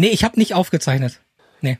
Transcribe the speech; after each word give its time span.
Nee, 0.00 0.08
ich 0.08 0.24
habe 0.24 0.38
nicht 0.38 0.54
aufgezeichnet. 0.54 1.20
Nee. 1.60 1.76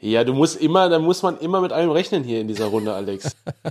Ja, 0.00 0.24
du 0.24 0.34
musst 0.34 0.56
immer, 0.56 0.88
da 0.88 0.98
muss 0.98 1.22
man 1.22 1.38
immer 1.38 1.60
mit 1.60 1.70
allem 1.70 1.92
rechnen 1.92 2.24
hier 2.24 2.40
in 2.40 2.48
dieser 2.48 2.64
Runde, 2.64 2.92
Alex. 2.92 3.36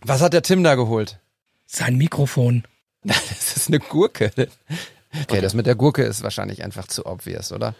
Was 0.00 0.20
hat 0.20 0.32
der 0.32 0.42
Tim 0.42 0.64
da 0.64 0.74
geholt? 0.74 1.20
Sein 1.64 1.96
Mikrofon. 1.96 2.64
Das 3.04 3.56
ist 3.56 3.68
eine 3.68 3.78
Gurke. 3.78 4.32
Okay, 5.22 5.40
das 5.40 5.54
mit 5.54 5.66
der 5.66 5.76
Gurke 5.76 6.02
ist 6.02 6.24
wahrscheinlich 6.24 6.64
einfach 6.64 6.88
zu 6.88 7.06
obvious, 7.06 7.52
oder? 7.52 7.76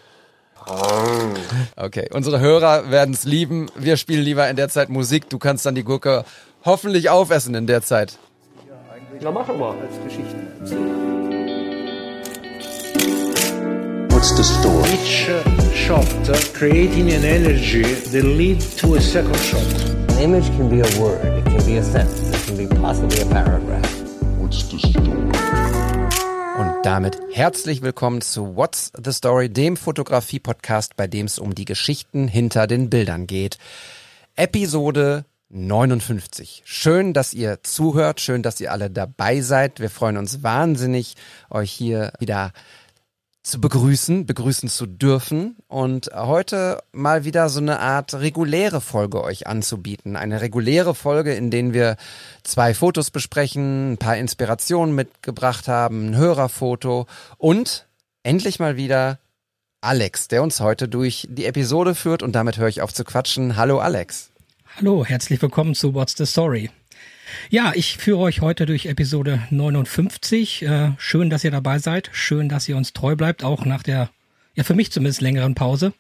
Okay, 1.74 2.08
unsere 2.12 2.38
Hörer 2.38 2.92
werden 2.92 3.12
es 3.12 3.24
lieben. 3.24 3.70
Wir 3.74 3.96
spielen 3.96 4.22
lieber 4.22 4.48
in 4.48 4.54
der 4.54 4.68
Zeit 4.68 4.88
Musik. 4.88 5.28
Du 5.28 5.40
kannst 5.40 5.66
dann 5.66 5.74
die 5.74 5.82
Gurke 5.82 6.24
hoffentlich 6.64 7.10
aufessen 7.10 7.56
in 7.56 7.66
der 7.66 7.82
Zeit. 7.82 8.18
Na, 9.22 9.30
mach 9.30 9.48
mal. 9.48 9.76
What's 14.08 14.32
the 14.34 14.42
story? 14.42 14.90
each 14.94 15.28
uh, 15.28 15.44
shot 15.74 16.08
uh, 16.30 16.38
creating 16.54 17.12
an 17.12 17.24
energy 17.24 17.82
that 17.82 18.24
lead 18.24 18.60
to 18.78 18.94
a 18.94 19.00
second 19.00 19.36
shot. 19.36 19.60
An 20.12 20.18
image 20.20 20.46
can 20.56 20.70
be 20.70 20.80
a 20.80 20.88
word, 20.98 21.22
it 21.36 21.44
can 21.44 21.62
be 21.66 21.76
a 21.76 21.82
sentence, 21.82 22.30
it 22.30 22.46
can 22.46 22.56
be 22.56 22.66
possibly 22.80 23.20
a 23.20 23.26
paragraph. 23.26 23.84
What's 24.38 24.66
the 24.70 24.78
story? 24.78 25.10
Und 26.58 26.82
damit 26.82 27.20
herzlich 27.32 27.82
willkommen 27.82 28.22
zu 28.22 28.56
What's 28.56 28.90
the 28.96 29.12
Story, 29.12 29.50
dem 29.50 29.76
Fotografie-Podcast, 29.76 30.96
bei 30.96 31.06
dem 31.06 31.26
es 31.26 31.38
um 31.38 31.54
die 31.54 31.66
Geschichten 31.66 32.26
hinter 32.26 32.66
den 32.66 32.88
Bildern 32.88 33.26
geht. 33.26 33.58
Episode 34.36 35.26
59. 35.50 36.62
Schön, 36.64 37.12
dass 37.12 37.34
ihr 37.34 37.62
zuhört, 37.62 38.20
schön, 38.20 38.42
dass 38.42 38.60
ihr 38.60 38.72
alle 38.72 38.90
dabei 38.90 39.40
seid. 39.40 39.80
Wir 39.80 39.90
freuen 39.90 40.16
uns 40.16 40.42
wahnsinnig, 40.42 41.16
euch 41.50 41.72
hier 41.72 42.12
wieder 42.20 42.52
zu 43.42 43.60
begrüßen, 43.60 44.26
begrüßen 44.26 44.68
zu 44.68 44.86
dürfen 44.86 45.56
und 45.66 46.10
heute 46.14 46.82
mal 46.92 47.24
wieder 47.24 47.48
so 47.48 47.58
eine 47.58 47.80
Art 47.80 48.14
reguläre 48.14 48.80
Folge 48.80 49.24
euch 49.24 49.46
anzubieten. 49.46 50.14
Eine 50.14 50.40
reguläre 50.40 50.94
Folge, 50.94 51.34
in 51.34 51.50
denen 51.50 51.72
wir 51.72 51.96
zwei 52.44 52.74
Fotos 52.74 53.10
besprechen, 53.10 53.92
ein 53.92 53.98
paar 53.98 54.16
Inspirationen 54.16 54.94
mitgebracht 54.94 55.68
haben, 55.68 56.10
ein 56.10 56.16
Hörerfoto 56.16 57.06
und 57.38 57.86
endlich 58.22 58.60
mal 58.60 58.76
wieder 58.76 59.18
Alex, 59.80 60.28
der 60.28 60.42
uns 60.42 60.60
heute 60.60 60.88
durch 60.88 61.26
die 61.30 61.46
Episode 61.46 61.94
führt 61.94 62.22
und 62.22 62.32
damit 62.32 62.58
höre 62.58 62.68
ich 62.68 62.82
auf 62.82 62.92
zu 62.92 63.04
quatschen. 63.04 63.56
Hallo 63.56 63.80
Alex. 63.80 64.29
Hallo, 64.80 65.04
herzlich 65.04 65.42
willkommen 65.42 65.74
zu 65.74 65.92
What's 65.92 66.14
the 66.16 66.24
Story. 66.24 66.70
Ja, 67.50 67.72
ich 67.74 67.98
führe 67.98 68.20
euch 68.20 68.40
heute 68.40 68.64
durch 68.64 68.86
Episode 68.86 69.42
59. 69.50 70.62
Äh, 70.62 70.92
schön, 70.96 71.28
dass 71.28 71.44
ihr 71.44 71.50
dabei 71.50 71.78
seid. 71.78 72.08
Schön, 72.14 72.48
dass 72.48 72.66
ihr 72.66 72.78
uns 72.78 72.94
treu 72.94 73.14
bleibt, 73.14 73.44
auch 73.44 73.66
nach 73.66 73.82
der, 73.82 74.08
ja 74.54 74.64
für 74.64 74.72
mich 74.72 74.90
zumindest 74.90 75.20
längeren 75.20 75.54
Pause. 75.54 75.92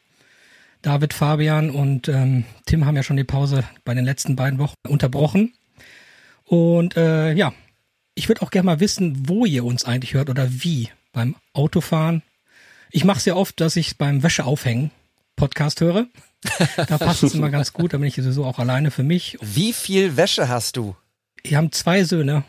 David, 0.80 1.12
Fabian 1.12 1.68
und 1.68 2.08
ähm, 2.08 2.44
Tim 2.64 2.86
haben 2.86 2.96
ja 2.96 3.02
schon 3.02 3.18
die 3.18 3.24
Pause 3.24 3.64
bei 3.84 3.92
den 3.92 4.06
letzten 4.06 4.34
beiden 4.34 4.58
Wochen 4.58 4.76
unterbrochen. 4.88 5.52
Und 6.44 6.96
äh, 6.96 7.34
ja, 7.34 7.52
ich 8.14 8.30
würde 8.30 8.40
auch 8.40 8.50
gerne 8.50 8.64
mal 8.64 8.80
wissen, 8.80 9.28
wo 9.28 9.44
ihr 9.44 9.62
uns 9.62 9.84
eigentlich 9.84 10.14
hört 10.14 10.30
oder 10.30 10.48
wie. 10.50 10.88
Beim 11.12 11.36
Autofahren. 11.52 12.22
Ich 12.90 13.04
mache 13.04 13.18
es 13.18 13.26
ja 13.26 13.34
oft, 13.34 13.60
dass 13.60 13.76
ich 13.76 13.98
beim 13.98 14.22
Wäscheaufhängen 14.22 14.90
Podcast 15.40 15.80
höre. 15.80 16.06
Da 16.76 16.98
passt 16.98 17.22
es 17.22 17.34
immer 17.34 17.48
ganz 17.56 17.72
gut, 17.72 17.94
da 17.94 17.96
bin 17.96 18.06
ich 18.06 18.14
sowieso 18.14 18.44
auch 18.44 18.58
alleine 18.58 18.90
für 18.90 19.02
mich. 19.02 19.38
Wie 19.40 19.72
viel 19.72 20.18
Wäsche 20.18 20.50
hast 20.50 20.76
du? 20.76 20.94
Wir 21.42 21.56
haben 21.56 21.72
zwei 21.72 22.04
Söhne 22.04 22.44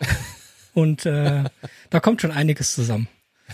und 0.73 1.05
äh, 1.05 1.45
da 1.89 1.99
kommt 2.01 2.21
schon 2.21 2.31
einiges 2.31 2.73
zusammen. 2.73 3.07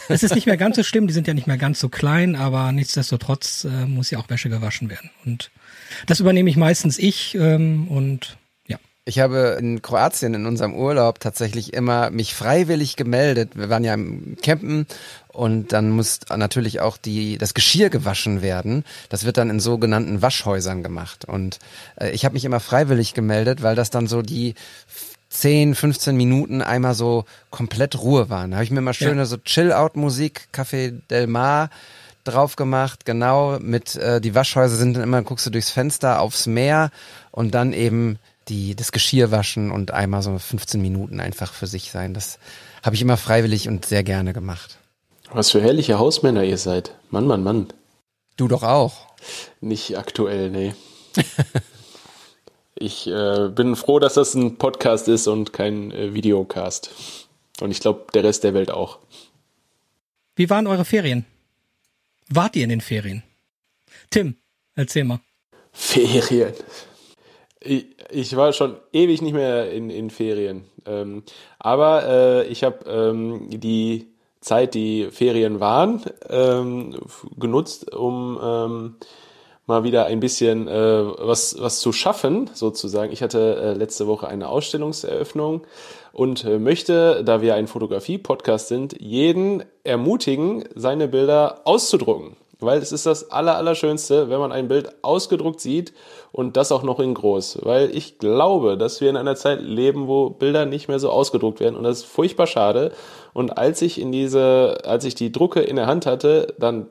Es 0.09 0.23
ist 0.23 0.33
nicht 0.33 0.47
mehr 0.47 0.57
ganz 0.57 0.75
so 0.75 0.83
schlimm, 0.83 1.05
die 1.05 1.13
sind 1.13 1.27
ja 1.27 1.35
nicht 1.35 1.45
mehr 1.45 1.57
ganz 1.57 1.79
so 1.79 1.87
klein, 1.87 2.35
aber 2.35 2.71
nichtsdestotrotz 2.71 3.65
äh, 3.65 3.85
muss 3.85 4.09
ja 4.09 4.17
auch 4.17 4.27
Wäsche 4.29 4.49
gewaschen 4.49 4.89
werden. 4.89 5.11
Und 5.23 5.51
das 6.07 6.19
übernehme 6.19 6.49
ich 6.49 6.57
meistens 6.57 6.97
ich 6.97 7.35
ähm, 7.35 7.87
und. 7.89 8.37
Ich 9.07 9.19
habe 9.19 9.55
in 9.57 9.81
Kroatien 9.81 10.33
in 10.33 10.45
unserem 10.45 10.75
Urlaub 10.75 11.21
tatsächlich 11.21 11.73
immer 11.73 12.09
mich 12.09 12.35
freiwillig 12.35 12.97
gemeldet. 12.97 13.51
Wir 13.55 13.69
waren 13.69 13.85
ja 13.85 13.93
im 13.93 14.35
Campen 14.43 14.85
und 15.29 15.71
dann 15.71 15.91
muss 15.91 16.19
natürlich 16.35 16.81
auch 16.81 16.97
die 16.97 17.37
das 17.37 17.53
Geschirr 17.53 17.89
gewaschen 17.89 18.41
werden. 18.41 18.83
Das 19.07 19.23
wird 19.23 19.37
dann 19.37 19.49
in 19.49 19.61
sogenannten 19.61 20.21
Waschhäusern 20.21 20.83
gemacht 20.83 21.23
und 21.23 21.59
äh, 22.01 22.09
ich 22.11 22.25
habe 22.25 22.33
mich 22.33 22.43
immer 22.43 22.59
freiwillig 22.59 23.13
gemeldet, 23.13 23.63
weil 23.63 23.75
das 23.75 23.91
dann 23.91 24.07
so 24.07 24.21
die 24.21 24.55
10, 25.29 25.75
15 25.75 26.17
Minuten 26.17 26.61
einmal 26.61 26.93
so 26.93 27.23
komplett 27.49 27.97
Ruhe 28.01 28.29
waren. 28.29 28.51
Da 28.51 28.57
habe 28.57 28.65
ich 28.65 28.71
mir 28.71 28.79
immer 28.79 28.93
schöne 28.93 29.21
Ja. 29.21 29.25
so 29.25 29.37
Chill-Out-Musik, 29.37 30.49
Café 30.53 30.99
Del 31.09 31.27
Mar 31.27 31.69
drauf 32.25 32.57
gemacht, 32.57 33.05
genau, 33.05 33.57
mit 33.61 33.95
äh, 33.95 34.19
die 34.19 34.35
Waschhäuser 34.35 34.75
sind 34.75 34.95
dann 34.95 35.03
immer, 35.03 35.21
guckst 35.21 35.45
du 35.45 35.49
durchs 35.49 35.69
Fenster 35.71 36.19
aufs 36.19 36.45
Meer 36.45 36.91
und 37.31 37.55
dann 37.55 37.71
eben 37.71 38.19
die 38.49 38.75
das 38.75 38.91
Geschirr 38.91 39.31
waschen 39.31 39.71
und 39.71 39.91
einmal 39.91 40.21
so 40.21 40.37
15 40.37 40.81
Minuten 40.81 41.19
einfach 41.19 41.53
für 41.53 41.67
sich 41.67 41.91
sein. 41.91 42.13
Das 42.13 42.39
habe 42.83 42.95
ich 42.95 43.01
immer 43.01 43.17
freiwillig 43.17 43.67
und 43.67 43.85
sehr 43.85 44.03
gerne 44.03 44.33
gemacht. 44.33 44.77
Was 45.31 45.51
für 45.51 45.61
herrliche 45.61 45.99
Hausmänner 45.99 46.43
ihr 46.43 46.57
seid. 46.57 46.95
Mann, 47.09 47.27
Mann, 47.27 47.43
Mann. 47.43 47.67
Du 48.37 48.47
doch 48.47 48.63
auch. 48.63 49.07
Nicht 49.61 49.97
aktuell, 49.97 50.49
nee. 50.49 50.73
Ich 52.79 53.07
äh, 53.07 53.49
bin 53.49 53.75
froh, 53.75 53.97
dass 53.97 54.13
das 54.13 54.35
ein 54.35 54.57
Podcast 54.57 55.07
ist 55.07 55.27
und 55.27 55.51
kein 55.51 55.91
äh, 55.91 56.13
Videocast. 56.13 56.91
Und 57.59 57.71
ich 57.71 57.79
glaube, 57.79 58.05
der 58.13 58.23
Rest 58.23 58.43
der 58.43 58.53
Welt 58.53 58.69
auch. 58.69 58.99
Wie 60.35 60.49
waren 60.51 60.67
eure 60.67 60.85
Ferien? 60.85 61.25
Wart 62.29 62.55
ihr 62.55 62.63
in 62.63 62.69
den 62.69 62.81
Ferien? 62.81 63.23
Tim, 64.11 64.35
erzähl 64.75 65.05
mal. 65.05 65.21
Ferien. 65.71 66.53
Ich, 67.59 67.87
ich 68.11 68.35
war 68.35 68.53
schon 68.53 68.75
ewig 68.93 69.21
nicht 69.21 69.33
mehr 69.33 69.71
in, 69.71 69.89
in 69.89 70.09
Ferien. 70.09 70.65
Ähm, 70.85 71.23
aber 71.59 72.07
äh, 72.07 72.47
ich 72.47 72.63
habe 72.63 72.89
ähm, 72.89 73.49
die 73.49 74.07
Zeit, 74.41 74.73
die 74.73 75.09
Ferien 75.11 75.59
waren, 75.59 76.03
ähm, 76.29 76.95
genutzt, 77.37 77.93
um 77.93 78.39
ähm, 78.41 78.95
mal 79.67 79.83
wieder 79.83 80.05
ein 80.05 80.19
bisschen 80.19 80.67
äh, 80.67 81.03
was, 81.19 81.59
was 81.59 81.81
zu 81.81 81.91
schaffen, 81.91 82.49
sozusagen. 82.53 83.11
Ich 83.11 83.21
hatte 83.21 83.57
äh, 83.57 83.73
letzte 83.73 84.07
Woche 84.07 84.27
eine 84.27 84.47
Ausstellungseröffnung 84.47 85.67
und 86.13 86.45
äh, 86.45 86.57
möchte, 86.57 87.23
da 87.23 87.41
wir 87.41 87.55
ein 87.55 87.67
Fotografie-Podcast 87.67 88.69
sind, 88.69 88.95
jeden 88.99 89.63
ermutigen, 89.83 90.63
seine 90.73 91.09
Bilder 91.09 91.61
auszudrucken. 91.65 92.37
Weil 92.59 92.79
es 92.79 92.91
ist 92.91 93.05
das 93.05 93.29
Aller, 93.29 93.55
Allerschönste, 93.55 94.29
wenn 94.29 94.39
man 94.39 94.51
ein 94.51 94.67
Bild 94.67 95.03
ausgedruckt 95.03 95.61
sieht 95.61 95.93
und 96.31 96.57
das 96.57 96.71
auch 96.71 96.81
noch 96.81 96.99
in 96.99 97.13
groß. 97.13 97.59
Weil 97.61 97.95
ich 97.95 98.17
glaube, 98.17 98.77
dass 98.77 98.99
wir 98.99 99.09
in 99.09 99.17
einer 99.17 99.35
Zeit 99.35 99.61
leben, 99.61 100.07
wo 100.07 100.31
Bilder 100.31 100.65
nicht 100.65 100.87
mehr 100.87 100.99
so 100.99 101.11
ausgedruckt 101.11 101.59
werden 101.59 101.75
und 101.75 101.83
das 101.83 101.99
ist 101.99 102.05
furchtbar 102.05 102.47
schade. 102.47 102.91
Und 103.33 103.57
als 103.57 103.81
ich 103.81 104.01
in 104.01 104.11
diese, 104.11 104.79
als 104.85 105.05
ich 105.05 105.13
die 105.13 105.31
Drucke 105.31 105.59
in 105.59 105.75
der 105.75 105.85
Hand 105.85 106.07
hatte, 106.07 106.55
dann 106.57 106.87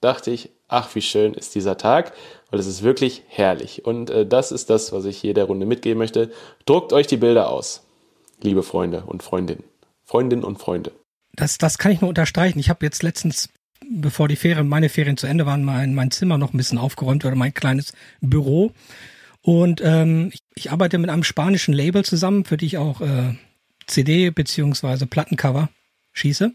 dachte 0.00 0.30
ich, 0.30 0.50
ach, 0.68 0.94
wie 0.94 1.02
schön 1.02 1.34
ist 1.34 1.54
dieser 1.54 1.76
Tag, 1.76 2.12
weil 2.50 2.60
es 2.60 2.66
ist 2.66 2.82
wirklich 2.82 3.22
herrlich. 3.28 3.84
Und 3.84 4.10
äh, 4.10 4.26
das 4.26 4.52
ist 4.52 4.70
das, 4.70 4.92
was 4.92 5.04
ich 5.04 5.18
hier 5.18 5.34
der 5.34 5.44
Runde 5.44 5.66
mitgeben 5.66 5.98
möchte. 5.98 6.30
Druckt 6.64 6.92
euch 6.92 7.06
die 7.06 7.18
Bilder 7.18 7.50
aus, 7.50 7.82
liebe 8.40 8.62
Freunde 8.62 9.04
und 9.06 9.22
Freundinnen. 9.22 9.64
Freundinnen 10.04 10.44
und 10.44 10.58
Freunde. 10.58 10.92
Das, 11.34 11.58
das 11.58 11.78
kann 11.78 11.92
ich 11.92 12.00
nur 12.00 12.08
unterstreichen. 12.08 12.58
Ich 12.58 12.68
habe 12.68 12.84
jetzt 12.84 13.02
letztens, 13.02 13.48
bevor 13.88 14.28
die 14.28 14.36
Ferien, 14.36 14.68
meine 14.68 14.88
Ferien 14.88 15.16
zu 15.16 15.26
Ende 15.26 15.46
waren, 15.46 15.64
mein, 15.64 15.94
mein 15.94 16.10
Zimmer 16.10 16.38
noch 16.38 16.52
ein 16.52 16.56
bisschen 16.56 16.78
aufgeräumt 16.78 17.24
oder 17.24 17.36
mein 17.36 17.54
kleines 17.54 17.92
Büro. 18.20 18.72
Und 19.42 19.80
ähm, 19.82 20.30
ich, 20.32 20.40
ich 20.54 20.70
arbeite 20.70 20.98
mit 20.98 21.10
einem 21.10 21.24
spanischen 21.24 21.72
Label 21.72 22.04
zusammen, 22.04 22.44
für 22.44 22.56
die 22.56 22.66
ich 22.66 22.78
auch 22.78 23.00
äh, 23.00 23.34
CD 23.86 24.30
beziehungsweise 24.30 25.06
Plattencover 25.06 25.70
schieße. 26.12 26.52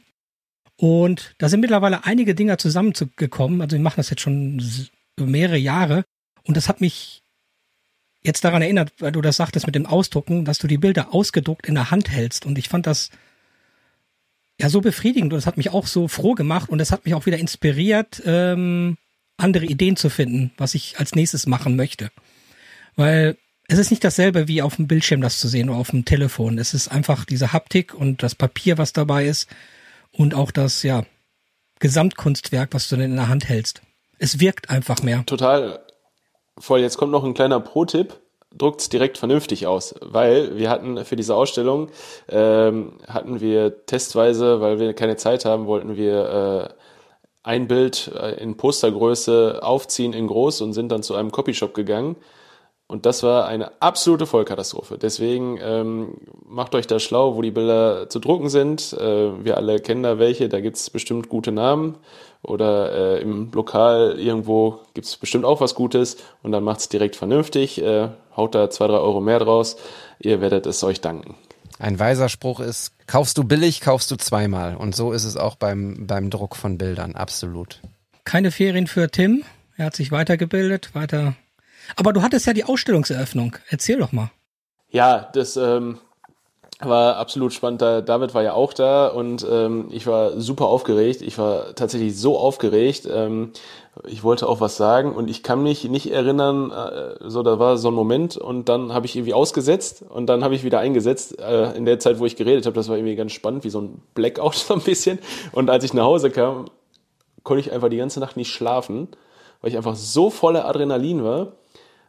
Und 0.77 1.35
da 1.37 1.49
sind 1.49 1.61
mittlerweile 1.61 2.05
einige 2.05 2.35
Dinger 2.35 2.57
zusammengekommen. 2.57 3.61
Also 3.61 3.77
wir 3.77 3.83
machen 3.83 3.97
das 3.97 4.09
jetzt 4.09 4.21
schon 4.21 4.61
mehrere 5.19 5.57
Jahre. 5.57 6.03
Und 6.43 6.57
das 6.57 6.67
hat 6.67 6.81
mich 6.81 7.23
jetzt 8.21 8.43
daran 8.43 8.61
erinnert, 8.61 8.91
weil 8.99 9.11
du 9.11 9.21
das 9.21 9.37
sagtest 9.37 9.65
mit 9.65 9.75
dem 9.75 9.85
Ausdrucken, 9.85 10.45
dass 10.45 10.57
du 10.57 10.67
die 10.67 10.77
Bilder 10.77 11.13
ausgedruckt 11.13 11.67
in 11.67 11.75
der 11.75 11.91
Hand 11.91 12.09
hältst. 12.09 12.45
Und 12.45 12.57
ich 12.57 12.69
fand 12.69 12.87
das 12.87 13.09
ja 14.59 14.69
so 14.69 14.81
befriedigend 14.81 15.33
und 15.33 15.37
das 15.37 15.47
hat 15.47 15.57
mich 15.57 15.71
auch 15.71 15.87
so 15.87 16.07
froh 16.07 16.33
gemacht 16.33 16.69
und 16.69 16.77
das 16.77 16.91
hat 16.91 17.05
mich 17.05 17.13
auch 17.13 17.25
wieder 17.25 17.37
inspiriert, 17.37 18.21
ähm, 18.25 18.97
andere 19.37 19.65
Ideen 19.65 19.97
zu 19.97 20.09
finden, 20.09 20.51
was 20.57 20.75
ich 20.75 20.97
als 20.97 21.15
nächstes 21.15 21.45
machen 21.45 21.75
möchte. 21.75 22.09
Weil 22.95 23.37
es 23.67 23.79
ist 23.79 23.89
nicht 23.89 24.03
dasselbe 24.03 24.47
wie 24.47 24.61
auf 24.61 24.75
dem 24.77 24.87
Bildschirm 24.87 25.21
das 25.21 25.39
zu 25.39 25.47
sehen 25.47 25.69
oder 25.69 25.79
auf 25.79 25.89
dem 25.89 26.05
Telefon. 26.05 26.57
Es 26.57 26.73
ist 26.73 26.87
einfach 26.87 27.25
diese 27.25 27.51
Haptik 27.51 27.93
und 27.93 28.23
das 28.23 28.35
Papier, 28.35 28.77
was 28.77 28.93
dabei 28.93 29.25
ist 29.25 29.49
und 30.11 30.33
auch 30.33 30.51
das, 30.51 30.83
ja, 30.83 31.03
Gesamtkunstwerk, 31.79 32.69
was 32.73 32.87
du 32.87 32.95
denn 32.95 33.11
in 33.11 33.17
der 33.17 33.27
Hand 33.27 33.49
hältst. 33.49 33.81
Es 34.17 34.39
wirkt 34.39 34.69
einfach 34.69 35.01
mehr. 35.03 35.25
Total 35.25 35.85
voll. 36.57 36.79
Jetzt 36.79 36.97
kommt 36.97 37.11
noch 37.11 37.25
ein 37.25 37.33
kleiner 37.33 37.59
Pro-Tipp. 37.59 38.17
Druckt's 38.57 38.89
direkt 38.89 39.17
vernünftig 39.17 39.67
aus, 39.67 39.95
weil 40.01 40.57
wir 40.57 40.69
hatten 40.69 41.03
für 41.05 41.15
diese 41.15 41.35
Ausstellung 41.35 41.89
ähm, 42.29 42.93
hatten 43.07 43.41
wir 43.41 43.85
testweise, 43.85 44.61
weil 44.61 44.79
wir 44.79 44.93
keine 44.93 45.17
Zeit 45.17 45.45
haben, 45.45 45.67
wollten 45.67 45.97
wir 45.97 46.69
äh, 46.69 46.73
ein 47.43 47.67
Bild 47.67 48.11
äh, 48.15 48.41
in 48.41 48.57
Postergröße 48.57 49.59
aufziehen 49.61 50.13
in 50.13 50.27
groß 50.27 50.61
und 50.61 50.73
sind 50.73 50.91
dann 50.91 51.03
zu 51.03 51.15
einem 51.15 51.31
Copyshop 51.31 51.73
gegangen. 51.73 52.15
Und 52.87 53.07
das 53.07 53.23
war 53.23 53.47
eine 53.47 53.81
absolute 53.81 54.27
Vollkatastrophe. 54.27 54.99
Deswegen 54.99 55.57
ähm, 55.59 56.17
macht 56.47 56.75
euch 56.75 56.85
da 56.85 56.99
schlau, 56.99 57.35
wo 57.35 57.41
die 57.41 57.51
Bilder 57.51 58.09
zu 58.09 58.19
drucken 58.19 58.49
sind. 58.49 58.93
Äh, 58.93 59.43
wir 59.43 59.57
alle 59.57 59.79
kennen 59.79 60.03
da 60.03 60.19
welche, 60.19 60.49
da 60.49 60.59
gibt's 60.59 60.91
bestimmt 60.91 61.27
gute 61.27 61.51
Namen. 61.51 61.97
Oder 62.45 63.17
äh, 63.17 63.21
im 63.21 63.51
Lokal 63.51 64.19
irgendwo 64.19 64.81
gibt's 64.93 65.17
bestimmt 65.17 65.45
auch 65.45 65.61
was 65.61 65.75
Gutes. 65.75 66.17
Und 66.43 66.51
dann 66.51 66.63
macht's 66.63 66.89
direkt 66.89 67.15
vernünftig. 67.15 67.81
Äh, 67.81 68.09
haut 68.35 68.53
da 68.55 68.69
zwei, 68.69 68.87
drei 68.87 68.97
Euro 68.97 69.19
mehr 69.19 69.39
draus. 69.39 69.77
Ihr 70.19 70.41
werdet 70.41 70.65
es 70.65 70.83
euch 70.83 71.01
danken. 71.01 71.35
Ein 71.79 71.99
weiser 71.99 72.29
Spruch 72.29 72.59
ist, 72.59 72.93
kaufst 73.07 73.37
du 73.37 73.43
billig, 73.43 73.81
kaufst 73.81 74.09
du 74.11 74.15
zweimal. 74.15 74.75
Und 74.77 74.95
so 74.95 75.11
ist 75.11 75.25
es 75.25 75.35
auch 75.35 75.55
beim, 75.55 76.07
beim 76.07 76.29
Druck 76.29 76.55
von 76.55 76.77
Bildern, 76.77 77.15
absolut. 77.15 77.81
Keine 78.23 78.51
Ferien 78.51 78.87
für 78.87 79.09
Tim. 79.09 79.43
Er 79.75 79.87
hat 79.87 79.95
sich 79.95 80.11
weitergebildet, 80.11 80.95
weiter. 80.95 81.35
Aber 81.95 82.13
du 82.13 82.21
hattest 82.21 82.45
ja 82.45 82.53
die 82.53 82.63
Ausstellungseröffnung. 82.63 83.57
Erzähl 83.69 83.97
doch 83.97 84.11
mal. 84.11 84.31
Ja, 84.89 85.29
das 85.33 85.57
ähm, 85.57 85.99
war 86.79 87.17
absolut 87.17 87.53
spannend. 87.53 87.81
Da, 87.81 88.01
David 88.01 88.33
war 88.33 88.43
ja 88.43 88.53
auch 88.53 88.73
da 88.73 89.07
und 89.07 89.45
ähm, 89.49 89.87
ich 89.91 90.07
war 90.07 90.39
super 90.39 90.65
aufgeregt. 90.65 91.21
Ich 91.21 91.37
war 91.37 91.73
tatsächlich 91.75 92.17
so 92.19 92.37
aufgeregt. 92.37 93.07
Ähm, 93.11 93.51
ich 94.03 94.23
wollte 94.23 94.47
auch 94.49 94.59
was 94.59 94.75
sagen 94.75 95.13
und 95.13 95.29
ich 95.29 95.41
kann 95.41 95.63
mich 95.63 95.87
nicht 95.87 96.11
erinnern, 96.11 96.71
äh, 96.71 97.15
so 97.29 97.43
da 97.43 97.59
war 97.59 97.77
so 97.77 97.87
ein 97.87 97.93
Moment 97.93 98.35
und 98.35 98.67
dann 98.67 98.93
habe 98.93 99.05
ich 99.05 99.15
irgendwie 99.15 99.33
ausgesetzt 99.33 100.03
und 100.09 100.27
dann 100.27 100.43
habe 100.43 100.53
ich 100.53 100.65
wieder 100.65 100.79
eingesetzt 100.79 101.39
äh, 101.39 101.71
in 101.77 101.85
der 101.85 101.99
Zeit, 101.99 102.19
wo 102.19 102.25
ich 102.25 102.35
geredet 102.35 102.65
habe. 102.65 102.75
Das 102.75 102.89
war 102.89 102.97
irgendwie 102.97 103.15
ganz 103.15 103.31
spannend, 103.31 103.63
wie 103.63 103.69
so 103.69 103.79
ein 103.79 104.01
Blackout 104.13 104.55
so 104.55 104.73
ein 104.73 104.81
bisschen. 104.81 105.19
Und 105.53 105.69
als 105.69 105.83
ich 105.85 105.93
nach 105.93 106.03
Hause 106.03 106.29
kam, 106.29 106.65
konnte 107.43 107.61
ich 107.61 107.71
einfach 107.71 107.89
die 107.89 107.97
ganze 107.97 108.19
Nacht 108.19 108.35
nicht 108.35 108.51
schlafen, 108.51 109.07
weil 109.61 109.71
ich 109.71 109.77
einfach 109.77 109.95
so 109.95 110.29
voller 110.29 110.65
Adrenalin 110.67 111.23
war. 111.23 111.53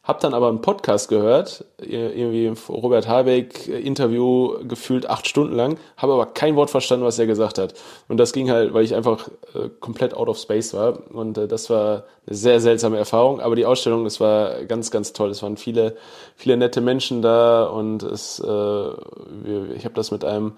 Hab 0.06 0.20
dann 0.20 0.34
aber 0.34 0.48
einen 0.48 0.60
Podcast 0.60 1.08
gehört, 1.08 1.64
irgendwie 1.78 2.52
Robert 2.68 3.08
Habeck 3.08 3.66
Interview 3.66 4.54
gefühlt 4.62 5.10
acht 5.10 5.26
Stunden 5.26 5.56
lang, 5.56 5.78
habe 5.96 6.12
aber 6.12 6.26
kein 6.26 6.54
Wort 6.54 6.70
verstanden, 6.70 7.04
was 7.04 7.18
er 7.18 7.26
gesagt 7.26 7.58
hat. 7.58 7.74
Und 8.06 8.18
das 8.18 8.32
ging 8.32 8.48
halt, 8.48 8.72
weil 8.72 8.84
ich 8.84 8.94
einfach 8.94 9.26
äh, 9.54 9.68
komplett 9.80 10.14
out 10.14 10.28
of 10.28 10.38
space 10.38 10.74
war. 10.74 10.96
Und 11.12 11.38
äh, 11.38 11.48
das 11.48 11.70
war 11.70 12.04
eine 12.24 12.36
sehr 12.36 12.60
seltsame 12.60 12.98
Erfahrung. 12.98 13.40
Aber 13.40 13.56
die 13.56 13.66
Ausstellung, 13.66 14.04
das 14.04 14.20
war 14.20 14.64
ganz, 14.66 14.92
ganz 14.92 15.12
toll. 15.12 15.30
Es 15.30 15.42
waren 15.42 15.56
viele, 15.56 15.96
viele 16.36 16.56
nette 16.56 16.80
Menschen 16.80 17.20
da 17.20 17.64
und 17.64 18.04
es, 18.04 18.38
äh, 18.38 18.90
ich 19.74 19.84
habe 19.84 19.94
das 19.94 20.12
mit 20.12 20.24
einem 20.24 20.52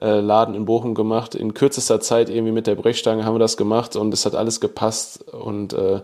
äh, 0.00 0.18
Laden 0.18 0.56
in 0.56 0.64
Bochum 0.64 0.96
gemacht. 0.96 1.36
In 1.36 1.54
kürzester 1.54 2.00
Zeit 2.00 2.30
irgendwie 2.30 2.52
mit 2.52 2.66
der 2.66 2.74
Brechstange 2.74 3.24
haben 3.24 3.36
wir 3.36 3.40
das 3.40 3.56
gemacht 3.56 3.94
und 3.94 4.12
es 4.12 4.26
hat 4.26 4.34
alles 4.34 4.60
gepasst 4.60 5.22
und 5.32 5.72
äh, 5.72 6.00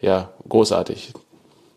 ja, 0.00 0.28
großartig. 0.48 1.14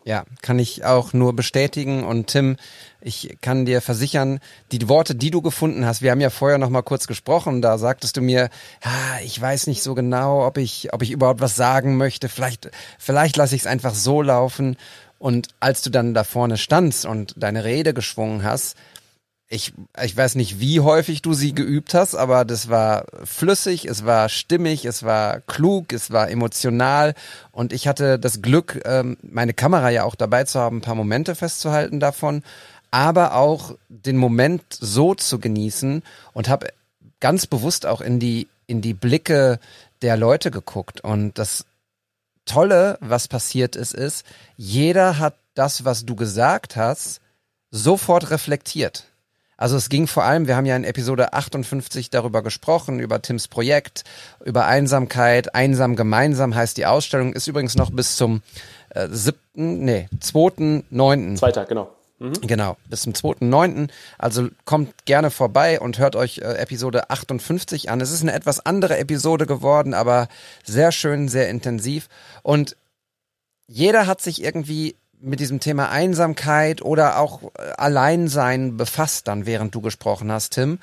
Ja, 0.04 0.24
kann 0.42 0.58
ich 0.58 0.84
auch 0.84 1.12
nur 1.12 1.34
bestätigen. 1.34 2.02
Und 2.02 2.26
Tim, 2.26 2.56
ich 3.00 3.36
kann 3.40 3.64
dir 3.64 3.80
versichern, 3.80 4.40
die 4.72 4.88
Worte, 4.88 5.14
die 5.14 5.30
du 5.30 5.42
gefunden 5.42 5.86
hast, 5.86 6.02
wir 6.02 6.10
haben 6.10 6.20
ja 6.20 6.30
vorher 6.30 6.58
noch 6.58 6.70
mal 6.70 6.82
kurz 6.82 7.06
gesprochen, 7.06 7.62
da 7.62 7.78
sagtest 7.78 8.16
du 8.16 8.20
mir, 8.20 8.50
ja, 8.84 9.20
ich 9.24 9.40
weiß 9.40 9.68
nicht 9.68 9.82
so 9.82 9.94
genau, 9.94 10.44
ob 10.44 10.58
ich, 10.58 10.92
ob 10.92 11.02
ich 11.02 11.12
überhaupt 11.12 11.40
was 11.40 11.54
sagen 11.54 11.96
möchte. 11.96 12.28
Vielleicht, 12.28 12.70
vielleicht 12.98 13.36
lasse 13.36 13.54
ich 13.54 13.62
es 13.62 13.66
einfach 13.66 13.94
so 13.94 14.22
laufen. 14.22 14.76
Und 15.18 15.48
als 15.60 15.82
du 15.82 15.90
dann 15.90 16.14
da 16.14 16.24
vorne 16.24 16.58
standst 16.58 17.06
und 17.06 17.34
deine 17.36 17.62
Rede 17.62 17.94
geschwungen 17.94 18.42
hast, 18.42 18.76
ich, 19.52 19.74
ich 20.02 20.16
weiß 20.16 20.36
nicht, 20.36 20.60
wie 20.60 20.80
häufig 20.80 21.20
du 21.20 21.34
sie 21.34 21.54
geübt 21.54 21.92
hast, 21.92 22.14
aber 22.14 22.46
das 22.46 22.70
war 22.70 23.04
flüssig, 23.22 23.84
es 23.84 24.06
war 24.06 24.30
stimmig, 24.30 24.86
es 24.86 25.02
war 25.02 25.40
klug, 25.42 25.92
es 25.92 26.10
war 26.10 26.30
emotional 26.30 27.14
und 27.50 27.74
ich 27.74 27.86
hatte 27.86 28.18
das 28.18 28.40
Glück, 28.40 28.80
ähm, 28.86 29.18
meine 29.20 29.52
Kamera 29.52 29.90
ja 29.90 30.04
auch 30.04 30.14
dabei 30.14 30.44
zu 30.44 30.58
haben, 30.58 30.78
ein 30.78 30.80
paar 30.80 30.94
Momente 30.94 31.34
festzuhalten 31.34 32.00
davon, 32.00 32.42
aber 32.90 33.34
auch 33.34 33.74
den 33.90 34.16
Moment 34.16 34.62
so 34.70 35.14
zu 35.14 35.38
genießen 35.38 36.02
und 36.32 36.48
habe 36.48 36.68
ganz 37.20 37.46
bewusst 37.46 37.84
auch 37.84 38.00
in 38.00 38.18
die 38.18 38.48
in 38.66 38.80
die 38.80 38.94
Blicke 38.94 39.60
der 40.00 40.16
Leute 40.16 40.50
geguckt 40.50 41.02
und 41.02 41.36
das 41.36 41.66
Tolle, 42.46 42.96
was 43.00 43.28
passiert 43.28 43.76
ist, 43.76 43.92
ist, 43.92 44.24
jeder 44.56 45.18
hat 45.18 45.34
das, 45.52 45.84
was 45.84 46.06
du 46.06 46.16
gesagt 46.16 46.74
hast, 46.76 47.20
sofort 47.70 48.30
reflektiert. 48.30 49.11
Also 49.62 49.76
es 49.76 49.88
ging 49.88 50.08
vor 50.08 50.24
allem, 50.24 50.48
wir 50.48 50.56
haben 50.56 50.66
ja 50.66 50.74
in 50.74 50.82
Episode 50.82 51.34
58 51.34 52.10
darüber 52.10 52.42
gesprochen, 52.42 52.98
über 52.98 53.22
Tims 53.22 53.46
Projekt, 53.46 54.02
über 54.44 54.66
Einsamkeit. 54.66 55.54
Einsam 55.54 55.94
gemeinsam 55.94 56.52
heißt 56.52 56.76
die 56.76 56.84
Ausstellung, 56.84 57.32
ist 57.32 57.46
übrigens 57.46 57.76
noch 57.76 57.92
bis 57.92 58.16
zum 58.16 58.42
äh, 58.90 59.06
siebten, 59.08 59.84
nee, 59.84 60.08
zweiten, 60.18 60.82
neunten. 60.90 61.36
Zweiter, 61.36 61.64
genau. 61.64 61.92
Mhm. 62.18 62.32
Genau, 62.40 62.76
bis 62.88 63.02
zum 63.02 63.12
2.9. 63.12 63.88
Also 64.18 64.48
kommt 64.64 65.06
gerne 65.06 65.30
vorbei 65.30 65.78
und 65.78 66.00
hört 66.00 66.16
euch 66.16 66.38
äh, 66.38 66.54
Episode 66.54 67.10
58 67.10 67.88
an. 67.88 68.00
Es 68.00 68.10
ist 68.10 68.22
eine 68.22 68.32
etwas 68.32 68.66
andere 68.66 68.98
Episode 68.98 69.46
geworden, 69.46 69.94
aber 69.94 70.26
sehr 70.64 70.90
schön, 70.90 71.28
sehr 71.28 71.48
intensiv. 71.48 72.08
Und 72.42 72.76
jeder 73.68 74.08
hat 74.08 74.22
sich 74.22 74.42
irgendwie 74.42 74.96
mit 75.22 75.40
diesem 75.40 75.60
Thema 75.60 75.90
Einsamkeit 75.90 76.82
oder 76.82 77.18
auch 77.18 77.42
äh, 77.42 77.72
Alleinsein 77.76 78.76
befasst 78.76 79.28
dann, 79.28 79.46
während 79.46 79.74
du 79.74 79.80
gesprochen 79.80 80.30
hast, 80.30 80.50
Tim. 80.50 80.78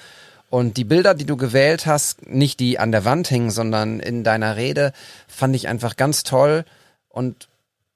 Und 0.50 0.78
die 0.78 0.84
Bilder, 0.84 1.14
die 1.14 1.26
du 1.26 1.38
gewählt 1.38 1.86
hast, 1.86 2.28
nicht 2.28 2.60
die 2.60 2.80
an 2.80 2.92
der 2.92 3.06
Wand 3.06 3.28
hingen, 3.28 3.52
sondern 3.52 4.00
in 4.00 4.24
deiner 4.24 4.56
Rede, 4.56 4.94
fand 5.28 5.56
ich 5.56 5.68
einfach 5.68 5.96
ganz 5.96 6.24
toll 6.24 6.66
und 7.10 7.48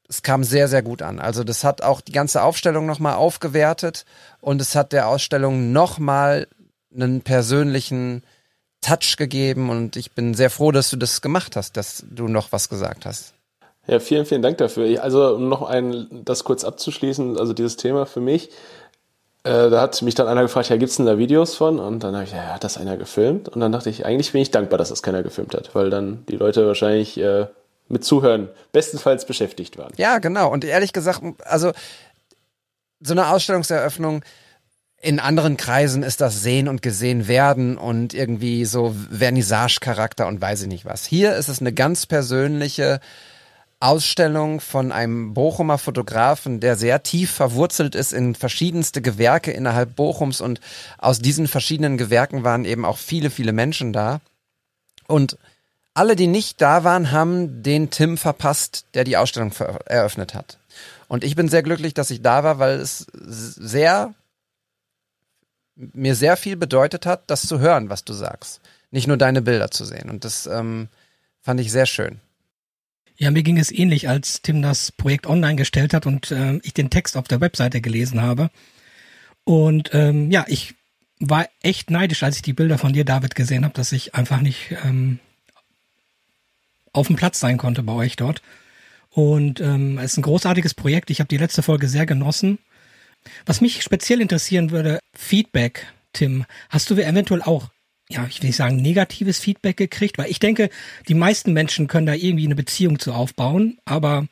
es 0.08 0.22
kam 0.22 0.44
sehr, 0.44 0.68
sehr 0.68 0.84
gut 0.84 1.02
an. 1.02 1.20
Also 1.20 1.44
das 1.44 1.64
hat 1.64 1.82
auch 1.82 2.02
die 2.02 2.12
ganze 2.12 2.44
Aufstellung 2.44 2.86
nochmal 2.86 3.16
aufgewertet 3.16 4.06
und 4.42 4.62
es 4.62 4.76
hat 4.76 4.92
der 4.92 5.08
Ausstellung 5.08 5.72
nochmal 5.72 6.48
einen 6.94 7.22
persönlichen 7.22 8.22
Touch 8.82 9.16
gegeben 9.18 9.72
und 9.72 9.96
ich 9.96 10.12
bin 10.12 10.36
sehr 10.36 10.52
froh, 10.52 10.72
dass 10.72 10.92
du 10.92 10.98
das 10.98 11.22
gemacht 11.22 11.56
hast, 11.56 11.78
dass 11.78 12.04
du 12.08 12.28
noch 12.28 12.52
was 12.52 12.70
gesagt 12.70 13.08
hast. 13.08 13.34
Ja, 13.88 14.00
vielen, 14.00 14.26
vielen 14.26 14.42
Dank 14.42 14.58
dafür. 14.58 15.04
Also, 15.04 15.36
um 15.36 15.50
noch 15.50 15.62
ein, 15.64 16.08
das 16.24 16.44
kurz 16.44 16.64
abzuschließen, 16.64 17.38
also 17.38 17.54
dieses 17.54 17.76
Thema 17.76 18.06
für 18.06 18.22
mich, 18.22 18.50
äh, 19.44 19.70
da 19.70 19.82
hat 19.82 20.02
mich 20.02 20.16
dann 20.16 20.28
einer 20.28 20.44
gefragt, 20.44 20.70
ja, 20.70 20.78
gibt's 20.78 20.96
denn 20.96 21.06
da 21.06 21.18
Videos 21.18 21.56
von? 21.56 21.80
Und 21.80 22.02
dann 22.04 22.16
habe 22.16 22.24
ich, 22.24 22.32
ja, 22.32 22.54
hat 22.54 22.64
das 22.64 22.78
einer 22.78 22.96
gefilmt? 22.96 23.50
Und 23.50 23.60
dann 23.60 23.74
dachte 23.74 23.90
ich, 23.90 24.06
eigentlich 24.06 24.32
bin 24.32 24.42
ich 24.42 24.52
dankbar, 24.52 24.78
dass 24.78 24.90
das 24.90 25.04
keiner 25.04 25.22
gefilmt 25.22 25.54
hat, 25.54 25.76
weil 25.76 25.90
dann 25.90 26.26
die 26.30 26.38
Leute 26.38 26.66
wahrscheinlich 26.66 27.20
äh, 27.20 27.48
mit 27.90 28.06
Zuhören 28.06 28.50
bestenfalls 28.72 29.26
beschäftigt 29.26 29.78
waren. 29.78 29.92
Ja, 29.98 30.20
genau. 30.20 30.50
Und 30.50 30.64
ehrlich 30.64 30.94
gesagt, 30.94 31.22
also 31.44 31.72
so 33.02 33.14
eine 33.14 33.28
Ausstellungseröffnung, 33.30 34.24
in 35.02 35.20
anderen 35.20 35.58
Kreisen 35.58 36.02
ist 36.02 36.22
das 36.22 36.42
Sehen 36.42 36.70
und 36.70 36.82
Gesehen 36.82 37.28
werden 37.28 37.78
und 37.78 38.14
irgendwie 38.14 38.64
so 38.64 38.96
Vernissage-Charakter 39.12 40.28
und 40.28 40.40
weiß 40.40 40.62
ich 40.62 40.68
nicht 40.70 40.86
was. 40.86 41.06
Hier 41.06 41.36
ist 41.36 41.50
es 41.50 41.60
eine 41.60 41.74
ganz 41.74 42.06
persönliche 42.06 43.02
Ausstellung 43.84 44.62
von 44.62 44.94
einem 44.94 45.34
Bochumer 45.34 45.78
Fotografen, 45.78 46.62
der 46.62 46.78
sehr 46.78 47.04
tief 47.04 47.32
verwurzelt 47.32 47.96
ist 47.96 48.14
in 48.14 48.34
verschiedenste 48.34 49.02
Gewerke 49.02 49.52
innerhalb 49.52 49.98
Bochums 49.98 50.40
und 50.40 50.62
aus 50.98 51.20
diesen 51.20 51.50
verschiedenen 51.50 51.98
Gewerken 51.98 52.46
waren 52.46 52.64
eben 52.64 52.86
auch 52.86 52.98
viele, 52.98 53.30
viele 53.30 53.52
Menschen 53.52 53.92
da. 53.92 54.22
Und 55.08 55.38
alle, 55.94 56.16
die 56.16 56.28
nicht 56.28 56.62
da 56.62 56.86
waren, 56.86 57.12
haben 57.12 57.62
den 57.62 57.90
Tim 57.90 58.18
verpasst, 58.18 58.86
der 58.94 59.04
die 59.04 59.18
Ausstellung 59.18 59.52
eröffnet 59.86 60.34
hat. 60.34 60.58
Und 61.10 61.26
ich 61.26 61.36
bin 61.36 61.50
sehr 61.50 61.62
glücklich, 61.62 61.94
dass 61.94 62.10
ich 62.10 62.22
da 62.22 62.46
war, 62.46 62.60
weil 62.60 62.80
es 62.80 63.06
sehr, 63.12 64.14
mir 65.76 66.16
sehr 66.16 66.38
viel 66.38 66.56
bedeutet 66.56 67.06
hat, 67.06 67.24
das 67.28 67.46
zu 67.46 67.60
hören, 67.60 67.90
was 67.90 68.06
du 68.06 68.14
sagst. 68.14 68.62
Nicht 68.92 69.08
nur 69.08 69.18
deine 69.18 69.42
Bilder 69.42 69.72
zu 69.72 69.84
sehen. 69.84 70.10
Und 70.10 70.24
das 70.24 70.48
ähm, 70.48 70.88
fand 71.42 71.60
ich 71.60 71.70
sehr 71.70 71.86
schön. 71.86 72.22
Ja, 73.18 73.32
mir 73.32 73.44
ging 73.44 73.58
es 73.58 73.72
ähnlich, 73.72 74.10
als 74.10 74.42
Tim 74.42 74.62
das 74.62 74.92
Projekt 74.92 75.28
online 75.28 75.56
gestellt 75.56 75.94
hat 75.94 76.06
und 76.06 76.32
äh, 76.32 76.60
ich 76.64 76.74
den 76.74 76.90
Text 76.90 77.16
auf 77.16 77.28
der 77.28 77.42
Webseite 77.42 77.80
gelesen 77.80 78.22
habe. 78.22 78.50
Und 79.44 79.92
ähm, 79.94 80.32
ja, 80.32 80.46
ich 80.48 80.76
war 81.20 81.48
echt 81.62 81.90
neidisch, 81.90 82.24
als 82.24 82.38
ich 82.38 82.42
die 82.42 82.54
Bilder 82.54 82.78
von 82.78 82.94
dir, 82.94 83.06
David, 83.06 83.36
gesehen 83.36 83.66
habe, 83.66 83.74
dass 83.74 83.92
ich 83.92 84.16
einfach 84.16 84.42
nicht 84.42 84.76
ähm, 84.84 85.20
auf 86.92 87.08
dem 87.08 87.16
Platz 87.16 87.40
sein 87.40 87.58
konnte 87.58 87.84
bei 87.84 87.94
euch 87.94 88.16
dort. 88.16 88.42
Und 89.10 89.60
ähm, 89.60 90.00
es 90.00 90.14
ist 90.14 90.18
ein 90.18 90.24
großartiges 90.24 90.74
Projekt. 90.74 91.12
Ich 91.12 91.20
habe 91.20 91.28
die 91.28 91.38
letzte 91.38 91.62
Folge 91.62 91.88
sehr 91.88 92.06
genossen. 92.06 92.58
Was 93.46 93.62
mich 93.62 93.84
speziell 93.84 94.22
interessieren 94.22 94.72
würde, 94.72 95.00
Feedback, 95.16 95.88
Tim. 96.14 96.46
Hast 96.70 96.90
du 96.90 96.96
eventuell 96.96 97.42
auch 97.42 97.70
ja, 98.10 98.26
ich 98.30 98.42
will 98.42 98.48
nicht 98.48 98.58
sagen 98.58 98.76
negatives 98.76 99.40
Feedback 99.40 99.78
gekriegt, 99.78 100.18
weil 100.18 100.30
ich 100.30 100.40
denke, 100.40 100.70
die 101.08 101.14
meisten 101.14 101.54
Menschen 101.54 101.88
können 101.88 102.06
da 102.06 102.14
irgendwie 102.14 102.46
eine 102.46 102.56
Beziehung 102.56 103.00
zu 103.00 103.14
aufbauen, 103.14 103.80
aber 103.86 104.28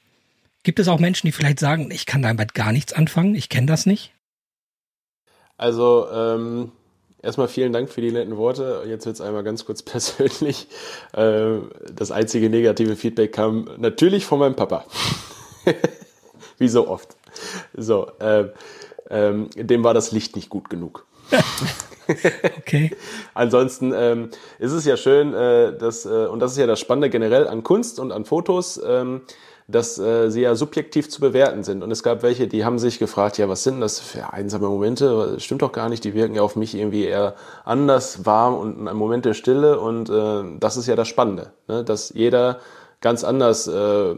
Gibt 0.64 0.80
es 0.80 0.88
auch 0.88 1.00
Menschen, 1.00 1.26
die 1.28 1.32
vielleicht 1.32 1.60
sagen, 1.60 1.90
ich 1.92 2.06
kann 2.06 2.22
damit 2.22 2.54
gar 2.54 2.72
nichts 2.72 2.94
anfangen, 2.94 3.34
ich 3.34 3.50
kenne 3.50 3.66
das 3.66 3.88
nicht? 3.88 4.14
Also, 5.58 6.08
ähm, 6.12 6.72
erstmal 7.22 7.48
vielen 7.48 7.74
Dank 7.74 7.90
für 7.90 8.02
die 8.02 8.12
netten 8.12 8.38
Worte. 8.38 8.84
Jetzt 8.88 9.06
wird 9.08 9.16
es 9.16 9.22
einmal 9.22 9.44
ganz 9.44 9.66
kurz 9.66 9.82
persönlich. 9.84 10.68
Äh, 11.14 11.58
das 11.92 12.12
einzige 12.12 12.50
negative 12.50 12.96
Feedback 12.96 13.34
kam 13.34 13.70
natürlich 13.78 14.26
von 14.26 14.40
meinem 14.40 14.56
Papa. 14.56 14.86
Wie 16.60 16.70
so 16.70 16.88
oft. 16.88 17.16
So, 17.76 18.12
äh, 18.20 18.50
ähm, 19.10 19.50
dem 19.56 19.84
war 19.84 19.96
das 19.96 20.12
Licht 20.12 20.36
nicht 20.36 20.50
gut 20.50 20.70
genug. 20.70 21.08
okay. 22.58 22.92
Ansonsten 23.34 23.94
ähm, 23.96 24.30
ist 24.60 24.72
es 24.72 24.86
ja 24.86 24.98
schön, 24.98 25.34
äh, 25.34 25.78
dass, 25.78 26.06
äh, 26.06 26.28
und 26.28 26.40
das 26.40 26.54
ist 26.54 26.58
ja 26.58 26.68
das 26.68 26.80
Spannende 26.80 27.10
generell 27.10 27.48
an 27.48 27.64
Kunst 27.64 28.00
und 28.00 28.12
an 28.12 28.26
Fotos, 28.26 28.82
ähm, 28.86 29.22
dass 29.68 29.98
äh, 29.98 30.30
sie 30.30 30.42
ja 30.42 30.56
subjektiv 30.56 31.10
zu 31.10 31.22
bewerten 31.22 31.64
sind. 31.64 31.84
Und 31.84 31.92
es 31.92 32.04
gab 32.04 32.24
welche, 32.24 32.48
die 32.48 32.66
haben 32.66 32.80
sich 32.80 33.00
gefragt, 33.00 33.38
ja, 33.38 33.48
was 33.48 33.64
sind 33.64 33.80
das 33.80 34.00
für 34.00 34.34
einsame 34.34 34.68
Momente? 34.68 35.34
Das 35.34 35.44
stimmt 35.44 35.62
doch 35.62 35.72
gar 35.72 35.90
nicht, 35.90 36.04
die 36.04 36.14
wirken 36.14 36.36
ja 36.36 36.42
auf 36.42 36.56
mich 36.56 36.76
irgendwie 36.76 37.06
eher 37.06 37.36
anders, 37.64 38.26
warm 38.26 38.56
und 38.56 38.88
ein 38.88 38.96
Moment 38.96 39.26
der 39.26 39.34
Stille. 39.34 39.80
Und 39.80 40.10
äh, 40.10 40.58
das 40.60 40.78
ist 40.78 40.88
ja 40.88 40.96
das 40.96 41.08
Spannende, 41.08 41.54
ne? 41.68 41.84
dass 41.84 42.10
jeder 42.14 42.60
ganz 43.00 43.24
anders 43.24 43.68
äh, 43.68 44.16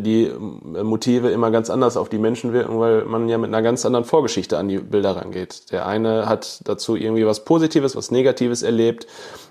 die 0.00 0.24
äh, 0.24 0.82
Motive 0.82 1.30
immer 1.30 1.50
ganz 1.50 1.70
anders 1.70 1.96
auf 1.96 2.08
die 2.08 2.18
Menschen 2.18 2.52
wirken, 2.52 2.78
weil 2.78 3.04
man 3.04 3.28
ja 3.28 3.38
mit 3.38 3.48
einer 3.48 3.62
ganz 3.62 3.84
anderen 3.86 4.04
Vorgeschichte 4.04 4.58
an 4.58 4.68
die 4.68 4.78
Bilder 4.78 5.16
rangeht. 5.16 5.72
Der 5.72 5.86
eine 5.86 6.26
hat 6.26 6.60
dazu 6.64 6.96
irgendwie 6.96 7.26
was 7.26 7.44
Positives, 7.44 7.96
was 7.96 8.10
Negatives 8.10 8.62
erlebt 8.62 9.06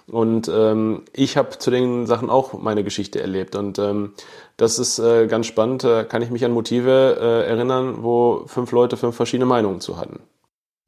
und 0.08 0.50
ähm, 0.54 1.04
ich 1.14 1.38
habe 1.38 1.58
zu 1.60 1.70
den 1.72 2.08
Sachen 2.08 2.30
auch 2.30 2.54
meine 2.54 2.84
Geschichte 2.84 3.22
erlebt 3.22 3.56
und 3.56 3.78
ähm, 3.80 4.14
das 4.58 4.80
ist 4.80 5.00
äh, 5.00 5.28
ganz 5.28 5.46
spannend. 5.46 5.84
Da 5.84 6.04
kann 6.04 6.22
ich 6.22 6.32
mich 6.32 6.44
an 6.44 6.52
Motive 6.52 7.18
äh, 7.20 7.50
erinnern, 7.50 8.04
wo 8.04 8.44
fünf 8.48 8.72
Leute 8.72 8.98
fünf 8.98 9.16
verschiedene 9.16 9.46
Meinungen 9.46 9.82
zu 9.82 9.98
hatten. 9.98 10.20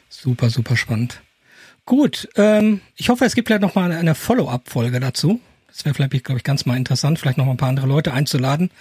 Super, 0.10 0.50
super 0.50 0.75
spannend. 0.75 1.21
Gut, 1.86 2.29
ähm, 2.36 2.81
ich 2.95 3.10
hoffe, 3.10 3.25
es 3.25 3.36
gibt 3.36 3.48
vielleicht 3.48 3.62
noch 3.62 3.75
mal 3.75 3.91
eine 3.91 4.15
Follow-up-Folge 4.15 5.00
dazu. 5.00 5.39
Das 5.67 5.86
wäre 5.86 5.95
vielleicht, 5.95 6.25
glaube 6.25 6.38
ich, 6.38 6.43
ganz 6.43 6.65
mal 6.65 6.75
interessant, 6.75 7.17
vielleicht 7.17 7.38
noch 7.38 7.45
mal 7.45 7.51
ein 7.51 7.57
paar 7.57 7.69
andere 7.69 7.88
Leute 7.88 8.13
einzuladen 8.13 8.71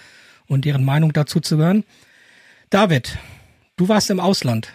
und 0.51 0.65
deren 0.65 0.83
Meinung 0.83 1.13
dazu 1.13 1.39
zu 1.39 1.57
hören. 1.57 1.85
David, 2.69 3.17
du 3.77 3.87
warst 3.87 4.09
im 4.09 4.19
Ausland. 4.19 4.73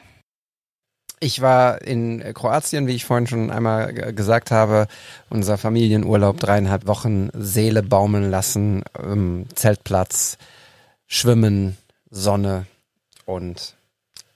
Ich 1.20 1.40
war 1.40 1.82
in 1.82 2.22
Kroatien, 2.34 2.86
wie 2.86 2.94
ich 2.94 3.04
vorhin 3.04 3.26
schon 3.26 3.50
einmal 3.50 3.92
gesagt 3.92 4.50
habe, 4.50 4.86
unser 5.30 5.58
Familienurlaub, 5.58 6.38
dreieinhalb 6.38 6.86
Wochen, 6.86 7.28
Seele 7.34 7.82
baumeln 7.82 8.30
lassen, 8.30 8.84
ähm, 9.02 9.46
Zeltplatz, 9.54 10.38
Schwimmen, 11.06 11.76
Sonne 12.10 12.66
und 13.26 13.74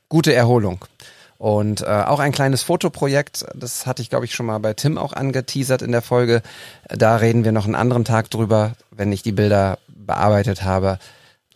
gute 0.08 0.34
Erholung. 0.34 0.84
Und 1.38 1.80
äh, 1.80 1.86
auch 1.86 2.20
ein 2.20 2.32
kleines 2.32 2.62
Fotoprojekt, 2.62 3.46
das 3.54 3.86
hatte 3.86 4.02
ich, 4.02 4.10
glaube 4.10 4.26
ich, 4.26 4.34
schon 4.34 4.44
mal 4.46 4.58
bei 4.58 4.74
Tim 4.74 4.98
auch 4.98 5.14
angeteasert 5.14 5.80
in 5.80 5.92
der 5.92 6.02
Folge. 6.02 6.42
Da 6.88 7.16
reden 7.16 7.44
wir 7.44 7.52
noch 7.52 7.64
einen 7.64 7.74
anderen 7.74 8.04
Tag 8.04 8.30
drüber, 8.30 8.72
wenn 8.90 9.10
ich 9.10 9.22
die 9.22 9.32
Bilder 9.32 9.78
bearbeitet 9.88 10.64
habe. 10.64 10.98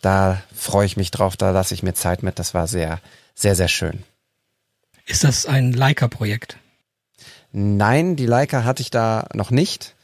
Da 0.01 0.41
freue 0.53 0.85
ich 0.85 0.97
mich 0.97 1.11
drauf, 1.11 1.37
da 1.37 1.51
lasse 1.51 1.73
ich 1.73 1.83
mir 1.83 1.93
Zeit 1.93 2.23
mit. 2.23 2.39
Das 2.39 2.53
war 2.53 2.67
sehr, 2.67 2.99
sehr, 3.33 3.55
sehr 3.55 3.67
schön. 3.67 4.03
Ist 5.05 5.23
das 5.23 5.45
ein 5.45 5.71
Leica-Projekt? 5.71 6.57
Nein, 7.51 8.15
die 8.15 8.25
Leica 8.25 8.63
hatte 8.63 8.81
ich 8.81 8.91
da 8.91 9.27
noch 9.33 9.51
nicht. 9.51 9.95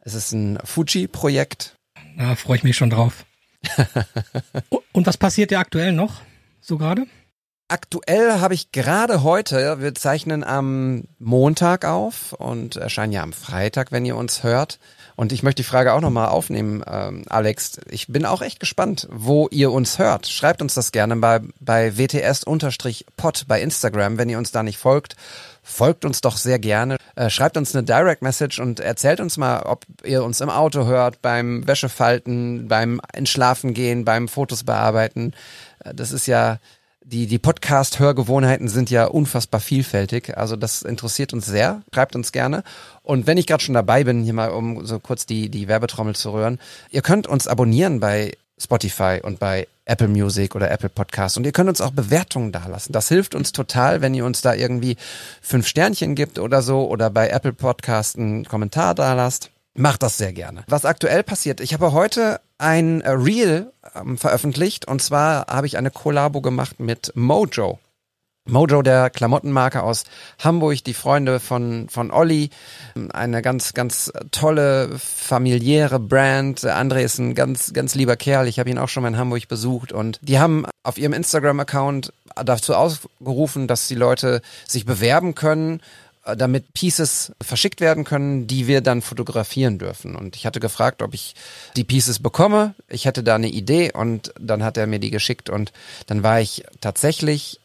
Es 0.00 0.14
ist 0.14 0.32
ein 0.32 0.58
Fuji-Projekt. 0.64 1.76
Da 2.16 2.36
freue 2.36 2.56
ich 2.56 2.64
mich 2.64 2.76
schon 2.76 2.90
drauf. 2.90 3.24
Und 4.92 5.06
was 5.06 5.16
passiert 5.16 5.50
ja 5.50 5.60
aktuell 5.60 5.92
noch, 5.92 6.20
so 6.60 6.78
gerade? 6.78 7.06
Aktuell 7.68 8.40
habe 8.40 8.54
ich 8.54 8.72
gerade 8.72 9.22
heute, 9.22 9.80
wir 9.80 9.94
zeichnen 9.94 10.42
am 10.42 11.04
Montag 11.20 11.84
auf 11.84 12.32
und 12.32 12.74
erscheinen 12.74 13.12
ja 13.12 13.22
am 13.22 13.32
Freitag, 13.32 13.92
wenn 13.92 14.04
ihr 14.04 14.16
uns 14.16 14.42
hört. 14.42 14.80
Und 15.20 15.32
ich 15.32 15.42
möchte 15.42 15.62
die 15.62 15.68
Frage 15.68 15.92
auch 15.92 16.00
nochmal 16.00 16.28
aufnehmen, 16.28 16.82
ähm, 16.90 17.24
Alex. 17.28 17.78
Ich 17.90 18.06
bin 18.06 18.24
auch 18.24 18.40
echt 18.40 18.58
gespannt, 18.58 19.06
wo 19.12 19.48
ihr 19.50 19.70
uns 19.70 19.98
hört. 19.98 20.26
Schreibt 20.26 20.62
uns 20.62 20.72
das 20.72 20.92
gerne 20.92 21.14
bei, 21.16 21.40
bei 21.60 21.98
WTS-Pod 21.98 23.44
bei 23.46 23.60
Instagram, 23.60 24.16
wenn 24.16 24.30
ihr 24.30 24.38
uns 24.38 24.50
da 24.50 24.62
nicht 24.62 24.78
folgt. 24.78 25.16
Folgt 25.62 26.06
uns 26.06 26.22
doch 26.22 26.38
sehr 26.38 26.58
gerne. 26.58 26.96
Äh, 27.16 27.28
schreibt 27.28 27.58
uns 27.58 27.76
eine 27.76 27.84
Direct 27.84 28.22
Message 28.22 28.60
und 28.60 28.80
erzählt 28.80 29.20
uns 29.20 29.36
mal, 29.36 29.60
ob 29.64 29.84
ihr 30.04 30.24
uns 30.24 30.40
im 30.40 30.48
Auto 30.48 30.86
hört, 30.86 31.20
beim 31.20 31.66
Wäschefalten, 31.66 32.66
beim 32.68 32.98
Entschlafen 33.12 33.74
gehen, 33.74 34.06
beim 34.06 34.26
Fotos 34.26 34.64
bearbeiten. 34.64 35.34
Äh, 35.84 35.92
das 35.92 36.12
ist 36.12 36.28
ja 36.28 36.56
die, 37.02 37.26
die 37.26 37.38
Podcast-Hörgewohnheiten 37.38 38.68
sind 38.68 38.90
ja 38.90 39.06
unfassbar 39.06 39.60
vielfältig. 39.60 40.36
Also 40.36 40.56
das 40.56 40.82
interessiert 40.82 41.32
uns 41.32 41.46
sehr. 41.46 41.82
Schreibt 41.94 42.14
uns 42.14 42.30
gerne. 42.32 42.62
Und 43.02 43.26
wenn 43.26 43.38
ich 43.38 43.46
gerade 43.46 43.62
schon 43.62 43.74
dabei 43.74 44.04
bin, 44.04 44.22
hier 44.22 44.34
mal 44.34 44.50
um 44.50 44.84
so 44.86 45.00
kurz 45.00 45.26
die, 45.26 45.48
die 45.48 45.66
Werbetrommel 45.66 46.14
zu 46.14 46.32
rühren, 46.32 46.60
ihr 46.90 47.02
könnt 47.02 47.26
uns 47.26 47.48
abonnieren 47.48 48.00
bei 48.00 48.32
Spotify 48.58 49.20
und 49.22 49.38
bei 49.38 49.66
Apple 49.86 50.08
Music 50.08 50.54
oder 50.54 50.70
Apple 50.70 50.90
Podcasts 50.90 51.36
und 51.36 51.44
ihr 51.44 51.52
könnt 51.52 51.70
uns 51.70 51.80
auch 51.80 51.90
Bewertungen 51.90 52.52
dalassen. 52.52 52.92
Das 52.92 53.08
hilft 53.08 53.34
uns 53.34 53.52
total, 53.52 54.02
wenn 54.02 54.14
ihr 54.14 54.24
uns 54.24 54.42
da 54.42 54.54
irgendwie 54.54 54.96
fünf 55.40 55.66
Sternchen 55.66 56.14
gibt 56.14 56.38
oder 56.38 56.60
so 56.62 56.86
oder 56.88 57.10
bei 57.10 57.28
Apple 57.30 57.54
Podcasts 57.54 58.16
einen 58.16 58.44
Kommentar 58.44 58.94
dalasst. 58.94 59.50
Macht 59.80 60.02
das 60.02 60.18
sehr 60.18 60.34
gerne. 60.34 60.62
Was 60.68 60.84
aktuell 60.84 61.22
passiert, 61.22 61.60
ich 61.60 61.72
habe 61.72 61.92
heute 61.92 62.40
ein 62.58 63.00
äh, 63.00 63.12
Reel 63.12 63.72
ähm, 63.94 64.18
veröffentlicht 64.18 64.86
und 64.86 65.00
zwar 65.00 65.46
habe 65.46 65.66
ich 65.66 65.78
eine 65.78 65.90
Kollabo 65.90 66.42
gemacht 66.42 66.80
mit 66.80 67.12
Mojo. 67.14 67.78
Mojo, 68.46 68.82
der 68.82 69.08
Klamottenmarke 69.08 69.82
aus 69.82 70.04
Hamburg, 70.38 70.84
die 70.84 70.92
Freunde 70.92 71.40
von, 71.40 71.88
von 71.88 72.10
Olli, 72.10 72.50
eine 73.14 73.40
ganz, 73.40 73.72
ganz 73.72 74.12
tolle 74.32 74.90
familiäre 74.98 75.98
Brand. 75.98 76.60
André 76.60 77.00
ist 77.00 77.18
ein 77.18 77.34
ganz, 77.34 77.72
ganz 77.72 77.94
lieber 77.94 78.16
Kerl. 78.16 78.48
Ich 78.48 78.58
habe 78.58 78.68
ihn 78.68 78.78
auch 78.78 78.88
schon 78.88 79.02
mal 79.02 79.10
in 79.10 79.18
Hamburg 79.18 79.48
besucht 79.48 79.92
und 79.92 80.18
die 80.20 80.38
haben 80.38 80.66
auf 80.82 80.98
ihrem 80.98 81.14
Instagram-Account 81.14 82.12
dazu 82.44 82.74
ausgerufen, 82.74 83.66
dass 83.66 83.88
die 83.88 83.94
Leute 83.94 84.42
sich 84.66 84.84
bewerben 84.84 85.34
können 85.34 85.80
damit 86.24 86.72
Pieces 86.74 87.32
verschickt 87.40 87.80
werden 87.80 88.04
können, 88.04 88.46
die 88.46 88.66
wir 88.66 88.80
dann 88.82 89.02
fotografieren 89.02 89.78
dürfen. 89.78 90.16
Und 90.16 90.36
ich 90.36 90.46
hatte 90.46 90.60
gefragt, 90.60 91.02
ob 91.02 91.14
ich 91.14 91.34
die 91.76 91.84
Pieces 91.84 92.18
bekomme. 92.18 92.74
Ich 92.88 93.06
hätte 93.06 93.22
da 93.22 93.34
eine 93.34 93.48
Idee 93.48 93.92
und 93.92 94.32
dann 94.38 94.62
hat 94.62 94.76
er 94.76 94.86
mir 94.86 94.98
die 94.98 95.10
geschickt 95.10 95.48
und 95.48 95.72
dann 96.06 96.22
war 96.22 96.40
ich 96.40 96.64
tatsächlich 96.80 97.60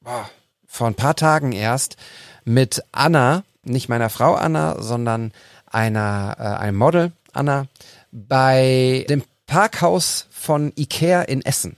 boah, 0.00 0.30
vor 0.66 0.86
ein 0.86 0.94
paar 0.94 1.16
Tagen 1.16 1.52
erst 1.52 1.96
mit 2.44 2.82
Anna, 2.92 3.42
nicht 3.64 3.88
meiner 3.88 4.10
Frau 4.10 4.34
Anna, 4.34 4.80
sondern 4.80 5.32
einer, 5.66 6.36
äh, 6.38 6.42
einem 6.42 6.78
Model 6.78 7.12
Anna, 7.32 7.66
bei 8.12 9.04
dem 9.08 9.22
Parkhaus 9.46 10.26
von 10.30 10.72
Ikea 10.76 11.22
in 11.22 11.44
Essen. 11.44 11.76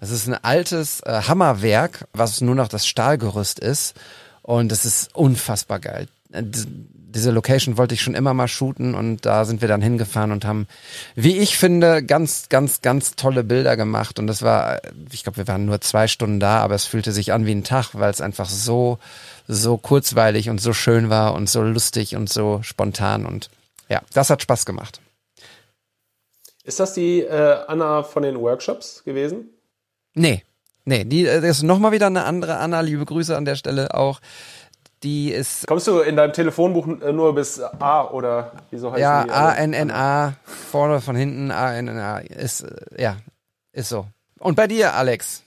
Das 0.00 0.10
ist 0.10 0.28
ein 0.28 0.34
altes 0.34 1.00
äh, 1.00 1.22
Hammerwerk, 1.22 2.06
was 2.12 2.40
nur 2.40 2.54
noch 2.54 2.68
das 2.68 2.86
Stahlgerüst 2.86 3.58
ist. 3.58 3.94
Und 4.48 4.72
es 4.72 4.86
ist 4.86 5.14
unfassbar 5.14 5.78
geil. 5.78 6.08
Diese 6.30 7.30
Location 7.32 7.76
wollte 7.76 7.92
ich 7.92 8.00
schon 8.00 8.14
immer 8.14 8.32
mal 8.32 8.48
shooten 8.48 8.94
und 8.94 9.26
da 9.26 9.44
sind 9.44 9.60
wir 9.60 9.68
dann 9.68 9.82
hingefahren 9.82 10.32
und 10.32 10.46
haben, 10.46 10.66
wie 11.14 11.36
ich 11.36 11.58
finde, 11.58 12.02
ganz, 12.02 12.48
ganz, 12.48 12.80
ganz 12.80 13.14
tolle 13.14 13.44
Bilder 13.44 13.76
gemacht. 13.76 14.18
Und 14.18 14.26
das 14.26 14.40
war, 14.40 14.80
ich 15.12 15.22
glaube, 15.22 15.36
wir 15.36 15.48
waren 15.48 15.66
nur 15.66 15.82
zwei 15.82 16.08
Stunden 16.08 16.40
da, 16.40 16.60
aber 16.60 16.74
es 16.76 16.86
fühlte 16.86 17.12
sich 17.12 17.34
an 17.34 17.44
wie 17.44 17.54
ein 17.54 17.62
Tag, 17.62 17.90
weil 17.92 18.10
es 18.10 18.22
einfach 18.22 18.48
so, 18.48 18.98
so 19.48 19.76
kurzweilig 19.76 20.48
und 20.48 20.62
so 20.62 20.72
schön 20.72 21.10
war 21.10 21.34
und 21.34 21.50
so 21.50 21.60
lustig 21.60 22.16
und 22.16 22.30
so 22.30 22.60
spontan. 22.62 23.26
Und 23.26 23.50
ja, 23.90 24.00
das 24.14 24.30
hat 24.30 24.40
Spaß 24.40 24.64
gemacht. 24.64 25.02
Ist 26.64 26.80
das 26.80 26.94
die 26.94 27.20
äh, 27.20 27.58
Anna 27.66 28.02
von 28.02 28.22
den 28.22 28.40
Workshops 28.40 29.04
gewesen? 29.04 29.50
Nee, 30.14 30.42
Nee, 30.88 31.04
die 31.04 31.24
das 31.24 31.44
ist 31.44 31.62
nochmal 31.64 31.92
wieder 31.92 32.06
eine 32.06 32.24
andere 32.24 32.56
Anna. 32.56 32.80
Liebe 32.80 33.04
Grüße 33.04 33.36
an 33.36 33.44
der 33.44 33.56
Stelle 33.56 33.92
auch. 33.92 34.20
Die 35.02 35.30
ist. 35.30 35.66
Kommst 35.66 35.86
du 35.86 36.00
in 36.00 36.16
deinem 36.16 36.32
Telefonbuch 36.32 36.86
nur 36.86 37.34
bis 37.34 37.60
A 37.60 38.04
oder 38.04 38.52
wieso 38.70 38.90
heißt 38.90 39.00
ja, 39.00 39.24
die? 39.24 39.28
Ja, 39.28 39.48
A-N-N-A, 39.48 40.32
vorne 40.44 41.02
von 41.02 41.14
hinten 41.14 41.50
A-N-N-A. 41.50 42.20
Ist, 42.20 42.64
ja, 42.96 43.18
ist 43.72 43.90
so. 43.90 44.06
Und 44.38 44.56
bei 44.56 44.66
dir, 44.66 44.94
Alex? 44.94 45.42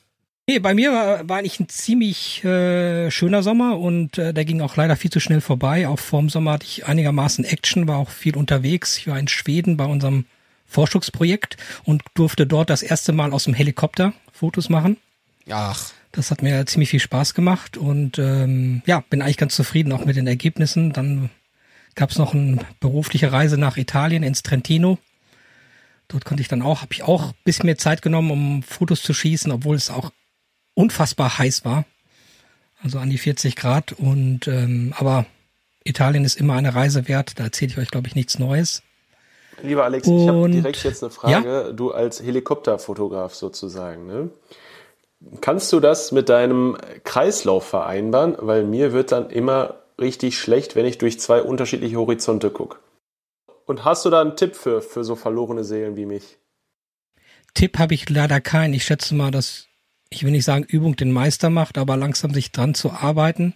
Nee, 0.48 0.60
bei 0.60 0.76
mir 0.76 0.94
war, 0.94 1.28
war 1.28 1.40
eigentlich 1.40 1.60
ein 1.60 1.70
ziemlich 1.70 2.44
äh, 2.46 3.10
schöner 3.10 3.42
Sommer 3.42 3.80
und 3.80 4.20
äh, 4.20 4.36
der 4.36 4.46
ging 4.46 4.62
auch 4.62 4.76
leider 4.76 4.96
viel 4.96 5.10
zu 5.10 5.20
schnell 5.20 5.42
vorbei. 5.42 5.88
Auch 5.88 6.00
vorm 6.00 6.30
Sommer 6.30 6.54
hatte 6.54 6.68
ich 6.68 6.86
einigermaßen 6.86 7.46
Action, 7.46 7.88
war 7.88 7.98
auch 7.98 8.12
viel 8.12 8.38
unterwegs. 8.38 8.96
Ich 9.00 9.08
war 9.08 9.18
in 9.18 9.28
Schweden 9.28 9.76
bei 9.76 9.86
unserem 9.86 10.26
Forschungsprojekt 10.68 11.58
und 11.84 12.04
durfte 12.14 12.46
dort 12.46 12.70
das 12.70 12.84
erste 12.84 13.12
Mal 13.12 13.34
aus 13.34 13.46
dem 13.46 13.56
Helikopter 13.56 14.14
Fotos 14.32 14.70
machen. 14.70 14.98
Ach. 15.52 15.92
Das 16.12 16.30
hat 16.32 16.42
mir 16.42 16.66
ziemlich 16.66 16.90
viel 16.90 17.00
Spaß 17.00 17.34
gemacht 17.34 17.78
und 17.78 18.20
ähm, 18.20 18.82
ja, 18.86 19.02
bin 19.10 19.22
eigentlich 19.22 19.38
ganz 19.38 19.56
zufrieden 19.56 19.94
auch 19.94 20.04
mit 20.04 20.18
den 20.18 20.28
Ergebnissen. 20.28 20.92
Dann 20.92 21.30
gab 21.96 22.10
es 22.12 22.18
noch 22.18 22.34
eine 22.34 22.60
berufliche 22.82 23.32
Reise 23.32 23.58
nach 23.58 23.78
Italien 23.78 24.24
ins 24.24 24.44
Trentino. 24.44 24.98
Dort 26.10 26.26
konnte 26.26 26.42
ich 26.42 26.50
dann 26.50 26.62
auch, 26.62 26.82
habe 26.82 26.94
ich 26.94 27.04
auch 27.04 27.30
ein 27.30 27.34
bisschen 27.46 27.68
mehr 27.68 27.78
Zeit 27.78 28.02
genommen, 28.02 28.32
um 28.32 28.64
Fotos 28.64 29.02
zu 29.02 29.14
schießen, 29.14 29.52
obwohl 29.54 29.78
es 29.78 29.90
auch 29.90 30.12
unfassbar 30.74 31.38
heiß 31.38 31.64
war. 31.64 31.86
Also 32.84 33.00
an 33.00 33.10
die 33.10 33.18
40 33.18 33.56
Grad. 33.56 33.94
Und 33.94 34.48
ähm, 34.50 34.94
aber 34.98 35.26
Italien 35.86 36.26
ist 36.26 36.36
immer 36.38 36.56
eine 36.56 36.76
Reise 36.76 37.08
wert. 37.08 37.40
Da 37.40 37.46
erzähle 37.46 37.72
ich 37.72 37.78
euch, 37.78 37.90
glaube 37.92 38.08
ich, 38.08 38.16
nichts 38.16 38.38
Neues. 38.40 38.84
Lieber 39.64 39.86
Alex, 39.86 40.08
ich 40.08 40.28
habe 40.28 40.42
Und- 40.42 40.52
direkt 40.54 40.84
jetzt 40.84 41.04
eine 41.04 41.12
Frage. 41.12 41.74
Du 41.74 41.92
als 41.92 42.22
Helikopterfotograf 42.22 43.34
sozusagen, 43.34 44.08
ne? 44.08 44.30
Kannst 45.40 45.72
du 45.72 45.80
das 45.80 46.12
mit 46.12 46.30
deinem 46.30 46.78
Kreislauf 47.04 47.68
vereinbaren? 47.68 48.36
Weil 48.40 48.64
mir 48.64 48.92
wird 48.92 49.12
dann 49.12 49.30
immer 49.30 49.76
richtig 50.00 50.40
schlecht, 50.40 50.76
wenn 50.76 50.86
ich 50.86 50.98
durch 50.98 51.20
zwei 51.20 51.42
unterschiedliche 51.42 51.98
Horizonte 51.98 52.50
gucke. 52.50 52.78
Und 53.66 53.86
hast 53.86 54.04
du 54.04 54.10
da 54.10 54.22
einen 54.22 54.36
Tipp 54.36 54.56
für, 54.56 54.82
für 54.82 55.04
so 55.04 55.16
verlorene 55.16 55.64
Seelen 55.64 55.96
wie 55.96 56.06
mich? 56.06 56.38
Tipp 57.54 57.78
habe 57.78 57.94
ich 57.94 58.10
leider 58.10 58.42
keinen. 58.42 58.74
Ich 58.74 58.84
schätze 58.84 59.14
mal, 59.14 59.32
dass, 59.32 59.68
ich 60.10 60.24
will 60.24 60.32
nicht 60.32 60.46
sagen, 60.46 60.64
Übung 60.64 60.96
den 60.96 61.12
Meister 61.12 61.50
macht, 61.50 61.78
aber 61.78 61.98
langsam 61.98 62.34
sich 62.34 62.52
dran 62.52 62.74
zu 62.74 62.92
arbeiten. 62.92 63.54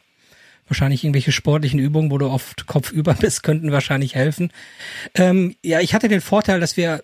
Wahrscheinlich 0.67 1.03
irgendwelche 1.03 1.31
sportlichen 1.31 1.79
Übungen, 1.79 2.12
wo 2.12 2.17
du 2.17 2.27
oft 2.27 2.67
kopfüber 2.67 3.13
bist, 3.19 3.43
könnten 3.43 3.72
wahrscheinlich 3.72 4.15
helfen. 4.15 4.51
Ähm, 5.15 5.55
ja, 5.63 5.79
ich 5.79 5.93
hatte 5.93 6.07
den 6.07 6.22
Vorteil, 6.22 6.60
dass 6.60 6.77
wir 6.77 7.03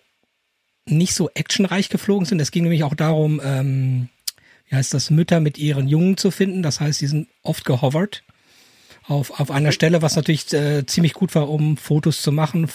nicht 0.86 1.16
so 1.16 1.30
actionreich 1.34 1.90
geflogen 1.90 2.26
sind. 2.26 2.40
Es 2.40 2.52
ging 2.52 2.64
nämlich 2.64 2.84
auch 2.84 2.96
darum, 2.96 3.42
ähm, 3.44 4.10
wie 4.72 4.78
heißt 4.78 4.94
das, 4.94 5.10
Mütter 5.10 5.42
mit 5.42 5.58
ihren 5.58 5.90
Jungen 5.90 6.16
zu 6.16 6.32
finden. 6.32 6.64
Das 6.64 6.80
heißt, 6.80 7.02
die 7.02 7.08
sind 7.08 7.28
oft 7.44 7.66
gehovert 7.66 8.24
auf, 9.04 9.40
auf 9.40 9.52
einer 9.52 9.74
Stelle, 9.74 10.02
was 10.02 10.16
natürlich 10.16 10.52
äh, 10.54 10.86
ziemlich 10.86 11.14
gut 11.14 11.36
war, 11.36 11.50
um 11.50 11.76
Fotos 11.76 12.22
zu 12.22 12.32
machen 12.32 12.70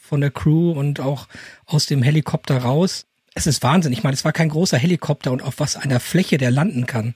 von 0.00 0.20
der 0.20 0.30
Crew 0.30 0.70
und 0.70 1.00
auch 1.00 1.26
aus 1.66 1.86
dem 1.86 2.02
Helikopter 2.04 2.58
raus. 2.58 3.06
Es 3.34 3.48
ist 3.48 3.64
Wahnsinn. 3.64 3.92
Ich 3.92 4.04
meine, 4.04 4.14
es 4.14 4.24
war 4.24 4.32
kein 4.32 4.48
großer 4.48 4.78
Helikopter 4.78 5.32
und 5.32 5.42
auf 5.42 5.58
was 5.58 5.76
einer 5.76 5.98
Fläche 5.98 6.38
der 6.38 6.52
landen 6.52 6.86
kann. 6.86 7.14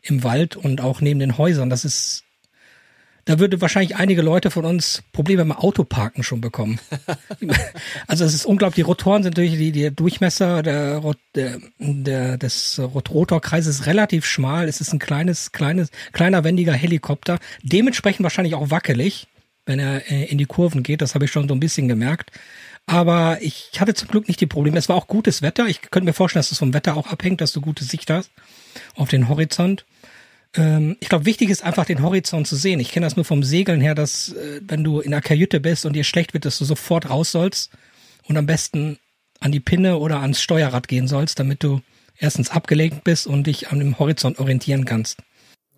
Im 0.00 0.22
Wald 0.22 0.56
und 0.56 0.80
auch 0.80 1.00
neben 1.00 1.18
den 1.18 1.36
Häusern. 1.36 1.68
Das 1.68 1.84
ist, 1.84 2.24
da 3.24 3.38
würde 3.38 3.60
wahrscheinlich 3.60 3.96
einige 3.96 4.22
Leute 4.22 4.50
von 4.50 4.64
uns 4.64 5.02
Probleme 5.12 5.44
beim 5.44 5.52
Autoparken 5.52 6.24
schon 6.24 6.40
bekommen. 6.40 6.80
also 8.06 8.24
es 8.24 8.34
ist 8.34 8.46
unglaublich. 8.46 8.76
Die 8.76 8.82
Rotoren 8.82 9.22
sind 9.22 9.36
durch 9.38 9.52
die, 9.52 9.72
der 9.72 9.90
Durchmesser 9.92 10.62
der, 10.62 11.00
der, 11.34 11.58
der, 11.78 12.38
des 12.38 12.80
Rot- 12.80 13.10
Rotorkreises 13.10 13.86
relativ 13.86 14.26
schmal. 14.26 14.68
Es 14.68 14.80
ist 14.80 14.92
ein 14.92 14.98
kleines, 14.98 15.52
kleines, 15.52 15.90
kleiner 16.12 16.42
wendiger 16.44 16.72
Helikopter. 16.72 17.38
Dementsprechend 17.62 18.24
wahrscheinlich 18.24 18.54
auch 18.54 18.70
wackelig, 18.70 19.28
wenn 19.66 19.78
er 19.78 20.10
äh, 20.10 20.24
in 20.24 20.38
die 20.38 20.46
Kurven 20.46 20.82
geht. 20.82 21.00
Das 21.00 21.14
habe 21.14 21.26
ich 21.26 21.30
schon 21.30 21.48
so 21.48 21.54
ein 21.54 21.60
bisschen 21.60 21.86
gemerkt. 21.88 22.32
Aber 22.86 23.38
ich 23.40 23.70
hatte 23.78 23.94
zum 23.94 24.08
Glück 24.08 24.26
nicht 24.26 24.40
die 24.40 24.46
Probleme. 24.46 24.76
Es 24.76 24.88
war 24.88 24.96
auch 24.96 25.06
gutes 25.06 25.42
Wetter. 25.42 25.66
Ich 25.68 25.80
könnte 25.82 26.06
mir 26.06 26.12
vorstellen, 26.12 26.40
dass 26.40 26.50
es 26.50 26.58
vom 26.58 26.74
Wetter 26.74 26.96
auch 26.96 27.06
abhängt, 27.06 27.40
dass 27.40 27.52
du 27.52 27.60
gute 27.60 27.84
Sicht 27.84 28.10
hast 28.10 28.30
auf 28.96 29.08
den 29.08 29.28
Horizont. 29.28 29.84
Ähm, 30.54 30.96
ich 31.00 31.08
glaube, 31.08 31.24
wichtig 31.24 31.50
ist 31.50 31.64
einfach 31.64 31.86
den 31.86 32.02
Horizont 32.02 32.46
zu 32.46 32.56
sehen. 32.56 32.80
Ich 32.80 32.92
kenne 32.92 33.06
das 33.06 33.16
nur 33.16 33.24
vom 33.24 33.42
Segeln 33.42 33.80
her, 33.80 33.94
dass 33.94 34.32
äh, 34.32 34.60
wenn 34.62 34.84
du 34.84 35.00
in 35.00 35.10
der 35.10 35.22
Kajüte 35.22 35.60
bist 35.60 35.86
und 35.86 35.94
dir 35.94 36.04
schlecht 36.04 36.34
wird, 36.34 36.44
dass 36.44 36.58
du 36.58 36.64
sofort 36.64 37.08
raus 37.08 37.32
sollst 37.32 37.70
und 38.24 38.36
am 38.36 38.46
besten 38.46 38.98
an 39.40 39.52
die 39.52 39.60
Pinne 39.60 39.98
oder 39.98 40.20
ans 40.20 40.40
Steuerrad 40.40 40.88
gehen 40.88 41.08
sollst, 41.08 41.38
damit 41.38 41.62
du 41.62 41.80
erstens 42.18 42.50
abgelenkt 42.50 43.04
bist 43.04 43.26
und 43.26 43.46
dich 43.46 43.70
an 43.70 43.78
dem 43.78 43.98
Horizont 43.98 44.38
orientieren 44.38 44.84
kannst. 44.84 45.18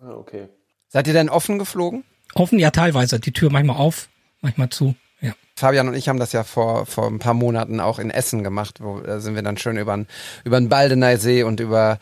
Ah, 0.01 0.11
okay. 0.11 0.47
Seid 0.89 1.07
ihr 1.07 1.13
denn 1.13 1.29
offen 1.29 1.57
geflogen? 1.57 2.03
Offen, 2.35 2.59
ja 2.59 2.71
teilweise. 2.71 3.19
Die 3.19 3.31
Tür 3.31 3.49
manchmal 3.51 3.77
auf, 3.77 4.09
manchmal 4.41 4.69
zu. 4.69 4.95
Ja. 5.25 5.33
Fabian 5.55 5.87
und 5.87 5.95
ich 5.95 6.09
haben 6.09 6.19
das 6.19 6.33
ja 6.33 6.43
vor, 6.43 6.85
vor 6.85 7.07
ein 7.07 7.19
paar 7.19 7.33
Monaten 7.33 7.79
auch 7.79 7.97
in 7.97 8.09
Essen 8.09 8.43
gemacht, 8.43 8.79
wo 8.81 8.99
da 8.99 9.19
sind 9.19 9.35
wir 9.35 9.41
dann 9.41 9.57
schön 9.57 9.77
über 9.77 9.95
den, 9.95 10.07
über 10.43 10.59
den 10.59 10.69
Baldener 10.69 11.17
See 11.17 11.43
und 11.43 11.59
über 11.59 11.97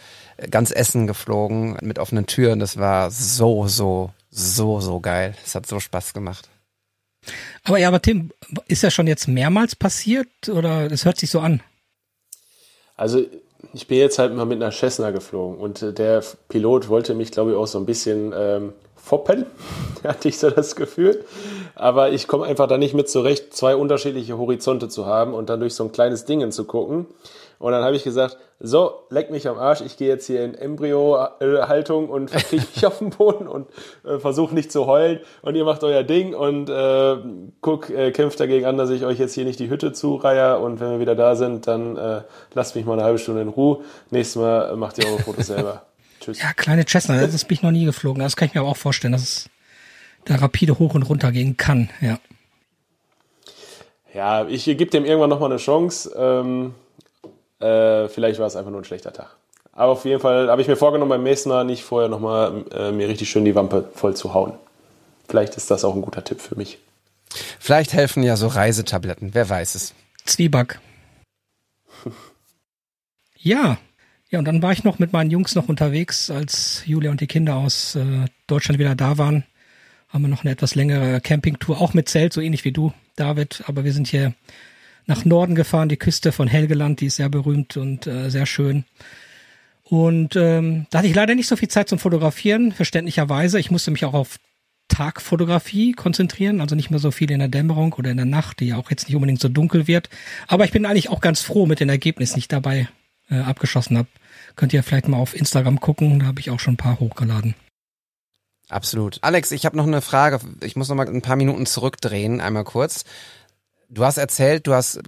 ganz 0.50 0.72
Essen 0.72 1.08
geflogen 1.08 1.78
mit 1.82 2.00
offenen 2.00 2.26
Türen. 2.26 2.60
Das 2.60 2.78
war 2.78 3.12
so, 3.12 3.68
so, 3.68 4.12
so, 4.30 4.82
so 4.82 5.00
geil. 5.00 5.36
Es 5.46 5.56
hat 5.56 5.68
so 5.68 5.80
Spaß 5.80 6.14
gemacht. 6.14 6.50
Aber 7.64 7.78
ja, 7.78 7.88
aber 7.88 8.02
Tim, 8.02 8.32
ist 8.68 8.84
ja 8.84 8.92
schon 8.92 9.08
jetzt 9.08 9.28
mehrmals 9.28 9.76
passiert 9.76 10.28
oder 10.50 10.92
es 10.92 11.06
hört 11.06 11.18
sich 11.18 11.30
so 11.30 11.40
an? 11.40 11.62
Also 12.98 13.24
ich 13.74 13.88
bin 13.88 13.98
jetzt 13.98 14.20
halt 14.20 14.36
mal 14.36 14.46
mit 14.46 14.62
einer 14.62 14.72
Cessna 14.72 15.12
geflogen 15.12 15.58
und 15.58 15.82
äh, 15.82 15.94
der 15.94 16.24
Pilot 16.50 16.90
wollte 16.90 17.14
mich, 17.14 17.32
glaube 17.32 17.52
ich, 17.52 17.58
auch 17.58 17.68
so 17.68 17.80
ein 17.80 17.86
bisschen 17.86 18.34
ähm, 18.36 18.74
foppen, 19.04 19.46
hatte 20.04 20.30
ich 20.30 20.40
so 20.40 20.50
das 20.50 20.76
Gefühl. 20.76 21.26
Aber 21.76 22.12
ich 22.12 22.28
komme 22.28 22.46
einfach 22.46 22.68
da 22.68 22.78
nicht 22.78 22.94
mit 22.94 23.10
zurecht, 23.10 23.54
zwei 23.54 23.76
unterschiedliche 23.76 24.38
Horizonte 24.38 24.88
zu 24.88 25.06
haben 25.06 25.34
und 25.34 25.50
dann 25.50 25.60
durch 25.60 25.76
so 25.76 25.84
ein 25.84 25.92
kleines 25.92 26.26
Dingen 26.26 26.52
zu 26.52 26.64
gucken. 26.64 27.08
Und 27.60 27.72
dann 27.72 27.84
habe 27.84 27.96
ich 27.96 28.04
gesagt, 28.04 28.38
so, 28.60 29.04
leck 29.10 29.30
mich 29.30 29.48
am 29.48 29.58
Arsch, 29.58 29.82
ich 29.82 29.98
gehe 29.98 30.08
jetzt 30.08 30.26
hier 30.28 30.44
in 30.44 30.56
Embryo-Haltung 30.56 32.10
und 32.10 32.32
verkriege 32.32 32.64
mich 32.76 32.86
auf 32.88 33.00
den 33.00 33.10
Boden 33.10 33.48
und 33.48 33.68
äh, 34.06 34.20
versuche 34.20 34.56
nicht 34.56 34.72
zu 34.72 34.86
heulen. 34.86 35.20
Und 35.42 35.56
ihr 35.56 35.66
macht 35.66 35.84
euer 35.84 36.04
Ding 36.04 36.34
und 36.34 36.70
äh, 36.70 37.18
guck, 37.62 37.90
äh, 37.90 38.12
kämpft 38.12 38.40
dagegen 38.40 38.66
an, 38.66 38.78
dass 38.78 38.90
ich 38.90 39.06
euch 39.06 39.20
jetzt 39.20 39.34
hier 39.34 39.46
nicht 39.46 39.60
die 39.60 39.70
Hütte 39.70 39.92
zureihe. 39.92 40.60
Und 40.60 40.80
wenn 40.80 40.92
wir 40.92 41.00
wieder 41.00 41.16
da 41.16 41.36
sind, 41.36 41.68
dann 41.68 41.98
äh, 41.98 42.22
lasst 42.54 42.76
mich 42.76 42.86
mal 42.86 42.94
eine 42.94 43.04
halbe 43.04 43.20
Stunde 43.20 43.42
in 43.42 43.50
Ruhe. 43.50 43.80
Nächstes 44.12 44.42
Mal 44.42 44.72
äh, 44.72 44.76
macht 44.76 44.98
ihr 44.98 45.08
eure 45.08 45.20
Fotos 45.20 45.48
selber. 45.48 45.84
Tschüss. 46.24 46.42
Ja, 46.42 46.54
kleine 46.54 46.86
Cessna, 46.88 47.26
das 47.28 47.46
bin 47.46 47.56
ich 47.56 47.64
noch 47.64 47.72
nie 47.72 47.86
geflogen. 47.86 48.22
Das 48.22 48.36
kann 48.36 48.48
ich 48.48 48.54
mir 48.54 48.62
aber 48.62 48.70
auch 48.70 48.78
vorstellen, 48.78 49.12
dass 49.12 49.22
es 49.22 49.50
da 50.26 50.36
rapide 50.36 50.80
hoch 50.80 50.96
und 50.96 51.04
runter 51.04 51.32
gehen 51.32 51.58
kann. 51.58 51.90
Ja. 52.02 52.20
Ja, 54.14 54.48
ich 54.48 54.66
gebe 54.66 54.86
dem 54.86 55.06
irgendwann 55.06 55.30
nochmal 55.30 55.52
eine 55.52 55.60
Chance. 55.60 56.14
Ähm, 56.16 56.76
äh, 57.60 58.08
vielleicht 58.08 58.40
war 58.40 58.48
es 58.48 58.56
einfach 58.56 58.72
nur 58.72 58.82
ein 58.82 58.86
schlechter 58.86 59.12
Tag. 59.12 59.36
Aber 59.74 59.94
auf 59.94 60.06
jeden 60.06 60.22
Fall 60.22 60.50
habe 60.50 60.62
ich 60.62 60.68
mir 60.68 60.76
vorgenommen, 60.76 61.10
beim 61.10 61.24
nächsten 61.24 61.50
Mal 61.50 61.66
nicht 61.66 61.84
vorher 61.84 62.10
nochmal 62.10 62.64
äh, 62.72 62.92
mir 62.92 63.10
richtig 63.10 63.30
schön 63.30 63.44
die 63.44 63.56
Wampe 63.56 63.90
voll 63.96 64.16
zu 64.16 64.34
hauen. 64.34 64.54
Vielleicht 65.28 65.56
ist 65.58 65.72
das 65.72 65.84
auch 65.84 65.96
ein 65.96 66.02
guter 66.02 66.24
Tipp 66.24 66.40
für 66.40 66.56
mich. 66.56 66.78
Vielleicht 67.60 67.94
helfen 67.94 68.22
ja 68.22 68.36
so 68.38 68.48
Reisetabletten, 68.48 69.34
wer 69.34 69.50
weiß 69.50 69.76
es. 69.76 69.94
Zwieback. 70.26 70.80
Ja. 73.46 73.78
Ja, 74.34 74.40
und 74.40 74.46
dann 74.46 74.64
war 74.64 74.72
ich 74.72 74.84
noch 74.84 74.98
mit 74.98 75.14
meinen 75.14 75.30
Jungs 75.30 75.54
noch 75.54 75.70
unterwegs, 75.70 76.32
als 76.32 76.82
Julia 76.88 77.12
und 77.12 77.22
die 77.22 77.28
Kinder 77.28 77.56
aus 77.56 77.94
äh, 77.94 78.26
Deutschland 78.48 78.80
wieder 78.80 78.96
da 78.96 79.20
waren. 79.20 79.44
Haben 80.10 80.24
wir 80.24 80.28
noch 80.28 80.44
eine 80.44 80.50
etwas 80.50 80.74
längere 80.74 81.22
Campingtour, 81.22 81.80
auch 81.80 81.94
mit 81.94 82.10
Zelt, 82.10 82.34
so 82.34 82.42
ähnlich 82.42 82.66
wie 82.66 82.72
du, 82.72 82.92
David. 83.16 83.64
Aber 83.68 83.84
wir 83.84 83.94
sind 83.94 84.08
hier 84.08 84.34
nach 85.06 85.24
Norden 85.24 85.54
gefahren, 85.54 85.88
die 85.88 85.98
Küste 85.98 86.32
von 86.32 86.48
Helgeland, 86.48 87.00
die 87.00 87.06
ist 87.06 87.18
sehr 87.18 87.30
berühmt 87.30 87.78
und 87.78 88.08
äh, 88.08 88.32
sehr 88.32 88.48
schön. 88.48 88.86
Und 89.84 90.36
ähm, 90.36 90.88
da 90.90 90.98
hatte 90.98 91.10
ich 91.10 91.16
leider 91.16 91.36
nicht 91.36 91.48
so 91.48 91.56
viel 91.56 91.70
Zeit 91.70 91.88
zum 91.88 92.00
Fotografieren, 92.00 92.72
verständlicherweise. 92.72 93.60
Ich 93.60 93.70
musste 93.70 93.92
mich 93.92 94.04
auch 94.04 94.16
auf 94.16 94.40
Tagfotografie 94.88 95.92
konzentrieren, 95.92 96.60
also 96.60 96.76
nicht 96.76 96.90
mehr 96.90 97.00
so 97.00 97.12
viel 97.12 97.30
in 97.30 97.38
der 97.38 97.50
Dämmerung 97.50 97.94
oder 97.94 98.10
in 98.10 98.18
der 98.18 98.26
Nacht, 98.26 98.62
die 98.62 98.70
ja 98.70 98.78
auch 98.78 98.90
jetzt 98.90 99.08
nicht 99.08 99.16
unbedingt 99.16 99.42
so 99.42 99.48
dunkel 99.48 99.88
wird. 99.88 100.10
Aber 100.48 100.66
ich 100.66 100.72
bin 100.72 100.88
eigentlich 100.88 101.10
auch 101.10 101.22
ganz 101.22 101.42
froh 101.42 101.68
mit 101.68 101.80
den 101.80 101.90
Ergebnissen, 101.90 102.34
die 102.34 102.40
ich 102.40 102.48
dabei 102.48 102.88
äh, 103.30 103.36
abgeschossen 103.36 103.96
habe. 103.96 104.08
Könnt 104.56 104.74
ihr 104.74 104.84
vielleicht 104.84 105.08
mal 105.08 105.18
auf 105.18 105.36
Instagram 105.36 105.80
gucken, 105.80 106.20
da 106.20 106.26
habe 106.28 106.40
ich 106.40 106.50
auch 106.50 106.60
schon 106.60 106.76
ein 106.76 106.78
paar 106.78 107.00
hochgeladen. 107.00 107.56
Absolut. 108.70 109.20
Alex, 109.22 109.52
ich 109.52 109.66
habe 109.66 109.78
noch 109.78 109.88
eine 109.88 110.02
Frage. 110.02 110.40
Ich 110.62 110.76
muss 110.76 110.90
noch 110.90 110.96
mal 110.96 111.08
ein 111.08 111.22
paar 111.22 111.36
Minuten 111.36 111.66
zurückdrehen, 111.66 112.42
einmal 112.42 112.64
kurz. 112.64 113.06
Du 113.90 114.04
hast 114.04 114.18
erzählt, 114.18 114.66
du 114.66 114.74
hast 114.74 115.02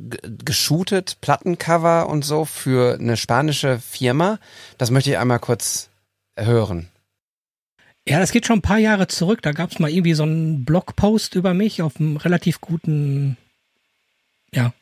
geshootet, 0.46 1.18
Plattencover 1.22 2.08
und 2.08 2.24
so 2.24 2.46
für 2.46 3.00
eine 3.00 3.18
spanische 3.18 3.80
Firma. 3.80 4.40
Das 4.78 4.92
möchte 4.92 5.10
ich 5.10 5.18
einmal 5.18 5.40
kurz 5.40 5.90
hören. 6.36 6.90
Ja, 8.08 8.20
das 8.20 8.32
geht 8.32 8.46
schon 8.46 8.60
ein 8.60 8.62
paar 8.62 8.78
Jahre 8.78 9.08
zurück. 9.08 9.42
Da 9.42 9.52
gab 9.52 9.72
es 9.72 9.80
mal 9.80 9.90
irgendwie 9.90 10.14
so 10.14 10.24
einen 10.24 10.66
Blogpost 10.66 11.34
über 11.34 11.56
mich 11.56 11.82
auf 11.82 12.00
einem 12.00 12.18
relativ 12.18 12.62
guten, 12.62 13.38
ja, 14.54 14.74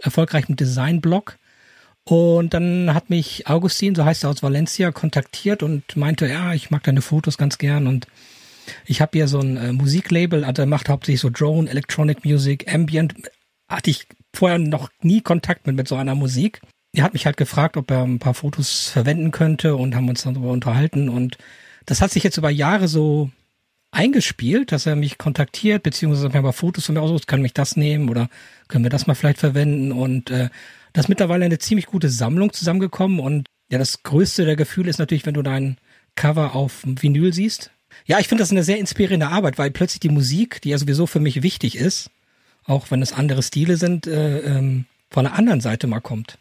erfolgreichen 0.00 0.54
Design-Blog. 0.54 1.38
Und 2.04 2.52
dann 2.52 2.92
hat 2.94 3.10
mich 3.10 3.46
Augustin, 3.46 3.94
so 3.94 4.04
heißt 4.04 4.24
er 4.24 4.30
aus 4.30 4.42
Valencia, 4.42 4.90
kontaktiert 4.90 5.62
und 5.62 5.96
meinte, 5.96 6.26
ja, 6.26 6.52
ich 6.52 6.70
mag 6.70 6.82
deine 6.82 7.02
Fotos 7.02 7.38
ganz 7.38 7.58
gern 7.58 7.86
und 7.86 8.06
ich 8.86 9.00
habe 9.00 9.12
hier 9.14 9.28
so 9.28 9.40
ein 9.40 9.56
äh, 9.56 9.72
Musiklabel, 9.72 10.44
also 10.44 10.62
er 10.62 10.66
macht 10.66 10.88
hauptsächlich 10.88 11.20
so 11.20 11.30
Drone, 11.30 11.68
Electronic 11.68 12.24
Music, 12.24 12.72
Ambient. 12.72 13.14
Hatte 13.68 13.90
ich 13.90 14.06
vorher 14.34 14.58
noch 14.58 14.90
nie 15.00 15.20
Kontakt 15.20 15.66
mit, 15.66 15.76
mit 15.76 15.88
so 15.88 15.96
einer 15.96 16.14
Musik. 16.14 16.60
Er 16.92 17.04
hat 17.04 17.12
mich 17.12 17.26
halt 17.26 17.36
gefragt, 17.36 17.76
ob 17.76 17.90
er 17.90 18.02
ein 18.02 18.18
paar 18.18 18.34
Fotos 18.34 18.88
verwenden 18.88 19.30
könnte 19.30 19.76
und 19.76 19.94
haben 19.94 20.08
uns 20.08 20.22
dann 20.22 20.34
darüber 20.34 20.52
unterhalten 20.52 21.08
und 21.08 21.38
das 21.86 22.00
hat 22.00 22.12
sich 22.12 22.22
jetzt 22.22 22.36
über 22.36 22.50
Jahre 22.50 22.86
so 22.86 23.30
eingespielt, 23.90 24.72
dass 24.72 24.86
er 24.86 24.96
mich 24.96 25.18
kontaktiert, 25.18 25.82
beziehungsweise 25.82 26.28
mir 26.28 26.42
mal 26.42 26.52
Fotos 26.52 26.86
von 26.86 26.94
mir 26.94 27.02
aussucht, 27.02 27.26
kann 27.26 27.42
mich 27.42 27.54
das 27.54 27.76
nehmen 27.76 28.08
oder 28.08 28.28
können 28.68 28.84
wir 28.84 28.90
das 28.90 29.06
mal 29.06 29.14
vielleicht 29.14 29.38
verwenden 29.38 29.92
und 29.92 30.30
äh, 30.30 30.48
das 30.92 31.06
ist 31.06 31.08
mittlerweile 31.08 31.44
eine 31.44 31.58
ziemlich 31.58 31.86
gute 31.86 32.08
Sammlung 32.08 32.52
zusammengekommen 32.52 33.20
und 33.20 33.46
ja, 33.70 33.78
das 33.78 34.02
größte 34.02 34.44
der 34.44 34.56
Gefühle 34.56 34.90
ist 34.90 34.98
natürlich, 34.98 35.24
wenn 35.24 35.34
du 35.34 35.42
dein 35.42 35.78
Cover 36.14 36.54
auf 36.54 36.82
Vinyl 36.84 37.32
siehst. 37.32 37.70
Ja, 38.04 38.18
ich 38.18 38.28
finde 38.28 38.42
das 38.42 38.50
eine 38.50 38.64
sehr 38.64 38.78
inspirierende 38.78 39.28
Arbeit, 39.28 39.58
weil 39.58 39.70
plötzlich 39.70 40.00
die 40.00 40.08
Musik, 40.08 40.60
die 40.62 40.70
ja 40.70 40.78
sowieso 40.78 41.06
für 41.06 41.20
mich 41.20 41.42
wichtig 41.42 41.76
ist, 41.76 42.10
auch 42.64 42.90
wenn 42.90 43.02
es 43.02 43.12
andere 43.12 43.42
Stile 43.42 43.76
sind, 43.76 44.06
äh, 44.06 44.40
ähm, 44.40 44.86
von 45.10 45.24
der 45.24 45.34
anderen 45.34 45.60
Seite 45.60 45.86
mal 45.86 46.00
kommt. 46.00 46.38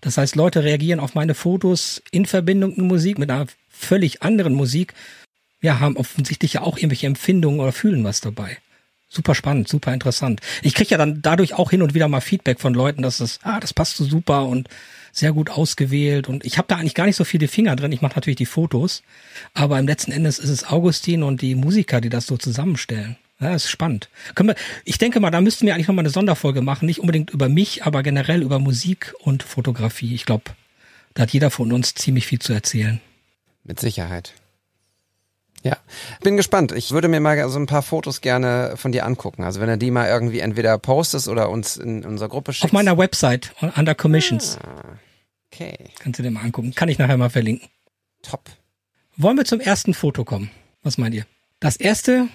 Das 0.00 0.18
heißt, 0.18 0.36
Leute 0.36 0.62
reagieren 0.62 1.00
auf 1.00 1.14
meine 1.14 1.34
Fotos 1.34 2.02
in 2.10 2.26
Verbindung 2.26 2.70
mit 2.76 2.86
Musik, 2.86 3.18
mit 3.18 3.30
einer 3.30 3.46
völlig 3.68 4.22
anderen 4.22 4.54
Musik. 4.54 4.94
Ja, 5.62 5.80
haben 5.80 5.96
offensichtlich 5.96 6.54
ja 6.54 6.62
auch 6.62 6.76
irgendwelche 6.76 7.06
Empfindungen 7.06 7.60
oder 7.60 7.72
fühlen 7.72 8.04
was 8.04 8.20
dabei. 8.20 8.58
Super 9.08 9.34
spannend, 9.34 9.68
super 9.68 9.94
interessant. 9.94 10.40
Ich 10.62 10.74
kriege 10.74 10.90
ja 10.90 10.98
dann 10.98 11.22
dadurch 11.22 11.54
auch 11.54 11.70
hin 11.70 11.82
und 11.82 11.94
wieder 11.94 12.08
mal 12.08 12.20
Feedback 12.20 12.60
von 12.60 12.74
Leuten, 12.74 13.02
dass 13.02 13.18
das, 13.18 13.38
ah, 13.42 13.60
das 13.60 13.72
passt 13.72 13.96
so 13.96 14.04
super 14.04 14.46
und 14.46 14.68
sehr 15.12 15.32
gut 15.32 15.48
ausgewählt. 15.48 16.28
Und 16.28 16.44
ich 16.44 16.58
habe 16.58 16.68
da 16.68 16.76
eigentlich 16.76 16.94
gar 16.94 17.06
nicht 17.06 17.16
so 17.16 17.24
viele 17.24 17.48
Finger 17.48 17.76
drin. 17.76 17.92
Ich 17.92 18.02
mache 18.02 18.16
natürlich 18.16 18.36
die 18.36 18.46
Fotos, 18.46 19.02
aber 19.54 19.78
im 19.78 19.86
letzten 19.86 20.10
Endes 20.10 20.38
ist 20.38 20.50
es 20.50 20.68
Augustin 20.68 21.22
und 21.22 21.40
die 21.40 21.54
Musiker, 21.54 22.00
die 22.00 22.08
das 22.08 22.26
so 22.26 22.36
zusammenstellen. 22.36 23.16
Ja, 23.38 23.54
ist 23.54 23.70
spannend. 23.70 24.08
Können 24.34 24.50
wir, 24.50 24.56
ich 24.84 24.98
denke 24.98 25.20
mal, 25.20 25.30
da 25.30 25.40
müssten 25.40 25.66
wir 25.66 25.74
eigentlich 25.74 25.88
nochmal 25.88 26.04
eine 26.04 26.10
Sonderfolge 26.10 26.62
machen, 26.62 26.86
nicht 26.86 27.00
unbedingt 27.00 27.30
über 27.30 27.48
mich, 27.48 27.84
aber 27.84 28.02
generell 28.02 28.42
über 28.42 28.58
Musik 28.58 29.14
und 29.20 29.42
Fotografie. 29.42 30.14
Ich 30.14 30.24
glaube, 30.24 30.44
da 31.14 31.22
hat 31.22 31.32
jeder 31.32 31.50
von 31.50 31.70
uns 31.72 31.94
ziemlich 31.94 32.26
viel 32.26 32.38
zu 32.38 32.52
erzählen. 32.52 33.00
Mit 33.62 33.78
Sicherheit. 33.78 34.32
Ja, 35.66 35.76
bin 36.22 36.36
gespannt. 36.36 36.70
Ich 36.70 36.92
würde 36.92 37.08
mir 37.08 37.18
mal 37.18 37.48
so 37.48 37.58
ein 37.58 37.66
paar 37.66 37.82
Fotos 37.82 38.20
gerne 38.20 38.74
von 38.76 38.92
dir 38.92 39.04
angucken. 39.04 39.42
Also 39.42 39.60
wenn 39.60 39.68
er 39.68 39.76
die 39.76 39.90
mal 39.90 40.06
irgendwie 40.06 40.38
entweder 40.38 40.78
postest 40.78 41.26
oder 41.26 41.50
uns 41.50 41.76
in 41.76 42.04
unserer 42.04 42.28
Gruppe 42.28 42.52
schickt. 42.52 42.66
Auf 42.66 42.72
meiner 42.72 42.96
Website, 42.96 43.52
under 43.76 43.96
Commissions. 43.96 44.58
Ah, 44.62 44.98
okay. 45.52 45.90
Kannst 45.98 46.20
du 46.20 46.22
dir 46.22 46.30
mal 46.30 46.42
angucken. 46.42 46.72
Kann 46.72 46.88
ich 46.88 46.98
nachher 46.98 47.16
mal 47.16 47.30
verlinken. 47.30 47.68
Top. 48.22 48.48
Wollen 49.16 49.36
wir 49.36 49.44
zum 49.44 49.58
ersten 49.58 49.92
Foto 49.92 50.24
kommen? 50.24 50.52
Was 50.84 50.98
meint 50.98 51.16
ihr? 51.16 51.26
Das 51.58 51.76
erste 51.76 52.28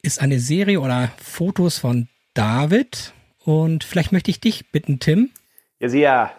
ist 0.00 0.22
eine 0.22 0.40
Serie 0.40 0.80
oder 0.80 1.12
Fotos 1.22 1.76
von 1.76 2.08
David. 2.32 3.12
Und 3.44 3.84
vielleicht 3.84 4.12
möchte 4.12 4.30
ich 4.30 4.40
dich 4.40 4.70
bitten, 4.70 4.98
Tim. 4.98 5.30
Ja, 5.78 5.88
ja. 5.88 6.32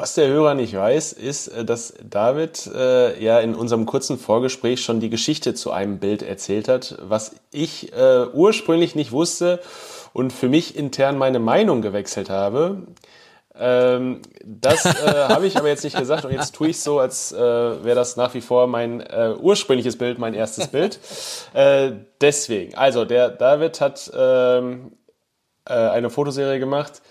Was 0.00 0.14
der 0.14 0.28
Hörer 0.28 0.54
nicht 0.54 0.76
weiß, 0.76 1.12
ist, 1.12 1.48
äh, 1.48 1.64
dass 1.64 1.92
David 2.08 2.70
äh, 2.72 3.20
ja 3.20 3.40
in 3.40 3.56
unserem 3.56 3.84
kurzen 3.84 4.16
Vorgespräch 4.16 4.80
schon 4.80 5.00
die 5.00 5.10
Geschichte 5.10 5.54
zu 5.54 5.72
einem 5.72 5.98
Bild 5.98 6.22
erzählt 6.22 6.68
hat, 6.68 6.96
was 7.02 7.34
ich 7.50 7.92
äh, 7.94 8.26
ursprünglich 8.32 8.94
nicht 8.94 9.10
wusste 9.10 9.58
und 10.12 10.32
für 10.32 10.48
mich 10.48 10.76
intern 10.76 11.18
meine 11.18 11.40
Meinung 11.40 11.82
gewechselt 11.82 12.30
habe. 12.30 12.86
Ähm, 13.58 14.22
das 14.44 14.84
äh, 14.84 14.90
habe 15.30 15.48
ich 15.48 15.56
aber 15.56 15.66
jetzt 15.66 15.82
nicht 15.82 15.98
gesagt 15.98 16.24
und 16.24 16.30
jetzt 16.30 16.54
tue 16.54 16.68
ich 16.68 16.78
so, 16.78 17.00
als 17.00 17.32
äh, 17.32 17.36
wäre 17.36 17.96
das 17.96 18.16
nach 18.16 18.34
wie 18.34 18.40
vor 18.40 18.68
mein 18.68 19.00
äh, 19.00 19.34
ursprüngliches 19.36 19.98
Bild, 19.98 20.20
mein 20.20 20.34
erstes 20.34 20.68
Bild. 20.68 21.00
Äh, 21.54 21.90
deswegen, 22.20 22.76
also 22.76 23.04
der 23.04 23.30
David 23.30 23.80
hat 23.80 24.08
ähm, 24.16 24.92
äh, 25.64 25.72
eine 25.72 26.08
Fotoserie 26.08 26.60
gemacht 26.60 27.02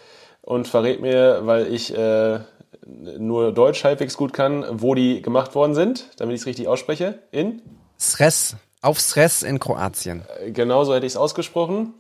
und 0.41 0.69
verrät 0.69 1.02
mir, 1.02 1.41
weil 1.43 1.67
ich 1.67 1.93
äh, 1.93 2.39
nur 2.88 3.52
Deutsch 3.52 3.84
halbwegs 3.84 4.17
gut 4.17 4.34
kann, 4.34 4.65
wo 4.69 4.95
die 4.95 5.21
gemacht 5.21 5.56
worden 5.56 5.73
sind, 5.73 6.10
damit 6.17 6.36
ich 6.36 6.41
es 6.41 6.47
richtig 6.47 6.67
ausspreche. 6.67 7.19
In? 7.32 7.62
Sres, 8.00 8.56
auf 8.82 9.00
Sres 9.00 9.43
in 9.43 9.60
Kroatien. 9.60 10.23
Genau 10.47 10.84
so 10.84 10.93
hätte 10.93 11.06
ich 11.06 11.13
es 11.13 11.17
ausgesprochen. 11.17 11.93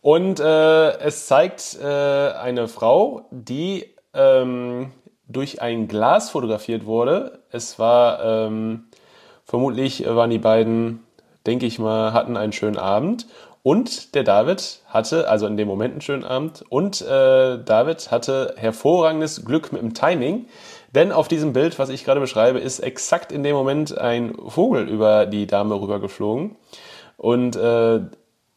Und 0.00 0.38
äh, 0.38 0.98
es 0.98 1.26
zeigt 1.26 1.78
äh, 1.82 1.86
eine 1.86 2.68
Frau, 2.68 3.26
die 3.30 3.86
ähm, 4.14 4.92
durch 5.26 5.60
ein 5.60 5.88
Glas 5.88 6.30
fotografiert 6.30 6.86
wurde. 6.86 7.40
Es 7.50 7.78
war 7.78 8.24
ähm, 8.24 8.86
vermutlich 9.44 10.06
waren 10.06 10.30
die 10.30 10.38
beiden, 10.38 11.04
denke 11.46 11.66
ich 11.66 11.78
mal, 11.78 12.12
hatten 12.12 12.36
einen 12.36 12.52
schönen 12.52 12.78
Abend. 12.78 13.26
Und 13.68 14.14
der 14.14 14.24
David 14.24 14.80
hatte, 14.86 15.28
also 15.28 15.46
in 15.46 15.58
dem 15.58 15.68
Moment 15.68 15.92
einen 15.92 16.00
schönen 16.00 16.24
Abend, 16.24 16.64
und 16.70 17.02
äh, 17.02 17.58
David 17.62 18.10
hatte 18.10 18.54
hervorragendes 18.56 19.44
Glück 19.44 19.74
mit 19.74 19.82
dem 19.82 19.92
Timing. 19.92 20.46
Denn 20.94 21.12
auf 21.12 21.28
diesem 21.28 21.52
Bild, 21.52 21.78
was 21.78 21.90
ich 21.90 22.02
gerade 22.02 22.18
beschreibe, 22.18 22.60
ist 22.60 22.78
exakt 22.78 23.30
in 23.30 23.42
dem 23.42 23.54
Moment 23.54 23.98
ein 23.98 24.34
Vogel 24.46 24.88
über 24.88 25.26
die 25.26 25.46
Dame 25.46 25.78
rübergeflogen. 25.78 26.56
Und 27.18 27.56
äh, 27.56 28.00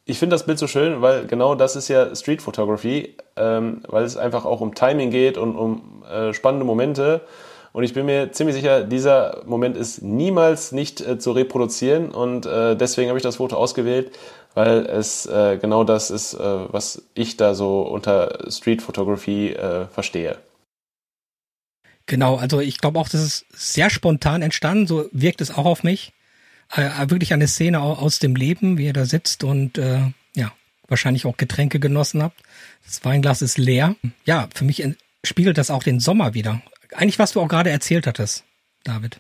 ich 0.06 0.18
finde 0.18 0.34
das 0.34 0.46
Bild 0.46 0.60
so 0.60 0.68
schön, 0.68 1.02
weil 1.02 1.28
genau 1.28 1.56
das 1.56 1.76
ist 1.76 1.90
ja 1.90 2.16
Street 2.16 2.42
Photography, 2.42 3.18
ähm, 3.36 3.84
weil 3.90 4.06
es 4.06 4.16
einfach 4.16 4.46
auch 4.46 4.62
um 4.62 4.76
Timing 4.76 5.10
geht 5.12 5.38
und 5.38 5.58
um 5.58 6.06
äh, 6.10 6.34
spannende 6.34 6.66
Momente. 6.66 7.20
Und 7.74 7.84
ich 7.84 7.94
bin 7.94 8.06
mir 8.06 8.32
ziemlich 8.34 8.56
sicher, 8.56 8.84
dieser 8.84 9.44
Moment 9.46 9.78
ist 9.78 10.02
niemals 10.02 10.74
nicht 10.74 11.00
äh, 11.00 11.20
zu 11.20 11.32
reproduzieren. 11.32 12.12
Und 12.12 12.46
äh, 12.46 12.76
deswegen 12.76 13.10
habe 13.10 13.18
ich 13.18 13.24
das 13.24 13.38
Foto 13.38 13.56
ausgewählt, 13.56 14.12
weil 14.54 14.86
es 14.86 15.26
äh, 15.26 15.58
genau 15.62 15.84
das 15.84 16.12
ist, 16.12 16.34
äh, 16.34 16.40
was 16.40 17.04
ich 17.14 17.38
da 17.38 17.56
so 17.56 17.82
unter 17.82 18.52
Street 18.52 18.82
Photography 18.82 19.50
äh, 19.50 19.88
verstehe. 19.88 20.38
Genau, 22.06 22.36
also 22.36 22.60
ich 22.60 22.80
glaube 22.80 23.00
auch, 23.00 23.08
das 23.08 23.22
ist 23.22 23.46
sehr 23.52 23.90
spontan 23.90 24.42
entstanden, 24.42 24.88
so 24.88 25.08
wirkt 25.12 25.42
es 25.42 25.52
auch 25.52 25.66
auf 25.66 25.84
mich 25.84 26.14
äh, 26.76 27.10
wirklich 27.10 27.34
eine 27.34 27.48
Szene 27.48 27.80
aus 27.80 28.20
dem 28.20 28.36
Leben, 28.36 28.78
wie 28.78 28.88
er 28.88 28.94
da 28.94 29.06
sitzt 29.06 29.44
und 29.44 29.78
äh, 29.78 30.12
ja, 30.36 30.52
wahrscheinlich 30.88 31.26
auch 31.26 31.38
Getränke 31.38 31.80
genossen 31.80 32.24
habt. 32.24 32.42
Das 32.86 33.04
Weinglas 33.06 33.42
ist 33.42 33.58
leer. 33.58 33.96
Ja, 34.26 34.50
für 34.54 34.66
mich 34.66 34.84
spiegelt 35.24 35.58
das 35.58 35.72
auch 35.72 35.84
den 35.84 36.00
Sommer 36.00 36.34
wieder. 36.34 36.62
Eigentlich, 36.94 37.20
was 37.20 37.34
du 37.34 37.42
auch 37.42 37.48
gerade 37.48 37.70
erzählt 37.70 38.08
hattest, 38.08 38.44
David. 38.84 39.20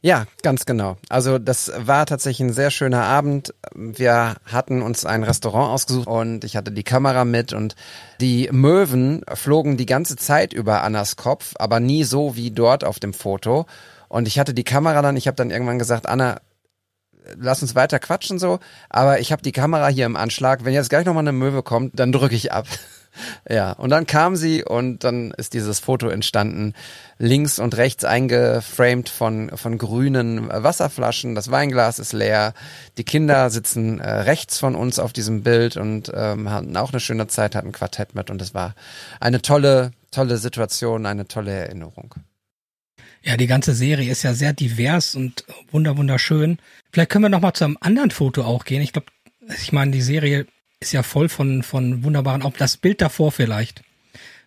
Ja, 0.00 0.26
ganz 0.42 0.64
genau. 0.64 0.96
Also 1.08 1.38
das 1.38 1.72
war 1.76 2.06
tatsächlich 2.06 2.48
ein 2.48 2.52
sehr 2.52 2.70
schöner 2.70 3.02
Abend. 3.02 3.52
Wir 3.74 4.36
hatten 4.44 4.80
uns 4.80 5.04
ein 5.04 5.24
Restaurant 5.24 5.72
ausgesucht 5.72 6.06
und 6.06 6.44
ich 6.44 6.56
hatte 6.56 6.70
die 6.70 6.84
Kamera 6.84 7.24
mit 7.24 7.52
und 7.52 7.74
die 8.20 8.48
Möwen 8.52 9.24
flogen 9.34 9.76
die 9.76 9.86
ganze 9.86 10.16
Zeit 10.16 10.52
über 10.52 10.82
Annas 10.84 11.16
Kopf, 11.16 11.54
aber 11.58 11.80
nie 11.80 12.04
so 12.04 12.36
wie 12.36 12.52
dort 12.52 12.84
auf 12.84 13.00
dem 13.00 13.12
Foto. 13.12 13.66
Und 14.08 14.28
ich 14.28 14.38
hatte 14.38 14.54
die 14.54 14.64
Kamera 14.64 15.02
dann, 15.02 15.16
ich 15.16 15.26
habe 15.26 15.36
dann 15.36 15.50
irgendwann 15.50 15.80
gesagt, 15.80 16.06
Anna, 16.06 16.40
lass 17.36 17.62
uns 17.62 17.74
weiter 17.74 17.98
quatschen 17.98 18.38
so, 18.38 18.60
aber 18.88 19.18
ich 19.20 19.32
habe 19.32 19.42
die 19.42 19.52
Kamera 19.52 19.88
hier 19.88 20.06
im 20.06 20.16
Anschlag. 20.16 20.64
Wenn 20.64 20.74
jetzt 20.74 20.90
gleich 20.90 21.06
nochmal 21.06 21.24
eine 21.24 21.32
Möwe 21.32 21.62
kommt, 21.64 21.98
dann 21.98 22.12
drücke 22.12 22.36
ich 22.36 22.52
ab. 22.52 22.66
ja, 23.48 23.72
und 23.72 23.90
dann 23.90 24.06
kam 24.06 24.36
sie 24.36 24.64
und 24.64 25.04
dann 25.04 25.32
ist 25.32 25.54
dieses 25.54 25.80
Foto 25.80 26.08
entstanden, 26.08 26.74
links 27.18 27.58
und 27.58 27.76
rechts 27.76 28.04
eingeframed 28.04 29.08
von, 29.08 29.50
von 29.56 29.78
grünen 29.78 30.48
Wasserflaschen. 30.48 31.34
Das 31.34 31.50
Weinglas 31.50 31.98
ist 31.98 32.12
leer. 32.12 32.54
Die 32.96 33.04
Kinder 33.04 33.50
sitzen 33.50 34.00
äh, 34.00 34.08
rechts 34.08 34.58
von 34.58 34.74
uns 34.74 34.98
auf 34.98 35.12
diesem 35.12 35.42
Bild 35.42 35.76
und 35.76 36.10
ähm, 36.14 36.50
hatten 36.50 36.76
auch 36.76 36.92
eine 36.92 37.00
schöne 37.00 37.26
Zeit, 37.26 37.54
hatten 37.54 37.72
Quartett 37.72 38.14
mit 38.14 38.30
und 38.30 38.40
es 38.42 38.54
war 38.54 38.74
eine 39.20 39.42
tolle, 39.42 39.92
tolle 40.10 40.38
Situation, 40.38 41.06
eine 41.06 41.26
tolle 41.26 41.52
Erinnerung. 41.52 42.14
Ja, 43.22 43.36
die 43.36 43.46
ganze 43.46 43.74
Serie 43.74 44.10
ist 44.10 44.22
ja 44.22 44.32
sehr 44.32 44.52
divers 44.52 45.14
und 45.14 45.44
wunder 45.70 45.96
wunderschön. 45.96 46.58
Vielleicht 46.92 47.10
können 47.10 47.24
wir 47.24 47.28
noch 47.28 47.40
mal 47.40 47.52
zu 47.52 47.64
einem 47.64 47.76
anderen 47.80 48.10
Foto 48.10 48.42
auch 48.42 48.64
gehen. 48.64 48.80
Ich 48.80 48.92
glaube, 48.92 49.08
ich 49.60 49.72
meine, 49.72 49.90
die 49.90 50.02
Serie 50.02 50.46
ist 50.80 50.92
ja 50.92 51.02
voll 51.02 51.28
von 51.28 51.62
von 51.62 52.04
wunderbaren. 52.04 52.42
Auch 52.42 52.56
das 52.56 52.76
Bild 52.76 53.00
davor 53.00 53.32
vielleicht 53.32 53.82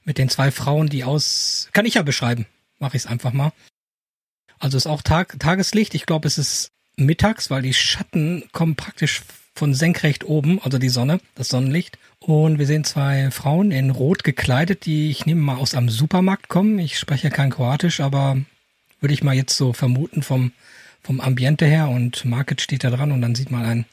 mit 0.03 0.17
den 0.17 0.29
zwei 0.29 0.51
Frauen, 0.51 0.87
die 0.87 1.03
aus 1.03 1.69
kann 1.73 1.85
ich 1.85 1.95
ja 1.95 2.01
beschreiben. 2.01 2.45
Mache 2.79 2.97
ich 2.97 3.03
es 3.03 3.09
einfach 3.09 3.33
mal. 3.33 3.51
Also 4.59 4.77
ist 4.77 4.87
auch 4.87 5.01
Tag 5.01 5.39
Tageslicht. 5.39 5.95
Ich 5.95 6.05
glaube, 6.05 6.27
es 6.27 6.37
ist 6.37 6.71
mittags, 6.95 7.49
weil 7.49 7.61
die 7.61 7.73
Schatten 7.73 8.43
kommen 8.51 8.75
praktisch 8.75 9.21
von 9.55 9.73
senkrecht 9.73 10.23
oben, 10.23 10.61
also 10.61 10.77
die 10.77 10.89
Sonne, 10.89 11.19
das 11.35 11.49
Sonnenlicht. 11.49 11.97
Und 12.19 12.59
wir 12.59 12.67
sehen 12.67 12.83
zwei 12.83 13.31
Frauen 13.31 13.71
in 13.71 13.89
Rot 13.89 14.23
gekleidet, 14.23 14.85
die 14.85 15.09
ich 15.09 15.25
nehme 15.25 15.41
mal 15.41 15.57
aus 15.57 15.75
einem 15.75 15.89
Supermarkt 15.89 16.47
kommen. 16.47 16.79
Ich 16.79 16.97
spreche 16.97 17.29
kein 17.29 17.49
Kroatisch, 17.49 17.99
aber 17.99 18.37
würde 18.99 19.13
ich 19.13 19.23
mal 19.23 19.35
jetzt 19.35 19.57
so 19.57 19.73
vermuten 19.73 20.21
vom, 20.21 20.51
vom 21.01 21.19
Ambiente 21.19 21.65
her 21.65 21.89
und 21.89 22.23
Market 22.23 22.61
steht 22.61 22.83
da 22.83 22.91
dran 22.91 23.11
und 23.11 23.21
dann 23.21 23.35
sieht 23.35 23.51
man 23.51 23.65
ein 23.65 23.85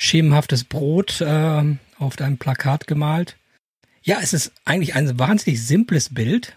schemenhaftes 0.00 0.64
Brot 0.64 1.20
äh, 1.20 1.76
auf 1.98 2.16
deinem 2.16 2.38
Plakat 2.38 2.86
gemalt. 2.86 3.36
Ja, 4.02 4.18
es 4.22 4.32
ist 4.32 4.52
eigentlich 4.64 4.94
ein 4.94 5.18
wahnsinnig 5.18 5.64
simples 5.64 6.14
Bild 6.14 6.56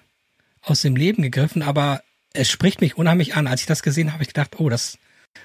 aus 0.61 0.81
dem 0.81 0.95
Leben 0.95 1.21
gegriffen, 1.21 1.61
aber 1.61 2.01
es 2.31 2.49
spricht 2.49 2.79
mich 2.79 2.97
unheimlich 2.97 3.35
an. 3.35 3.47
Als 3.47 3.59
ich 3.61 3.67
das 3.67 3.83
gesehen 3.83 4.07
habe, 4.07 4.13
habe 4.13 4.23
ich 4.23 4.29
gedacht, 4.29 4.59
oh, 4.59 4.69
das, 4.69 4.97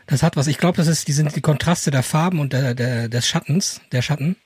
das 0.07 0.23
hat 0.23 0.37
was. 0.37 0.47
Ich 0.47 0.59
glaube, 0.59 0.77
das 0.77 0.87
ist, 0.87 1.09
die 1.09 1.13
sind 1.13 1.35
die 1.35 1.41
Kontraste 1.41 1.91
der 1.91 2.05
Farben 2.05 2.39
und 2.39 2.53
der, 2.53 2.77
der, 2.77 3.09
des 3.09 3.27
Schattens, 3.27 3.81
der 3.91 4.01
Schatten. 4.01 4.37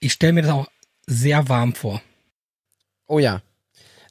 Ich 0.00 0.12
stelle 0.12 0.32
mir 0.32 0.42
das 0.42 0.50
auch 0.50 0.66
sehr 1.06 1.48
warm 1.48 1.74
vor. 1.74 2.02
Oh 3.06 3.20
ja, 3.20 3.42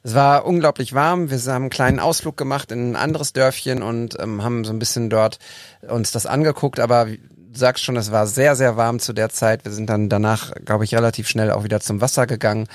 es 0.02 0.14
war 0.14 0.46
unglaublich 0.46 0.94
warm. 0.94 1.30
Wir 1.30 1.38
haben 1.38 1.64
einen 1.64 1.70
kleinen 1.70 2.00
Ausflug 2.00 2.38
gemacht 2.38 2.72
in 2.72 2.92
ein 2.92 2.96
anderes 2.96 3.34
Dörfchen 3.34 3.82
und 3.82 4.18
ähm, 4.18 4.42
haben 4.42 4.64
so 4.64 4.72
ein 4.72 4.78
bisschen 4.78 5.10
dort 5.10 5.38
uns 5.82 6.10
das 6.10 6.24
angeguckt. 6.24 6.80
Aber 6.80 7.08
sagst 7.52 7.84
schon, 7.84 7.96
es 7.96 8.12
war 8.12 8.26
sehr, 8.26 8.56
sehr 8.56 8.76
warm 8.76 8.98
zu 8.98 9.12
der 9.12 9.30
Zeit. 9.30 9.64
Wir 9.64 9.72
sind 9.72 9.88
dann 9.88 10.08
danach, 10.08 10.52
glaube 10.64 10.84
ich, 10.84 10.94
relativ 10.94 11.28
schnell 11.28 11.50
auch 11.50 11.64
wieder 11.64 11.80
zum 11.80 12.00
Wasser 12.00 12.26
gegangen. 12.26 12.66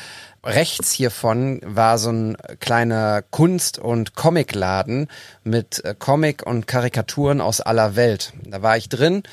Rechts 0.44 0.92
hiervon 0.92 1.62
war 1.64 1.98
so 1.98 2.12
ein 2.12 2.38
kleiner 2.60 3.22
Kunst- 3.22 3.80
und 3.80 4.16
Comicladen 4.16 5.08
mit 5.44 5.84
äh, 5.86 5.96
Comic 5.98 6.46
und 6.46 6.68
Karikaturen 6.68 7.42
aus 7.42 7.62
aller 7.62 7.96
Welt. 7.96 8.34
Da 8.46 8.62
war 8.62 8.78
ich 8.78 8.90
drin 8.90 9.24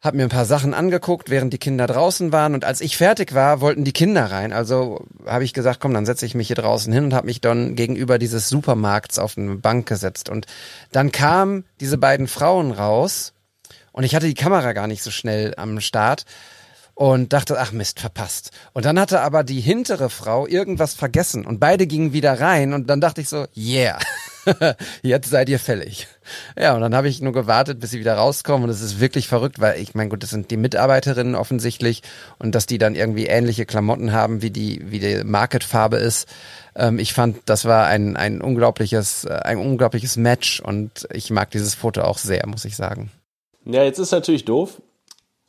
habe 0.00 0.16
mir 0.16 0.22
ein 0.22 0.30
paar 0.30 0.46
Sachen 0.46 0.72
angeguckt, 0.72 1.28
während 1.28 1.52
die 1.52 1.58
Kinder 1.58 1.86
draußen 1.86 2.32
waren 2.32 2.54
und 2.54 2.64
als 2.64 2.80
ich 2.80 2.96
fertig 2.96 3.34
war, 3.34 3.60
wollten 3.60 3.84
die 3.84 3.92
Kinder 3.92 4.30
rein. 4.30 4.52
Also 4.52 5.04
habe 5.26 5.44
ich 5.44 5.52
gesagt, 5.52 5.78
komm, 5.80 5.92
dann 5.92 6.06
setze 6.06 6.24
ich 6.24 6.34
mich 6.34 6.46
hier 6.46 6.56
draußen 6.56 6.92
hin 6.92 7.04
und 7.04 7.14
habe 7.14 7.26
mich 7.26 7.40
dann 7.40 7.76
gegenüber 7.76 8.18
dieses 8.18 8.48
Supermarkts 8.48 9.18
auf 9.18 9.36
eine 9.36 9.56
Bank 9.56 9.86
gesetzt 9.86 10.30
und 10.30 10.46
dann 10.90 11.12
kamen 11.12 11.64
diese 11.80 11.98
beiden 11.98 12.28
Frauen 12.28 12.72
raus 12.72 13.34
und 14.00 14.04
ich 14.04 14.14
hatte 14.14 14.26
die 14.26 14.32
Kamera 14.32 14.72
gar 14.72 14.86
nicht 14.86 15.02
so 15.02 15.10
schnell 15.10 15.52
am 15.58 15.78
Start 15.78 16.24
und 16.94 17.34
dachte, 17.34 17.60
ach 17.60 17.72
Mist, 17.72 18.00
verpasst. 18.00 18.50
Und 18.72 18.86
dann 18.86 18.98
hatte 18.98 19.20
aber 19.20 19.44
die 19.44 19.60
hintere 19.60 20.08
Frau 20.08 20.46
irgendwas 20.46 20.94
vergessen 20.94 21.44
und 21.44 21.60
beide 21.60 21.86
gingen 21.86 22.14
wieder 22.14 22.40
rein 22.40 22.72
und 22.72 22.88
dann 22.88 23.02
dachte 23.02 23.20
ich 23.20 23.28
so, 23.28 23.44
yeah. 23.54 23.98
jetzt 25.02 25.28
seid 25.28 25.50
ihr 25.50 25.58
fällig. 25.58 26.08
Ja, 26.58 26.74
und 26.74 26.80
dann 26.80 26.94
habe 26.94 27.10
ich 27.10 27.20
nur 27.20 27.34
gewartet, 27.34 27.78
bis 27.78 27.90
sie 27.90 28.00
wieder 28.00 28.14
rauskommen 28.14 28.64
und 28.64 28.70
es 28.70 28.80
ist 28.80 29.00
wirklich 29.00 29.28
verrückt, 29.28 29.60
weil 29.60 29.78
ich 29.78 29.94
meine, 29.94 30.08
gut, 30.08 30.22
das 30.22 30.30
sind 30.30 30.50
die 30.50 30.56
Mitarbeiterinnen 30.56 31.34
offensichtlich 31.34 32.02
und 32.38 32.54
dass 32.54 32.64
die 32.64 32.78
dann 32.78 32.94
irgendwie 32.94 33.26
ähnliche 33.26 33.66
Klamotten 33.66 34.12
haben, 34.12 34.40
wie 34.40 34.50
die, 34.50 34.80
wie 34.90 34.98
die 34.98 35.24
Marketfarbe 35.24 35.98
ist. 35.98 36.26
Ähm, 36.74 36.98
ich 36.98 37.12
fand, 37.12 37.36
das 37.44 37.66
war 37.66 37.86
ein, 37.86 38.16
ein 38.16 38.40
unglaubliches, 38.40 39.26
äh, 39.26 39.40
ein 39.44 39.58
unglaubliches 39.58 40.16
Match 40.16 40.60
und 40.60 41.06
ich 41.12 41.30
mag 41.30 41.50
dieses 41.50 41.74
Foto 41.74 42.00
auch 42.00 42.16
sehr, 42.16 42.46
muss 42.46 42.64
ich 42.64 42.76
sagen. 42.76 43.10
Ja, 43.72 43.84
jetzt 43.84 43.98
ist 43.98 44.10
natürlich 44.10 44.44
doof, 44.44 44.80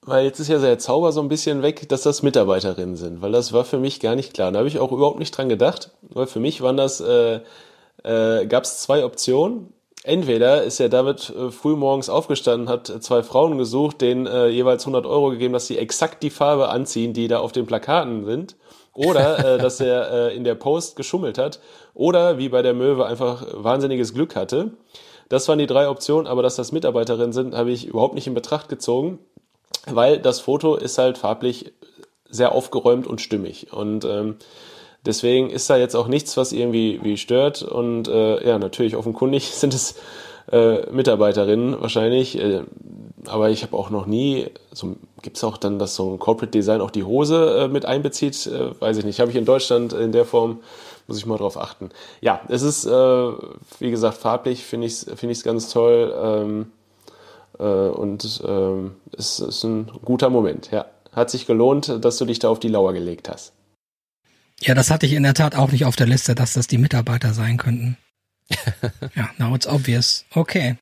weil 0.05 0.25
jetzt 0.25 0.39
ist 0.39 0.49
ja 0.49 0.59
der 0.59 0.79
Zauber 0.79 1.11
so 1.11 1.21
ein 1.21 1.29
bisschen 1.29 1.61
weg, 1.61 1.89
dass 1.89 2.03
das 2.03 2.23
Mitarbeiterinnen 2.23 2.95
sind, 2.95 3.21
weil 3.21 3.31
das 3.31 3.53
war 3.53 3.65
für 3.65 3.79
mich 3.79 3.99
gar 3.99 4.15
nicht 4.15 4.33
klar. 4.33 4.51
Da 4.51 4.59
habe 4.59 4.67
ich 4.67 4.79
auch 4.79 4.91
überhaupt 4.91 5.19
nicht 5.19 5.35
dran 5.35 5.49
gedacht, 5.49 5.91
weil 6.01 6.27
für 6.27 6.39
mich 6.39 6.61
waren 6.61 6.77
das 6.77 7.01
äh, 7.01 7.39
äh, 8.03 8.45
gab 8.45 8.63
es 8.63 8.79
zwei 8.79 9.05
Optionen. 9.05 9.73
Entweder 10.03 10.63
ist 10.63 10.79
der 10.79 10.89
David 10.89 11.29
äh, 11.29 11.51
früh 11.51 11.75
morgens 11.75 12.09
aufgestanden, 12.09 12.69
hat 12.69 12.87
zwei 13.03 13.21
Frauen 13.21 13.57
gesucht, 13.57 14.01
denen 14.01 14.25
äh, 14.25 14.47
jeweils 14.47 14.83
100 14.83 15.05
Euro 15.05 15.29
gegeben, 15.29 15.53
dass 15.53 15.67
sie 15.67 15.77
exakt 15.77 16.23
die 16.23 16.31
Farbe 16.31 16.69
anziehen, 16.69 17.13
die 17.13 17.27
da 17.27 17.39
auf 17.39 17.51
den 17.51 17.67
Plakaten 17.67 18.25
sind. 18.25 18.55
Oder 18.93 19.55
äh, 19.55 19.57
dass 19.61 19.79
er 19.79 20.11
äh, 20.11 20.35
in 20.35 20.43
der 20.43 20.55
Post 20.55 20.95
geschummelt 20.95 21.37
hat. 21.37 21.59
Oder 21.93 22.39
wie 22.39 22.49
bei 22.49 22.63
der 22.63 22.73
Möwe 22.73 23.05
einfach 23.05 23.45
wahnsinniges 23.53 24.13
Glück 24.13 24.35
hatte. 24.35 24.71
Das 25.31 25.47
waren 25.47 25.59
die 25.59 25.67
drei 25.67 25.87
Optionen, 25.87 26.27
aber 26.27 26.43
dass 26.43 26.57
das 26.57 26.71
Mitarbeiterinnen 26.71 27.31
sind, 27.31 27.55
habe 27.55 27.71
ich 27.71 27.87
überhaupt 27.87 28.15
nicht 28.15 28.27
in 28.27 28.33
Betracht 28.33 28.67
gezogen, 28.67 29.19
weil 29.85 30.19
das 30.19 30.41
Foto 30.41 30.75
ist 30.75 30.97
halt 30.97 31.17
farblich 31.17 31.71
sehr 32.29 32.51
aufgeräumt 32.51 33.07
und 33.07 33.21
stimmig. 33.21 33.71
Und 33.71 34.05
ähm, 34.05 34.35
Deswegen 35.05 35.49
ist 35.49 35.69
da 35.69 35.77
jetzt 35.77 35.95
auch 35.95 36.07
nichts, 36.07 36.37
was 36.37 36.51
irgendwie 36.51 36.99
wie 37.01 37.17
stört. 37.17 37.63
Und 37.63 38.07
äh, 38.07 38.47
ja, 38.47 38.59
natürlich 38.59 38.95
offenkundig 38.95 39.49
sind 39.51 39.73
es 39.73 39.95
äh, 40.51 40.89
Mitarbeiterinnen 40.91 41.81
wahrscheinlich. 41.81 42.37
Äh, 42.37 42.61
aber 43.25 43.49
ich 43.49 43.63
habe 43.63 43.77
auch 43.77 43.89
noch 43.89 44.05
nie, 44.05 44.47
so, 44.71 44.95
gibt 45.21 45.37
es 45.37 45.43
auch 45.43 45.57
dann, 45.57 45.79
dass 45.79 45.95
so 45.95 46.11
ein 46.11 46.19
Corporate 46.19 46.51
Design 46.51 46.81
auch 46.81 46.91
die 46.91 47.03
Hose 47.03 47.63
äh, 47.63 47.67
mit 47.67 47.85
einbezieht? 47.85 48.47
Äh, 48.47 48.79
weiß 48.79 48.97
ich 48.97 49.05
nicht. 49.05 49.19
Habe 49.19 49.31
ich 49.31 49.37
in 49.37 49.45
Deutschland 49.45 49.93
in 49.93 50.11
der 50.11 50.25
Form, 50.25 50.59
muss 51.07 51.17
ich 51.17 51.25
mal 51.25 51.37
drauf 51.37 51.57
achten. 51.57 51.89
Ja, 52.21 52.41
es 52.47 52.61
ist, 52.61 52.85
äh, 52.85 52.89
wie 53.79 53.91
gesagt, 53.91 54.17
farblich 54.17 54.63
finde 54.63 54.87
ich 54.87 54.93
es 54.93 55.19
find 55.19 55.43
ganz 55.43 55.69
toll. 55.69 56.13
Ähm, 56.21 56.71
äh, 57.59 57.63
und 57.63 58.41
ähm, 58.45 58.95
es 59.17 59.39
ist 59.39 59.63
ein 59.63 59.91
guter 60.03 60.29
Moment, 60.29 60.71
ja. 60.71 60.85
Hat 61.11 61.29
sich 61.29 61.45
gelohnt, 61.45 62.03
dass 62.03 62.17
du 62.17 62.25
dich 62.25 62.39
da 62.39 62.49
auf 62.49 62.59
die 62.59 62.69
Lauer 62.69 62.93
gelegt 62.93 63.29
hast. 63.29 63.53
Ja, 64.61 64.75
das 64.75 64.91
hatte 64.91 65.05
ich 65.05 65.13
in 65.13 65.23
der 65.23 65.33
Tat 65.33 65.55
auch 65.55 65.71
nicht 65.71 65.85
auf 65.85 65.95
der 65.95 66.07
Liste, 66.07 66.35
dass 66.35 66.53
das 66.53 66.67
die 66.67 66.77
Mitarbeiter 66.77 67.33
sein 67.33 67.57
könnten. 67.57 67.97
ja, 69.15 69.29
now 69.37 69.55
it's 69.55 69.67
obvious. 69.67 70.25
Okay. 70.33 70.77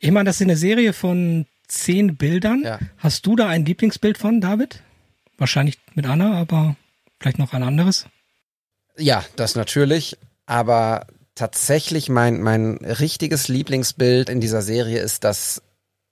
Ich 0.00 0.10
meine, 0.10 0.28
das 0.28 0.36
ist 0.36 0.42
eine 0.42 0.56
Serie 0.56 0.92
von 0.92 1.46
zehn 1.66 2.16
Bildern. 2.16 2.62
Ja. 2.64 2.78
Hast 2.98 3.26
du 3.26 3.36
da 3.36 3.48
ein 3.48 3.64
Lieblingsbild 3.64 4.18
von, 4.18 4.40
David? 4.40 4.82
Wahrscheinlich 5.38 5.78
mit 5.94 6.06
Anna, 6.06 6.34
aber 6.34 6.76
vielleicht 7.20 7.38
noch 7.38 7.52
ein 7.52 7.62
anderes? 7.62 8.06
Ja, 8.98 9.24
das 9.36 9.54
natürlich. 9.54 10.18
Aber 10.46 11.06
tatsächlich 11.34 12.08
mein, 12.08 12.40
mein 12.40 12.76
richtiges 12.76 13.48
Lieblingsbild 13.48 14.28
in 14.28 14.40
dieser 14.40 14.62
Serie 14.62 15.00
ist 15.00 15.24
das 15.24 15.62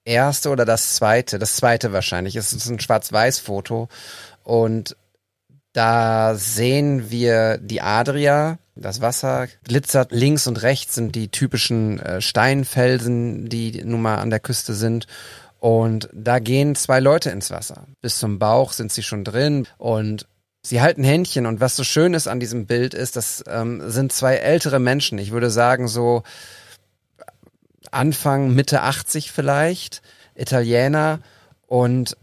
erste 0.05 0.51
oder 0.51 0.65
das 0.65 0.95
zweite. 0.95 1.39
Das 1.39 1.57
zweite 1.57 1.93
wahrscheinlich. 1.93 2.37
Es 2.37 2.53
ist 2.53 2.69
ein 2.69 2.81
Schwarz-Weiß-Foto. 2.81 3.89
Und 4.45 4.97
da 5.73 6.37
sehen 6.37 7.11
wir 7.11 7.59
die 7.59 7.83
Adria, 7.83 8.59
das 8.77 9.01
Wasser 9.01 9.49
glitzert 9.65 10.13
links 10.13 10.47
und 10.47 10.63
rechts 10.63 10.95
sind 10.95 11.15
die 11.15 11.29
typischen 11.29 11.99
äh, 11.99 12.21
Steinfelsen, 12.21 13.49
die 13.49 13.83
nun 13.85 14.03
mal 14.03 14.17
an 14.17 14.31
der 14.31 14.41
Küste 14.41 14.75
sind. 14.75 15.07
Und 15.59 16.09
da 16.13 16.39
gehen 16.39 16.75
zwei 16.77 17.01
Leute 17.01 17.31
ins 17.31 17.51
Wasser. 17.51 17.87
Bis 18.01 18.19
zum 18.19 18.39
Bauch 18.39 18.73
sind 18.73 18.93
sie 18.93 19.03
schon 19.03 19.25
drin 19.25 19.67
und 19.79 20.27
sie 20.67 20.81
halten 20.81 21.05
Händchen. 21.05 21.47
Und 21.47 21.61
was 21.61 21.77
so 21.77 21.85
schön 21.85 22.15
ist 22.15 22.27
an 22.27 22.41
diesem 22.41 22.67
Bild 22.67 22.95
ist, 22.95 23.17
das 23.17 23.45
ähm, 23.49 23.89
sind 23.89 24.13
zwei 24.13 24.37
ältere 24.37 24.81
Menschen. 24.81 25.19
Ich 25.19 25.31
würde 25.31 25.51
sagen 25.51 25.89
so 25.89 26.23
Anfang, 27.91 28.53
Mitte 28.55 28.83
80 28.83 29.31
vielleicht, 29.31 30.03
Italiener. 30.35 31.21
Und 31.67 32.17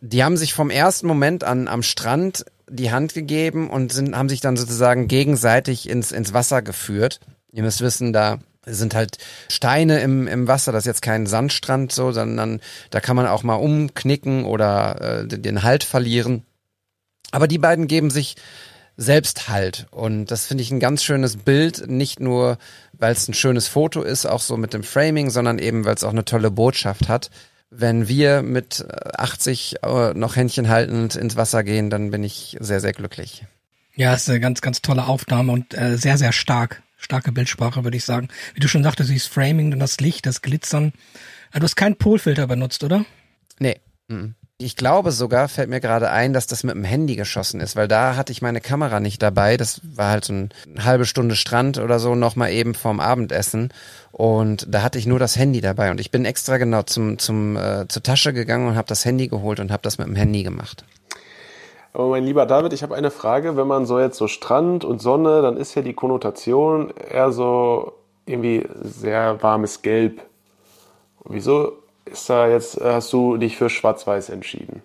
die 0.00 0.22
haben 0.22 0.36
sich 0.36 0.54
vom 0.54 0.70
ersten 0.70 1.06
Moment 1.06 1.44
an 1.44 1.68
am 1.68 1.82
Strand 1.82 2.44
die 2.68 2.90
Hand 2.90 3.14
gegeben 3.14 3.70
und 3.70 3.92
sind, 3.92 4.16
haben 4.16 4.28
sich 4.28 4.40
dann 4.40 4.56
sozusagen 4.56 5.08
gegenseitig 5.08 5.88
ins, 5.88 6.12
ins 6.12 6.32
Wasser 6.32 6.62
geführt. 6.62 7.20
Ihr 7.52 7.62
müsst 7.62 7.80
wissen, 7.80 8.12
da 8.12 8.38
sind 8.64 8.94
halt 8.94 9.18
Steine 9.48 10.00
im, 10.00 10.26
im 10.26 10.48
Wasser, 10.48 10.72
das 10.72 10.82
ist 10.82 10.86
jetzt 10.86 11.02
kein 11.02 11.26
Sandstrand 11.26 11.92
so, 11.92 12.10
sondern 12.10 12.60
da 12.90 13.00
kann 13.00 13.14
man 13.14 13.26
auch 13.26 13.44
mal 13.44 13.54
umknicken 13.54 14.44
oder 14.44 15.22
äh, 15.22 15.26
den 15.26 15.62
Halt 15.62 15.84
verlieren. 15.84 16.44
Aber 17.36 17.48
die 17.48 17.58
beiden 17.58 17.86
geben 17.86 18.08
sich 18.08 18.36
selbst 18.96 19.50
Halt. 19.50 19.88
Und 19.90 20.30
das 20.30 20.46
finde 20.46 20.62
ich 20.62 20.70
ein 20.70 20.80
ganz 20.80 21.04
schönes 21.04 21.36
Bild, 21.36 21.86
nicht 21.86 22.18
nur, 22.18 22.56
weil 22.94 23.12
es 23.12 23.28
ein 23.28 23.34
schönes 23.34 23.68
Foto 23.68 24.00
ist, 24.00 24.24
auch 24.24 24.40
so 24.40 24.56
mit 24.56 24.72
dem 24.72 24.82
Framing, 24.82 25.28
sondern 25.28 25.58
eben, 25.58 25.84
weil 25.84 25.94
es 25.94 26.02
auch 26.02 26.12
eine 26.12 26.24
tolle 26.24 26.50
Botschaft 26.50 27.08
hat 27.08 27.30
wenn 27.68 28.08
wir 28.08 28.42
mit 28.42 28.86
80 29.18 29.82
äh, 29.82 30.14
noch 30.14 30.36
Händchen 30.36 30.68
haltend 30.68 31.16
ins 31.16 31.36
Wasser 31.36 31.64
gehen, 31.64 31.90
dann 31.90 32.10
bin 32.10 32.22
ich 32.22 32.56
sehr, 32.60 32.80
sehr 32.80 32.92
glücklich. 32.92 33.44
Ja, 33.96 34.14
ist 34.14 34.30
eine 34.30 34.40
ganz, 34.40 34.62
ganz 34.62 34.80
tolle 34.80 35.06
Aufnahme 35.06 35.52
und 35.52 35.74
äh, 35.74 35.98
sehr, 35.98 36.16
sehr 36.16 36.32
stark. 36.32 36.82
Starke 36.96 37.32
Bildsprache, 37.32 37.84
würde 37.84 37.96
ich 37.96 38.04
sagen. 38.04 38.28
Wie 38.54 38.60
du 38.60 38.68
schon 38.68 38.82
sagtest, 38.82 39.10
dieses 39.10 39.26
Framing 39.26 39.72
und 39.74 39.80
das 39.80 40.00
Licht, 40.00 40.24
das 40.24 40.40
Glitzern. 40.40 40.94
Du 41.52 41.60
hast 41.60 41.76
keinen 41.76 41.96
Polfilter 41.96 42.46
benutzt, 42.46 42.82
oder? 42.84 43.04
Nee. 43.58 43.80
Mhm. 44.08 44.34
Ich 44.58 44.74
glaube 44.74 45.12
sogar, 45.12 45.48
fällt 45.48 45.68
mir 45.68 45.80
gerade 45.80 46.10
ein, 46.10 46.32
dass 46.32 46.46
das 46.46 46.64
mit 46.64 46.74
dem 46.74 46.84
Handy 46.84 47.14
geschossen 47.14 47.60
ist, 47.60 47.76
weil 47.76 47.88
da 47.88 48.16
hatte 48.16 48.32
ich 48.32 48.40
meine 48.40 48.62
Kamera 48.62 49.00
nicht 49.00 49.20
dabei. 49.20 49.58
Das 49.58 49.82
war 49.84 50.08
halt 50.08 50.24
so 50.24 50.32
eine 50.32 50.48
halbe 50.82 51.04
Stunde 51.04 51.36
Strand 51.36 51.76
oder 51.76 51.98
so 51.98 52.14
nochmal 52.14 52.52
eben 52.52 52.72
vorm 52.74 52.98
Abendessen. 52.98 53.70
Und 54.12 54.66
da 54.74 54.80
hatte 54.80 54.98
ich 54.98 55.06
nur 55.06 55.18
das 55.18 55.36
Handy 55.36 55.60
dabei. 55.60 55.90
Und 55.90 56.00
ich 56.00 56.10
bin 56.10 56.24
extra 56.24 56.56
genau 56.56 56.82
zum, 56.84 57.18
zum, 57.18 57.58
äh, 57.58 57.86
zur 57.88 58.02
Tasche 58.02 58.32
gegangen 58.32 58.66
und 58.66 58.76
habe 58.76 58.88
das 58.88 59.04
Handy 59.04 59.28
geholt 59.28 59.60
und 59.60 59.70
habe 59.70 59.82
das 59.82 59.98
mit 59.98 60.06
dem 60.06 60.16
Handy 60.16 60.42
gemacht. 60.42 60.86
Aber 61.92 62.08
mein 62.08 62.24
lieber 62.24 62.46
David, 62.46 62.72
ich 62.72 62.82
habe 62.82 62.94
eine 62.94 63.10
Frage. 63.10 63.58
Wenn 63.58 63.66
man 63.66 63.84
so 63.84 64.00
jetzt 64.00 64.16
so 64.16 64.26
Strand 64.26 64.86
und 64.86 65.02
Sonne, 65.02 65.42
dann 65.42 65.58
ist 65.58 65.74
ja 65.74 65.82
die 65.82 65.92
Konnotation 65.92 66.94
eher 67.10 67.30
so 67.30 67.92
irgendwie 68.24 68.66
sehr 68.82 69.42
warmes 69.42 69.82
Gelb. 69.82 70.22
Wieso 71.26 71.74
ist 72.06 72.28
da 72.30 72.48
jetzt, 72.48 72.80
hast 72.80 73.12
du 73.12 73.36
dich 73.36 73.56
für 73.56 73.68
Schwarz-Weiß 73.68 74.30
entschieden? 74.30 74.82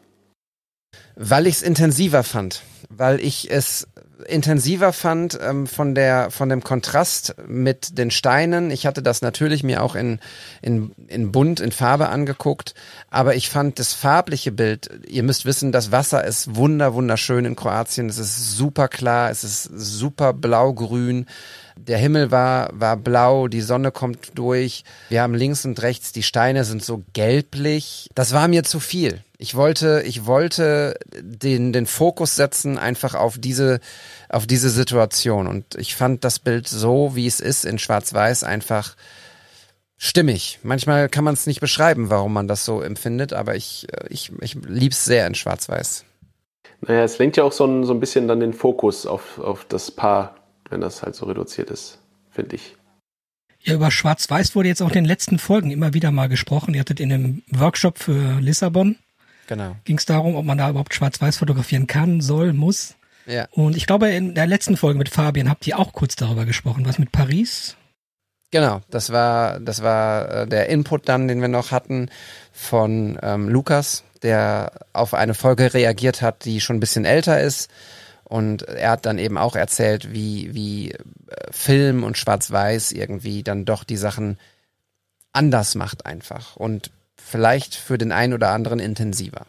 Weil 1.16 1.48
ich 1.48 1.56
es 1.56 1.62
intensiver 1.62 2.24
fand. 2.24 2.64
Weil 2.90 3.20
ich 3.20 3.50
es 3.50 3.88
intensiver 4.28 4.94
fand 4.94 5.38
ähm, 5.42 5.68
von 5.68 5.96
der 5.96 6.32
von 6.32 6.50
dem 6.50 6.64
Kontrast 6.64 7.36
mit 7.48 7.98
den 7.98 8.12
Steinen. 8.12 8.72
Ich 8.72 8.86
hatte 8.86 9.02
das 9.02 9.22
natürlich 9.22 9.64
mir 9.64 9.84
auch 9.84 9.96
in 9.96 10.20
in 10.62 10.92
in 11.08 11.32
bunt 11.32 11.60
in 11.60 11.72
Farbe 11.72 12.10
angeguckt, 12.10 12.74
aber 13.10 13.36
ich 13.36 13.50
fand 13.50 13.80
das 13.80 13.94
farbliche 13.94 14.52
Bild. 14.52 14.90
Ihr 15.08 15.24
müsst 15.24 15.46
wissen, 15.46 15.72
das 15.72 15.92
Wasser 15.92 16.24
ist 16.24 16.56
wunder 16.56 16.94
wunderschön 16.94 17.46
in 17.46 17.56
Kroatien. 17.56 18.10
Es 18.10 18.18
ist 18.18 18.56
super 18.56 18.88
klar, 18.88 19.30
es 19.30 19.44
ist 19.44 19.64
super 19.64 20.34
blau-grün. 20.34 21.26
Der 21.88 21.98
Himmel 21.98 22.32
war, 22.32 22.70
war 22.74 22.98
blau, 22.98 23.48
die 23.48 23.62
Sonne 23.62 23.92
kommt 23.92 24.32
durch. 24.36 24.84
Wir 25.10 25.22
haben 25.22 25.34
links 25.34 25.66
und 25.66 25.82
rechts, 25.82 26.12
die 26.12 26.24
Steine 26.24 26.64
sind 26.64 26.84
so 26.84 27.04
gelblich. 27.14 28.10
Das 28.16 28.34
war 28.34 28.48
mir 28.48 28.64
zu 28.64 28.80
viel. 28.80 29.24
Ich 29.38 29.56
wollte, 29.56 30.04
ich 30.06 30.26
wollte 30.26 31.00
den, 31.20 31.74
den 31.74 31.88
Fokus 31.88 32.36
setzen 32.36 32.78
einfach 32.78 33.16
auf 33.16 33.38
diese, 33.40 33.80
auf 34.30 34.46
diese 34.46 34.70
Situation. 34.70 35.48
Und 35.48 35.76
ich 35.76 35.96
fand 35.96 36.24
das 36.24 36.40
Bild 36.40 36.68
so, 36.68 37.16
wie 37.16 37.26
es 37.26 37.40
ist, 37.40 37.66
in 37.66 37.80
Schwarz-Weiß 37.80 38.44
einfach 38.44 38.96
stimmig. 39.98 40.60
Manchmal 40.64 41.10
kann 41.10 41.24
man 41.24 41.34
es 41.34 41.48
nicht 41.48 41.60
beschreiben, 41.60 42.10
warum 42.10 42.34
man 42.34 42.48
das 42.48 42.66
so 42.66 42.82
empfindet, 42.82 43.34
aber 43.34 43.56
ich, 43.56 43.88
ich, 44.10 44.32
ich 44.42 44.56
lieb's 44.68 45.06
sehr 45.06 45.26
in 45.28 45.36
Schwarz-Weiß. 45.36 46.06
Naja, 46.82 47.04
es 47.04 47.20
lenkt 47.20 47.38
ja 47.38 47.44
auch 47.44 47.52
so 47.52 47.66
ein, 47.66 47.84
so 47.84 47.94
ein 47.94 48.00
bisschen 48.00 48.28
dann 48.28 48.40
den 48.40 48.54
Fokus 48.54 49.06
auf, 49.06 49.40
auf 49.40 49.66
das 49.66 49.92
Paar 49.92 50.36
wenn 50.72 50.82
das 50.82 51.04
halt 51.04 51.16
so 51.16 51.26
reduziert 51.26 51.70
ist, 51.70 52.00
finde 52.32 52.56
ich. 52.56 52.76
Ja, 53.60 53.76
über 53.76 53.92
Schwarz-Weiß 53.92 54.56
wurde 54.56 54.70
jetzt 54.70 54.82
auch 54.82 54.88
in 54.88 54.96
den 54.96 55.06
letzten 55.06 55.38
Folgen 55.38 55.70
immer 55.70 55.94
wieder 55.94 56.10
mal 56.12 56.28
gesprochen. 56.30 56.74
Ihr 56.74 56.80
hattet 56.80 57.00
in 57.00 57.14
einem 57.14 57.44
Workshop 57.52 58.00
für 58.00 58.40
Lissabon, 58.40 58.96
Genau. 59.48 59.76
ging 59.84 59.98
es 59.98 60.06
darum, 60.06 60.36
ob 60.36 60.46
man 60.46 60.58
da 60.58 60.70
überhaupt 60.70 60.96
Schwarz-Weiß 60.96 61.38
fotografieren 61.38 61.86
kann, 61.86 62.22
soll, 62.22 62.54
muss. 62.54 62.96
Ja. 63.28 63.48
Und 63.52 63.78
ich 63.78 63.86
glaube, 63.86 64.10
in 64.10 64.34
der 64.34 64.48
letzten 64.48 64.78
Folge 64.78 64.98
mit 64.98 65.10
Fabian 65.10 65.50
habt 65.50 65.68
ihr 65.68 65.78
auch 65.78 65.94
kurz 65.94 66.16
darüber 66.16 66.46
gesprochen. 66.46 66.86
Was 66.86 66.98
mit 66.98 67.12
Paris? 67.12 67.76
Genau, 68.50 68.82
das 68.90 69.12
war, 69.12 69.60
das 69.60 69.84
war 69.84 70.30
äh, 70.30 70.48
der 70.48 70.70
Input 70.70 71.08
dann, 71.08 71.28
den 71.28 71.40
wir 71.40 71.48
noch 71.48 71.72
hatten 71.72 72.10
von 72.52 73.18
ähm, 73.22 73.48
Lukas, 73.48 74.04
der 74.24 74.72
auf 74.92 75.14
eine 75.14 75.34
Folge 75.34 75.74
reagiert 75.74 76.22
hat, 76.22 76.46
die 76.46 76.60
schon 76.62 76.78
ein 76.78 76.82
bisschen 76.82 77.06
älter 77.06 77.40
ist. 77.40 77.70
Und 78.32 78.62
er 78.62 78.92
hat 78.92 79.06
dann 79.06 79.18
eben 79.18 79.38
auch 79.38 79.58
erzählt, 79.58 80.14
wie, 80.14 80.54
wie 80.54 80.92
äh, 80.92 80.98
Film 81.52 82.06
und 82.06 82.18
Schwarz-Weiß 82.18 82.94
irgendwie 82.94 83.44
dann 83.44 83.66
doch 83.66 83.84
die 83.84 83.98
Sachen 83.98 84.40
anders 85.34 85.76
macht 85.76 86.06
einfach. 86.06 86.56
Und 86.56 86.92
vielleicht 87.18 87.76
für 87.76 87.98
den 87.98 88.14
einen 88.14 88.32
oder 88.32 88.52
anderen 88.52 88.80
intensiver. 88.80 89.46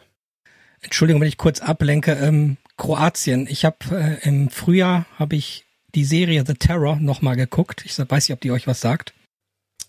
Entschuldigung, 0.81 1.21
wenn 1.21 1.29
ich 1.29 1.39
kurz 1.39 1.61
ablenke. 1.61 2.15
Ähm, 2.15 2.57
Kroatien. 2.77 3.47
Ich 3.49 3.65
habe 3.65 3.77
äh, 3.93 4.29
im 4.29 4.51
Frühjahr 4.51 5.07
habe 5.17 5.37
ich 5.37 5.65
die 5.95 6.05
Serie 6.05 6.43
The 6.45 6.55
Terror 6.55 6.97
nochmal 6.97 7.37
geguckt. 7.37 7.85
Ich 7.85 7.97
weiß 7.97 8.29
nicht, 8.29 8.35
ob 8.35 8.41
die 8.41 8.51
euch 8.51 8.67
was 8.67 8.81
sagt. 8.81 9.15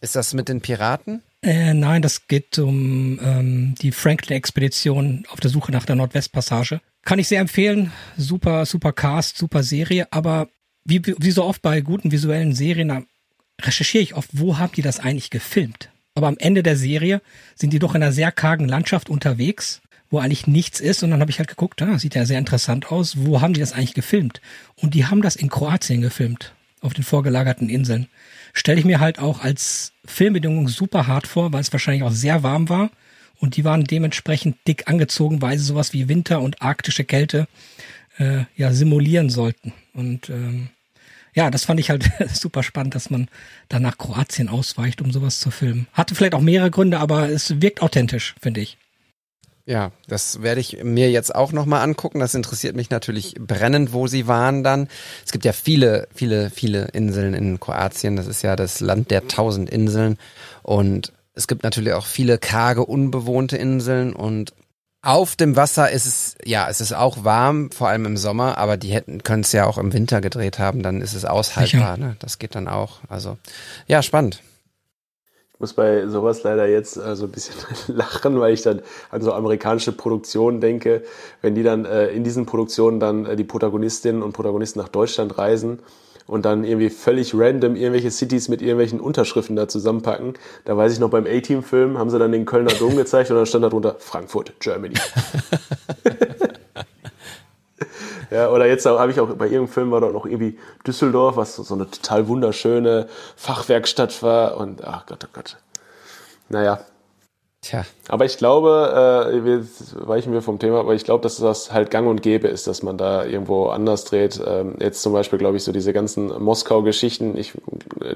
Ist 0.01 0.15
das 0.15 0.35
mit 0.35 0.49
den 0.49 0.61
Piraten? 0.61 1.23
Äh, 1.43 1.73
nein, 1.73 2.01
das 2.01 2.27
geht 2.27 2.57
um 2.57 3.19
ähm, 3.21 3.75
die 3.81 3.91
Franklin-Expedition 3.91 5.25
auf 5.29 5.41
der 5.41 5.49
Suche 5.49 5.73
nach 5.73 5.85
der 5.85 5.97
Nordwestpassage. 5.97 6.79
Kann 7.03 7.19
ich 7.19 7.27
sehr 7.27 7.41
empfehlen. 7.41 7.91
Super, 8.17 8.65
super 8.65 8.93
Cast, 8.93 9.37
super 9.37 9.61
Serie. 9.61 10.07
Aber 10.11 10.47
wie, 10.85 11.01
wie 11.05 11.31
so 11.31 11.43
oft 11.43 11.61
bei 11.61 11.81
guten 11.81 12.13
visuellen 12.13 12.55
Serien, 12.55 12.87
da 12.87 13.03
recherchiere 13.61 14.03
ich 14.03 14.15
oft, 14.15 14.29
wo 14.31 14.57
haben 14.57 14.71
die 14.73 14.81
das 14.81 15.01
eigentlich 15.01 15.29
gefilmt? 15.29 15.89
Aber 16.15 16.27
am 16.27 16.37
Ende 16.37 16.63
der 16.63 16.77
Serie 16.77 17.21
sind 17.55 17.73
die 17.73 17.79
doch 17.79 17.93
in 17.93 18.03
einer 18.03 18.13
sehr 18.13 18.31
kargen 18.31 18.69
Landschaft 18.69 19.09
unterwegs, 19.09 19.81
wo 20.09 20.19
eigentlich 20.19 20.47
nichts 20.47 20.79
ist. 20.79 21.03
Und 21.03 21.11
dann 21.11 21.19
habe 21.19 21.31
ich 21.31 21.39
halt 21.39 21.49
geguckt, 21.49 21.81
da 21.81 21.99
sieht 21.99 22.15
ja 22.15 22.25
sehr 22.25 22.39
interessant 22.39 22.89
aus. 22.89 23.17
Wo 23.17 23.41
haben 23.41 23.53
die 23.53 23.59
das 23.59 23.73
eigentlich 23.73 23.95
gefilmt? 23.95 24.39
Und 24.75 24.93
die 24.93 25.07
haben 25.07 25.21
das 25.21 25.35
in 25.35 25.49
Kroatien 25.49 25.99
gefilmt, 25.99 26.53
auf 26.79 26.93
den 26.93 27.03
vorgelagerten 27.03 27.67
Inseln. 27.67 28.07
Stelle 28.53 28.79
ich 28.79 28.85
mir 28.85 28.99
halt 28.99 29.19
auch 29.19 29.41
als 29.41 29.91
Filmbedingung 30.05 30.67
super 30.67 31.07
hart 31.07 31.27
vor, 31.27 31.51
weil 31.51 31.61
es 31.61 31.73
wahrscheinlich 31.73 32.03
auch 32.03 32.11
sehr 32.11 32.43
warm 32.43 32.69
war. 32.69 32.91
Und 33.39 33.57
die 33.57 33.65
waren 33.65 33.83
dementsprechend 33.83 34.55
dick 34.67 34.87
angezogen, 34.87 35.41
weil 35.41 35.57
sie 35.57 35.65
sowas 35.65 35.91
wie 35.91 36.07
Winter 36.07 36.39
und 36.39 36.61
arktische 36.61 37.03
Kälte 37.03 37.47
äh, 38.17 38.43
ja 38.55 38.71
simulieren 38.71 39.29
sollten. 39.29 39.73
Und 39.93 40.29
ähm, 40.29 40.69
ja, 41.33 41.49
das 41.49 41.65
fand 41.65 41.79
ich 41.79 41.89
halt 41.89 42.09
super 42.33 42.63
spannend, 42.63 42.95
dass 42.95 43.09
man 43.09 43.27
dann 43.69 43.81
nach 43.81 43.97
Kroatien 43.97 44.49
ausweicht, 44.49 45.01
um 45.01 45.11
sowas 45.11 45.39
zu 45.39 45.51
filmen. 45.51 45.87
Hatte 45.93 46.15
vielleicht 46.15 46.35
auch 46.35 46.41
mehrere 46.41 46.71
Gründe, 46.71 46.99
aber 46.99 47.29
es 47.29 47.61
wirkt 47.61 47.81
authentisch, 47.81 48.35
finde 48.39 48.61
ich. 48.61 48.77
Ja, 49.65 49.91
das 50.07 50.41
werde 50.41 50.59
ich 50.59 50.83
mir 50.83 51.09
jetzt 51.09 51.33
auch 51.33 51.53
nochmal 51.53 51.83
angucken. 51.83 52.19
Das 52.19 52.35
interessiert 52.35 52.75
mich 52.75 52.89
natürlich 52.89 53.35
brennend, 53.39 53.93
wo 53.93 54.07
sie 54.07 54.27
waren 54.27 54.61
dann. 54.63 54.89
Es 55.25 55.31
gibt 55.31 55.45
ja 55.45 55.53
viele, 55.53 56.07
viele, 56.13 56.49
viele 56.49 56.85
Inseln 56.87 57.33
in 57.33 57.59
Kroatien. 57.59 58.17
Das 58.17 58.27
ist 58.27 58.41
ja 58.41 58.57
das 58.57 58.81
Land 58.81 59.09
der 59.09 59.27
tausend 59.29 59.69
Inseln. 59.69 60.17
Und 60.63 61.13
es 61.33 61.47
gibt 61.47 61.63
natürlich 61.63 61.93
auch 61.93 62.05
viele 62.05 62.37
karge, 62.37 62.85
unbewohnte 62.85 63.55
Inseln. 63.55 64.11
Und 64.11 64.53
auf 65.01 65.37
dem 65.37 65.55
Wasser 65.55 65.89
ist 65.89 66.07
es, 66.07 66.35
ja, 66.43 66.67
es 66.69 66.81
ist 66.81 66.93
auch 66.93 67.23
warm, 67.23 67.71
vor 67.71 67.87
allem 67.87 68.05
im 68.05 68.17
Sommer, 68.17 68.57
aber 68.57 68.75
die 68.75 68.91
hätten, 68.91 69.23
können 69.23 69.43
es 69.43 69.51
ja 69.53 69.65
auch 69.65 69.77
im 69.77 69.93
Winter 69.93 70.19
gedreht 70.19 70.59
haben, 70.59 70.83
dann 70.83 70.99
ist 70.99 71.13
es 71.13 71.23
aushaltbar. 71.23 71.97
Ne? 71.97 72.15
Das 72.19 72.37
geht 72.37 72.55
dann 72.55 72.67
auch. 72.67 72.99
Also, 73.07 73.37
ja, 73.87 74.01
spannend. 74.01 74.41
Muss 75.63 75.71
bei 75.71 76.07
sowas 76.07 76.43
leider 76.43 76.67
jetzt 76.67 76.97
äh, 76.97 77.15
so 77.15 77.23
ein 77.23 77.31
bisschen 77.31 77.55
lachen, 77.95 78.37
weil 78.37 78.53
ich 78.53 78.63
dann 78.63 78.81
an 79.11 79.21
so 79.21 79.31
amerikanische 79.31 79.93
Produktionen 79.93 80.59
denke, 80.59 81.03
wenn 81.41 81.55
die 81.55 81.63
dann 81.63 81.85
äh, 81.85 82.07
in 82.07 82.25
diesen 82.25 82.45
Produktionen 82.45 82.99
dann 82.99 83.25
äh, 83.25 83.37
die 83.37 83.45
Protagonistinnen 83.45 84.23
und 84.23 84.33
Protagonisten 84.33 84.79
nach 84.79 84.89
Deutschland 84.89 85.37
reisen 85.37 85.79
und 86.27 86.43
dann 86.43 86.65
irgendwie 86.65 86.89
völlig 86.89 87.33
random 87.33 87.77
irgendwelche 87.77 88.11
Cities 88.11 88.49
mit 88.49 88.61
irgendwelchen 88.61 88.99
Unterschriften 88.99 89.55
da 89.55 89.69
zusammenpacken. 89.69 90.33
Da 90.65 90.75
weiß 90.75 90.91
ich 90.91 90.99
noch 90.99 91.09
beim 91.09 91.25
A-Team-Film 91.25 91.97
haben 91.97 92.09
sie 92.09 92.19
dann 92.19 92.33
den 92.33 92.43
Kölner 92.43 92.73
Dom 92.73 92.97
gezeigt 92.97 93.31
und 93.31 93.37
dann 93.37 93.45
stand 93.45 93.63
da 93.63 93.69
drunter 93.69 93.95
Frankfurt, 93.99 94.51
Germany. 94.59 94.95
Ja, 98.33 98.49
oder 98.49 98.65
jetzt 98.65 98.83
habe 98.87 99.11
ich 99.11 99.19
auch 99.19 99.27
bei 99.35 99.45
irgendeinem 99.45 99.67
Film 99.67 99.91
war 99.91 100.01
dort 100.01 100.13
noch 100.13 100.25
irgendwie 100.25 100.57
Düsseldorf, 100.87 101.37
was 101.37 101.55
so 101.55 101.75
eine 101.75 101.87
total 101.87 102.27
wunderschöne 102.27 103.07
Fachwerkstatt 103.35 104.23
war 104.23 104.57
und 104.57 104.83
ach 104.83 105.05
Gott, 105.05 105.23
oh 105.23 105.29
Gott. 105.31 105.57
Naja. 106.49 106.79
Tja. 107.61 107.85
Aber 108.09 108.25
ich 108.25 108.37
glaube, 108.37 109.31
äh, 109.31 109.45
wir 109.45 109.65
weichen 109.93 110.33
wir 110.33 110.41
vom 110.41 110.59
Thema, 110.59 110.79
aber 110.79 110.93
ich 110.93 111.05
glaube, 111.05 111.21
dass 111.21 111.37
das 111.37 111.71
halt 111.71 111.89
gang 111.89 112.07
und 112.07 112.21
gäbe 112.21 112.49
ist, 112.49 112.67
dass 112.67 112.83
man 112.83 112.97
da 112.97 113.23
irgendwo 113.23 113.67
anders 113.67 114.03
dreht. 114.03 114.41
Ähm, 114.45 114.75
jetzt 114.79 115.01
zum 115.01 115.13
Beispiel, 115.13 115.39
glaube 115.39 115.55
ich, 115.55 115.63
so 115.63 115.71
diese 115.71 115.93
ganzen 115.93 116.27
Moskau-Geschichten, 116.43 117.37
ich, 117.37 117.53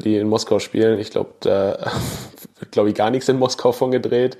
die 0.04 0.17
in 0.17 0.28
Moskau 0.28 0.60
spielen, 0.60 1.00
ich 1.00 1.12
glaube, 1.12 1.30
da 1.39 1.78
wird, 2.60 2.71
glaube 2.71 2.89
ich, 2.89 2.95
gar 2.95 3.12
nichts 3.12 3.30
in 3.30 3.39
Moskau 3.39 3.71
von 3.71 3.91
gedreht. 3.91 4.38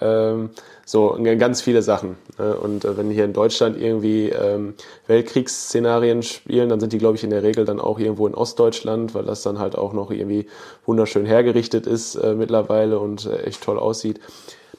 Ähm, 0.00 0.50
so 0.86 1.18
ganz 1.38 1.60
viele 1.62 1.82
Sachen. 1.82 2.16
Ne? 2.38 2.56
Und 2.56 2.84
äh, 2.84 2.96
wenn 2.96 3.10
hier 3.10 3.24
in 3.24 3.32
Deutschland 3.32 3.80
irgendwie 3.80 4.28
ähm, 4.28 4.74
Weltkriegsszenarien 5.06 6.22
spielen, 6.22 6.68
dann 6.68 6.78
sind 6.78 6.92
die, 6.92 6.98
glaube 6.98 7.16
ich, 7.16 7.24
in 7.24 7.30
der 7.30 7.42
Regel 7.42 7.64
dann 7.64 7.80
auch 7.80 7.98
irgendwo 7.98 8.26
in 8.26 8.34
Ostdeutschland, 8.34 9.14
weil 9.14 9.24
das 9.24 9.42
dann 9.42 9.58
halt 9.58 9.76
auch 9.76 9.92
noch 9.92 10.10
irgendwie 10.10 10.46
wunderschön 10.84 11.26
hergerichtet 11.26 11.86
ist 11.86 12.16
äh, 12.16 12.34
mittlerweile 12.34 12.98
und 12.98 13.26
äh, 13.26 13.42
echt 13.44 13.62
toll 13.62 13.78
aussieht. 13.78 14.20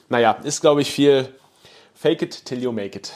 Naja, 0.08 0.32
ist, 0.44 0.60
glaube 0.60 0.82
ich, 0.82 0.90
viel 0.90 1.28
Fake 1.94 2.22
it 2.22 2.44
till 2.44 2.62
you 2.62 2.72
make 2.72 2.96
it. 2.96 3.12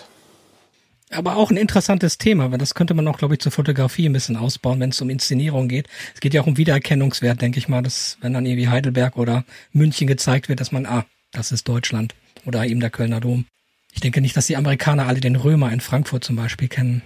Aber 1.12 1.37
auch 1.37 1.50
ein 1.50 1.57
interessantes 1.57 2.18
Thema, 2.18 2.53
weil 2.53 2.59
das 2.59 2.74
könnte 2.74 2.94
man 2.94 3.07
auch, 3.09 3.18
glaube 3.18 3.35
ich, 3.35 3.40
zur 3.40 3.50
Fotografie 3.50 4.09
ein 4.09 4.12
bisschen 4.12 4.37
ausbauen, 4.37 4.79
wenn 4.79 4.90
es 4.90 5.00
um 5.00 5.11
Inszenierung 5.11 5.66
geht. 5.66 5.88
Es 6.14 6.20
geht 6.20 6.35
ja 6.35 6.40
auch 6.40 6.46
um 6.46 6.57
Wiedererkennungswert, 6.57 7.42
denke 7.42 7.59
ich 7.59 7.68
mal, 7.68 7.83
dass 7.83 8.16
wenn 8.20 8.33
dann 8.33 8.46
irgendwie 8.46 8.68
Heidelberg 8.68 9.16
oder 9.16 9.44
München 9.72 10.07
gezeigt 10.07 10.48
wird, 10.48 10.61
dass 10.61 10.70
man, 10.70 10.87
ah, 10.87 11.05
das 11.33 11.50
ist 11.50 11.68
Deutschland 11.68 12.14
oder 12.46 12.64
eben 12.64 12.81
der 12.81 12.90
Kölner 12.90 13.20
Dom. 13.20 13.46
Ich 13.92 14.00
denke 14.00 14.20
nicht, 14.20 14.37
dass 14.37 14.46
die 14.46 14.57
Amerikaner 14.57 15.09
alle 15.09 15.20
den 15.20 15.35
Römer 15.35 15.72
in 15.72 15.81
Frankfurt 15.81 16.22
zum 16.22 16.37
Beispiel 16.37 16.68
kennen. 16.68 17.03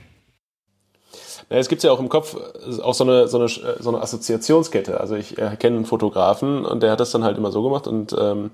Ja, 1.50 1.56
es 1.56 1.68
gibt 1.68 1.82
ja 1.82 1.90
auch 1.90 2.00
im 2.00 2.08
Kopf 2.08 2.36
auch 2.82 2.94
so 2.94 3.04
eine, 3.04 3.28
so 3.28 3.38
eine, 3.38 3.48
so 3.48 3.88
eine 3.88 4.00
Assoziationskette. 4.00 5.00
Also 5.00 5.14
ich 5.16 5.38
äh, 5.38 5.56
kenne 5.58 5.76
einen 5.76 5.86
Fotografen 5.86 6.64
und 6.64 6.82
der 6.82 6.90
hat 6.90 7.00
das 7.00 7.10
dann 7.10 7.24
halt 7.24 7.38
immer 7.38 7.52
so 7.52 7.62
gemacht 7.62 7.86
und 7.86 8.14
ähm, 8.18 8.50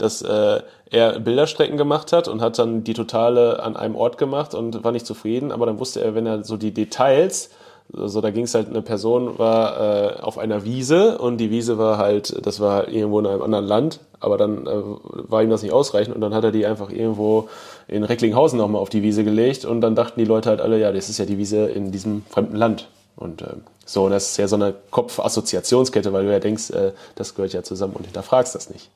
dass 0.00 0.22
äh, 0.22 0.60
er 0.90 1.20
Bilderstrecken 1.20 1.76
gemacht 1.76 2.12
hat 2.12 2.28
und 2.28 2.40
hat 2.40 2.58
dann 2.58 2.84
die 2.84 2.94
Totale 2.94 3.62
an 3.62 3.76
einem 3.76 3.96
Ort 3.96 4.18
gemacht 4.18 4.54
und 4.54 4.82
war 4.82 4.92
nicht 4.92 5.06
zufrieden, 5.06 5.52
aber 5.52 5.66
dann 5.66 5.78
wusste 5.78 6.02
er, 6.02 6.14
wenn 6.14 6.26
er 6.26 6.44
so 6.44 6.56
die 6.56 6.72
Details 6.72 7.50
also 7.96 8.20
da 8.20 8.30
ging 8.30 8.44
es 8.44 8.54
halt, 8.54 8.68
eine 8.68 8.82
Person 8.82 9.38
war 9.38 9.80
äh, 9.80 10.20
auf 10.20 10.38
einer 10.38 10.64
Wiese 10.64 11.18
und 11.18 11.38
die 11.38 11.50
Wiese 11.50 11.78
war 11.78 11.98
halt, 11.98 12.46
das 12.46 12.60
war 12.60 12.88
irgendwo 12.88 13.18
in 13.18 13.26
einem 13.26 13.42
anderen 13.42 13.64
Land, 13.64 14.00
aber 14.20 14.36
dann 14.36 14.66
äh, 14.66 14.82
war 15.28 15.42
ihm 15.42 15.50
das 15.50 15.62
nicht 15.62 15.72
ausreichend 15.72 16.14
und 16.14 16.20
dann 16.20 16.34
hat 16.34 16.44
er 16.44 16.52
die 16.52 16.66
einfach 16.66 16.90
irgendwo 16.90 17.48
in 17.88 18.04
Recklinghausen 18.04 18.58
nochmal 18.58 18.80
auf 18.80 18.90
die 18.90 19.02
Wiese 19.02 19.24
gelegt 19.24 19.64
und 19.64 19.80
dann 19.80 19.94
dachten 19.94 20.20
die 20.20 20.26
Leute 20.26 20.50
halt 20.50 20.60
alle, 20.60 20.78
ja, 20.78 20.92
das 20.92 21.08
ist 21.08 21.18
ja 21.18 21.24
die 21.24 21.38
Wiese 21.38 21.66
in 21.66 21.90
diesem 21.90 22.24
fremden 22.28 22.56
Land. 22.56 22.88
Und 23.16 23.42
äh, 23.42 23.54
so, 23.84 24.04
und 24.04 24.12
das 24.12 24.30
ist 24.30 24.36
ja 24.36 24.46
so 24.46 24.56
eine 24.56 24.74
Kopfassoziationskette, 24.90 26.12
weil 26.12 26.24
du 26.24 26.32
ja 26.32 26.38
denkst, 26.38 26.70
äh, 26.70 26.92
das 27.16 27.34
gehört 27.34 27.52
ja 27.52 27.62
zusammen 27.62 27.94
und 27.94 28.04
hinterfragst 28.04 28.54
das 28.54 28.70
nicht. 28.70 28.88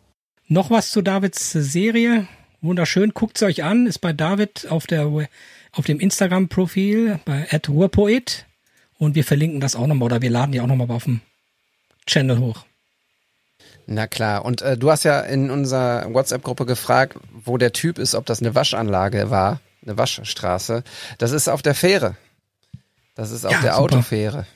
Noch 0.49 0.71
was 0.71 0.91
zu 0.91 1.03
Davids 1.03 1.53
Serie. 1.53 2.27
Wunderschön, 2.61 3.11
guckt 3.15 3.39
sie 3.39 3.47
euch 3.47 3.63
an, 3.65 3.87
ist 3.87 3.99
bei 3.99 4.13
David 4.13 4.67
auf 4.71 4.87
der 4.87 5.11
auf 5.73 5.85
dem 5.87 6.01
Instagram-Profil 6.01 7.19
bei 7.25 7.49
@ruhrpoet 7.69 8.47
und 8.99 9.15
wir 9.15 9.25
verlinken 9.25 9.61
das 9.61 9.75
auch 9.75 9.87
nochmal 9.87 10.07
oder 10.07 10.23
wir 10.23 10.31
laden 10.31 10.53
die 10.53 10.61
auch 10.61 10.67
nochmal 10.67 10.91
auf 10.91 11.05
dem 11.05 11.21
Channel 12.07 12.39
hoch. 12.39 12.65
Na 13.87 14.07
klar. 14.07 14.45
Und 14.45 14.63
äh, 14.63 14.79
du 14.79 14.91
hast 14.91 15.05
ja 15.05 15.21
in 15.21 15.51
unserer 15.51 16.13
WhatsApp-Gruppe 16.13 16.65
gefragt, 16.65 17.19
wo 17.33 17.59
der 17.59 17.73
Typ 17.73 17.99
ist, 17.99 18.15
ob 18.15 18.25
das 18.25 18.41
eine 18.41 18.55
Waschanlage 18.55 19.31
war, 19.31 19.61
eine 19.85 19.99
Waschstraße. 19.99 20.85
Das 21.19 21.33
ist 21.33 21.49
auf 21.49 21.61
der 21.61 21.75
Fähre. 21.75 22.17
Das 23.15 23.31
ist 23.31 23.45
auf 23.45 23.53
Ja, 23.53 23.61
der 23.61 23.73
super. 23.75 23.83
Autofähre. 23.97 24.47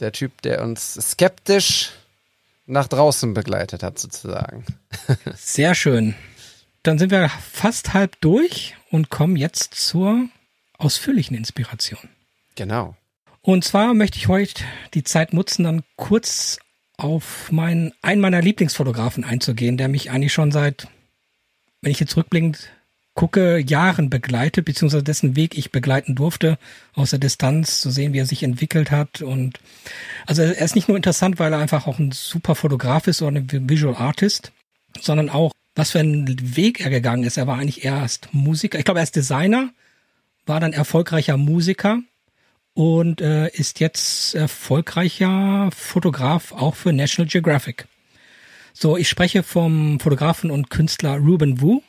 Der 0.00 0.12
Typ, 0.12 0.42
der 0.42 0.62
uns 0.62 0.94
skeptisch 0.94 1.90
nach 2.66 2.88
draußen 2.88 3.34
begleitet 3.34 3.82
hat, 3.82 3.98
sozusagen. 3.98 4.64
Sehr 5.34 5.74
schön. 5.74 6.14
Dann 6.82 6.98
sind 6.98 7.10
wir 7.10 7.28
fast 7.28 7.94
halb 7.94 8.20
durch 8.20 8.76
und 8.90 9.10
kommen 9.10 9.36
jetzt 9.36 9.74
zur 9.74 10.28
ausführlichen 10.78 11.36
Inspiration. 11.36 12.08
Genau. 12.54 12.96
Und 13.40 13.64
zwar 13.64 13.94
möchte 13.94 14.18
ich 14.18 14.28
heute 14.28 14.64
die 14.94 15.04
Zeit 15.04 15.32
nutzen, 15.32 15.64
dann 15.64 15.82
kurz 15.96 16.58
auf 16.96 17.50
meinen, 17.50 17.92
einen 18.02 18.20
meiner 18.20 18.42
Lieblingsfotografen 18.42 19.24
einzugehen, 19.24 19.76
der 19.76 19.88
mich 19.88 20.10
eigentlich 20.10 20.32
schon 20.32 20.52
seit, 20.52 20.86
wenn 21.80 21.90
ich 21.90 22.00
jetzt 22.00 22.16
rückblickend 22.16 22.70
gucke, 23.14 23.58
Jahren 23.58 24.08
begleitet, 24.08 24.64
beziehungsweise 24.64 25.04
dessen 25.04 25.36
Weg 25.36 25.56
ich 25.56 25.70
begleiten 25.70 26.14
durfte, 26.14 26.58
aus 26.94 27.10
der 27.10 27.18
Distanz 27.18 27.80
zu 27.80 27.90
sehen, 27.90 28.12
wie 28.12 28.18
er 28.18 28.26
sich 28.26 28.42
entwickelt 28.42 28.90
hat. 28.90 29.20
Und 29.20 29.60
also 30.26 30.42
er 30.42 30.56
ist 30.64 30.74
nicht 30.74 30.88
nur 30.88 30.96
interessant, 30.96 31.38
weil 31.38 31.52
er 31.52 31.58
einfach 31.58 31.86
auch 31.86 31.98
ein 31.98 32.12
super 32.12 32.54
Fotograf 32.54 33.06
ist 33.06 33.20
oder 33.20 33.36
ein 33.36 33.68
Visual 33.68 33.96
Artist, 33.96 34.52
sondern 35.00 35.28
auch, 35.28 35.52
was 35.74 35.90
für 35.90 36.00
einen 36.00 36.56
Weg 36.56 36.80
er 36.80 36.90
gegangen 36.90 37.24
ist. 37.24 37.36
Er 37.36 37.46
war 37.46 37.58
eigentlich 37.58 37.84
erst 37.84 38.28
Musiker, 38.32 38.78
ich 38.78 38.84
glaube, 38.84 39.00
er 39.00 39.04
ist 39.04 39.16
Designer, 39.16 39.70
war 40.46 40.60
dann 40.60 40.72
erfolgreicher 40.72 41.36
Musiker 41.36 42.00
und 42.74 43.20
äh, 43.20 43.48
ist 43.50 43.80
jetzt 43.80 44.34
erfolgreicher 44.34 45.70
Fotograf 45.74 46.52
auch 46.52 46.74
für 46.74 46.92
National 46.92 47.28
Geographic. 47.28 47.86
So, 48.72 48.96
ich 48.96 49.08
spreche 49.08 49.42
vom 49.42 50.00
Fotografen 50.00 50.50
und 50.50 50.70
Künstler 50.70 51.16
Ruben 51.18 51.60
Wu. 51.60 51.82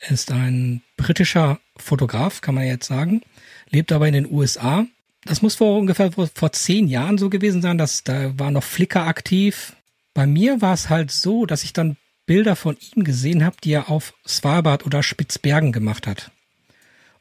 Ist 0.00 0.30
ein 0.30 0.82
britischer 0.96 1.58
Fotograf, 1.76 2.40
kann 2.40 2.54
man 2.54 2.66
jetzt 2.66 2.86
sagen, 2.86 3.22
lebt 3.70 3.92
aber 3.92 4.06
in 4.06 4.14
den 4.14 4.30
USA. 4.30 4.86
Das 5.24 5.42
muss 5.42 5.56
vor 5.56 5.78
ungefähr 5.78 6.12
vor, 6.12 6.28
vor 6.32 6.52
zehn 6.52 6.86
Jahren 6.86 7.18
so 7.18 7.30
gewesen 7.30 7.62
sein, 7.62 7.78
dass 7.78 8.04
da 8.04 8.38
war 8.38 8.50
noch 8.50 8.62
Flickr 8.62 9.06
aktiv. 9.06 9.74
Bei 10.14 10.26
mir 10.26 10.60
war 10.60 10.74
es 10.74 10.88
halt 10.88 11.10
so, 11.10 11.46
dass 11.46 11.64
ich 11.64 11.72
dann 11.72 11.96
Bilder 12.26 12.56
von 12.56 12.76
ihm 12.94 13.04
gesehen 13.04 13.44
habe, 13.44 13.56
die 13.62 13.72
er 13.72 13.90
auf 13.90 14.14
Svalbard 14.26 14.84
oder 14.84 15.02
Spitzbergen 15.02 15.72
gemacht 15.72 16.06
hat. 16.06 16.30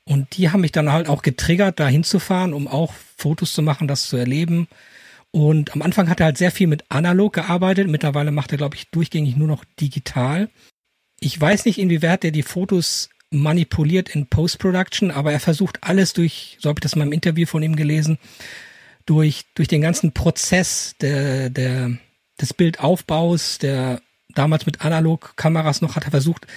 Und 0.03 0.38
die 0.38 0.51
haben 0.51 0.61
mich 0.61 0.71
dann 0.71 0.91
halt 0.91 1.09
auch 1.09 1.23
getriggert, 1.23 1.80
da 1.80 1.88
hinzufahren, 1.88 2.53
um 2.53 2.67
auch 2.67 2.93
Fotos 3.17 3.53
zu 3.53 3.61
machen, 3.61 3.88
das 3.88 4.07
zu 4.07 4.17
erleben. 4.17 4.67
Und 5.32 5.73
am 5.73 5.82
Anfang 5.82 6.09
hat 6.09 6.19
er 6.19 6.28
halt 6.28 6.38
sehr 6.38 6.51
viel 6.51 6.67
mit 6.67 6.86
analog 6.89 7.34
gearbeitet. 7.34 7.88
Mittlerweile 7.88 8.32
macht 8.32 8.51
er, 8.51 8.57
glaube 8.57 8.76
ich, 8.76 8.89
durchgängig 8.89 9.36
nur 9.36 9.47
noch 9.47 9.65
digital. 9.80 10.49
Ich 11.20 11.39
weiß 11.39 11.66
nicht, 11.66 11.80
inwieweit 11.80 12.24
er 12.24 12.32
die 12.32 12.43
Fotos 12.43 13.09
manipuliert 13.32 14.09
in 14.09 14.28
Post-Production, 14.28 15.11
aber 15.11 15.32
er 15.32 15.39
versucht 15.39 15.84
alles 15.84 16.13
durch, 16.13 16.57
so 16.59 16.70
habe 16.70 16.80
ich 16.80 16.84
das 16.84 16.95
mal 16.95 17.05
im 17.05 17.11
Interview 17.11 17.45
von 17.45 17.63
ihm 17.63 17.76
gelesen, 17.76 18.18
durch, 19.05 19.45
durch 19.55 19.68
den 19.68 19.82
ganzen 19.82 20.13
Prozess 20.13 20.95
der, 20.99 21.49
der, 21.49 21.97
des 22.39 22.53
Bildaufbaus, 22.53 23.59
der 23.59 24.01
damals 24.34 24.66
mit 24.66 24.82
Analogkameras 24.82 25.82
noch 25.82 25.95
hat 25.95 26.05
er 26.05 26.11
versucht, 26.11 26.47